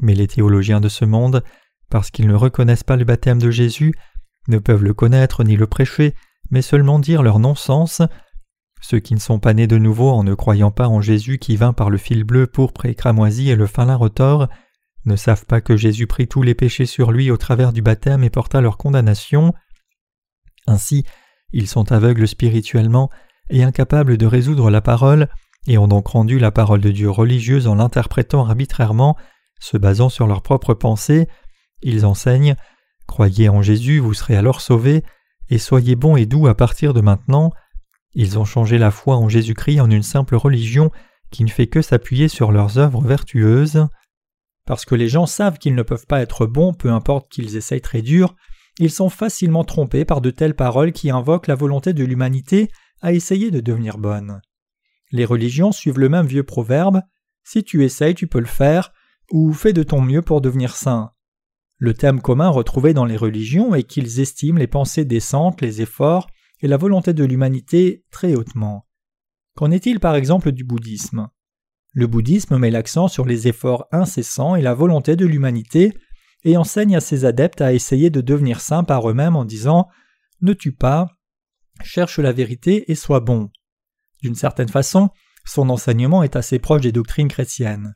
mais 0.00 0.14
les 0.14 0.26
théologiens 0.26 0.80
de 0.80 0.88
ce 0.88 1.04
monde, 1.04 1.44
parce 1.92 2.10
qu'ils 2.10 2.26
ne 2.26 2.34
reconnaissent 2.34 2.84
pas 2.84 2.96
le 2.96 3.04
baptême 3.04 3.38
de 3.38 3.50
Jésus, 3.50 3.92
ne 4.48 4.56
peuvent 4.56 4.82
le 4.82 4.94
connaître 4.94 5.44
ni 5.44 5.56
le 5.56 5.66
prêcher, 5.66 6.14
mais 6.50 6.62
seulement 6.62 6.98
dire 6.98 7.22
leur 7.22 7.38
non-sens, 7.38 8.00
ceux 8.80 8.98
qui 8.98 9.12
ne 9.12 9.20
sont 9.20 9.38
pas 9.38 9.52
nés 9.52 9.66
de 9.66 9.76
nouveau 9.76 10.08
en 10.08 10.24
ne 10.24 10.32
croyant 10.32 10.70
pas 10.70 10.88
en 10.88 11.02
Jésus 11.02 11.36
qui 11.36 11.54
vint 11.54 11.74
par 11.74 11.90
le 11.90 11.98
fil 11.98 12.24
bleu, 12.24 12.46
pourpre 12.46 12.86
et 12.86 12.94
cramoisi 12.94 13.50
et 13.50 13.56
le 13.56 13.66
fin 13.66 13.84
lin 13.84 13.96
retors, 13.96 14.48
ne 15.04 15.16
savent 15.16 15.44
pas 15.44 15.60
que 15.60 15.76
Jésus 15.76 16.06
prit 16.06 16.26
tous 16.28 16.40
les 16.40 16.54
péchés 16.54 16.86
sur 16.86 17.12
lui 17.12 17.30
au 17.30 17.36
travers 17.36 17.74
du 17.74 17.82
baptême 17.82 18.24
et 18.24 18.30
porta 18.30 18.62
leur 18.62 18.78
condamnation. 18.78 19.52
Ainsi, 20.66 21.04
ils 21.52 21.68
sont 21.68 21.92
aveugles 21.92 22.26
spirituellement 22.26 23.10
et 23.50 23.64
incapables 23.64 24.16
de 24.16 24.26
résoudre 24.26 24.70
la 24.70 24.80
parole, 24.80 25.28
et 25.66 25.76
ont 25.76 25.88
donc 25.88 26.06
rendu 26.06 26.38
la 26.38 26.52
parole 26.52 26.80
de 26.80 26.90
Dieu 26.90 27.10
religieuse 27.10 27.66
en 27.66 27.74
l'interprétant 27.74 28.46
arbitrairement, 28.46 29.14
se 29.60 29.76
basant 29.76 30.08
sur 30.08 30.26
leurs 30.26 30.42
propres 30.42 30.72
pensées. 30.72 31.28
Ils 31.82 32.06
enseignent 32.06 32.56
Croyez 33.06 33.48
en 33.48 33.62
Jésus, 33.62 33.98
vous 33.98 34.14
serez 34.14 34.36
alors 34.36 34.60
sauvés, 34.60 35.02
et 35.48 35.58
soyez 35.58 35.96
bons 35.96 36.16
et 36.16 36.26
doux 36.26 36.46
à 36.46 36.54
partir 36.54 36.94
de 36.94 37.00
maintenant. 37.00 37.52
Ils 38.14 38.38
ont 38.38 38.44
changé 38.44 38.78
la 38.78 38.90
foi 38.90 39.16
en 39.16 39.28
Jésus-Christ 39.28 39.80
en 39.80 39.90
une 39.90 40.02
simple 40.02 40.36
religion 40.36 40.90
qui 41.30 41.44
ne 41.44 41.50
fait 41.50 41.66
que 41.66 41.82
s'appuyer 41.82 42.28
sur 42.28 42.52
leurs 42.52 42.78
œuvres 42.78 43.02
vertueuses. 43.02 43.86
Parce 44.66 44.84
que 44.84 44.94
les 44.94 45.08
gens 45.08 45.26
savent 45.26 45.58
qu'ils 45.58 45.74
ne 45.74 45.82
peuvent 45.82 46.06
pas 46.06 46.20
être 46.20 46.46
bons, 46.46 46.72
peu 46.72 46.90
importe 46.90 47.30
qu'ils 47.30 47.56
essayent 47.56 47.80
très 47.80 48.02
dur, 48.02 48.34
ils 48.78 48.90
sont 48.90 49.10
facilement 49.10 49.64
trompés 49.64 50.04
par 50.04 50.20
de 50.20 50.30
telles 50.30 50.56
paroles 50.56 50.92
qui 50.92 51.10
invoquent 51.10 51.48
la 51.48 51.54
volonté 51.54 51.92
de 51.92 52.04
l'humanité 52.04 52.70
à 53.00 53.12
essayer 53.12 53.50
de 53.50 53.60
devenir 53.60 53.98
bonne. 53.98 54.40
Les 55.10 55.24
religions 55.24 55.72
suivent 55.72 55.98
le 55.98 56.08
même 56.08 56.26
vieux 56.26 56.44
proverbe 56.44 57.02
Si 57.44 57.64
tu 57.64 57.84
essayes, 57.84 58.14
tu 58.14 58.26
peux 58.26 58.40
le 58.40 58.46
faire, 58.46 58.92
ou 59.30 59.52
fais 59.52 59.72
de 59.72 59.82
ton 59.82 60.00
mieux 60.00 60.22
pour 60.22 60.40
devenir 60.40 60.76
saint. 60.76 61.12
Le 61.82 61.94
thème 61.94 62.20
commun 62.20 62.48
retrouvé 62.48 62.94
dans 62.94 63.06
les 63.06 63.16
religions 63.16 63.74
est 63.74 63.82
qu'ils 63.82 64.20
estiment 64.20 64.60
les 64.60 64.68
pensées 64.68 65.04
décentes, 65.04 65.60
les 65.60 65.82
efforts 65.82 66.28
et 66.60 66.68
la 66.68 66.76
volonté 66.76 67.12
de 67.12 67.24
l'humanité 67.24 68.04
très 68.12 68.36
hautement. 68.36 68.86
Qu'en 69.56 69.72
est-il 69.72 69.98
par 69.98 70.14
exemple 70.14 70.52
du 70.52 70.62
bouddhisme? 70.62 71.28
Le 71.92 72.06
bouddhisme 72.06 72.56
met 72.56 72.70
l'accent 72.70 73.08
sur 73.08 73.24
les 73.24 73.48
efforts 73.48 73.88
incessants 73.90 74.54
et 74.54 74.62
la 74.62 74.74
volonté 74.74 75.16
de 75.16 75.26
l'humanité 75.26 75.92
et 76.44 76.56
enseigne 76.56 76.94
à 76.94 77.00
ses 77.00 77.24
adeptes 77.24 77.60
à 77.60 77.72
essayer 77.72 78.10
de 78.10 78.20
devenir 78.20 78.60
saints 78.60 78.84
par 78.84 79.10
eux-mêmes 79.10 79.34
en 79.34 79.44
disant 79.44 79.88
Ne 80.40 80.52
tue 80.52 80.76
pas, 80.76 81.08
cherche 81.82 82.20
la 82.20 82.30
vérité 82.30 82.92
et 82.92 82.94
sois 82.94 83.18
bon. 83.18 83.50
D'une 84.22 84.36
certaine 84.36 84.68
façon, 84.68 85.10
son 85.44 85.68
enseignement 85.68 86.22
est 86.22 86.36
assez 86.36 86.60
proche 86.60 86.82
des 86.82 86.92
doctrines 86.92 87.26
chrétiennes. 87.26 87.92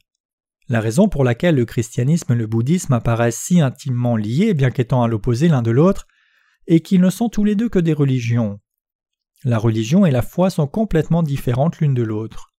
La 0.69 0.81
raison 0.81 1.09
pour 1.09 1.23
laquelle 1.23 1.55
le 1.55 1.65
christianisme 1.65 2.33
et 2.33 2.37
le 2.37 2.47
bouddhisme 2.47 2.93
apparaissent 2.93 3.39
si 3.39 3.61
intimement 3.61 4.17
liés, 4.17 4.53
bien 4.53 4.71
qu'étant 4.71 5.03
à 5.03 5.09
l'opposé 5.09 5.49
l'un 5.49 5.63
de 5.63 5.71
l'autre, 5.71 6.07
est 6.67 6.81
qu'ils 6.81 7.01
ne 7.01 7.11
sont 7.11 7.29
tous 7.29 7.45
les 7.45 7.55
deux 7.55 7.69
que 7.69 7.79
des 7.79 7.93
religions. 7.93 8.61
La 9.45 9.59
religion 9.59 10.07
et 10.07 10.11
la 10.11 10.23
foi 10.23 10.51
sont 10.51 10.67
complètement 10.67 11.23
différentes 11.23 11.79
l'une 11.79 11.95
de 11.95 12.03
l'autre. 12.03 12.53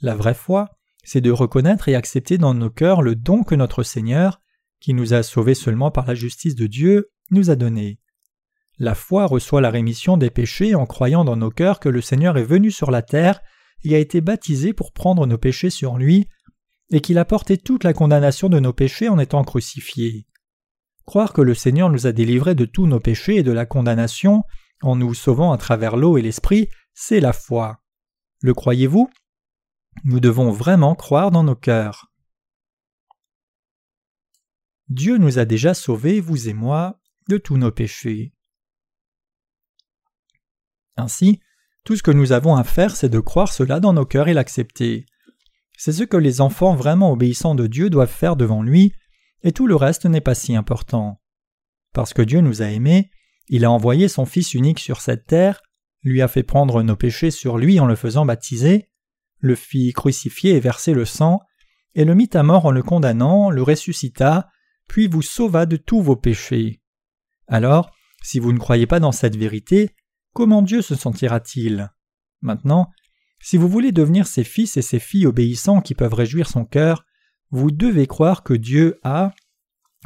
La 0.00 0.14
vraie 0.14 0.34
foi, 0.34 0.68
c'est 1.02 1.20
de 1.20 1.32
reconnaître 1.32 1.88
et 1.88 1.96
accepter 1.96 2.38
dans 2.38 2.54
nos 2.54 2.70
cœurs 2.70 3.02
le 3.02 3.16
don 3.16 3.42
que 3.42 3.56
notre 3.56 3.82
Seigneur, 3.82 4.40
qui 4.78 4.94
nous 4.94 5.12
a 5.12 5.22
sauvés 5.24 5.54
seulement 5.54 5.90
par 5.90 6.06
la 6.06 6.14
justice 6.14 6.54
de 6.54 6.68
Dieu, 6.68 7.10
nous 7.32 7.50
a 7.50 7.56
donné. 7.56 7.98
La 8.78 8.94
foi 8.94 9.26
reçoit 9.26 9.60
la 9.60 9.70
rémission 9.70 10.16
des 10.16 10.30
péchés 10.30 10.74
en 10.74 10.86
croyant 10.86 11.24
dans 11.24 11.36
nos 11.36 11.50
cœurs 11.50 11.80
que 11.80 11.88
le 11.88 12.00
Seigneur 12.00 12.38
est 12.38 12.44
venu 12.44 12.70
sur 12.70 12.90
la 12.90 13.02
terre 13.02 13.40
et 13.82 13.94
a 13.94 13.98
été 13.98 14.20
baptisé 14.20 14.72
pour 14.72 14.92
prendre 14.92 15.26
nos 15.26 15.38
péchés 15.38 15.70
sur 15.70 15.98
lui, 15.98 16.28
et 16.90 17.00
qu'il 17.00 17.18
a 17.18 17.24
porté 17.24 17.56
toute 17.56 17.84
la 17.84 17.92
condamnation 17.92 18.48
de 18.48 18.58
nos 18.58 18.72
péchés 18.72 19.08
en 19.08 19.18
étant 19.18 19.44
crucifié. 19.44 20.26
Croire 21.06 21.32
que 21.32 21.40
le 21.40 21.54
Seigneur 21.54 21.90
nous 21.90 22.06
a 22.06 22.12
délivrés 22.12 22.54
de 22.54 22.64
tous 22.64 22.86
nos 22.86 23.00
péchés 23.00 23.36
et 23.36 23.42
de 23.42 23.52
la 23.52 23.66
condamnation 23.66 24.44
en 24.82 24.96
nous 24.96 25.14
sauvant 25.14 25.52
à 25.52 25.58
travers 25.58 25.96
l'eau 25.96 26.18
et 26.18 26.22
l'esprit, 26.22 26.68
c'est 26.94 27.20
la 27.20 27.32
foi. 27.32 27.82
Le 28.40 28.54
croyez-vous? 28.54 29.10
Nous 30.04 30.20
devons 30.20 30.50
vraiment 30.50 30.94
croire 30.94 31.30
dans 31.30 31.44
nos 31.44 31.56
cœurs. 31.56 32.12
Dieu 34.88 35.18
nous 35.18 35.38
a 35.38 35.44
déjà 35.44 35.74
sauvés, 35.74 36.20
vous 36.20 36.48
et 36.48 36.52
moi, 36.52 37.00
de 37.28 37.36
tous 37.36 37.56
nos 37.56 37.70
péchés. 37.70 38.34
Ainsi, 40.96 41.40
tout 41.84 41.96
ce 41.96 42.02
que 42.02 42.10
nous 42.10 42.32
avons 42.32 42.56
à 42.56 42.64
faire, 42.64 42.96
c'est 42.96 43.08
de 43.08 43.20
croire 43.20 43.52
cela 43.52 43.80
dans 43.80 43.92
nos 43.92 44.06
cœurs 44.06 44.28
et 44.28 44.34
l'accepter. 44.34 45.06
C'est 45.82 45.94
ce 45.94 46.04
que 46.04 46.18
les 46.18 46.42
enfants 46.42 46.74
vraiment 46.74 47.10
obéissants 47.10 47.54
de 47.54 47.66
Dieu 47.66 47.88
doivent 47.88 48.12
faire 48.12 48.36
devant 48.36 48.62
lui, 48.62 48.92
et 49.42 49.50
tout 49.50 49.66
le 49.66 49.76
reste 49.76 50.04
n'est 50.04 50.20
pas 50.20 50.34
si 50.34 50.54
important. 50.54 51.22
Parce 51.94 52.12
que 52.12 52.20
Dieu 52.20 52.42
nous 52.42 52.60
a 52.60 52.66
aimés, 52.66 53.10
il 53.48 53.64
a 53.64 53.70
envoyé 53.70 54.06
son 54.08 54.26
Fils 54.26 54.52
unique 54.52 54.78
sur 54.78 55.00
cette 55.00 55.24
terre, 55.24 55.62
lui 56.02 56.20
a 56.20 56.28
fait 56.28 56.42
prendre 56.42 56.82
nos 56.82 56.96
péchés 56.96 57.30
sur 57.30 57.56
lui 57.56 57.80
en 57.80 57.86
le 57.86 57.96
faisant 57.96 58.26
baptiser, 58.26 58.90
le 59.38 59.54
fit 59.54 59.94
crucifier 59.94 60.54
et 60.54 60.60
verser 60.60 60.92
le 60.92 61.06
sang, 61.06 61.40
et 61.94 62.04
le 62.04 62.14
mit 62.14 62.28
à 62.34 62.42
mort 62.42 62.66
en 62.66 62.72
le 62.72 62.82
condamnant, 62.82 63.48
le 63.48 63.62
ressuscita, 63.62 64.50
puis 64.86 65.08
vous 65.08 65.22
sauva 65.22 65.64
de 65.64 65.78
tous 65.78 66.02
vos 66.02 66.16
péchés. 66.16 66.82
Alors, 67.46 67.90
si 68.22 68.38
vous 68.38 68.52
ne 68.52 68.58
croyez 68.58 68.86
pas 68.86 69.00
dans 69.00 69.12
cette 69.12 69.36
vérité, 69.36 69.94
comment 70.34 70.60
Dieu 70.60 70.82
se 70.82 70.94
sentira-t-il? 70.94 71.90
Maintenant, 72.42 72.90
si 73.40 73.56
vous 73.56 73.68
voulez 73.68 73.92
devenir 73.92 74.26
ses 74.26 74.44
fils 74.44 74.76
et 74.76 74.82
ses 74.82 74.98
filles 74.98 75.26
obéissants 75.26 75.80
qui 75.80 75.94
peuvent 75.94 76.14
réjouir 76.14 76.48
son 76.48 76.64
cœur, 76.64 77.04
vous 77.50 77.70
devez 77.70 78.06
croire 78.06 78.42
que 78.42 78.54
Dieu 78.54 78.98
a, 79.02 79.32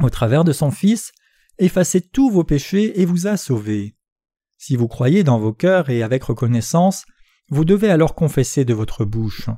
au 0.01 0.09
travers 0.09 0.45
de 0.45 0.53
son 0.53 0.71
Fils, 0.71 1.13
effacé 1.59 2.01
tous 2.01 2.31
vos 2.31 2.45
péchés 2.45 3.01
et 3.01 3.05
vous 3.05 3.27
a 3.27 3.37
sauvés. 3.37 3.97
Si 4.57 4.77
vous 4.77 4.89
croyez 4.89 5.25
dans 5.25 5.39
vos 5.39 5.53
cœurs 5.53 5.91
et 5.91 6.03
avec 6.03 6.25
reconnaissance, 6.25 7.05
vous 7.51 7.65
devez 7.65 7.91
alors 7.91 8.15
confesser 8.15 8.65
de 8.65 8.73
votre 8.75 9.05
bouche. 9.05 9.51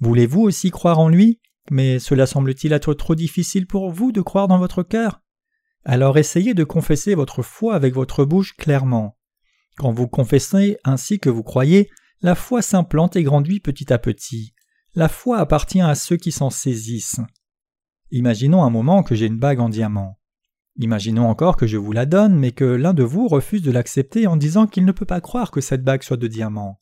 Voulez-vous 0.00 0.42
aussi 0.42 0.70
croire 0.70 0.98
en 0.98 1.08
lui? 1.08 1.40
Mais 1.70 1.98
cela 1.98 2.26
semble-t-il 2.26 2.72
être 2.72 2.94
trop 2.94 3.14
difficile 3.14 3.66
pour 3.66 3.90
vous 3.90 4.12
de 4.12 4.20
croire 4.20 4.46
dans 4.46 4.58
votre 4.58 4.82
cœur? 4.82 5.22
Alors 5.84 6.18
essayez 6.18 6.54
de 6.54 6.64
confesser 6.64 7.14
votre 7.14 7.42
foi 7.42 7.74
avec 7.74 7.94
votre 7.94 8.24
bouche 8.24 8.56
clairement. 8.56 9.16
Quand 9.76 9.92
vous 9.92 10.06
confessez 10.06 10.76
ainsi 10.84 11.18
que 11.18 11.30
vous 11.30 11.42
croyez, 11.42 11.88
la 12.22 12.34
foi 12.34 12.62
s'implante 12.62 13.16
et 13.16 13.22
grandit 13.22 13.60
petit 13.60 13.92
à 13.92 13.98
petit. 13.98 14.54
La 14.94 15.08
foi 15.08 15.38
appartient 15.38 15.82
à 15.82 15.94
ceux 15.94 16.16
qui 16.16 16.32
s'en 16.32 16.50
saisissent. 16.50 17.20
Imaginons 18.10 18.64
un 18.64 18.70
moment 18.70 19.02
que 19.02 19.14
j'ai 19.14 19.26
une 19.26 19.38
bague 19.38 19.60
en 19.60 19.68
diamant. 19.68 20.18
Imaginons 20.76 21.28
encore 21.28 21.56
que 21.56 21.66
je 21.66 21.76
vous 21.76 21.92
la 21.92 22.06
donne, 22.06 22.38
mais 22.38 22.52
que 22.52 22.64
l'un 22.64 22.94
de 22.94 23.02
vous 23.02 23.28
refuse 23.28 23.62
de 23.62 23.70
l'accepter 23.70 24.26
en 24.26 24.36
disant 24.36 24.66
qu'il 24.66 24.84
ne 24.84 24.92
peut 24.92 25.06
pas 25.06 25.20
croire 25.20 25.50
que 25.50 25.60
cette 25.60 25.84
bague 25.84 26.02
soit 26.02 26.16
de 26.16 26.28
diamant. 26.28 26.80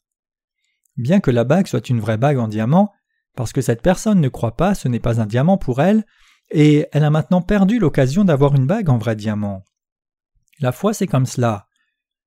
Bien 0.97 1.21
que 1.21 1.31
la 1.31 1.45
bague 1.45 1.67
soit 1.67 1.89
une 1.89 2.01
vraie 2.01 2.19
bague 2.19 2.39
en 2.39 2.49
diamant, 2.49 2.93
parce 3.35 3.53
que 3.53 3.61
cette 3.61 3.83
personne 3.83 4.21
ne 4.21 4.29
croit 4.29 4.57
pas, 4.57 4.75
ce 4.75 4.89
n'est 4.89 5.01
pas 5.01 5.21
un 5.21 5.27
diamant 5.27 5.59
pour 5.59 5.81
elle, 5.81 6.05
et 6.51 6.87
elle 6.93 7.05
a 7.05 7.11
maintenant 7.11 7.43
perdu 7.43 7.79
l'occasion 7.79 8.25
d'avoir 8.25 8.55
une 8.55 8.67
bague 8.67 8.91
en 8.91 8.99
vrai 8.99 9.17
diamant. 9.17 9.65
La 10.61 10.73
foi, 10.73 10.95
c'est 10.95 11.09
comme 11.09 11.27
cela. 11.27 11.67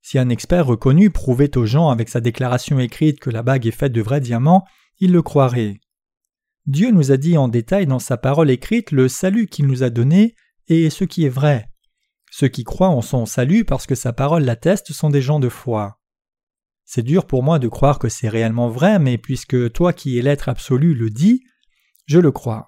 Si 0.09 0.17
un 0.17 0.29
expert 0.29 0.65
reconnu 0.65 1.09
prouvait 1.09 1.57
aux 1.57 1.65
gens 1.65 1.89
avec 1.89 2.07
sa 2.07 2.21
déclaration 2.21 2.79
écrite 2.79 3.19
que 3.19 3.29
la 3.29 3.43
bague 3.43 3.67
est 3.67 3.71
faite 3.71 3.91
de 3.91 4.01
vrais 4.01 4.21
diamants, 4.21 4.63
ils 4.99 5.11
le 5.11 5.21
croiraient. 5.21 5.81
Dieu 6.65 6.91
nous 6.91 7.11
a 7.11 7.17
dit 7.17 7.37
en 7.37 7.49
détail 7.49 7.87
dans 7.87 7.99
sa 7.99 8.15
parole 8.15 8.49
écrite 8.49 8.91
le 8.91 9.09
salut 9.09 9.47
qu'il 9.47 9.67
nous 9.67 9.83
a 9.83 9.89
donné 9.89 10.33
et 10.69 10.89
ce 10.89 11.03
qui 11.03 11.25
est 11.25 11.29
vrai. 11.29 11.69
Ceux 12.31 12.47
qui 12.47 12.63
croient 12.63 12.87
en 12.87 13.01
son 13.01 13.25
salut 13.25 13.65
parce 13.65 13.85
que 13.85 13.95
sa 13.95 14.13
parole 14.13 14.45
l'atteste 14.45 14.93
sont 14.93 15.09
des 15.09 15.21
gens 15.21 15.41
de 15.41 15.49
foi. 15.49 15.99
C'est 16.85 17.03
dur 17.03 17.27
pour 17.27 17.43
moi 17.43 17.59
de 17.59 17.67
croire 17.67 17.99
que 17.99 18.07
c'est 18.07 18.29
réellement 18.29 18.69
vrai, 18.69 18.99
mais 18.99 19.17
puisque 19.17 19.73
toi 19.73 19.91
qui 19.91 20.17
es 20.17 20.21
l'être 20.21 20.47
absolu 20.47 20.93
le 20.93 21.09
dis, 21.09 21.43
je 22.05 22.19
le 22.19 22.31
crois. 22.31 22.67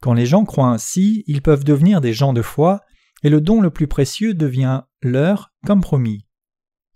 Quand 0.00 0.14
les 0.14 0.26
gens 0.26 0.44
croient 0.44 0.70
ainsi, 0.70 1.24
ils 1.26 1.42
peuvent 1.42 1.64
devenir 1.64 2.00
des 2.00 2.12
gens 2.12 2.32
de 2.32 2.42
foi, 2.42 2.82
et 3.24 3.28
le 3.28 3.40
don 3.40 3.60
le 3.60 3.70
plus 3.70 3.88
précieux 3.88 4.34
devient 4.34 4.82
leur 5.02 5.52
comme 5.66 5.80
promis. 5.80 6.23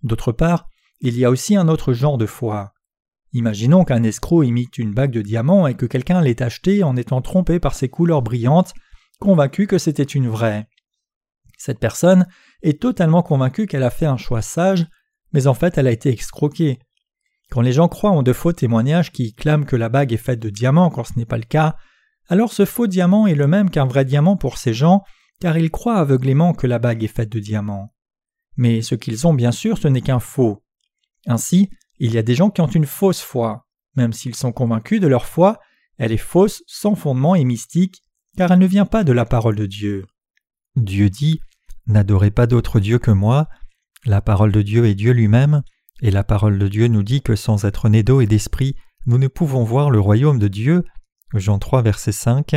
D'autre 0.03 0.33
part, 0.33 0.69
il 1.01 1.17
y 1.17 1.25
a 1.25 1.31
aussi 1.31 1.57
un 1.57 1.69
autre 1.69 1.93
genre 1.93 2.19
de 2.19 2.27
foi. 2.27 2.73
Imaginons 3.33 3.85
qu'un 3.85 4.03
escroc 4.03 4.43
imite 4.45 4.79
une 4.79 4.95
bague 4.95 5.13
de 5.13 5.23
diamant 5.23 5.67
et 5.67 5.75
que 5.75 5.87
quelqu'un 5.87 6.21
l'ait 6.21 6.43
achetée 6.43 6.83
en 6.83 6.97
étant 6.97 7.21
trompé 7.21 7.61
par 7.61 7.75
ses 7.75 7.89
couleurs 7.89 8.23
brillantes, 8.23 8.73
convaincu 9.21 9.67
que 9.67 9.79
c'était 9.79 10.03
une 10.03 10.29
vraie. 10.29 10.67
Cette 11.59 11.81
personne 11.81 12.27
est 12.63 12.81
totalement 12.81 13.23
convaincue 13.23 13.67
qu'elle 13.67 13.83
a 13.83 13.91
fait 13.91 14.07
un 14.07 14.17
choix 14.17 14.43
sage 14.43 14.87
mais 15.33 15.47
en 15.47 15.55
fait 15.55 15.79
elle 15.79 15.87
a 15.87 15.93
été 15.93 16.11
escroquée. 16.11 16.79
Quand 17.51 17.61
les 17.61 17.73
gens 17.73 17.89
croient 17.89 18.11
en 18.11 18.23
de 18.23 18.33
faux 18.33 18.53
témoignages 18.53 19.13
qui 19.13 19.35
clament 19.35 19.65
que 19.65 19.77
la 19.77 19.89
bague 19.89 20.13
est 20.13 20.19
faite 20.19 20.41
de 20.41 20.51
diamants 20.51 20.91
quand 20.91 21.05
ce 21.05 21.19
n'est 21.19 21.27
pas 21.27 21.39
le 21.39 21.45
cas, 21.45 21.77
alors 22.29 22.53
ce 22.53 22.65
faux 22.65 22.87
diamant 22.87 23.27
est 23.27 23.35
le 23.35 23.47
même 23.47 23.71
qu'un 23.71 23.87
vrai 23.87 24.05
diamant 24.05 24.37
pour 24.37 24.59
ces 24.59 24.75
gens, 24.75 25.03
car 25.41 25.57
ils 25.57 25.71
croient 25.71 25.99
aveuglément 25.99 26.53
que 26.53 26.67
la 26.67 26.79
bague 26.79 27.03
est 27.03 27.09
faite 27.09 27.31
de 27.31 27.41
diamants. 27.41 27.95
Mais 28.59 28.83
ce 28.83 28.95
qu'ils 28.95 29.27
ont 29.27 29.33
bien 29.33 29.53
sûr 29.53 29.79
ce 29.79 29.89
n'est 29.89 30.03
qu'un 30.03 30.21
faux. 30.21 30.63
Ainsi, 31.27 31.71
il 31.99 32.13
y 32.13 32.19
a 32.19 32.23
des 32.23 32.35
gens 32.35 32.51
qui 32.51 32.61
ont 32.61 32.67
une 32.67 32.87
fausse 32.87 33.23
foi, 33.23 33.67
même 33.97 34.13
s'ils 34.13 34.35
sont 34.35 34.53
convaincus 34.53 35.01
de 35.01 35.07
leur 35.07 35.25
foi, 35.25 35.59
elle 35.97 36.13
est 36.13 36.17
fausse, 36.17 36.63
sans 36.67 36.95
fondement 36.95 37.35
et 37.35 37.45
mystique, 37.45 38.03
car 38.37 38.53
elle 38.53 38.59
ne 38.59 38.67
vient 38.67 38.87
pas 38.87 39.03
de 39.03 39.13
la 39.13 39.25
parole 39.25 39.57
de 39.57 39.67
Dieu. 39.67 40.05
Dieu 40.77 41.09
dit 41.09 41.41
N'adorez 41.87 42.31
pas 42.31 42.47
d'autre 42.47 42.79
Dieu 42.81 42.99
que 42.99 43.11
moi, 43.11 43.49
la 44.05 44.21
parole 44.21 44.53
de 44.53 44.63
Dieu 44.63 44.87
est 44.87 44.95
Dieu 44.95 45.13
lui-même, 45.13 45.63
et 46.03 46.11
la 46.11 46.23
parole 46.23 46.59
de 46.59 46.69
Dieu 46.69 46.87
nous 46.87 47.03
dit 47.03 47.23
que 47.23 47.35
sans 47.35 47.65
être 47.65 47.89
nés 47.89 48.03
d'eau 48.03 48.21
et 48.21 48.27
d'esprit, 48.27 48.77
nous 49.07 49.19
ne 49.19 49.27
pouvons 49.27 49.65
voir 49.65 49.91
le 49.91 49.99
royaume 49.99 50.39
de 50.39 50.49
Dieu. 50.49 50.85
Jean 51.35 51.59
3, 51.59 51.83
verset 51.83 52.13
5. 52.13 52.57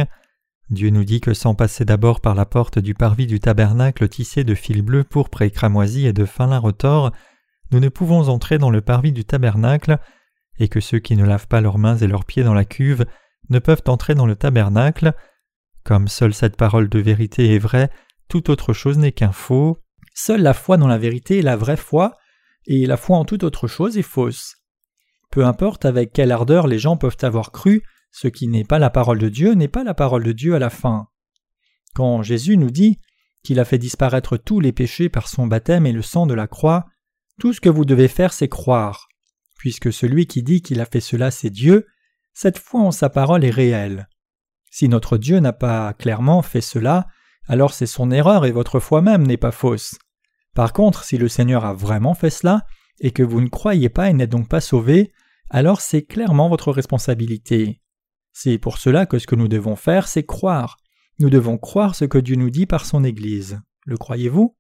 Dieu 0.72 0.90
nous 0.90 1.04
dit 1.04 1.20
que 1.20 1.34
sans 1.34 1.54
passer 1.54 1.84
d'abord 1.84 2.22
par 2.22 2.34
la 2.34 2.46
porte 2.46 2.80
du 2.80 2.94
parvis 2.94 3.28
du 3.28 3.42
tabernacle 3.42 4.08
tissé 4.08 4.46
de 4.46 4.56
fils 4.56 4.82
bleus, 4.82 5.04
pourpre 5.04 5.42
et 5.42 5.52
cramoisi 5.52 6.08
et 6.08 6.14
de 6.14 6.24
fin 6.24 6.48
lin 6.48 6.60
retors, 6.60 7.12
nous 7.72 7.82
ne 7.82 7.90
pouvons 7.90 8.30
entrer 8.30 8.58
dans 8.58 8.70
le 8.70 8.80
parvis 8.80 9.12
du 9.12 9.26
tabernacle, 9.26 10.00
et 10.60 10.70
que 10.70 10.80
ceux 10.80 11.00
qui 11.00 11.18
ne 11.18 11.26
lavent 11.26 11.48
pas 11.48 11.60
leurs 11.60 11.78
mains 11.78 11.98
et 11.98 12.08
leurs 12.08 12.24
pieds 12.24 12.44
dans 12.44 12.54
la 12.54 12.64
cuve 12.64 13.06
ne 13.50 13.60
peuvent 13.60 13.84
entrer 13.88 14.16
dans 14.16 14.26
le 14.26 14.38
tabernacle. 14.38 15.14
Comme 15.84 16.08
seule 16.08 16.34
cette 16.34 16.56
parole 16.56 16.88
de 16.88 17.00
vérité 17.00 17.54
est 17.54 17.60
vraie, 17.60 17.90
toute 18.30 18.48
autre 18.48 18.72
chose 18.72 18.98
n'est 18.98 19.12
qu'un 19.12 19.34
faux. 19.34 19.78
Seule 20.14 20.42
la 20.42 20.54
foi 20.54 20.78
dans 20.78 20.88
la 20.88 20.98
vérité 20.98 21.40
est 21.40 21.44
la 21.44 21.58
vraie 21.58 21.76
foi, 21.76 22.18
et 22.66 22.86
la 22.86 22.96
foi 22.96 23.18
en 23.18 23.26
toute 23.26 23.44
autre 23.44 23.68
chose 23.68 23.98
est 23.98 24.04
fausse. 24.04 24.56
Peu 25.32 25.46
importe 25.46 25.84
avec 25.84 26.14
quelle 26.14 26.32
ardeur 26.32 26.68
les 26.68 26.80
gens 26.80 26.96
peuvent 26.96 27.18
avoir 27.24 27.52
cru, 27.52 27.84
Ce 28.12 28.28
qui 28.28 28.48
n'est 28.48 28.64
pas 28.64 28.80
la 28.80 28.90
parole 28.90 29.20
de 29.20 29.30
Dieu 29.30 29.54
n'est 29.54 29.68
pas 29.68 29.84
la 29.84 29.94
parole 29.94 30.24
de 30.24 30.32
Dieu 30.32 30.56
à 30.56 30.60
la 30.60 30.70
fin. 30.70 31.08
Quand 31.94 32.24
Jésus 32.24 32.58
nous 32.58 32.70
dit 32.70 33.00
qu'il 33.44 33.60
a 33.60 33.66
fait 33.66 33.78
disparaître 33.78 34.38
tous 34.38 34.60
les 34.60 34.72
péchés 34.72 35.10
par 35.10 35.28
son 35.28 35.48
baptême 35.48 35.86
et 35.86 35.92
le 35.92 36.02
sang 36.02 36.26
de 36.26 36.34
la 36.34 36.48
croix, 36.48 36.86
tout 37.40 37.54
ce 37.54 37.62
que 37.62 37.70
vous 37.70 37.86
devez 37.86 38.08
faire 38.08 38.34
c'est 38.34 38.50
croire. 38.50 39.08
Puisque 39.58 39.92
celui 39.92 40.28
qui 40.28 40.44
dit 40.44 40.62
qu'il 40.62 40.82
a 40.82 40.86
fait 40.86 41.00
cela 41.00 41.32
c'est 41.32 41.50
Dieu, 41.50 41.88
cette 42.34 42.60
foi 42.60 42.82
en 42.82 42.92
sa 42.92 43.10
parole 43.10 43.44
est 43.44 43.50
réelle. 43.50 44.08
Si 44.70 44.88
notre 44.88 45.18
Dieu 45.18 45.40
n'a 45.40 45.54
pas 45.54 45.94
clairement 45.94 46.42
fait 46.42 46.62
cela, 46.62 47.08
alors 47.48 47.74
c'est 47.74 47.88
son 47.88 48.12
erreur 48.12 48.46
et 48.46 48.52
votre 48.52 48.80
foi 48.80 49.02
même 49.02 49.26
n'est 49.26 49.38
pas 49.38 49.52
fausse. 49.52 49.98
Par 50.54 50.74
contre, 50.74 51.04
si 51.04 51.18
le 51.18 51.28
Seigneur 51.28 51.66
a 51.66 51.74
vraiment 51.74 52.14
fait 52.14 52.30
cela, 52.30 52.66
et 53.00 53.12
que 53.12 53.24
vous 53.24 53.42
ne 53.42 53.50
croyez 53.50 53.90
pas 53.90 54.10
et 54.10 54.14
n'êtes 54.14 54.30
donc 54.30 54.48
pas 54.48 54.62
sauvé, 54.62 55.12
alors 55.50 55.82
c'est 55.82 56.04
clairement 56.04 56.50
votre 56.50 56.72
responsabilité. 56.72 57.82
C'est 58.34 58.58
pour 58.58 58.78
cela 58.78 59.06
que 59.06 59.20
ce 59.20 59.28
que 59.28 59.36
nous 59.36 59.48
devons 59.48 59.76
faire, 59.76 60.08
c'est 60.08 60.26
croire. 60.26 60.78
Nous 61.20 61.30
devons 61.30 61.58
croire 61.58 61.96
ce 61.96 62.06
que 62.06 62.18
Dieu 62.18 62.36
nous 62.36 62.50
dit 62.50 62.66
par 62.66 62.86
son 62.86 63.04
Église. 63.04 63.60
Le 63.86 63.98
croyez-vous? 63.98 64.56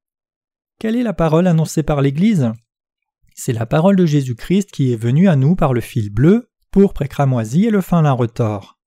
Quelle 0.79 0.95
est 0.95 1.03
la 1.03 1.13
parole 1.13 1.47
annoncée 1.47 1.83
par 1.83 2.01
l'Église? 2.01 2.51
C'est 3.35 3.53
la 3.53 3.65
parole 3.65 3.95
de 3.95 4.05
Jésus-Christ 4.05 4.71
qui 4.71 4.91
est 4.91 4.97
venue 4.97 5.27
à 5.27 5.35
nous 5.35 5.55
par 5.55 5.73
le 5.73 5.81
fil 5.81 6.09
bleu, 6.09 6.49
pourpre 6.71 7.03
et 7.03 7.07
cramoisi 7.07 7.65
et 7.65 7.69
le 7.69 7.81
fin 7.81 8.01
lin 8.01 8.11
retors. 8.11 8.79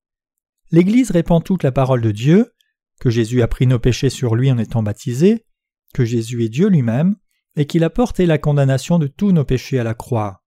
L'Église 0.70 1.10
répand 1.10 1.42
toute 1.42 1.62
la 1.62 1.72
parole 1.72 2.00
de 2.00 2.10
Dieu, 2.10 2.52
que 3.00 3.10
Jésus 3.10 3.42
a 3.42 3.48
pris 3.48 3.66
nos 3.66 3.78
péchés 3.78 4.10
sur 4.10 4.34
lui 4.34 4.50
en 4.50 4.58
étant 4.58 4.82
baptisé, 4.82 5.44
que 5.92 6.04
Jésus 6.04 6.44
est 6.44 6.48
Dieu 6.48 6.68
lui-même, 6.68 7.16
et 7.56 7.66
qu'il 7.66 7.84
a 7.84 7.90
porté 7.90 8.26
la 8.26 8.38
condamnation 8.38 8.98
de 8.98 9.06
tous 9.06 9.32
nos 9.32 9.44
péchés 9.44 9.78
à 9.78 9.84
la 9.84 9.94
croix. 9.94 10.42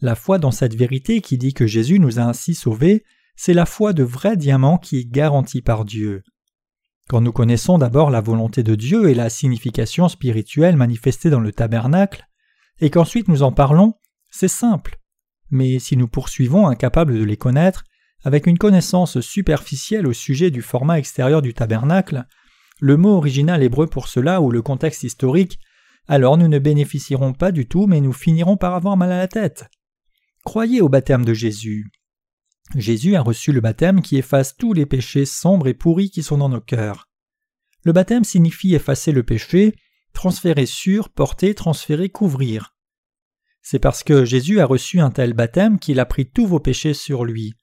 La 0.00 0.14
foi 0.14 0.38
dans 0.38 0.50
cette 0.50 0.74
vérité 0.74 1.20
qui 1.20 1.38
dit 1.38 1.54
que 1.54 1.66
Jésus 1.66 1.98
nous 1.98 2.18
a 2.18 2.22
ainsi 2.22 2.54
sauvés, 2.54 3.04
c'est 3.40 3.54
la 3.54 3.66
foi 3.66 3.92
de 3.92 4.02
vrai 4.02 4.36
diamant 4.36 4.78
qui 4.78 4.98
est 4.98 5.08
garantie 5.08 5.62
par 5.62 5.84
Dieu. 5.84 6.24
Quand 7.08 7.20
nous 7.20 7.30
connaissons 7.30 7.78
d'abord 7.78 8.10
la 8.10 8.20
volonté 8.20 8.64
de 8.64 8.74
Dieu 8.74 9.08
et 9.08 9.14
la 9.14 9.30
signification 9.30 10.08
spirituelle 10.08 10.76
manifestée 10.76 11.30
dans 11.30 11.38
le 11.38 11.52
tabernacle, 11.52 12.26
et 12.80 12.90
qu'ensuite 12.90 13.28
nous 13.28 13.44
en 13.44 13.52
parlons, 13.52 13.94
c'est 14.28 14.48
simple. 14.48 14.98
Mais 15.50 15.78
si 15.78 15.96
nous 15.96 16.08
poursuivons 16.08 16.66
incapables 16.66 17.16
de 17.16 17.22
les 17.22 17.36
connaître, 17.36 17.84
avec 18.24 18.48
une 18.48 18.58
connaissance 18.58 19.20
superficielle 19.20 20.08
au 20.08 20.12
sujet 20.12 20.50
du 20.50 20.60
format 20.60 20.98
extérieur 20.98 21.40
du 21.40 21.54
tabernacle, 21.54 22.26
le 22.80 22.96
mot 22.96 23.16
original 23.16 23.62
hébreu 23.62 23.86
pour 23.86 24.08
cela 24.08 24.40
ou 24.40 24.50
le 24.50 24.62
contexte 24.62 25.04
historique, 25.04 25.60
alors 26.08 26.38
nous 26.38 26.48
ne 26.48 26.58
bénéficierons 26.58 27.34
pas 27.34 27.52
du 27.52 27.68
tout 27.68 27.86
mais 27.86 28.00
nous 28.00 28.12
finirons 28.12 28.56
par 28.56 28.74
avoir 28.74 28.96
mal 28.96 29.12
à 29.12 29.18
la 29.18 29.28
tête. 29.28 29.68
Croyez 30.44 30.80
au 30.80 30.88
baptême 30.88 31.24
de 31.24 31.34
Jésus. 31.34 31.88
Jésus 32.74 33.16
a 33.16 33.22
reçu 33.22 33.52
le 33.52 33.60
baptême 33.60 34.02
qui 34.02 34.16
efface 34.16 34.56
tous 34.56 34.72
les 34.72 34.86
péchés 34.86 35.24
sombres 35.24 35.68
et 35.68 35.74
pourris 35.74 36.10
qui 36.10 36.22
sont 36.22 36.38
dans 36.38 36.48
nos 36.48 36.60
cœurs. 36.60 37.08
Le 37.84 37.92
baptême 37.92 38.24
signifie 38.24 38.74
effacer 38.74 39.12
le 39.12 39.22
péché, 39.22 39.74
transférer 40.12 40.66
sur, 40.66 41.08
porter, 41.08 41.54
transférer, 41.54 42.10
couvrir. 42.10 42.74
C'est 43.62 43.78
parce 43.78 44.02
que 44.02 44.24
Jésus 44.24 44.60
a 44.60 44.66
reçu 44.66 45.00
un 45.00 45.10
tel 45.10 45.32
baptême 45.32 45.78
qu'il 45.78 46.00
a 46.00 46.06
pris 46.06 46.30
tous 46.30 46.46
vos 46.46 46.60
péchés 46.60 46.94
sur 46.94 47.24
lui. 47.24 47.54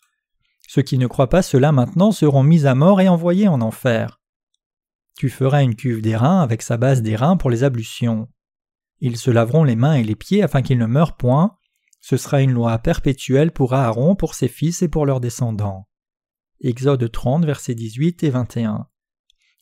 Ceux 0.68 0.82
qui 0.82 0.98
ne 0.98 1.08
croient 1.08 1.30
pas 1.30 1.42
cela 1.42 1.72
maintenant 1.72 2.12
seront 2.12 2.44
mis 2.44 2.66
à 2.66 2.76
mort 2.76 3.02
et 3.02 3.10
envoyés 3.10 3.48
en 3.48 3.62
enfer. 3.62 4.20
Tu 5.18 5.30
feras 5.30 5.64
une 5.64 5.76
cuve 5.76 6.02
d'airain 6.02 6.42
avec 6.42 6.62
sa 6.62 6.78
base 6.78 7.02
d'airain 7.02 7.38
pour 7.38 7.50
les 7.50 7.64
ablutions. 7.64 8.28
Ils 9.00 9.18
se 9.18 9.32
laveront 9.32 9.64
les 9.64 9.76
mains 9.76 9.96
et 9.96 10.04
les 10.04 10.16
pieds 10.16 10.44
afin 10.44 10.62
qu'ils 10.62 10.78
ne 10.78 10.86
meurent 10.86 11.18
point. 11.18 11.58
Ce 12.08 12.18
sera 12.18 12.44
une 12.44 12.52
loi 12.52 12.78
perpétuelle 12.78 13.52
pour 13.52 13.74
Aaron, 13.74 14.16
pour 14.16 14.36
ses 14.36 14.48
fils 14.48 14.84
et 14.84 14.88
pour 14.88 15.08
leurs 15.08 15.20
descendants. 15.20 15.88
Exode 16.62 17.12
30, 17.12 17.48
versets 17.48 17.74
18 17.74 18.22
et 18.22 18.30
21. 18.30 18.86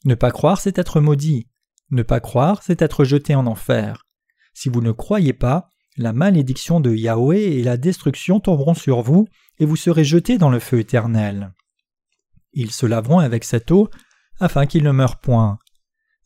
Ne 0.04 0.16
pas 0.16 0.30
croire, 0.30 0.60
c'est 0.60 0.78
être 0.78 1.00
maudit. 1.00 1.48
Ne 1.90 2.04
pas 2.04 2.20
croire, 2.20 2.62
c'est 2.62 2.82
être 2.82 3.06
jeté 3.06 3.34
en 3.34 3.48
enfer. 3.48 4.06
Si 4.54 4.68
vous 4.68 4.82
ne 4.82 4.92
croyez 4.92 5.32
pas, 5.32 5.70
la 5.96 6.12
malédiction 6.12 6.82
de 6.82 6.94
Yahweh 6.94 7.60
et 7.60 7.64
la 7.64 7.78
destruction 7.78 8.42
tomberont 8.42 8.74
sur 8.74 9.00
vous, 9.00 9.26
et 9.60 9.66
vous 9.66 9.78
serez 9.78 10.04
jetés 10.04 10.38
dans 10.38 10.50
le 10.50 10.60
feu 10.60 10.80
éternel. 10.80 11.54
Ils 12.52 12.72
se 12.72 12.86
laveront 12.86 13.20
avec 13.20 13.46
cette 13.46 13.72
eau, 13.72 13.90
afin 14.42 14.66
qu'ils 14.66 14.84
ne 14.84 14.92
meurent 14.92 15.22
point. 15.22 15.60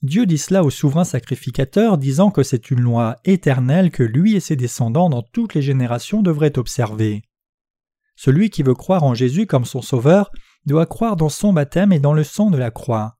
Dieu 0.04 0.26
dit 0.26 0.38
cela 0.38 0.64
au 0.64 0.70
souverain 0.70 1.04
sacrificateur, 1.04 1.98
disant 1.98 2.30
que 2.30 2.44
c'est 2.44 2.70
une 2.70 2.82
loi 2.82 3.18
éternelle 3.26 3.92
que 3.92 4.04
lui 4.04 4.36
et 4.36 4.40
ses 4.40 4.56
descendants 4.56 5.10
dans 5.10 5.24
toutes 5.24 5.56
les 5.56 5.62
générations 5.62 6.22
devraient 6.22 6.60
observer. 6.60 7.24
Celui 8.16 8.50
qui 8.50 8.64
veut 8.64 8.76
croire 8.76 9.04
en 9.04 9.14
Jésus 9.14 9.48
comme 9.48 9.66
son 9.66 9.82
Sauveur 9.82 10.32
doit 10.66 10.86
croire 10.86 11.16
dans 11.16 11.30
son 11.30 11.54
baptême 11.54 11.94
et 11.94 12.00
dans 12.00 12.14
le 12.14 12.24
sang 12.24 12.52
de 12.52 12.58
la 12.58 12.72
croix. 12.72 13.18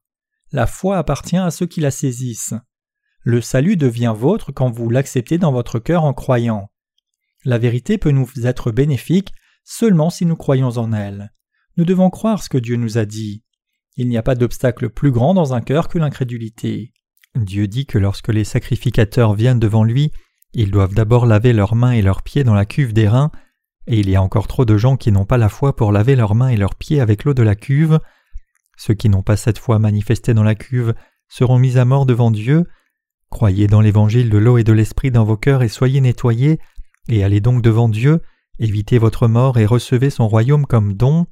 La 0.52 0.66
foi 0.66 0.98
appartient 0.98 1.36
à 1.36 1.50
ceux 1.50 1.66
qui 1.66 1.80
la 1.80 1.90
saisissent. 1.90 2.54
Le 3.22 3.40
salut 3.40 3.76
devient 3.76 4.14
vôtre 4.16 4.52
quand 4.52 4.70
vous 4.70 4.88
l'acceptez 4.88 5.38
dans 5.38 5.52
votre 5.52 5.78
cœur 5.78 6.04
en 6.04 6.14
croyant. 6.14 6.70
La 7.44 7.58
vérité 7.58 7.98
peut 7.98 8.10
nous 8.10 8.28
être 8.44 8.70
bénéfique 8.70 9.32
seulement 9.64 10.10
si 10.10 10.26
nous 10.26 10.36
croyons 10.36 10.78
en 10.78 10.92
elle. 10.92 11.32
Nous 11.76 11.84
devons 11.84 12.10
croire 12.10 12.42
ce 12.42 12.48
que 12.48 12.58
Dieu 12.58 12.76
nous 12.76 12.98
a 12.98 13.04
dit. 13.04 13.42
Il 13.98 14.08
n'y 14.08 14.16
a 14.16 14.22
pas 14.22 14.36
d'obstacle 14.36 14.90
plus 14.90 15.10
grand 15.10 15.34
dans 15.34 15.54
un 15.54 15.60
cœur 15.60 15.88
que 15.88 15.98
l'incrédulité. 15.98 16.92
Dieu 17.34 17.66
dit 17.66 17.84
que 17.84 17.98
lorsque 17.98 18.28
les 18.28 18.44
sacrificateurs 18.44 19.34
viennent 19.34 19.58
devant 19.58 19.82
lui, 19.82 20.12
ils 20.54 20.70
doivent 20.70 20.94
d'abord 20.94 21.26
laver 21.26 21.52
leurs 21.52 21.74
mains 21.74 21.90
et 21.90 22.00
leurs 22.00 22.22
pieds 22.22 22.44
dans 22.44 22.54
la 22.54 22.64
cuve 22.64 22.92
des 22.92 23.08
reins, 23.08 23.32
et 23.88 23.98
il 23.98 24.08
y 24.08 24.14
a 24.14 24.22
encore 24.22 24.46
trop 24.46 24.64
de 24.64 24.78
gens 24.78 24.96
qui 24.96 25.10
n'ont 25.10 25.24
pas 25.24 25.36
la 25.36 25.48
foi 25.48 25.74
pour 25.74 25.90
laver 25.90 26.14
leurs 26.14 26.36
mains 26.36 26.50
et 26.50 26.56
leurs 26.56 26.76
pieds 26.76 27.00
avec 27.00 27.24
l'eau 27.24 27.34
de 27.34 27.42
la 27.42 27.56
cuve. 27.56 27.98
Ceux 28.76 28.94
qui 28.94 29.08
n'ont 29.08 29.24
pas 29.24 29.36
cette 29.36 29.58
foi 29.58 29.80
manifestée 29.80 30.32
dans 30.32 30.44
la 30.44 30.54
cuve 30.54 30.94
seront 31.28 31.58
mis 31.58 31.76
à 31.76 31.84
mort 31.84 32.06
devant 32.06 32.30
Dieu. 32.30 32.66
Croyez 33.30 33.66
dans 33.66 33.80
l'évangile 33.80 34.30
de 34.30 34.38
l'eau 34.38 34.58
et 34.58 34.64
de 34.64 34.72
l'esprit 34.72 35.10
dans 35.10 35.24
vos 35.24 35.36
cœurs 35.36 35.64
et 35.64 35.68
soyez 35.68 36.00
nettoyés, 36.00 36.60
et 37.08 37.24
allez 37.24 37.40
donc 37.40 37.62
devant 37.62 37.88
Dieu, 37.88 38.22
évitez 38.60 38.98
votre 38.98 39.26
mort 39.26 39.58
et 39.58 39.66
recevez 39.66 40.10
son 40.10 40.28
royaume 40.28 40.66
comme 40.66 40.94
don. 40.94 41.26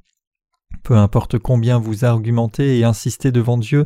Peu 0.87 0.95
importe 0.95 1.37
combien 1.37 1.79
vous 1.79 2.05
argumentez 2.05 2.79
et 2.79 2.85
insistez 2.85 3.33
devant 3.33 3.57
Dieu, 3.57 3.85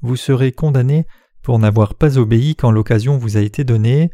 vous 0.00 0.16
serez 0.16 0.52
condamné 0.52 1.06
pour 1.42 1.58
n'avoir 1.58 1.94
pas 1.94 2.16
obéi 2.16 2.56
quand 2.56 2.70
l'occasion 2.70 3.18
vous 3.18 3.36
a 3.36 3.40
été 3.40 3.62
donnée. 3.62 4.10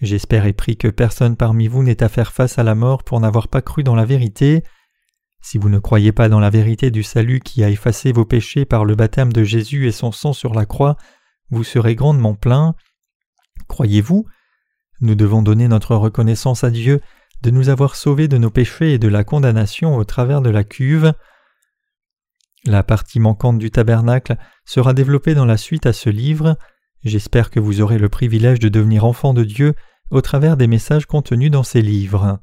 J'espère 0.00 0.46
et 0.46 0.54
prie 0.54 0.76
que 0.76 0.88
personne 0.88 1.36
parmi 1.36 1.68
vous 1.68 1.84
n'ait 1.84 2.02
à 2.02 2.08
faire 2.08 2.32
face 2.32 2.58
à 2.58 2.64
la 2.64 2.74
mort 2.74 3.04
pour 3.04 3.20
n'avoir 3.20 3.46
pas 3.46 3.62
cru 3.62 3.84
dans 3.84 3.94
la 3.94 4.04
vérité. 4.04 4.64
Si 5.40 5.56
vous 5.56 5.68
ne 5.68 5.78
croyez 5.78 6.10
pas 6.10 6.28
dans 6.28 6.40
la 6.40 6.50
vérité 6.50 6.90
du 6.90 7.04
salut 7.04 7.38
qui 7.38 7.62
a 7.62 7.70
effacé 7.70 8.10
vos 8.10 8.24
péchés 8.24 8.64
par 8.64 8.84
le 8.84 8.96
baptême 8.96 9.32
de 9.32 9.44
Jésus 9.44 9.86
et 9.86 9.92
son 9.92 10.10
sang 10.10 10.32
sur 10.32 10.54
la 10.54 10.66
croix, 10.66 10.96
vous 11.50 11.62
serez 11.62 11.94
grandement 11.94 12.34
plein. 12.34 12.74
Croyez-vous? 13.68 14.26
Nous 15.00 15.14
devons 15.14 15.42
donner 15.42 15.68
notre 15.68 15.94
reconnaissance 15.94 16.64
à 16.64 16.72
Dieu 16.72 17.00
de 17.42 17.52
nous 17.52 17.68
avoir 17.68 17.94
sauvés 17.94 18.26
de 18.26 18.36
nos 18.36 18.50
péchés 18.50 18.94
et 18.94 18.98
de 18.98 19.06
la 19.06 19.22
condamnation 19.22 19.94
au 19.94 20.02
travers 20.02 20.42
de 20.42 20.50
la 20.50 20.64
cuve. 20.64 21.12
La 22.64 22.84
partie 22.84 23.18
manquante 23.18 23.58
du 23.58 23.72
tabernacle 23.72 24.36
sera 24.64 24.94
développée 24.94 25.34
dans 25.34 25.44
la 25.44 25.56
suite 25.56 25.86
à 25.86 25.92
ce 25.92 26.10
livre. 26.10 26.56
J'espère 27.02 27.50
que 27.50 27.58
vous 27.58 27.80
aurez 27.80 27.98
le 27.98 28.08
privilège 28.08 28.60
de 28.60 28.68
devenir 28.68 29.04
enfant 29.04 29.34
de 29.34 29.42
Dieu 29.42 29.74
au 30.10 30.20
travers 30.20 30.56
des 30.56 30.68
messages 30.68 31.06
contenus 31.06 31.50
dans 31.50 31.64
ces 31.64 31.82
livres. 31.82 32.38